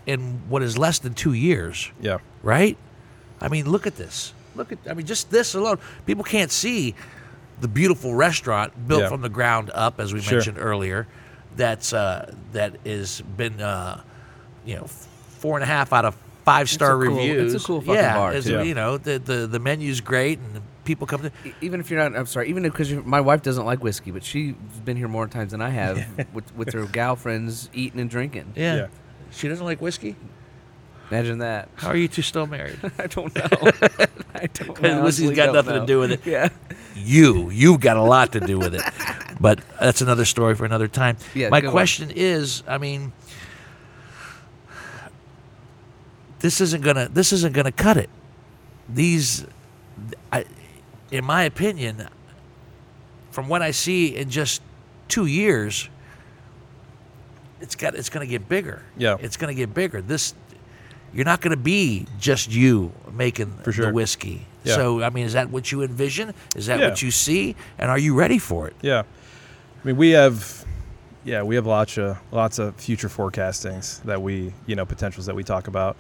in 0.06 0.42
what 0.50 0.62
is 0.62 0.78
less 0.78 1.00
than 1.00 1.14
two 1.14 1.34
years. 1.34 1.92
yeah, 2.00 2.18
right? 2.44 2.78
I 3.42 3.48
mean, 3.48 3.70
look 3.70 3.88
at 3.88 3.96
this. 3.96 4.34
Look 4.56 4.72
at, 4.72 4.78
I 4.90 4.94
mean, 4.94 5.06
just 5.06 5.30
this 5.32 5.54
alone. 5.56 5.80
People 6.06 6.24
can't 6.24 6.52
see 6.52 6.96
the 7.60 7.68
beautiful 7.68 8.14
restaurant 8.16 8.88
built 8.88 9.02
Yeah. 9.02 9.10
from 9.10 9.22
the 9.22 9.30
ground 9.30 9.72
up, 9.74 10.00
as 10.00 10.14
we 10.14 10.22
Sure. 10.22 10.34
mentioned 10.38 10.58
earlier. 10.60 11.08
That's 11.56 11.92
uh, 11.94 12.34
that 12.54 12.76
is 12.86 13.22
been, 13.22 13.60
uh, 13.62 14.02
you 14.66 14.76
know, 14.76 14.88
four 15.36 15.58
and 15.58 15.64
a 15.64 15.68
half 15.68 15.94
out 15.94 16.06
of 16.06 16.16
five 16.44 16.70
star 16.70 17.02
It's 17.04 17.12
a 17.12 17.16
cool- 17.16 17.20
it's 17.46 17.54
a 17.64 17.66
cool 17.68 17.82
fucking 17.82 17.96
yeah, 17.96 18.16
bar, 18.16 18.30
it's- 18.32 18.46
too. 18.46 18.64
you 18.68 18.76
know 18.76 18.98
the, 18.98 19.18
the 19.20 19.48
the 19.48 19.60
menu's 19.60 20.02
great 20.02 20.40
and 20.40 20.62
people 20.84 21.08
come 21.08 21.22
to. 21.24 21.32
Even 21.62 21.80
if 21.80 21.90
you're 21.90 22.00
not, 22.00 22.16
I'm 22.18 22.28
sorry. 22.28 22.48
Even 22.50 22.62
because 22.64 22.92
my 22.94 23.20
wife 23.22 23.42
doesn't 23.42 23.66
like 23.66 23.84
whiskey, 23.84 24.12
but 24.12 24.24
she's 24.24 24.54
been 24.84 24.98
here 24.98 25.08
more 25.08 25.28
times 25.28 25.52
than 25.52 25.62
I 25.62 25.70
have 25.70 26.06
with, 26.34 26.56
with 26.56 26.74
her 26.74 26.86
gal 26.86 27.16
friends 27.16 27.70
eating 27.74 28.00
and 28.00 28.10
drinking. 28.10 28.54
Yeah. 28.56 28.76
Yeah. 28.76 28.88
she 29.32 29.48
doesn't 29.48 29.66
like 29.66 29.82
whiskey. 29.82 30.16
Imagine 31.12 31.38
that. 31.40 31.70
How 31.76 31.90
are 31.90 31.96
you 31.96 32.08
two 32.08 32.22
still 32.24 32.48
married? 32.48 32.80
I 33.00 33.06
don't 33.08 33.34
know. 33.36 33.44
I 34.36 34.48
don't. 34.48 34.84
I 34.84 35.02
Whiskey's 35.02 35.30
honestly 35.30 35.36
got 35.36 35.46
don't 35.48 35.56
nothing 35.56 35.80
to 35.80 35.86
do 35.86 36.00
with 36.00 36.12
it. 36.12 36.26
Yeah. 36.26 36.50
you 36.96 37.50
you've 37.52 37.80
got 37.80 37.98
a 37.98 38.02
lot 38.02 38.32
to 38.34 38.40
do 38.40 38.58
with 38.58 38.74
it 38.76 38.82
but 39.40 39.60
that's 39.82 40.02
another 40.02 40.24
story 40.26 40.56
for 40.56 40.64
another 40.66 40.88
time 40.88 41.18
Yeah, 41.34 41.50
my 41.50 41.60
good 41.60 41.68
one. 41.68 41.72
question 41.74 42.10
is 42.16 42.64
i 42.70 42.78
mean 42.78 43.12
this 46.40 46.62
isn't 46.62 46.82
gonna 46.84 47.08
this 47.10 47.32
isn't 47.34 47.54
gonna 47.54 47.72
cut 47.72 47.98
it 47.98 48.10
these 48.90 49.46
I, 50.32 50.46
in 51.12 51.24
my 51.26 51.44
opinion 51.44 52.08
from 53.32 53.48
what 53.48 53.62
i 53.62 53.72
see 53.72 54.16
in 54.16 54.30
just 54.30 54.62
two 55.08 55.26
years 55.26 55.90
it's 57.62 57.76
got 57.76 57.96
it's 57.96 58.10
gonna 58.10 58.26
get 58.26 58.48
bigger 58.50 58.82
Yeah. 58.98 59.18
it's 59.20 59.38
gonna 59.38 59.54
get 59.54 59.74
bigger 59.74 60.02
this 60.02 60.34
you're 61.14 61.24
not 61.26 61.40
going 61.40 61.52
to 61.56 61.64
be 61.64 62.06
just 62.20 62.52
you 62.52 62.92
making 63.14 63.50
For 63.64 63.72
sure. 63.72 63.86
the 63.86 63.94
whiskey. 63.94 64.46
Yeah. 64.66 64.76
So, 64.76 65.02
I 65.02 65.10
mean, 65.12 65.26
is 65.26 65.32
that 65.32 65.50
what 65.50 65.72
you 65.72 65.82
envision? 65.82 66.34
Is 66.58 66.66
that 66.66 66.78
Yeah. 66.78 66.90
what 66.90 67.02
you 67.02 67.10
see? 67.10 67.56
And 67.78 67.90
are 67.90 67.98
you 67.98 68.16
ready 68.16 68.38
for 68.38 68.68
it? 68.68 68.76
Yeah, 68.82 69.04
I 69.04 69.88
mean 69.88 69.96
we 69.96 70.10
have, 70.10 70.66
yeah, 71.24 71.42
we 71.42 71.56
have 71.56 71.66
lots 71.66 71.98
of 71.98 72.18
lots 72.34 72.60
of 72.60 72.76
future 72.76 73.08
forecastings 73.08 74.04
that 74.04 74.22
we 74.22 74.52
you 74.66 74.76
know 74.76 74.86
potentials 74.86 75.26
that 75.28 75.36
we 75.36 75.44
talk 75.46 75.70
about. 75.70 75.96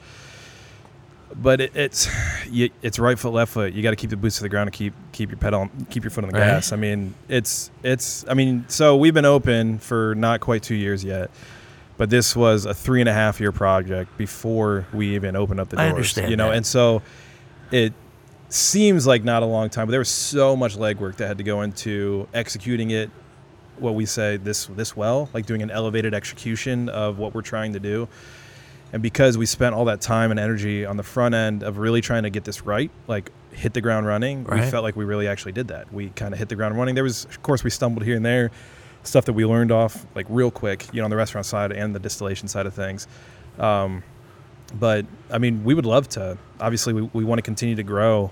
But 1.33 1.61
it, 1.61 1.75
it's 1.75 2.07
you, 2.49 2.69
it's 2.81 2.99
right 2.99 3.17
foot 3.17 3.33
left 3.33 3.53
foot. 3.53 3.73
You 3.73 3.81
got 3.83 3.91
to 3.91 3.95
keep 3.95 4.09
the 4.09 4.17
boots 4.17 4.37
to 4.37 4.43
the 4.43 4.49
ground 4.49 4.67
and 4.67 4.73
keep 4.73 4.93
keep 5.11 5.29
your 5.31 5.37
pedal 5.37 5.69
keep 5.89 6.03
your 6.03 6.11
foot 6.11 6.23
on 6.25 6.29
the 6.31 6.37
Right. 6.39 6.45
gas. 6.45 6.71
I 6.71 6.75
mean 6.75 7.13
it's 7.29 7.71
it's 7.83 8.25
I 8.29 8.33
mean 8.33 8.65
so 8.67 8.95
we've 8.97 9.13
been 9.13 9.25
open 9.25 9.79
for 9.79 10.15
not 10.15 10.39
quite 10.39 10.63
two 10.63 10.75
years 10.75 11.03
yet. 11.03 11.29
But 11.97 12.09
this 12.09 12.35
was 12.35 12.65
a 12.65 12.73
three 12.73 12.99
and 12.99 13.07
a 13.07 13.13
half 13.13 13.39
year 13.39 13.53
project 13.53 14.17
before 14.17 14.85
we 14.93 15.15
even 15.15 15.37
opened 15.37 15.61
up 15.61 15.69
the 15.69 15.79
I 15.79 15.83
doors. 15.85 15.93
understand 15.95 16.29
You 16.29 16.35
know, 16.35 16.49
that. 16.49 16.57
and 16.57 16.65
so 16.65 17.01
it 17.71 17.93
seems 18.49 19.07
like 19.07 19.23
not 19.23 19.43
a 19.43 19.45
long 19.45 19.69
time, 19.69 19.87
but 19.87 19.91
there 19.91 19.99
was 20.01 20.09
so 20.09 20.55
much 20.57 20.75
legwork 20.77 21.15
that 21.17 21.27
had 21.27 21.37
to 21.37 21.43
go 21.45 21.61
into 21.61 22.27
executing 22.33 22.91
it. 22.91 23.09
What 23.77 23.95
we 23.95 24.05
say 24.05 24.37
this 24.37 24.65
this 24.67 24.95
well, 24.95 25.29
like 25.33 25.45
doing 25.45 25.61
an 25.61 25.71
elevated 25.71 26.13
execution 26.13 26.87
of 26.89 27.17
what 27.17 27.33
we're 27.33 27.41
trying 27.41 27.73
to 27.73 27.79
do, 27.79 28.07
and 28.93 29.01
because 29.01 29.37
we 29.37 29.45
spent 29.45 29.75
all 29.75 29.85
that 29.85 30.01
time 30.01 30.31
and 30.31 30.39
energy 30.39 30.85
on 30.85 30.97
the 30.97 31.03
front 31.03 31.35
end 31.35 31.63
of 31.63 31.77
really 31.77 32.01
trying 32.01 32.23
to 32.23 32.29
get 32.29 32.43
this 32.43 32.65
right, 32.65 32.91
like 33.07 33.31
hit 33.51 33.73
the 33.73 33.81
ground 33.81 34.05
running, 34.05 34.43
we 34.45 34.61
felt 34.61 34.83
like 34.83 34.95
we 34.95 35.05
really 35.05 35.27
actually 35.27 35.51
did 35.51 35.67
that. 35.69 35.91
We 35.91 36.09
kind 36.09 36.33
of 36.33 36.39
hit 36.39 36.49
the 36.49 36.55
ground 36.55 36.77
running. 36.77 36.95
There 36.95 37.03
was, 37.03 37.25
of 37.25 37.41
course, 37.43 37.63
we 37.63 37.69
stumbled 37.69 38.05
here 38.05 38.15
and 38.15 38.25
there, 38.25 38.51
stuff 39.03 39.25
that 39.25 39.33
we 39.33 39.45
learned 39.45 39.71
off 39.71 40.05
like 40.15 40.25
real 40.29 40.51
quick, 40.51 40.87
you 40.93 41.01
know, 41.01 41.05
on 41.05 41.09
the 41.09 41.15
restaurant 41.15 41.45
side 41.45 41.71
and 41.71 41.93
the 41.95 41.99
distillation 41.99 42.47
side 42.47 42.65
of 42.65 42.73
things. 42.73 43.07
Um, 43.59 44.03
but 44.73 45.05
I 45.31 45.37
mean, 45.37 45.63
we 45.63 45.73
would 45.73 45.85
love 45.85 46.09
to. 46.09 46.37
Obviously, 46.59 46.93
we, 46.93 47.01
we 47.13 47.23
want 47.23 47.39
to 47.39 47.43
continue 47.43 47.75
to 47.75 47.83
grow 47.83 48.31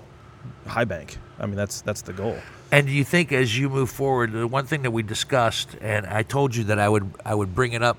High 0.66 0.84
Bank. 0.84 1.18
I 1.38 1.46
mean, 1.46 1.56
that's 1.56 1.80
that's 1.80 2.02
the 2.02 2.12
goal. 2.12 2.38
And 2.70 2.86
do 2.86 2.92
you 2.92 3.04
think 3.04 3.32
as 3.32 3.56
you 3.56 3.68
move 3.68 3.90
forward, 3.90 4.32
the 4.32 4.46
one 4.46 4.66
thing 4.66 4.82
that 4.82 4.90
we 4.90 5.02
discussed, 5.02 5.76
and 5.80 6.06
I 6.06 6.22
told 6.22 6.56
you 6.56 6.64
that 6.64 6.78
I 6.78 6.88
would 6.88 7.10
I 7.24 7.34
would 7.34 7.54
bring 7.54 7.72
it 7.72 7.82
up 7.82 7.98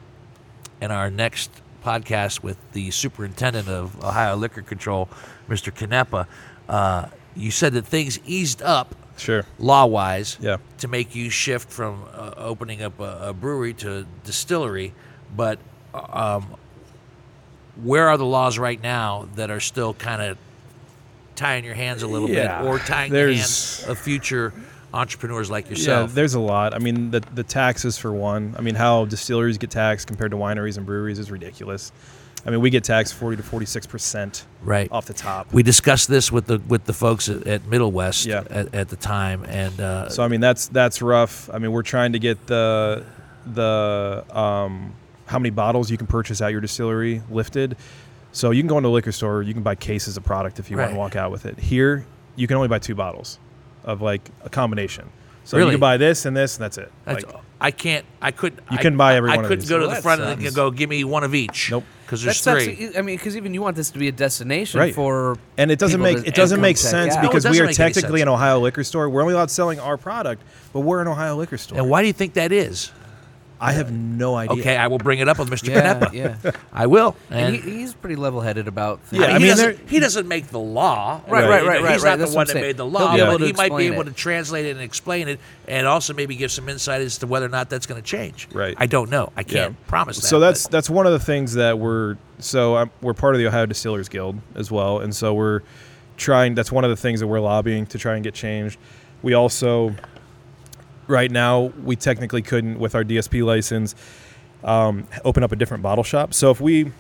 in 0.81 0.91
our 0.91 1.09
next 1.09 1.49
podcast 1.85 2.41
with 2.41 2.57
the 2.73 2.89
superintendent 2.91 3.67
of 3.69 4.03
Ohio 4.03 4.35
Liquor 4.35 4.63
Control, 4.63 5.07
Mr. 5.47 5.71
Canepa, 5.71 6.25
uh, 6.67 7.07
you 7.35 7.51
said 7.51 7.73
that 7.73 7.85
things 7.85 8.19
eased 8.25 8.61
up 8.63 8.95
Sure. 9.17 9.45
law 9.59 9.85
wise 9.85 10.37
Yeah. 10.41 10.57
to 10.79 10.87
make 10.87 11.15
you 11.15 11.29
shift 11.29 11.69
from 11.69 12.03
uh, 12.13 12.33
opening 12.37 12.81
up 12.81 12.99
a, 12.99 13.29
a 13.29 13.33
brewery 13.33 13.73
to 13.75 13.99
a 13.99 14.05
distillery. 14.23 14.93
But 15.35 15.59
um, 15.93 16.55
where 17.81 18.09
are 18.09 18.17
the 18.17 18.25
laws 18.25 18.57
right 18.57 18.81
now 18.81 19.27
that 19.35 19.51
are 19.51 19.59
still 19.59 19.93
kind 19.93 20.21
of 20.21 20.37
tying 21.35 21.65
your 21.65 21.75
hands 21.75 22.01
a 22.03 22.07
little 22.07 22.29
Yeah, 22.29 22.61
bit 22.61 22.67
or 22.69 22.79
tying 22.79 23.11
the 23.11 23.17
there's- 23.17 23.79
hands 23.81 23.89
of 23.89 23.99
future 23.99 24.53
entrepreneurs 24.95 25.49
like 25.51 25.65
Yeah, 25.65 25.69
yourself? 25.71 26.13
there's 26.13 26.33
a 26.33 26.39
lot. 26.39 26.73
I 26.73 26.79
mean, 26.79 27.11
the 27.11 27.19
the 27.33 27.43
taxes 27.43 27.97
for 27.97 28.11
one. 28.13 28.55
I 28.57 28.61
mean, 28.61 28.75
how 28.75 29.05
distilleries 29.05 29.57
get 29.57 29.69
taxed 29.71 30.07
compared 30.07 30.31
to 30.31 30.37
wineries 30.37 30.77
and 30.77 30.85
breweries 30.85 31.19
is 31.19 31.29
ridiculous. 31.29 31.91
I 32.47 32.51
mean, 32.51 32.61
we 32.61 32.69
get 32.69 32.83
taxed 32.83 33.15
forty 33.15 33.37
to 33.37 33.43
forty 33.43 33.65
six 33.65 33.85
percent 33.87 34.45
right. 34.61 34.87
off 34.91 35.05
the 35.05 35.13
top. 35.13 35.51
We 35.51 35.63
discussed 35.63 36.07
this 36.07 36.31
with 36.31 36.45
the 36.45 36.59
with 36.67 36.85
the 36.85 36.93
folks 36.93 37.27
at, 37.27 37.45
at 37.47 37.65
Middle 37.65 37.91
West 37.91 38.25
Yeah. 38.25 38.43
at, 38.49 38.73
at 38.73 38.89
the 38.89 38.95
time, 38.95 39.43
and 39.45 39.79
uh, 39.79 40.09
So 40.09 40.23
I 40.23 40.27
mean, 40.27 40.41
that's 40.41 40.67
that's 40.67 41.01
rough. 41.01 41.49
I 41.51 41.57
mean, 41.57 41.71
we're 41.71 41.81
trying 41.83 42.13
to 42.13 42.19
get 42.19 42.45
the 42.47 43.03
the 43.47 44.23
um, 44.31 44.93
how 45.25 45.39
many 45.39 45.49
bottles 45.49 45.89
you 45.89 45.97
can 45.97 46.07
purchase 46.07 46.39
at 46.41 46.51
your 46.51 46.61
distillery 46.61 47.21
lifted. 47.29 47.77
So 48.31 48.51
you 48.51 48.61
can 48.61 48.67
go 48.67 48.77
into 48.77 48.89
a 48.89 48.91
liquor 48.91 49.13
store, 49.13 49.41
you 49.43 49.53
can 49.53 49.63
buy 49.63 49.75
cases 49.75 50.17
of 50.17 50.23
product 50.25 50.59
if 50.59 50.69
you 50.69 50.77
want 50.77 50.91
to 50.91 50.97
walk 50.97 51.15
out 51.15 51.31
with 51.31 51.45
it. 51.45 51.57
Here, 51.57 52.05
you 52.35 52.47
can 52.47 52.57
only 52.57 52.67
buy 52.67 52.79
two 52.79 52.93
bottles 52.93 53.39
of 53.85 54.01
like 54.01 54.29
a 54.43 54.49
combination. 54.49 55.09
So 55.45 55.57
Really? 55.57 55.69
you 55.71 55.73
can 55.75 55.79
buy 55.81 55.97
this 55.97 56.25
and 56.25 56.35
this, 56.35 56.57
and 56.57 56.63
that's 56.63 56.77
it. 56.79 56.91
That's, 57.05 57.23
Like, 57.23 57.35
I 57.61 57.71
can't. 57.71 58.03
I 58.21 58.31
couldn't. 58.31 58.59
You 58.71 58.77
I, 58.77 58.81
couldn't 58.81 58.97
buy 58.97 59.15
every 59.15 59.29
I 59.31 59.35
one 59.37 59.45
of 59.45 59.49
couldn't 59.49 59.61
these. 59.61 59.69
go 59.69 59.77
to 59.77 59.81
Well, 59.85 59.89
the 59.91 59.95
that 59.95 60.01
front 60.03 60.21
and 60.21 60.55
go 60.55 60.71
give 60.71 60.89
me 60.89 61.03
one 61.03 61.23
of 61.23 61.33
each. 61.35 61.69
Nope. 61.71 61.83
Because 62.05 62.23
there's 62.23 62.43
That's, 62.43 62.65
three. 62.65 62.85
that's, 62.85 62.97
I 62.97 63.01
mean, 63.01 63.15
because 63.17 63.35
even 63.37 63.53
you 63.53 63.61
want 63.61 63.75
this 63.75 63.89
to 63.91 63.97
be 63.99 64.07
a 64.07 64.11
destination 64.11 64.79
Right. 64.79 64.93
for 64.93 65.37
and 65.57 65.71
it 65.71 65.79
doesn't 65.79 66.01
make 66.01 66.17
it 66.17 66.35
doesn't 66.35 66.61
make 66.61 66.75
come 66.77 66.81
check 66.83 66.91
sense. 67.11 67.15
No, 67.15 67.21
because 67.21 67.47
we 67.47 67.59
are 67.61 67.71
technically 67.71 68.21
an 68.21 68.27
Ohio 68.27 68.59
liquor 68.59 68.83
store. 68.83 69.09
We're 69.09 69.21
only 69.21 69.33
allowed 69.33 69.49
selling 69.51 69.79
our 69.79 69.97
product, 69.97 70.41
but 70.73 70.81
we're 70.81 71.01
an 71.01 71.07
Ohio 71.07 71.35
liquor 71.35 71.57
store. 71.57 71.77
and 71.79 71.89
why 71.89 72.01
do 72.01 72.07
you 72.07 72.13
think 72.13 72.33
that 72.33 72.51
is? 72.51 72.91
I 73.59 73.71
have 73.71 73.91
no 73.91 74.35
idea. 74.35 74.59
Okay, 74.61 74.75
I 74.77 74.87
will 74.87 74.97
bring 74.97 75.19
it 75.19 75.29
up 75.29 75.39
with 75.39 75.49
Mr. 75.49 75.69
Yeah, 75.69 75.93
Canepa. 75.99 76.13
yeah. 76.45 76.51
I 76.73 76.87
will. 76.87 77.15
And 77.29 77.55
And, 77.55 77.63
he, 77.63 77.77
he's 77.79 77.93
pretty 77.93 78.17
level-headed 78.17 78.67
about. 78.67 78.99
Things. 79.01 79.21
Yeah, 79.21 79.27
I 79.29 79.29
mean, 79.29 79.35
I 79.35 79.39
he, 79.39 79.43
mean, 79.45 79.49
doesn't, 79.57 79.89
he 79.89 79.99
doesn't 79.99 80.27
make 80.27 80.47
the 80.47 80.59
law. 80.59 81.21
Right, 81.27 81.47
right, 81.49 81.63
right, 81.65 81.81
right, 81.81 81.93
He's 81.93 82.03
right. 82.03 82.11
not 82.11 82.19
That's 82.19 82.31
the 82.31 82.35
what 82.37 82.41
one 82.41 82.41
I'm 82.41 82.47
that 82.47 82.53
saying. 82.53 82.65
made 82.65 82.77
the 82.77 82.83
He'll 82.83 82.91
law, 82.91 83.15
be 83.15 83.21
able 83.21 83.31
but 83.31 83.37
to 83.39 83.45
he 83.47 83.53
might 83.53 83.57
be 83.57 83.65
explain 83.85 83.93
able 83.93 84.01
it. 84.01 84.05
to 84.05 84.11
translate 84.13 84.65
it 84.65 84.71
and 84.71 84.81
explain 84.81 85.27
it, 85.29 85.39
and 85.67 85.87
also 85.87 86.13
maybe 86.13 86.35
give 86.35 86.51
some 86.51 86.67
insight 86.67 87.01
as 87.01 87.17
to 87.19 87.27
whether 87.27 87.45
or 87.45 87.49
not 87.49 87.69
that's 87.69 87.85
going 87.85 88.01
to 88.01 88.05
change. 88.05 88.49
Right. 88.53 88.75
I 88.77 88.87
don't 88.87 89.09
know. 89.09 89.31
I 89.37 89.43
can't 89.43 89.71
Yeah. 89.71 89.87
promise 89.87 90.17
that. 90.19 90.27
So 90.27 90.39
that's 90.39 90.63
but- 90.63 90.71
that's 90.73 90.89
one 90.89 91.05
of 91.05 91.13
the 91.13 91.19
things 91.19 91.53
that 91.53 91.79
we're 91.79 92.17
so 92.39 92.75
um, 92.75 92.91
we're 93.01 93.13
part 93.13 93.35
of 93.35 93.39
the 93.39 93.47
Ohio 93.47 93.65
Distillers 93.65 94.09
Guild 94.09 94.37
as 94.55 94.69
well, 94.69 94.99
and 94.99 95.15
so 95.15 95.33
we're 95.33 95.61
trying. 96.17 96.55
That's 96.55 96.71
one 96.73 96.83
of 96.83 96.89
the 96.89 96.97
things 96.97 97.21
that 97.21 97.27
we're 97.27 97.39
lobbying 97.39 97.85
to 97.87 97.97
try 97.97 98.15
and 98.15 98.23
get 98.23 98.33
changed. 98.33 98.77
We 99.21 99.33
also, 99.33 99.95
right 101.07 101.31
now, 101.31 101.71
we 101.83 101.95
technically 101.95 102.41
couldn't 102.41 102.79
with 102.79 102.95
our 102.95 103.03
DSP 103.03 103.45
license 103.45 103.95
um, 104.63 105.07
open 105.23 105.43
up 105.43 105.51
a 105.51 105.55
different 105.55 105.83
bottle 105.83 106.03
shop. 106.03 106.33
So 106.33 106.51
if 106.51 106.59
we 106.59 106.91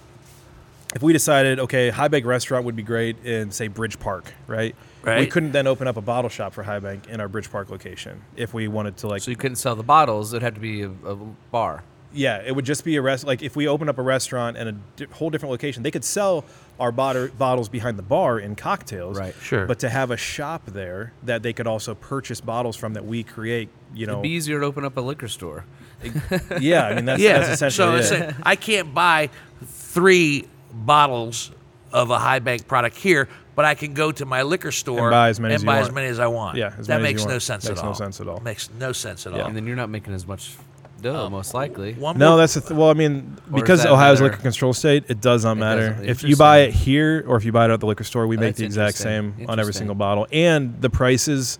if 0.95 1.01
we 1.03 1.11
decided, 1.11 1.59
okay, 1.59 1.89
High 1.89 2.07
Bank 2.07 2.25
restaurant 2.25 2.65
would 2.65 2.75
be 2.75 2.83
great 2.83 3.25
in 3.25 3.51
say 3.51 3.67
Bridge 3.67 3.99
Park, 3.99 4.33
right? 4.47 4.75
Right. 5.03 5.19
We 5.19 5.27
couldn't 5.27 5.51
then 5.51 5.67
open 5.67 5.87
up 5.87 5.97
a 5.97 6.01
bottle 6.01 6.29
shop 6.29 6.53
for 6.53 6.63
High 6.63 6.79
Bank 6.79 7.07
in 7.09 7.19
our 7.19 7.27
Bridge 7.27 7.51
Park 7.51 7.69
location 7.69 8.21
if 8.35 8.53
we 8.53 8.67
wanted 8.67 8.97
to 8.97 9.07
like 9.07 9.21
So 9.21 9.31
you 9.31 9.37
couldn't 9.37 9.57
sell 9.57 9.75
the 9.75 9.83
bottles; 9.83 10.33
it'd 10.33 10.43
have 10.43 10.53
to 10.55 10.59
be 10.59 10.83
a, 10.83 10.89
a 10.89 11.15
bar. 11.51 11.83
Yeah, 12.13 12.41
it 12.45 12.55
would 12.55 12.65
just 12.65 12.85
be 12.85 12.95
a 12.95 13.01
rest. 13.01 13.25
Like 13.25 13.43
if 13.43 13.57
we 13.57 13.67
open 13.67 13.89
up 13.89 13.97
a 13.97 14.01
restaurant 14.01 14.55
in 14.57 14.67
a 14.69 14.71
di- 14.71 15.05
whole 15.11 15.29
different 15.29 15.51
location, 15.51 15.83
they 15.83 15.91
could 15.91 16.05
sell 16.05 16.45
our 16.79 16.91
bot- 16.91 17.37
bottles 17.37 17.69
behind 17.69 17.97
the 17.97 18.03
bar 18.03 18.39
in 18.39 18.55
cocktails. 18.55 19.17
Right. 19.17 19.35
Sure. 19.41 19.65
But 19.65 19.79
to 19.79 19.89
have 19.89 20.11
a 20.11 20.17
shop 20.17 20.65
there 20.65 21.13
that 21.23 21.41
they 21.43 21.53
could 21.53 21.67
also 21.67 21.95
purchase 21.95 22.41
bottles 22.41 22.75
from 22.75 22.93
that 22.93 23.05
we 23.05 23.23
create, 23.23 23.69
you 23.93 24.05
know. 24.07 24.13
It'd 24.13 24.23
be 24.23 24.29
easier 24.29 24.59
to 24.59 24.65
open 24.65 24.83
up 24.85 24.97
a 24.97 25.01
liquor 25.01 25.27
store. 25.27 25.65
yeah, 26.59 26.85
I 26.87 26.95
mean 26.95 27.05
that's, 27.05 27.21
yeah. 27.21 27.39
that's 27.39 27.47
so 27.59 27.67
essentially 27.67 27.99
it's 27.99 28.11
it. 28.11 28.21
a- 28.21 28.35
I 28.43 28.55
can't 28.55 28.93
buy 28.93 29.29
three 29.63 30.47
bottles 30.73 31.51
of 31.91 32.09
a 32.09 32.19
high 32.19 32.39
bank 32.39 32.67
product 32.67 32.97
here, 32.97 33.29
but 33.55 33.63
I 33.65 33.75
can 33.75 33.93
go 33.93 34.11
to 34.11 34.25
my 34.25 34.41
liquor 34.43 34.71
store 34.71 34.99
And 35.07 35.11
buy 35.11 35.29
as 35.29 35.39
many 35.39 35.53
and 35.53 35.61
as 35.61 35.65
buy 35.65 35.79
as 35.79 35.91
many 35.91 36.07
as 36.07 36.19
I 36.19 36.27
want. 36.27 36.57
Yeah, 36.57 36.73
as 36.77 36.87
that 36.87 37.01
many 37.01 37.05
as 37.09 37.13
makes 37.13 37.21
you 37.23 37.29
no 37.29 37.39
sense 37.39 37.67
Makes 37.67 37.79
at 37.79 37.85
no 37.85 37.93
sense 37.93 38.19
at 38.21 38.27
all. 38.27 38.39
Makes 38.41 38.69
no 38.77 38.91
sense 38.91 39.25
at 39.25 39.33
Yeah. 39.33 39.41
all. 39.41 39.47
And 39.47 39.55
then 39.55 39.65
you're 39.65 39.77
not 39.77 39.89
making 39.89 40.13
as 40.13 40.27
much 40.27 40.55
dough, 41.01 41.29
most 41.29 41.53
likely. 41.53 41.93
One 41.93 42.17
No, 42.17 42.37
that's 42.37 42.53
the 42.55 42.61
th- 42.61 42.71
well. 42.71 42.89
I 42.89 42.93
mean, 42.93 43.37
because 43.53 43.79
does 43.79 43.83
that 43.83 43.91
Ohio's 43.91 44.19
matter? 44.21 44.31
liquor 44.31 44.41
control 44.43 44.73
state, 44.73 45.03
it 45.07 45.21
does 45.21 45.43
not 45.45 45.57
It 45.57 45.59
matter. 45.59 45.99
If 46.03 46.23
you 46.23 46.35
buy 46.35 46.59
it 46.59 46.73
here 46.73 47.23
or 47.27 47.37
if 47.37 47.45
you 47.45 47.51
buy 47.51 47.65
it 47.65 47.71
at 47.71 47.79
the 47.79 47.85
liquor 47.85 48.03
store, 48.03 48.27
we 48.27 48.37
Oh, 48.37 48.39
make 48.41 48.55
the 48.55 48.65
exact 48.65 48.97
same 48.97 49.45
on 49.47 49.59
every 49.59 49.73
single 49.73 49.95
bottle, 49.95 50.27
and 50.31 50.79
the 50.81 50.89
prices, 50.89 51.59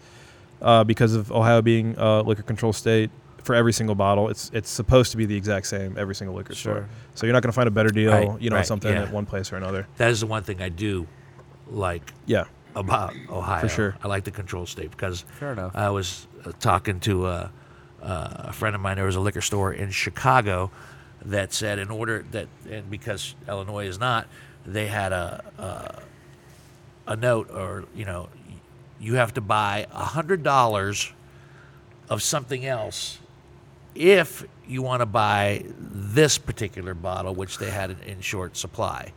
uh, 0.62 0.84
because 0.84 1.14
of 1.14 1.32
Ohio 1.32 1.62
being 1.62 1.96
a 1.98 2.22
liquor 2.22 2.44
control 2.44 2.74
state, 2.74 3.10
for 3.44 3.54
every 3.54 3.74
single 3.74 3.94
bottle, 3.96 4.30
it's 4.30 4.50
it's 4.54 4.70
supposed 4.72 5.12
to 5.12 5.18
be 5.18 5.26
the 5.26 5.36
exact 5.38 5.68
same 5.68 5.96
every 6.00 6.16
single 6.16 6.36
liquor 6.36 6.56
store. 6.56 6.90
So 7.14 7.28
you're 7.28 7.34
not 7.34 7.44
going 7.44 7.52
to 7.52 7.56
find 7.56 7.68
a 7.68 7.72
better 7.72 7.90
deal, 7.92 8.12
Right, 8.12 8.42
you 8.42 8.50
know, 8.50 8.56
right, 8.56 8.66
something 8.66 8.92
yeah. 8.92 9.04
at 9.04 9.12
one 9.12 9.28
place 9.28 9.54
or 9.54 9.56
another. 9.58 9.86
that 9.98 10.10
is 10.10 10.22
the 10.22 10.26
one 10.26 10.42
thing 10.42 10.62
I 10.64 10.70
do 10.70 11.06
like 11.68 12.12
Yeah, 12.26 12.46
about 12.76 13.14
Ohio. 13.30 13.62
For 13.62 13.70
sure. 13.70 13.96
I 14.04 14.08
like 14.08 14.24
the 14.24 14.32
control 14.32 14.66
state 14.66 14.90
because 14.90 15.26
Fair 15.40 15.52
enough. 15.54 15.76
I 15.76 15.90
was 15.92 16.28
uh, 16.44 16.54
talking 16.60 17.00
to 17.02 17.26
uh, 17.28 17.50
uh, 18.06 18.50
a 18.50 18.54
friend 18.54 18.76
of 18.76 18.82
mine. 18.82 18.96
There 18.96 19.06
was 19.06 19.16
a 19.16 19.20
liquor 19.20 19.42
store 19.42 19.74
in 19.74 19.92
Chicago 19.92 20.72
that 21.26 21.52
said, 21.54 21.80
in 21.80 21.90
order 21.90 22.24
that, 22.32 22.48
and 22.70 22.90
because 22.90 23.36
Illinois 23.48 23.88
is 23.88 24.00
not, 24.00 24.28
they 24.66 24.88
had 24.88 25.12
a, 25.12 25.44
a 25.58 26.02
a 27.08 27.16
note, 27.16 27.52
or 27.52 27.86
you 27.96 28.06
know, 28.06 28.30
you 29.00 29.16
have 29.16 29.34
to 29.36 29.42
buy 29.42 29.88
hundred 29.92 30.44
dollars 30.44 31.12
of 32.10 32.22
something 32.22 32.66
else 32.66 33.20
if 33.94 34.46
you 34.68 34.82
want 34.82 35.02
to 35.02 35.06
buy 35.06 35.64
this 35.80 36.38
particular 36.38 36.94
bottle, 36.94 37.34
which 37.34 37.58
they 37.58 37.70
had 37.70 37.92
in, 37.92 38.00
in 38.02 38.22
short 38.22 38.58
supply. 38.58 39.14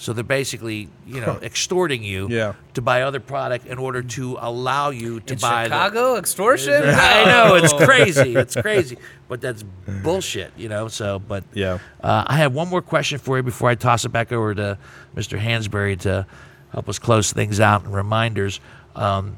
So 0.00 0.12
they're 0.12 0.22
basically, 0.24 0.88
you 1.06 1.20
know, 1.20 1.38
extorting 1.42 2.02
you 2.04 2.28
Yeah. 2.30 2.54
to 2.74 2.80
buy 2.80 3.02
other 3.02 3.18
product 3.20 3.66
in 3.66 3.78
order 3.78 4.00
to 4.02 4.38
allow 4.40 4.90
you 4.90 5.18
to 5.20 5.32
In 5.34 5.38
buy 5.40 5.64
the- 5.64 5.74
Chicago, 5.74 6.16
extortion. 6.22 6.82
I 6.86 7.24
know 7.24 7.56
it's 7.56 7.72
crazy. 7.72 8.34
It's 8.36 8.54
crazy, 8.60 8.96
but 9.28 9.40
that's 9.40 9.64
bullshit, 10.02 10.52
you 10.56 10.68
know. 10.68 10.86
So, 10.88 11.18
but 11.18 11.42
Yeah. 11.52 11.78
uh, 12.00 12.24
I 12.26 12.36
have 12.36 12.54
one 12.54 12.68
more 12.68 12.80
question 12.80 13.18
for 13.18 13.36
you 13.36 13.42
before 13.42 13.68
I 13.70 13.74
toss 13.74 14.04
it 14.04 14.10
back 14.10 14.30
over 14.32 14.54
to 14.54 14.78
Mr. 15.16 15.36
Hansberry 15.38 15.98
to 16.00 16.26
help 16.72 16.88
us 16.88 16.98
close 17.00 17.32
things 17.32 17.58
out 17.60 17.82
and 17.84 17.92
reminders. 17.92 18.60
Um, 18.94 19.36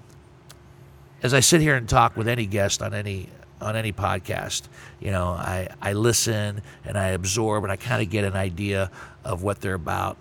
as 1.23 1.33
I 1.35 1.41
sit 1.41 1.61
here 1.61 1.75
and 1.77 1.89
talk 1.89 2.17
with 2.17 2.29
any 2.29 2.47
guest 2.47 2.83
on 2.83 2.95
any 2.95 3.29
on 3.63 3.77
any 3.77 3.93
podcast, 3.93 4.63
you 5.01 5.11
know, 5.11 5.29
I, 5.29 5.69
I 5.83 5.93
listen 5.93 6.63
and 6.85 6.97
I 6.99 7.09
absorb 7.09 7.63
and 7.63 7.71
I 7.71 7.77
kind 7.77 8.01
of 8.03 8.09
get 8.09 8.25
an 8.25 8.35
idea 8.35 8.91
of 9.23 9.43
what 9.43 9.61
they're 9.61 9.75
about 9.75 10.17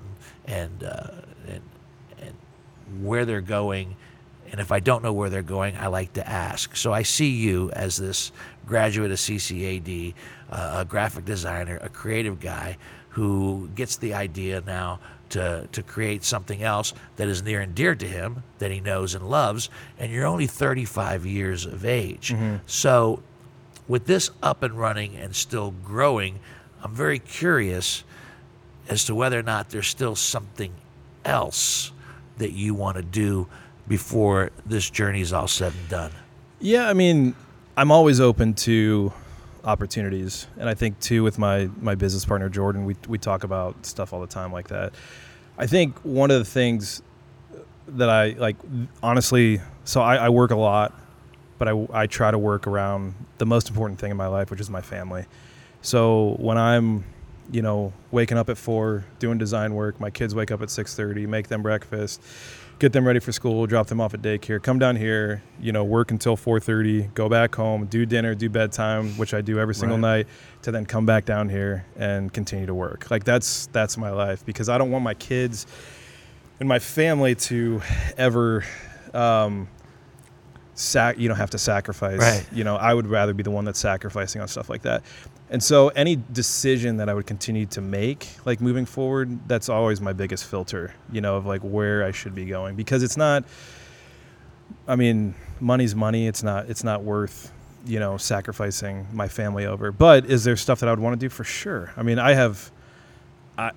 and 0.50 0.84
uh, 0.84 1.12
and 1.47 1.62
and 2.20 2.36
where 3.06 3.24
they're 3.24 3.39
going. 3.41 3.95
And 4.52 4.60
if 4.60 4.72
I 4.72 4.80
don't 4.80 5.04
know 5.04 5.14
where 5.14 5.30
they're 5.30 5.43
going, 5.43 5.78
I 5.78 5.88
like 5.88 6.14
to 6.14 6.28
ask. 6.28 6.76
So 6.76 6.91
I 6.91 7.04
see 7.04 7.30
you 7.30 7.70
as 7.72 7.97
this 7.97 8.32
graduate 8.66 9.12
of 9.12 9.20
CCAD, 9.20 10.16
uh, 10.50 10.78
a 10.80 10.86
graphic 10.86 11.24
designer, 11.24 11.78
a 11.82 11.89
creative 11.89 12.39
guy 12.39 12.78
who 13.10 13.70
gets 13.76 13.97
the 13.97 14.16
idea 14.16 14.62
now 14.66 15.00
to, 15.30 15.68
to 15.72 15.84
create 15.84 16.24
something 16.24 16.64
else 16.64 16.93
that 17.18 17.28
is 17.28 17.43
near 17.43 17.62
and 17.62 17.76
dear 17.76 17.93
to 17.93 18.08
him, 18.08 18.41
that 18.58 18.72
he 18.72 18.80
knows 18.80 19.14
and 19.14 19.30
loves. 19.30 19.70
And 20.00 20.12
you're 20.12 20.26
only 20.26 20.47
35 20.47 21.28
years 21.28 21.68
of 21.68 21.86
age. 21.86 22.34
So 22.66 23.22
with 23.88 24.06
this 24.06 24.32
up 24.41 24.64
and 24.64 24.74
running 24.74 25.16
and 25.16 25.36
still 25.36 25.72
growing, 25.84 26.39
I'm 26.84 26.95
very 26.95 27.20
curious 27.20 28.04
as 28.90 29.06
to 29.06 29.16
whether 29.16 29.40
or 29.40 29.44
not 29.44 29.70
there's 29.70 29.88
still 29.88 30.16
something 30.16 30.74
else 31.24 31.92
that 32.40 32.52
you 32.52 32.74
want 32.74 32.98
to 32.98 33.04
do 33.04 33.48
before 33.88 34.52
this 34.66 34.90
journey 34.90 35.22
is 35.22 35.32
all 35.32 35.48
said 35.48 35.74
and 35.74 35.90
done. 35.90 36.12
Yeah, 36.60 36.90
I 36.90 36.94
mean, 36.94 37.36
I'm 37.78 37.92
always 37.92 38.20
open 38.20 38.54
to 38.56 39.14
opportunities, 39.64 40.48
and 40.58 40.68
I 40.68 40.74
think 40.74 41.00
too 41.00 41.24
with 41.24 41.38
my 41.38 41.70
my 41.80 41.96
business 41.96 42.26
partner 42.26 42.50
Jordan, 42.50 42.86
we 42.86 42.96
we 43.08 43.18
talk 43.18 43.44
about 43.44 43.86
stuff 43.86 44.12
all 44.12 44.22
the 44.22 44.28
time 44.28 44.52
like 44.52 44.68
that. 44.70 44.94
I 45.58 45.68
think 45.68 45.98
one 46.04 46.32
of 46.32 46.40
the 46.40 46.46
things 46.46 47.02
that 47.88 48.10
I 48.10 48.30
like, 48.32 48.56
honestly, 49.04 49.62
so 49.84 50.02
I, 50.02 50.16
I 50.16 50.30
work 50.30 50.52
a 50.52 50.56
lot, 50.56 50.94
but 51.58 51.68
I 51.68 51.88
I 51.92 52.08
try 52.08 52.32
to 52.32 52.38
work 52.38 52.68
around 52.68 53.14
the 53.38 53.46
most 53.46 53.70
important 53.70 54.00
thing 54.00 54.12
in 54.12 54.18
my 54.18 54.28
life, 54.28 54.52
which 54.52 54.62
is 54.62 54.70
my 54.70 54.82
family. 54.82 55.26
So 55.82 56.36
when 56.40 56.58
I'm 56.58 57.04
you 57.52 57.62
know 57.62 57.91
waking 58.12 58.38
up 58.38 58.50
at 58.50 58.58
four 58.58 59.06
doing 59.20 59.38
design 59.38 59.74
work 59.74 60.00
my 60.00 60.10
kids 60.10 60.36
wake 60.36 60.52
up 60.52 60.62
at 60.62 60.70
6.30 60.70 61.28
make 61.28 61.47
them 61.47 61.62
breakfast 61.64 62.22
get 62.78 62.93
them 62.93 63.06
ready 63.06 63.20
for 63.20 63.32
school 63.32 63.66
drop 63.66 63.88
them 63.88 64.00
off 64.00 64.14
at 64.14 64.22
daycare 64.22 64.62
come 64.62 64.78
down 64.80 64.95
here 64.95 65.41
you 65.60 65.72
know 65.72 65.84
work 65.84 66.12
until 66.12 66.38
4.30 66.38 67.14
go 67.16 67.28
back 67.28 67.56
home 67.56 67.86
do 67.88 68.06
dinner 68.06 68.36
do 68.36 68.50
bedtime 68.50 69.10
which 69.18 69.34
i 69.34 69.41
do 69.41 69.60
every 69.60 69.74
single 69.76 69.97
Right. 69.97 70.18
night 70.20 70.28
to 70.62 70.72
then 70.72 70.86
come 70.86 71.06
back 71.06 71.26
down 71.26 71.50
here 71.50 71.86
and 71.97 72.32
continue 72.32 72.68
to 72.68 72.74
work 72.76 73.10
like 73.10 73.24
that's 73.24 73.66
that's 73.68 73.97
my 73.97 74.12
life 74.12 74.45
because 74.45 74.70
i 74.70 74.78
don't 74.78 74.91
want 74.91 75.04
my 75.04 75.16
kids 75.16 75.66
and 76.60 76.70
my 76.70 76.80
family 76.80 77.34
to 77.36 77.82
ever 78.18 78.64
um, 79.14 79.68
sac 80.76 81.18
you 81.18 81.28
don't 81.28 81.38
have 81.38 81.50
to 81.50 81.58
sacrifice 81.58 82.20
Right. 82.20 82.45
you 82.54 82.64
know 82.64 82.78
i 82.78 82.93
would 82.93 83.08
rather 83.08 83.34
be 83.34 83.43
the 83.43 83.52
one 83.52 83.66
that's 83.66 83.80
sacrificing 83.80 84.41
on 84.41 84.47
stuff 84.47 84.70
like 84.70 84.84
that 84.84 85.04
and 85.50 85.64
so 85.64 85.89
any 85.89 86.16
decision 86.32 86.97
that 86.97 87.10
i 87.10 87.14
would 87.14 87.28
continue 87.28 87.66
to 87.66 87.82
make 87.82 88.28
like 88.45 88.62
moving 88.62 88.86
forward 88.86 89.47
that's 89.47 89.70
always 89.70 90.00
my 90.00 90.14
biggest 90.14 90.45
filter 90.45 90.93
you 91.12 91.22
know 91.22 91.36
of 91.36 91.45
like 91.45 91.62
where 91.62 92.04
i 92.04 92.12
should 92.12 92.36
be 92.36 92.45
going. 92.45 92.76
Because 92.76 93.04
it's 93.04 93.18
not 93.18 93.43
i 94.88 94.95
mean 94.95 95.34
money's 95.60 95.95
money. 95.95 96.28
It's 96.28 96.43
not 96.43 96.70
it's 96.70 96.84
not 96.84 97.04
worth 97.04 97.52
you 97.86 98.00
know 98.00 98.18
sacrificing 98.18 99.08
my 99.14 99.28
family 99.28 99.66
over. 99.66 99.91
But 99.91 100.26
is 100.26 100.43
there 100.43 100.56
stuff 100.56 100.80
that 100.80 100.89
i 100.89 100.91
would 100.91 101.00
want 101.00 101.20
to 101.20 101.26
do? 101.26 101.30
For 101.30 101.43
sure. 101.43 101.91
I 101.97 102.04
mean 102.04 102.20
i 102.20 102.34
have 102.34 102.72
i 103.58 103.72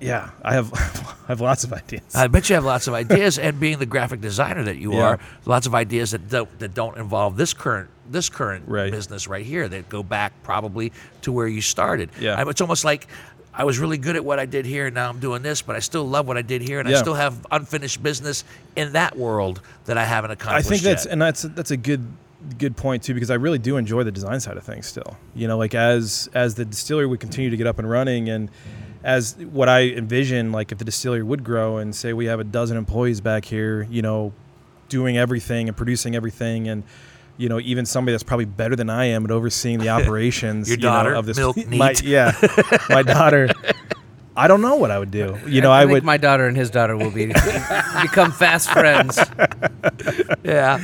yeah 0.00 0.30
i 0.42 0.52
have 0.54 0.72
i 1.24 1.26
have 1.28 1.40
lots 1.40 1.64
of 1.64 1.72
ideas 1.72 2.02
I 2.14 2.26
bet 2.28 2.48
you 2.48 2.54
have 2.54 2.64
lots 2.64 2.86
of 2.86 2.94
ideas, 2.94 3.38
and 3.38 3.58
being 3.58 3.78
the 3.78 3.86
graphic 3.86 4.20
designer 4.20 4.62
that 4.64 4.76
you 4.76 4.94
Yeah. 4.94 5.00
are, 5.02 5.20
lots 5.44 5.66
of 5.66 5.74
ideas 5.74 6.12
that 6.12 6.28
don't, 6.28 6.58
that 6.60 6.74
don't 6.74 6.96
involve 6.96 7.36
this 7.36 7.52
current 7.54 7.88
this 8.10 8.28
current 8.28 8.64
Right. 8.68 8.90
business 8.90 9.26
right 9.28 9.44
here 9.44 9.68
that 9.68 9.88
go 9.88 10.02
back 10.02 10.32
probably 10.42 10.92
to 11.22 11.32
where 11.32 11.46
you 11.46 11.60
started. 11.60 12.10
Yeah. 12.18 12.36
I- 12.42 12.48
it's 12.48 12.60
almost 12.60 12.84
like 12.84 13.06
I 13.52 13.64
was 13.64 13.78
really 13.80 13.98
good 13.98 14.14
at 14.16 14.24
what 14.24 14.38
I 14.38 14.46
did 14.46 14.64
here, 14.66 14.86
and 14.86 14.94
now 14.94 15.10
I'm 15.10 15.18
doing 15.18 15.42
this, 15.42 15.62
but 15.62 15.74
I 15.74 15.80
still 15.80 16.06
love 16.08 16.28
what 16.28 16.36
I 16.38 16.42
did 16.42 16.62
here, 16.62 16.78
and 16.78 16.88
I 16.88 16.94
still 16.94 17.14
have 17.14 17.44
unfinished 17.50 18.00
business 18.02 18.44
in 18.76 18.92
that 18.92 19.16
world 19.18 19.60
that 19.86 19.98
I 19.98 20.04
haven't 20.04 20.30
accomplished. 20.30 20.66
I 20.66 20.70
think 20.70 20.82
that's 20.82 21.04
yet. 21.06 21.12
and 21.12 21.20
that's 21.20 21.42
that's 21.42 21.72
a 21.72 21.76
good 21.76 22.06
good 22.56 22.76
point 22.76 23.02
too 23.02 23.14
because 23.14 23.30
I 23.32 23.34
really 23.34 23.58
do 23.58 23.76
enjoy 23.76 24.04
the 24.04 24.12
design 24.12 24.38
side 24.38 24.56
of 24.56 24.62
things 24.62 24.86
still. 24.86 25.16
You 25.34 25.48
know, 25.48 25.58
like 25.58 25.74
as 25.74 26.30
as 26.34 26.54
the 26.54 26.64
distillery 26.64 27.06
would 27.06 27.18
continue 27.20 27.50
to 27.50 27.56
get 27.56 27.66
up 27.66 27.78
and 27.80 27.90
running 27.90 28.28
and 28.28 28.48
as 29.02 29.36
what 29.36 29.68
I 29.68 29.82
envision 29.82 30.52
like 30.52 30.72
if 30.72 30.78
the 30.78 30.84
distillery 30.84 31.22
would 31.22 31.44
grow 31.44 31.78
and 31.78 31.94
say 31.94 32.12
we 32.12 32.26
have 32.26 32.40
a 32.40 32.44
dozen 32.44 32.76
employees 32.76 33.20
back 33.20 33.44
here, 33.44 33.86
you 33.90 34.02
know, 34.02 34.32
doing 34.88 35.16
everything 35.18 35.68
and 35.68 35.76
producing 35.76 36.14
everything 36.16 36.68
and 36.68 36.82
you 37.36 37.48
know, 37.48 37.60
even 37.60 37.86
somebody 37.86 38.12
that's 38.12 38.24
probably 38.24 38.46
better 38.46 38.74
than 38.74 38.90
I 38.90 39.04
am 39.04 39.24
at 39.24 39.30
overseeing 39.30 39.78
the 39.78 39.88
operations 39.90 40.68
Your 40.68 40.76
you 40.76 40.82
know, 40.82 40.88
daughter, 40.88 41.14
of 41.14 41.24
this 41.26 41.36
milk 41.36 41.56
my, 41.68 41.90
neat. 41.90 42.02
yeah. 42.02 42.32
my 42.88 43.02
daughter 43.02 43.48
I 44.38 44.46
don't 44.46 44.62
know 44.62 44.76
what 44.76 44.92
I 44.92 45.00
would 45.00 45.10
do. 45.10 45.36
You 45.48 45.60
know, 45.60 45.72
I, 45.72 45.80
think 45.80 45.92
would 45.94 46.04
my 46.04 46.16
daughter 46.16 46.46
and 46.46 46.56
his 46.56 46.70
daughter 46.70 46.96
will 46.96 47.10
be 47.10 47.26
become 47.26 48.30
fast 48.30 48.70
friends. 48.70 49.18
yeah. 50.44 50.78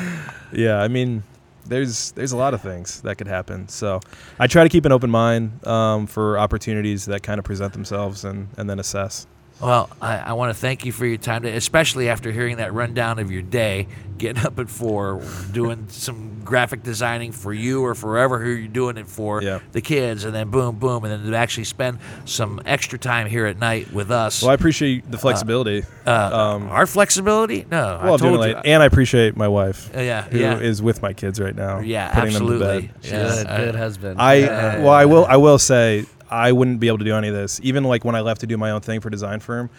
Yeah, 0.52 0.80
I 0.80 0.88
mean, 0.88 1.22
there's 1.66 2.12
there's 2.12 2.32
a 2.32 2.36
lot 2.36 2.54
of 2.54 2.60
things 2.60 3.00
that 3.02 3.16
could 3.16 3.28
happen. 3.28 3.68
So 3.68 4.00
I 4.38 4.46
try 4.46 4.62
to 4.62 4.68
keep 4.68 4.84
an 4.84 4.92
open 4.92 5.10
mind 5.10 5.66
um, 5.66 6.06
for 6.06 6.38
opportunities 6.38 7.06
that 7.06 7.22
kind 7.22 7.38
of 7.38 7.44
present 7.44 7.72
themselves 7.72 8.24
and 8.24 8.48
and 8.56 8.68
then 8.68 8.78
assess. 8.78 9.26
Well, 9.60 9.88
I, 10.02 10.16
I 10.18 10.32
want 10.34 10.54
to 10.54 10.60
thank 10.60 10.84
you 10.84 10.92
for 10.92 11.06
your 11.06 11.16
time, 11.16 11.42
to, 11.42 11.48
especially 11.48 12.08
after 12.08 12.30
hearing 12.32 12.56
that 12.58 12.74
rundown 12.74 13.18
of 13.18 13.30
your 13.30 13.40
day, 13.42 13.86
getting 14.18 14.44
up 14.44 14.58
at 14.58 14.68
four, 14.68 15.22
doing 15.52 15.86
some 15.88 16.42
graphic 16.44 16.82
designing 16.82 17.32
for 17.32 17.52
you 17.54 17.82
or 17.82 17.94
forever 17.94 18.38
who 18.42 18.50
you're 18.50 18.68
doing 18.68 18.96
it 18.98 19.06
for, 19.06 19.42
Yeah. 19.42 19.60
the 19.72 19.80
kids, 19.80 20.24
and 20.24 20.34
then 20.34 20.50
boom, 20.50 20.76
boom, 20.78 21.04
and 21.04 21.12
then 21.24 21.30
to 21.30 21.36
actually 21.36 21.64
spend 21.64 21.98
some 22.26 22.60
extra 22.66 22.98
time 22.98 23.26
here 23.28 23.46
at 23.46 23.58
night 23.58 23.92
with 23.92 24.10
us. 24.10 24.42
Well, 24.42 24.50
I 24.50 24.54
appreciate 24.54 25.10
the 25.10 25.18
flexibility. 25.18 25.84
uh, 26.06 26.10
um, 26.56 26.68
our 26.68 26.86
flexibility? 26.86 27.64
No, 27.70 28.00
well, 28.02 28.14
I 28.14 28.16
told 28.18 28.44
you. 28.44 28.56
and 28.56 28.82
I 28.82 28.86
appreciate 28.86 29.36
my 29.36 29.48
wife, 29.48 29.90
Uh, 29.96 30.00
yeah, 30.00 30.22
who 30.22 30.36
is 30.38 30.80
yeah, 30.80 30.84
with 30.84 31.00
my 31.00 31.12
kids 31.14 31.40
right 31.40 31.54
now. 31.56 31.78
yeah, 31.78 32.12
putting 32.12 32.28
absolutely. 32.34 32.66
them 32.66 32.80
to 32.82 32.86
bed. 33.10 33.10
Yeah, 33.10 33.34
Good, 33.56 33.64
good 33.64 33.74
husband. 33.76 34.20
I 34.20 34.34
Yeah. 34.34 34.78
well, 34.80 34.92
I 34.92 35.04
will 35.06 35.24
I 35.26 35.36
will 35.36 35.58
say 35.58 36.04
I 36.34 36.50
wouldn't 36.50 36.80
be 36.80 36.88
able 36.88 36.98
to 36.98 37.04
do 37.04 37.14
any 37.14 37.28
of 37.28 37.34
this. 37.34 37.60
Even 37.62 37.84
like 37.84 38.04
when 38.04 38.16
I 38.16 38.20
left 38.20 38.40
to 38.40 38.46
do 38.46 38.56
my 38.56 38.72
own 38.72 38.80
thing 38.80 39.00
for 39.00 39.08
design 39.08 39.38
firm, 39.38 39.70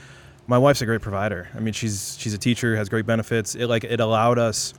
my 0.48 0.58
wife's 0.58 0.82
a 0.82 0.86
great 0.86 1.02
provider. 1.02 1.50
I 1.54 1.60
mean, 1.60 1.74
she's 1.74 2.16
she's 2.18 2.34
a 2.34 2.38
teacher, 2.38 2.78
has 2.78 2.88
great 2.88 3.06
benefits. 3.06 3.56
It 3.56 3.68
like 3.68 3.84
it 3.84 4.00
allowed 4.00 4.40
us 4.40 4.74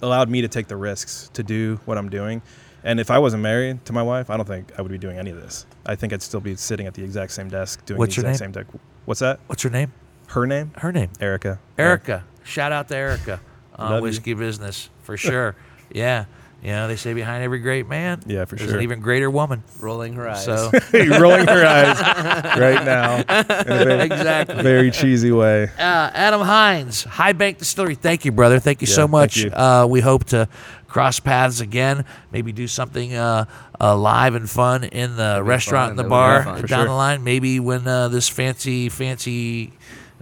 allowed 0.00 0.28
me 0.28 0.42
to 0.42 0.48
take 0.48 0.68
the 0.68 0.76
risks 0.76 1.28
to 1.32 1.42
do 1.42 1.80
what 1.86 1.98
I'm 1.98 2.08
doing. 2.08 2.40
And 2.84 3.00
if 3.00 3.10
I 3.10 3.18
wasn't 3.18 3.42
married 3.42 3.84
to 3.86 3.92
my 3.92 4.02
wife, 4.02 4.30
I 4.30 4.36
don't 4.36 4.46
think 4.46 4.70
I 4.78 4.82
would 4.82 4.92
be 4.92 4.98
doing 4.98 5.18
any 5.18 5.30
of 5.30 5.40
this. 5.40 5.66
I 5.84 5.96
think 5.96 6.12
I'd 6.12 6.22
still 6.22 6.40
be 6.40 6.54
sitting 6.54 6.86
at 6.86 6.94
the 6.94 7.02
exact 7.02 7.32
same 7.32 7.48
desk 7.48 7.84
doing 7.84 7.98
What's 7.98 8.14
the 8.14 8.22
your 8.22 8.30
exact 8.30 8.38
same 8.38 8.52
deck. 8.52 8.66
What's 9.04 9.20
that? 9.20 9.40
What's 9.48 9.64
her 9.64 9.70
name? 9.70 9.92
Her 10.28 10.46
name? 10.46 10.70
Her 10.76 10.92
name. 10.92 11.10
Erica. 11.20 11.58
Erica. 11.76 12.24
Shout 12.44 12.70
out 12.70 12.86
to 12.88 12.96
Erica 12.96 13.40
on 13.74 13.90
Love 13.90 13.98
you. 13.98 14.02
Whiskey 14.04 14.34
Business 14.34 14.88
for 15.02 15.16
sure. 15.16 15.56
yeah. 15.92 16.26
You 16.62 16.70
know, 16.72 16.88
they 16.88 16.96
say 16.96 17.14
behind 17.14 17.44
every 17.44 17.60
great 17.60 17.88
man, 17.88 18.20
Yeah, 18.26 18.44
for 18.44 18.56
there's 18.56 18.68
sure. 18.68 18.78
an 18.78 18.82
even 18.82 18.98
greater 18.98 19.30
woman. 19.30 19.62
rolling 19.78 20.14
her 20.14 20.28
eyes. 20.28 20.44
So 20.44 20.70
rolling 20.92 21.46
her 21.46 21.64
eyes 21.64 22.00
right 22.58 22.84
now 22.84 23.18
in 23.18 23.24
a 23.28 23.84
very, 23.84 24.00
exactly. 24.02 24.62
very 24.62 24.90
cheesy 24.90 25.30
way. 25.30 25.64
Uh, 25.78 26.10
Adam 26.12 26.40
Hines, 26.40 27.04
High 27.04 27.32
Bank 27.32 27.58
Distillery. 27.58 27.94
Thank 27.94 28.24
you, 28.24 28.32
brother. 28.32 28.58
Thank 28.58 28.82
you 28.82 28.88
Yeah, 28.88 28.94
so 28.96 29.06
much. 29.06 29.36
you. 29.36 29.50
Uh, 29.52 29.86
we 29.88 30.00
hope 30.00 30.24
to 30.26 30.48
cross 30.88 31.20
paths 31.20 31.60
again. 31.60 32.04
Maybe 32.32 32.50
do 32.50 32.66
something 32.66 33.14
uh, 33.14 33.44
uh, 33.80 33.96
live 33.96 34.34
and 34.34 34.50
fun 34.50 34.82
in 34.82 35.14
the 35.14 35.40
restaurant 35.44 35.90
fun. 35.90 35.90
and 35.90 35.98
the 35.98 36.02
That 36.02 36.44
would 36.46 36.62
be 36.62 36.66
bar 36.66 36.66
down 36.66 36.86
For 36.86 36.88
the 36.88 36.92
line. 36.96 37.22
Maybe 37.22 37.60
when 37.60 37.86
uh, 37.86 38.08
this 38.08 38.28
fancy, 38.28 38.88
fancy 38.88 39.72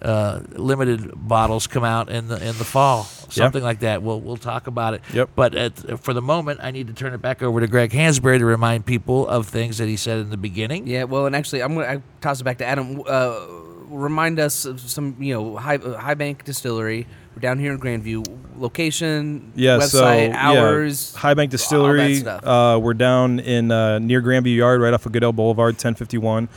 uh, 0.03 0.41
limited 0.51 1.11
bottles 1.15 1.67
come 1.67 1.85
out 1.85 2.09
in 2.11 2.29
the 2.29 2.37
in 2.37 2.59
the 2.59 2.65
fall, 2.65 3.05
something 3.05 3.63
like 3.63 3.81
that. 3.81 4.03
We'll 4.03 4.21
we'll 4.21 4.37
talk 4.37 4.67
about 4.67 4.95
it. 4.95 5.03
Yep. 5.13 5.31
But 5.35 5.55
at, 5.55 6.01
for 6.01 6.13
the 6.13 6.23
moment, 6.23 6.61
I 6.63 6.71
need 6.71 6.87
to 6.89 6.93
turn 6.93 7.15
it 7.15 7.23
back 7.23 7.43
over 7.43 7.61
to 7.61 7.67
Greg 7.67 7.91
Hansberry 7.93 8.39
to 8.39 8.45
remind 8.45 8.85
people 8.87 9.27
of 9.27 9.49
things 9.49 9.79
that 9.79 9.89
he 9.89 9.97
said 9.97 10.19
in 10.19 10.31
the 10.31 10.37
beginning. 10.37 10.87
Yeah, 10.87 11.05
well, 11.05 11.27
and 11.27 11.35
actually, 11.35 11.63
I'm 11.63 11.75
gonna 11.75 11.87
I 11.87 12.03
toss 12.21 12.41
it 12.41 12.45
back 12.45 12.59
to 12.59 12.67
Adam. 12.67 13.03
Uh, 13.07 13.41
remind 13.89 14.39
us 14.41 14.65
of 14.65 14.81
some, 14.81 15.17
you 15.21 15.33
know, 15.33 15.57
High, 15.57 15.77
uh, 15.77 15.97
High 15.97 16.15
Bank 16.15 16.45
Distillery. 16.45 17.07
We're 17.35 17.41
down 17.41 17.59
here 17.59 17.73
in 17.73 17.79
Grandview. 17.79 18.27
Location, 18.57 19.53
Yeah, 19.55 19.79
so 19.81 20.03
website, 20.03 20.29
yeah, 20.31 20.49
hours. 20.51 21.15
High 21.15 21.35
Bank 21.35 21.51
Distillery. 21.51 22.17
stuff. 22.17 22.45
Uh, 22.45 22.81
we're 22.83 22.95
down 22.95 23.39
in 23.39 23.71
uh, 23.71 23.99
near 23.99 24.21
Grandview 24.23 24.57
Yard, 24.57 24.81
right 24.81 24.93
off 24.95 25.07
of 25.07 25.13
Goodale 25.13 25.33
Boulevard, 25.33 25.75
1051. 25.75 26.49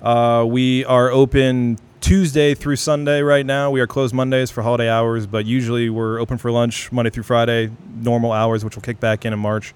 Uh, 0.00 0.44
we 0.46 0.84
are 0.84 1.10
open 1.10 1.78
Tuesday 2.12 2.54
through 2.54 2.76
Sunday 2.76 3.20
right 3.20 3.44
now. 3.44 3.70
We 3.70 3.82
are 3.82 3.86
closed 3.86 4.14
Mondays 4.14 4.50
for 4.50 4.62
holiday 4.62 4.88
hours, 4.88 5.26
but 5.26 5.44
usually 5.44 5.90
we're 5.90 6.18
open 6.18 6.38
for 6.38 6.50
lunch 6.50 6.90
Monday 6.90 7.10
through 7.10 7.24
Friday, 7.24 7.70
normal 7.96 8.32
hours, 8.32 8.64
which 8.64 8.74
will 8.76 8.82
kick 8.82 8.98
back 8.98 9.26
in 9.26 9.34
in 9.34 9.38
March. 9.38 9.74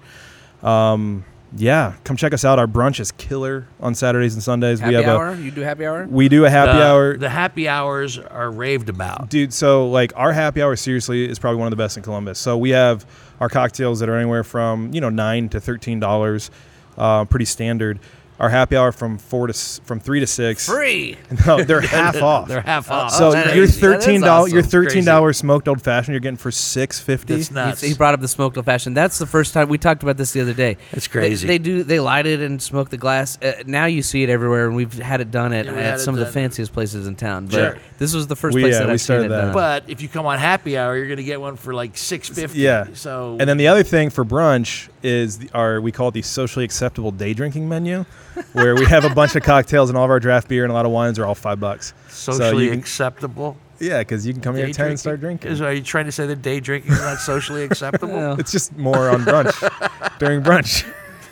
Um, 0.63 1.25
yeah, 1.55 1.93
come 2.03 2.17
check 2.17 2.33
us 2.33 2.43
out. 2.43 2.57
Our 2.57 2.65
brunch 2.65 2.99
is 2.99 3.11
killer 3.11 3.67
on 3.79 3.93
Saturdays 3.93 4.33
and 4.33 4.41
Sundays. 4.41 4.79
happy 4.79 4.95
we 4.95 5.03
have 5.03 5.15
hour? 5.15 5.35
you 5.35 5.51
do 5.51 5.61
happy 5.61 5.85
hour? 5.85 6.07
we 6.09 6.27
do 6.27 6.43
a 6.45 6.49
happy 6.49 6.71
The- 6.79 6.83
hour. 6.83 7.17
The 7.17 7.29
happy 7.29 7.67
hours 7.67 8.17
are 8.17 8.49
raved 8.49 8.89
about. 8.89 9.29
Dude, 9.29 9.53
so 9.53 9.87
like 9.87 10.11
our 10.15 10.33
happy 10.33 10.63
hour 10.63 10.75
seriously 10.75 11.29
is 11.29 11.37
probably 11.37 11.59
one 11.59 11.67
of 11.67 11.71
the 11.71 11.77
best 11.83 11.97
in 11.97 12.03
Columbus. 12.03 12.39
So 12.39 12.57
we 12.57 12.71
have 12.71 13.05
our 13.41 13.47
cocktails 13.47 13.99
that 13.99 14.09
are 14.09 14.17
anywhere 14.17 14.43
from 14.43 14.91
you 14.91 15.01
know 15.01 15.09
nine 15.09 15.49
to 15.49 15.59
thirteen 15.59 15.99
dollars, 15.99 16.49
uh, 16.97 17.25
pretty 17.25 17.45
standard. 17.45 17.99
Our 18.39 18.49
happy 18.49 18.75
hour 18.75 18.91
from 18.91 19.17
four 19.19 19.47
to 19.47 19.53
from 19.53 19.99
three 19.99 20.19
to 20.19 20.27
six. 20.27 20.65
Free. 20.67 21.17
No, 21.45 21.63
they're 21.63 21.81
half 21.99 22.21
off. 22.21 22.47
They're 22.47 22.61
half 22.61 22.89
off. 22.91 23.11
so 23.11 23.31
that 23.31 23.55
your 23.55 23.63
is- 23.65 23.79
that 23.79 23.97
is 23.99 24.03
thirteen 24.05 24.21
dollars, 24.21 24.51
your 24.51 24.63
thirteen 24.63 25.05
dollars 25.05 25.37
smoked 25.37 25.67
old 25.67 25.81
fashioned, 25.81 26.13
you're 26.13 26.19
getting 26.19 26.37
for 26.37 26.51
six 26.51 26.99
fifty. 26.99 27.35
That's 27.35 27.51
nuts. 27.51 27.81
He, 27.81 27.89
he 27.89 27.93
brought 27.93 28.13
up 28.13 28.21
the 28.21 28.27
smoked 28.27 28.57
old 28.57 28.65
fashioned. 28.65 28.97
That's 28.97 29.17
the 29.19 29.25
first 29.27 29.53
time 29.53 29.69
we 29.69 29.77
talked 29.77 30.03
about 30.03 30.17
this 30.17 30.31
the 30.33 30.41
other 30.41 30.53
day. 30.53 30.77
It's 30.91 31.07
They- 31.07 31.11
crazy. 31.19 31.47
They, 31.47 31.57
do. 31.59 31.83
They 31.83 31.99
light 31.99 32.25
it 32.25 32.39
and 32.41 32.61
smoke 32.61 32.89
the 32.89 32.97
glass. 32.97 33.37
Uh, 33.41 33.53
now 33.65 33.85
you 33.85 34.01
see 34.01 34.23
it 34.23 34.29
everywhere, 34.29 34.65
and 34.67 34.75
we've 34.75 34.93
had 34.93 35.21
it 35.21 35.29
done 35.31 35.53
at, 35.53 35.65
Yeah, 35.65 35.71
we 35.71 35.77
had 35.77 35.85
at 35.93 35.99
it 35.99 36.03
some 36.03 36.13
of 36.15 36.19
the 36.19 36.25
fanciest 36.31 36.73
places 36.73 37.07
in 37.07 37.15
town. 37.15 37.45
But 37.47 37.53
Sure. 37.53 37.77
This 38.03 38.13
was 38.13 38.27
the 38.27 38.35
first 38.35 38.53
We, 38.53 38.61
place 38.61 38.75
uh, 38.75 38.79
that 38.79 38.87
we 38.87 38.93
I've 38.93 38.99
seen 39.01 39.05
started 39.05 39.25
it 39.25 39.29
that. 39.29 39.41
done. 39.45 39.53
But 39.53 39.83
if 39.89 40.01
you 40.01 40.09
come 40.09 40.25
on 40.25 40.37
happy 40.37 40.77
hour, 40.77 40.95
you're 40.97 41.07
going 41.07 41.17
to 41.17 41.23
get 41.23 41.39
one 41.41 41.55
for 41.55 41.73
like 41.73 41.97
six 41.97 42.27
fifty. 42.29 42.59
Yeah. 42.59 42.87
So 42.93 43.37
And 43.39 43.47
then 43.49 43.57
the 43.57 43.67
other 43.67 43.83
thing 43.83 44.09
for 44.09 44.25
brunch 44.25 44.89
is 45.01 45.39
the, 45.39 45.49
our 45.53 45.79
we 45.81 45.91
call 45.91 46.09
it 46.09 46.13
the 46.13 46.21
socially 46.21 46.65
acceptable 46.65 47.11
day 47.11 47.33
drinking 47.33 47.67
menu, 47.69 48.03
where 48.51 48.75
we 48.75 48.85
have 48.85 49.05
a 49.05 49.13
bunch 49.15 49.35
of 49.35 49.43
cocktails 49.53 49.89
and 49.89 49.97
all 49.97 50.03
of 50.05 50.11
our 50.11 50.19
draft 50.19 50.47
beer 50.49 50.63
and 50.63 50.71
a 50.71 50.73
lot 50.73 50.85
of 50.85 50.91
wines 50.91 51.17
are 51.17 51.25
all 51.25 51.35
five 51.35 51.59
bucks. 51.59 51.93
So 52.09 52.33
socially 52.33 52.65
you 52.65 52.69
can- 52.71 52.79
acceptable. 52.79 53.57
Yeah, 53.79 53.99
because 53.99 54.25
you 54.25 54.31
can 54.33 54.41
come 54.41 54.55
here 54.55 54.65
at 54.67 54.73
ten 54.75 54.89
and 54.91 54.99
start 54.99 55.19
drinking. 55.19 55.51
Is, 55.51 55.59
are 55.59 55.73
you 55.73 55.81
trying 55.81 56.05
to 56.05 56.11
say 56.11 56.25
that 56.27 56.41
day 56.41 56.59
drinking 56.59 56.91
is 56.93 56.99
not 57.01 57.17
socially 57.17 57.63
acceptable? 57.69 58.13
Well, 58.13 58.39
It's 58.39 58.51
just 58.51 58.77
more 58.77 59.09
on 59.09 59.21
brunch 59.23 60.17
during 60.19 60.41
brunch. 60.41 60.85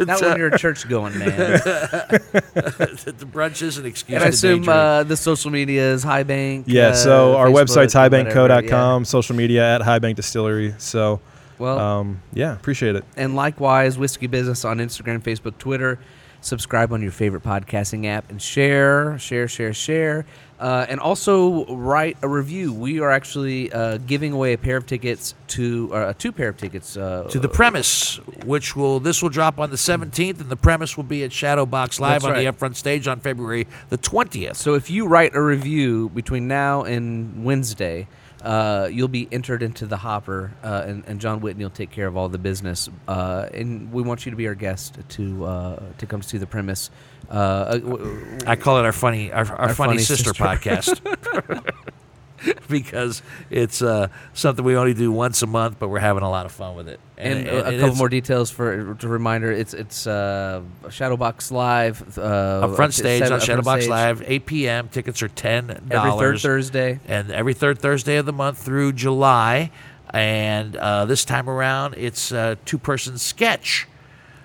Not 0.08 0.22
when 0.22 0.38
you're 0.38 0.54
a 0.54 0.58
church 0.58 0.88
going 0.88 1.18
man. 1.18 1.30
the 1.32 3.28
brunch 3.32 3.62
is 3.62 3.78
an 3.78 3.86
excuse. 3.86 4.16
and 4.16 4.24
I 4.24 4.28
to 4.28 4.32
day 4.32 4.36
assume 4.36 4.70
uh, 4.70 5.04
the 5.04 5.18
social 5.18 5.52
media 5.52 5.94
is 5.94 6.04
High 6.04 6.24
Bank. 6.24 6.66
Yeah, 6.68 6.88
uh, 6.88 6.94
so 6.94 7.36
our 7.36 7.48
Facebook, 7.48 7.66
website's 7.66 7.96
whatever, 7.96 8.30
highbankco.com, 8.30 9.06
social 9.06 9.36
media 9.36 9.76
at 9.76 9.82
Highbank 9.82 10.16
Distillery. 10.16 10.76
So. 10.78 11.22
Well, 11.60 11.78
um, 11.78 12.22
yeah, 12.34 12.54
appreciate 12.54 12.96
it. 12.96 13.06
and 13.16 13.36
likewise, 13.36 13.96
Whiskey 13.96 14.26
Business 14.26 14.66
on 14.66 14.80
Instagram, 14.80 15.22
Facebook, 15.22 15.60
Twitter. 15.60 16.00
Subscribe 16.42 16.92
on 16.92 17.04
your 17.04 17.12
favorite 17.12 17.44
podcasting 17.44 18.08
app 18.08 18.30
and 18.32 18.42
share, 18.42 19.18
share, 19.20 19.48
share, 19.48 19.74
share. 19.74 20.26
Uh, 20.60 20.86
and 20.90 21.00
also 21.00 21.66
write 21.66 22.18
a 22.22 22.28
review. 22.28 22.74
We 22.74 23.00
are 23.00 23.10
actually 23.10 23.72
uh, 23.72 23.98
giving 23.98 24.32
away 24.32 24.54
a 24.54 24.58
pair 24.58 24.78
of 24.78 24.86
tickets 24.86 25.34
to, 25.50 25.94
uh, 25.94 26.14
two 26.14 26.32
pair 26.32 26.50
of 26.50 26.58
tickets 26.58 26.98
uh, 26.98 27.28
to 27.30 27.40
the 27.40 27.50
premise, 27.50 28.18
which 28.46 28.76
will 28.76 29.00
this 29.00 29.22
will 29.22 29.30
drop 29.30 29.60
on 29.60 29.70
the 29.70 29.76
17th, 29.76 30.40
and 30.40 30.50
the 30.50 30.56
premise 30.56 30.98
will 30.98 31.04
be 31.04 31.24
at 31.24 31.32
Shadowbox 31.32 32.00
Live 32.00 32.22
That's 32.22 32.26
on 32.26 32.36
the 32.36 32.52
upfront 32.52 32.76
stage 32.76 33.08
on 33.08 33.20
February 33.20 33.68
the 33.90 33.98
20th. 33.98 34.56
So 34.56 34.76
if 34.76 34.90
you 34.90 35.08
write 35.08 35.36
a 35.36 35.42
review 35.42 36.10
between 36.10 36.48
now 36.48 36.84
and 36.84 37.44
Wednesday, 37.44 38.08
uh, 38.44 38.90
you'll 38.92 39.08
be 39.08 39.28
entered 39.32 39.62
into 39.64 39.86
the 39.86 39.98
hopper, 39.98 40.52
uh, 40.64 40.84
and, 40.86 41.04
and 41.08 41.22
John 41.22 41.42
Whitney 41.42 41.64
will 41.64 41.70
take 41.70 41.92
care 41.92 42.08
of 42.08 42.18
all 42.18 42.30
the 42.30 42.38
business. 42.38 42.90
Uh, 43.08 43.48
and 43.54 43.92
we 43.92 44.02
want 44.02 44.26
you 44.26 44.32
to 44.32 44.36
be 44.36 44.48
our 44.48 44.56
guest 44.56 44.98
to 45.10 45.46
uh, 45.46 45.84
to 45.98 46.06
come 46.06 46.22
see 46.22 46.38
the 46.38 46.48
premise. 46.48 46.90
Uh, 47.30 47.34
uh, 47.34 47.78
w- 47.78 47.98
w- 47.98 48.38
I 48.48 48.56
call 48.56 48.78
it 48.80 48.86
our 48.86 48.92
funny 48.92 49.32
our, 49.32 49.46
our, 49.46 49.56
Our 49.70 49.74
funny, 49.74 49.94
funny 49.94 50.00
sister, 50.04 50.34
sister. 50.34 50.44
podcast 50.44 51.64
because 52.70 53.22
it's 53.50 53.82
uh, 53.82 54.08
something 54.34 54.64
we 54.66 54.76
only 54.76 54.94
do 54.94 55.12
once 55.12 55.42
a 55.42 55.48
month, 55.48 55.78
but 55.80 55.90
we're 55.90 56.00
having 56.00 56.24
a 56.24 56.30
lot 56.30 56.46
of 56.46 56.52
fun 56.52 56.76
with 56.76 56.88
it. 56.88 57.00
and, 57.18 57.40
it- 57.40 57.48
a- 57.54 57.68
a 57.76 57.80
couple 57.80 57.96
more 57.96 58.10
details 58.10 58.50
for 58.50 58.96
to 58.96 59.08
reminder. 59.08 59.52
It's 59.52 59.74
it's 59.74 60.08
uh, 60.08 60.62
Shadowbox 60.86 61.52
Live 61.52 62.18
uh, 62.18 62.22
up 62.22 62.76
front 62.76 62.94
stage 62.94 63.20
seven- 63.24 63.34
on 63.34 63.40
Shadowbox 63.40 63.88
Live, 63.88 64.24
8 64.26 64.46
p.m. 64.46 64.88
Tickets 64.90 65.22
are 65.22 65.28
ten 65.28 65.68
dollars 65.68 65.84
every 65.92 66.12
third 66.20 66.40
Thursday. 66.42 67.00
and 67.08 67.32
every 67.32 67.54
third 67.54 67.80
Thursday 67.80 68.18
of 68.18 68.26
the 68.26 68.34
month 68.34 68.58
through 68.58 68.94
July. 68.94 69.72
And 70.14 70.76
uh, 70.76 71.06
this 71.06 71.24
time 71.24 71.50
around, 71.50 71.94
it's 71.98 72.34
a 72.34 72.58
two-person 72.66 73.18
sketch 73.18 73.88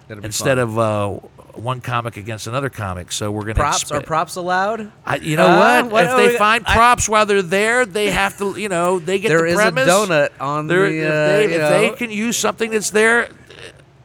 instead 0.08 0.58
of 0.58 0.78
uh, 0.78 1.18
one 1.58 1.80
comic 1.80 2.16
against 2.16 2.46
another 2.46 2.68
comic. 2.70 3.12
So 3.12 3.30
we're 3.32 3.42
going 3.42 3.54
to 3.56 3.60
props. 3.60 3.90
Are 3.90 4.00
props 4.00 4.36
allowed? 4.36 4.90
I, 5.04 5.16
you 5.16 5.36
know 5.36 5.46
Uh, 5.46 5.82
what? 5.84 5.92
what- 5.92 6.04
If 6.06 6.16
they 6.16 6.34
oh, 6.34 6.38
find 6.38 6.64
I- 6.66 6.74
props 6.74 7.08
while 7.08 7.26
they're 7.26 7.42
there, 7.42 7.84
they 7.86 8.10
have 8.10 8.36
to. 8.38 8.58
You 8.58 8.68
know, 8.68 8.98
they 8.98 9.18
get 9.18 9.28
There 9.28 9.38
the 9.40 9.46
is 9.46 9.54
premise. 9.56 9.86
a 9.86 9.90
donut 9.90 10.28
on 10.40 10.66
They're- 10.66 10.88
the. 10.90 10.96
if 10.98 11.10
Uh, 11.10 11.26
they, 11.26 11.44
if 11.54 11.70
they 11.70 11.90
can 11.98 12.10
use 12.10 12.36
something 12.36 12.70
that's 12.70 12.90
there 12.90 13.24
uh, 13.24 13.28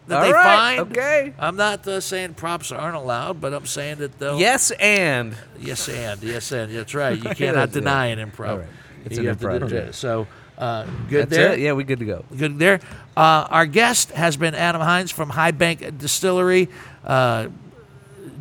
that 0.08 0.18
All 0.18 0.24
they 0.26 0.34
right, 0.34 0.78
find. 0.78 0.80
okay. 0.92 1.34
I'm 1.40 1.56
not 1.56 1.88
uh, 1.88 2.00
saying 2.02 2.34
props 2.34 2.72
aren't 2.72 2.96
allowed, 2.96 3.40
but 3.40 3.54
I'm 3.54 3.66
saying 3.66 3.98
that 4.00 4.18
they'll. 4.20 4.40
Yes, 4.40 4.72
and 4.80 5.36
Yes, 5.60 5.88
and 5.88 6.22
yes, 6.24 6.52
and 6.52 6.74
that's 6.76 6.94
right. 6.96 7.16
You 7.18 7.24
That's 7.24 7.38
cannot 7.38 7.70
it. 7.70 7.74
deny 7.74 8.08
an 8.08 8.20
improv. 8.20 8.50
All 8.50 8.58
right. 8.60 8.68
It's 9.06 9.16
you 9.18 9.22
an 9.24 9.28
have 9.30 9.40
to 9.40 9.48
improv, 9.48 9.70
do 9.70 9.76
it. 9.76 9.96
So 9.96 10.28
uh, 10.62 10.86
good 11.10 11.24
that's 11.30 11.32
there. 11.32 11.54
it. 11.54 11.60
Yeah, 11.60 11.74
we 11.74 11.84
good 11.84 12.00
to 12.00 12.06
go. 12.06 12.24
Good 12.38 12.60
there. 12.60 12.80
Uh, 13.18 13.48
our 13.50 13.66
guest 13.66 14.12
has 14.12 14.38
been 14.38 14.56
Adam 14.56 14.82
Hines 14.82 15.12
from 15.12 15.30
High 15.30 15.52
Bank 15.52 15.98
Distillery, 15.98 16.70
uh, 17.04 17.48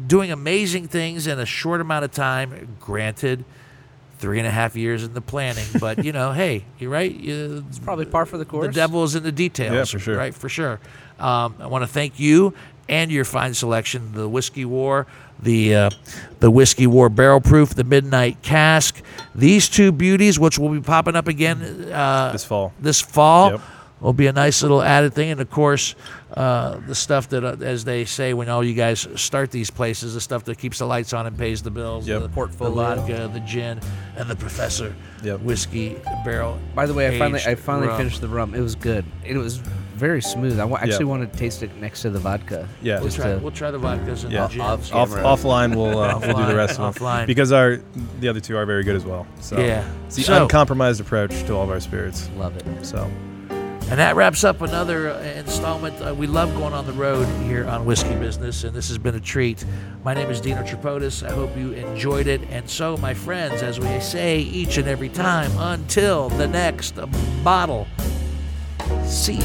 doing 0.07 0.31
amazing 0.31 0.87
things 0.89 1.27
in 1.27 1.39
a 1.39 1.47
short 1.47 1.81
amount 1.81 2.05
of 2.05 2.13
time. 2.13 2.77
Granted, 2.81 3.45
three 4.19 4.39
and 4.39 4.47
a 4.47 4.51
half 4.51 4.77
years 4.77 5.03
in 5.03 5.15
the 5.15 5.21
planning, 5.23 5.65
but 5.81 6.05
you 6.05 6.13
know, 6.13 6.33
hey, 6.43 6.65
you're 6.79 6.91
right. 6.91 7.13
You, 7.13 7.65
It's 7.69 7.79
probably 7.79 8.05
par 8.05 8.27
for 8.27 8.39
the 8.39 8.45
course. 8.45 8.67
the 8.67 8.73
devil 8.73 9.03
is 9.03 9.15
in 9.15 9.23
the 9.23 9.33
details. 9.33 9.75
Yeah, 9.75 9.85
for 9.85 9.99
sure. 9.99 10.17
Right, 10.17 10.35
for 10.35 10.49
sure. 10.49 10.79
Um, 11.19 11.55
I 11.59 11.67
want 11.67 11.83
to 11.83 11.89
thank 11.89 12.21
you 12.21 12.55
and 12.91 13.11
your 13.11 13.25
fine 13.25 13.55
selection, 13.55 14.13
the 14.13 14.29
Whiskey 14.29 14.67
War, 14.67 15.07
the 15.43 15.75
uh, 15.75 15.91
the 16.41 16.51
Whiskey 16.51 16.87
War 16.87 17.09
Barrel 17.09 17.41
Proof, 17.41 17.75
the 17.75 17.85
Midnight 17.85 18.43
Cask. 18.43 19.01
These 19.35 19.69
two 19.71 19.93
beauties, 19.93 20.39
which 20.39 20.59
will 20.59 20.69
be 20.69 20.81
popping 20.81 21.17
up 21.17 21.29
again 21.29 21.63
uh, 21.93 22.33
This 22.33 22.45
fall. 22.45 22.73
this 22.81 23.01
fall, 23.01 23.53
Yep. 23.53 23.61
will 24.01 24.13
be 24.13 24.27
a 24.27 24.33
nice 24.33 24.61
little 24.63 24.83
added 24.83 25.15
thing. 25.15 25.31
And 25.31 25.41
of 25.41 25.51
course, 25.51 25.95
uh, 26.35 26.79
the 26.87 26.95
stuff 26.95 27.29
that, 27.31 27.45
uh, 27.45 27.57
as 27.65 27.85
they 27.85 28.05
say, 28.05 28.35
when 28.35 28.49
all 28.49 28.63
you 28.65 28.75
guys 28.75 29.07
start 29.17 29.51
these 29.51 29.71
places, 29.71 30.15
the 30.15 30.21
stuff 30.21 30.45
that 30.45 30.59
keeps 30.59 30.79
the 30.79 30.87
lights 30.87 31.13
on 31.13 31.27
and 31.27 31.37
pays 31.39 31.63
the 31.63 31.71
bills, 31.71 32.07
Yep. 32.09 32.23
the 32.23 32.29
Portfolio. 32.29 32.75
the 32.75 32.97
vodka, 33.03 33.31
the 33.33 33.41
gin, 33.41 33.81
and 34.17 34.29
the 34.29 34.37
Professor 34.37 34.95
Yep. 35.23 35.41
whiskey 35.41 35.97
barrel. 36.25 36.59
By 36.75 36.87
the 36.87 36.95
way, 36.95 37.07
I 37.15 37.19
finally 37.19 37.41
I 37.47 37.55
finally 37.55 37.89
rum. 37.89 37.97
finished 37.99 38.21
the 38.21 38.29
rum. 38.29 38.55
It 38.55 38.61
was 38.61 38.75
good. 38.75 39.05
It 39.25 39.37
was 39.37 39.61
very 40.01 40.21
smooth. 40.23 40.59
I 40.59 40.65
actually 40.65 40.91
Yeah. 40.99 41.03
want 41.05 41.33
to 41.33 41.39
taste 41.39 41.63
it 41.63 41.71
next 41.77 42.03
to 42.03 42.11
the 42.11 42.19
vodka. 42.19 42.67
Yeah. 42.83 43.01
We'll 43.01 43.11
try, 43.11 43.33
to- 43.33 43.39
we'll 43.39 43.53
try 43.53 43.71
the 43.71 43.79
vodkas 43.79 44.25
and 44.25 44.33
Yeah. 44.33 44.47
the 44.47 44.55
gins. 44.55 44.91
Off- 44.91 45.13
Off, 45.15 45.43
offline, 45.43 45.77
we'll 45.77 45.99
uh, 46.01 46.19
we'll 46.19 46.37
do 46.37 46.47
the 46.47 46.57
rest 46.57 46.81
of 46.81 46.97
offline. 46.97 47.27
because 47.27 47.53
our 47.53 47.79
the 48.21 48.29
other 48.29 48.41
two 48.41 48.57
are 48.57 48.67
very 48.67 48.83
good 48.83 48.97
as 48.97 49.05
well. 49.05 49.27
So 49.41 49.61
Yeah. 49.61 49.85
it's 50.07 50.17
the 50.17 50.23
So- 50.23 50.43
uncompromised 50.43 51.01
approach 51.01 51.45
to 51.45 51.55
all 51.55 51.63
of 51.63 51.71
our 51.71 51.81
spirits. 51.81 52.29
Love 52.37 52.57
it. 52.57 52.65
So 52.83 53.09
And 53.91 53.99
that 53.99 54.15
wraps 54.15 54.45
up 54.45 54.63
another 54.63 55.11
uh, 55.11 55.19
installment. 55.37 55.95
Uh, 56.01 56.15
we 56.15 56.29
love 56.29 56.55
going 56.57 56.73
on 56.73 56.87
the 56.87 56.93
road 56.93 57.27
here 57.45 57.67
on 57.67 57.85
Whiskey 57.85 58.15
Business, 58.15 58.63
and 58.63 58.73
this 58.73 58.87
has 58.89 58.99
been 58.99 59.17
a 59.17 59.21
treat. 59.21 59.65
My 60.05 60.15
name 60.15 60.31
is 60.31 60.41
Dino 60.41 60.63
Tripodis. 60.63 61.29
I 61.29 61.33
hope 61.33 61.57
you 61.59 61.73
enjoyed 61.73 62.29
it. 62.29 62.41
And 62.53 62.71
so, 62.71 62.97
my 62.99 63.15
friends, 63.15 63.63
as 63.63 63.81
we 63.81 63.99
say 63.99 64.39
each 64.39 64.79
and 64.79 64.87
every 64.87 65.09
time, 65.09 65.51
until 65.59 66.29
the 66.29 66.47
next 66.47 66.95
bottle, 67.43 67.89
see 69.05 69.39
ya. 69.39 69.45